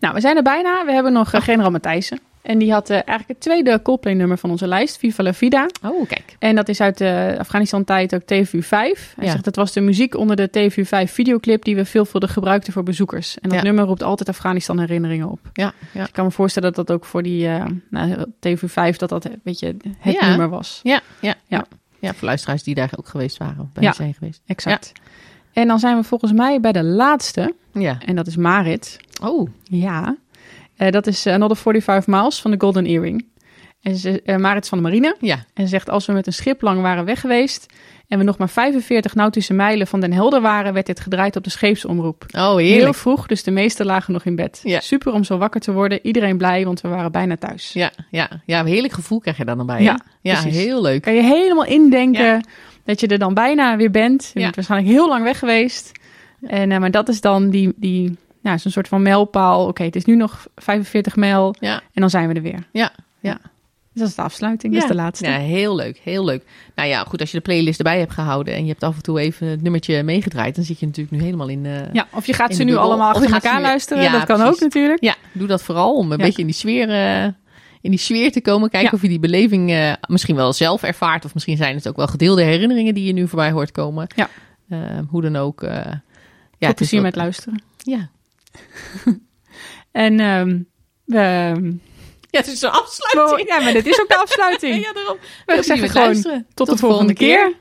Nou, 0.00 0.14
we 0.14 0.20
zijn 0.20 0.36
er 0.36 0.42
bijna. 0.42 0.84
We 0.84 0.92
hebben 0.92 1.12
nog 1.12 1.32
eh, 1.32 1.40
generaal 1.40 1.70
Matthijssen. 1.70 2.20
En 2.42 2.58
die 2.58 2.72
had 2.72 2.90
eh, 2.90 2.96
eigenlijk 2.96 3.28
het 3.28 3.40
tweede 3.40 3.82
Coldplay-nummer 3.82 4.38
van 4.38 4.50
onze 4.50 4.66
lijst, 4.66 4.98
Viva 4.98 5.22
la 5.22 5.32
Vida. 5.34 5.66
Oh, 5.84 6.08
kijk. 6.08 6.36
En 6.38 6.54
dat 6.54 6.68
is 6.68 6.80
uit 6.80 6.98
de 6.98 7.36
Afghanistan-tijd 7.38 8.14
ook 8.14 8.20
TVU 8.22 8.62
5. 8.62 9.12
Hij 9.16 9.24
Ja. 9.26 9.30
zegt 9.32 9.44
dat 9.44 9.56
was 9.56 9.72
de 9.72 9.80
muziek 9.80 10.16
onder 10.16 10.36
de 10.36 10.50
TVU 10.50 10.84
5 10.84 11.12
videoclip 11.12 11.64
die 11.64 11.76
we 11.76 11.84
veelvuldig 11.84 12.32
gebruikten 12.32 12.72
voor 12.72 12.82
bezoekers. 12.82 13.38
En 13.40 13.48
dat 13.48 13.58
Ja. 13.58 13.64
nummer 13.64 13.84
roept 13.84 14.02
altijd 14.02 14.28
Afghanistan 14.28 14.78
herinneringen 14.78 15.30
op. 15.30 15.38
Ja, 15.52 15.72
ja. 15.92 16.06
Ik 16.06 16.12
kan 16.12 16.24
me 16.24 16.30
voorstellen 16.30 16.72
dat 16.72 16.86
dat 16.86 16.96
ook 16.96 17.04
voor 17.04 17.22
die 17.22 17.46
eh 17.48 17.64
nou, 17.90 18.24
TVU 18.40 18.68
5 18.68 18.96
dat 18.96 19.08
dat 19.08 19.28
weet 19.42 19.58
je, 19.58 19.76
het 19.98 20.20
nummer 20.20 20.48
was. 20.48 20.80
Ja, 20.82 21.00
ja, 21.20 21.34
Ja. 21.46 21.64
ja. 21.98 22.14
Voor 22.14 22.26
luisteraars 22.28 22.62
die 22.62 22.74
daar 22.74 22.90
ook 22.96 23.08
geweest 23.08 23.36
waren. 23.36 23.60
Of 23.60 23.72
bij 23.72 23.82
Ja. 23.82 23.92
zijn 23.92 24.14
geweest. 24.14 24.42
Exact. 24.46 24.92
En 25.52 25.66
dan 25.68 25.78
zijn 25.78 25.96
we 25.96 26.02
volgens 26.04 26.32
mij 26.32 26.60
bij 26.60 26.72
de 26.72 26.82
laatste. 26.84 27.54
Ja. 27.72 27.98
En 28.06 28.16
dat 28.16 28.26
is 28.26 28.36
Marit. 28.36 28.96
Oh, 29.22 29.48
Ja. 29.62 30.16
Eh, 30.82 30.90
dat 30.90 31.06
is 31.06 31.26
eh, 31.26 31.34
Another 31.34 31.56
45 31.56 32.06
Miles 32.06 32.40
van 32.40 32.50
de 32.50 32.56
Golden 32.60 32.86
Earring. 32.86 33.26
En 33.82 33.96
ze, 33.96 34.22
eh, 34.22 34.36
Marit 34.36 34.68
van 34.68 34.78
de 34.78 34.84
marine. 34.84 35.16
ja. 35.20 35.34
En 35.54 35.62
ze 35.62 35.68
zegt, 35.68 35.90
als 35.90 36.06
we 36.06 36.12
met 36.12 36.26
een 36.26 36.32
schip 36.32 36.62
lang 36.62 36.80
waren 36.82 37.04
weg 37.04 37.20
geweest... 37.20 37.66
en 38.08 38.18
we 38.18 38.24
nog 38.24 38.38
maar 38.38 38.48
45 38.48 39.14
nautische 39.14 39.52
mijlen 39.54 39.86
van 39.86 40.00
Den 40.00 40.12
Helder 40.12 40.40
waren... 40.40 40.72
werd 40.72 40.86
dit 40.86 41.00
gedraaid 41.00 41.36
op 41.36 41.44
de 41.44 41.50
scheepsomroep. 41.50 42.24
Oh, 42.36 42.56
Heel 42.56 42.92
vroeg, 42.92 43.26
dus 43.26 43.42
de 43.42 43.50
meesten 43.50 43.86
lagen 43.86 44.12
nog 44.12 44.24
in 44.24 44.36
bed. 44.36 44.60
Ja. 44.62 44.80
Super 44.80 45.12
om 45.12 45.24
zo 45.24 45.38
wakker 45.38 45.60
te 45.60 45.72
worden. 45.72 45.98
Iedereen 46.02 46.36
blij, 46.38 46.64
want 46.64 46.80
we 46.80 46.88
waren 46.88 47.12
bijna 47.12 47.36
thuis. 47.36 47.72
Ja, 47.72 47.90
ja. 48.10 48.28
ja, 48.46 48.60
een 48.60 48.66
heerlijk 48.66 48.92
gevoel 48.92 49.18
krijg 49.18 49.36
je 49.36 49.44
daar 49.44 49.56
dan 49.56 49.66
bij. 49.66 49.76
hè? 49.76 49.82
Ja, 49.82 50.00
ja 50.20 50.40
precies. 50.40 50.60
heel 50.62 50.82
leuk. 50.82 51.02
Kan 51.02 51.14
je 51.14 51.22
helemaal 51.22 51.66
indenken 51.66 52.24
Ja. 52.24 52.40
dat 52.84 53.00
je 53.00 53.06
er 53.06 53.18
dan 53.18 53.34
bijna 53.34 53.76
weer 53.76 53.90
bent. 53.90 54.22
Je 54.34 54.38
Ja. 54.38 54.44
bent 54.44 54.54
waarschijnlijk 54.56 54.92
heel 54.92 55.08
lang 55.08 55.24
weg 55.24 55.38
geweest. 55.38 55.92
En, 56.46 56.68
maar 56.68 56.90
dat 56.90 57.08
is 57.08 57.20
dan 57.20 57.50
die, 57.50 57.72
die 57.76 58.16
ja, 58.42 58.58
zo'n 58.58 58.72
soort 58.72 58.88
van 58.88 59.02
mijlpaal. 59.02 59.66
Oké, 59.66 59.82
het 59.82 59.96
is 59.96 60.04
nu 60.04 60.16
nog 60.16 60.46
45 60.56 61.16
mijl 61.16 61.54
Ja, 61.60 61.74
en 61.74 62.00
dan 62.00 62.10
zijn 62.10 62.28
we 62.28 62.34
er 62.34 62.42
weer. 62.42 62.66
ja, 62.72 62.92
ja. 63.20 63.38
Dus 63.94 64.00
dat 64.00 64.10
is 64.10 64.16
de 64.16 64.22
afsluiting, 64.22 64.72
dat 64.74 64.82
is 64.82 64.88
de 64.88 64.94
laatste. 64.94 65.26
Ja, 65.26 65.38
heel 65.38 65.74
leuk, 65.74 66.00
heel 66.02 66.24
leuk. 66.24 66.44
Nou 66.74 66.88
ja, 66.88 67.04
goed, 67.04 67.20
als 67.20 67.30
je 67.30 67.36
de 67.36 67.42
playlist 67.42 67.78
erbij 67.78 67.98
hebt 67.98 68.12
gehouden 68.12 68.54
en 68.54 68.62
je 68.62 68.68
hebt 68.70 68.82
af 68.82 68.96
en 68.96 69.02
toe 69.02 69.20
even 69.20 69.46
het 69.46 69.62
nummertje 69.62 70.02
meegedraaid, 70.02 70.54
dan 70.54 70.64
zit 70.64 70.80
je 70.80 70.86
natuurlijk 70.86 71.16
nu 71.16 71.22
helemaal 71.22 71.48
in. 71.48 71.66
eh, 71.66 71.92
Ja, 71.92 72.06
of 72.12 72.26
je 72.26 72.32
gaat 72.32 72.54
ze 72.54 72.64
nu 72.64 72.76
allemaal 72.76 73.08
achter 73.14 73.32
elkaar 73.32 73.56
nu- 73.56 73.62
luisteren. 73.62 74.02
Ja, 74.02 74.12
dat 74.12 74.24
kan 74.24 74.36
precies. 74.36 74.54
ook 74.54 74.60
natuurlijk. 74.60 75.02
Ja, 75.02 75.14
doe 75.32 75.46
dat 75.46 75.62
vooral 75.62 75.94
om 75.96 76.12
een 76.12 76.18
Ja. 76.18 76.24
beetje 76.24 76.40
in 76.40 76.46
die 76.46 76.56
sfeer, 76.56 76.90
eh, 76.90 77.24
in 77.80 77.90
die 77.90 77.98
sfeer 77.98 78.32
te 78.32 78.40
komen. 78.40 78.70
Kijken 78.70 78.92
of 78.92 79.02
je 79.02 79.08
die 79.08 79.18
beleving 79.20 79.70
eh, 79.70 79.92
misschien 80.08 80.36
wel 80.36 80.52
zelf 80.52 80.82
ervaart. 80.82 81.24
Of 81.24 81.34
misschien 81.34 81.56
zijn 81.56 81.74
het 81.74 81.88
ook 81.88 81.96
wel 81.96 82.06
gedeelde 82.06 82.42
herinneringen 82.42 82.94
die 82.94 83.04
je 83.04 83.12
nu 83.12 83.28
voorbij 83.28 83.50
hoort 83.50 83.72
komen. 83.72 84.06
Ja. 84.16 84.28
Hoe 85.08 85.22
dan 85.22 85.36
ook. 85.36 85.60
ja, 85.60 86.68
is 86.68 86.74
plezier 86.74 87.02
met 87.02 87.16
luisteren. 87.16 87.62
Ja. 87.76 88.08
En 89.92 90.20
ehm, 90.20 90.60
we, 91.04 91.18
ja, 92.30 92.38
het 92.38 92.46
is 92.46 92.62
een 92.62 92.70
afsluiting. 92.70 93.48
ja, 93.48 93.60
maar 93.60 93.72
dit 93.72 93.86
is 93.86 94.00
ook 94.00 94.08
de 94.08 94.16
afsluiting. 94.24 94.84
Ja, 94.84 94.92
daarom. 94.92 95.16
We 95.46 95.62
zeggen 95.62 95.88
gewoon 95.90 96.44
tot 96.54 96.68
de 96.68 96.76
volgende 96.76 97.12
keer. 97.12 97.52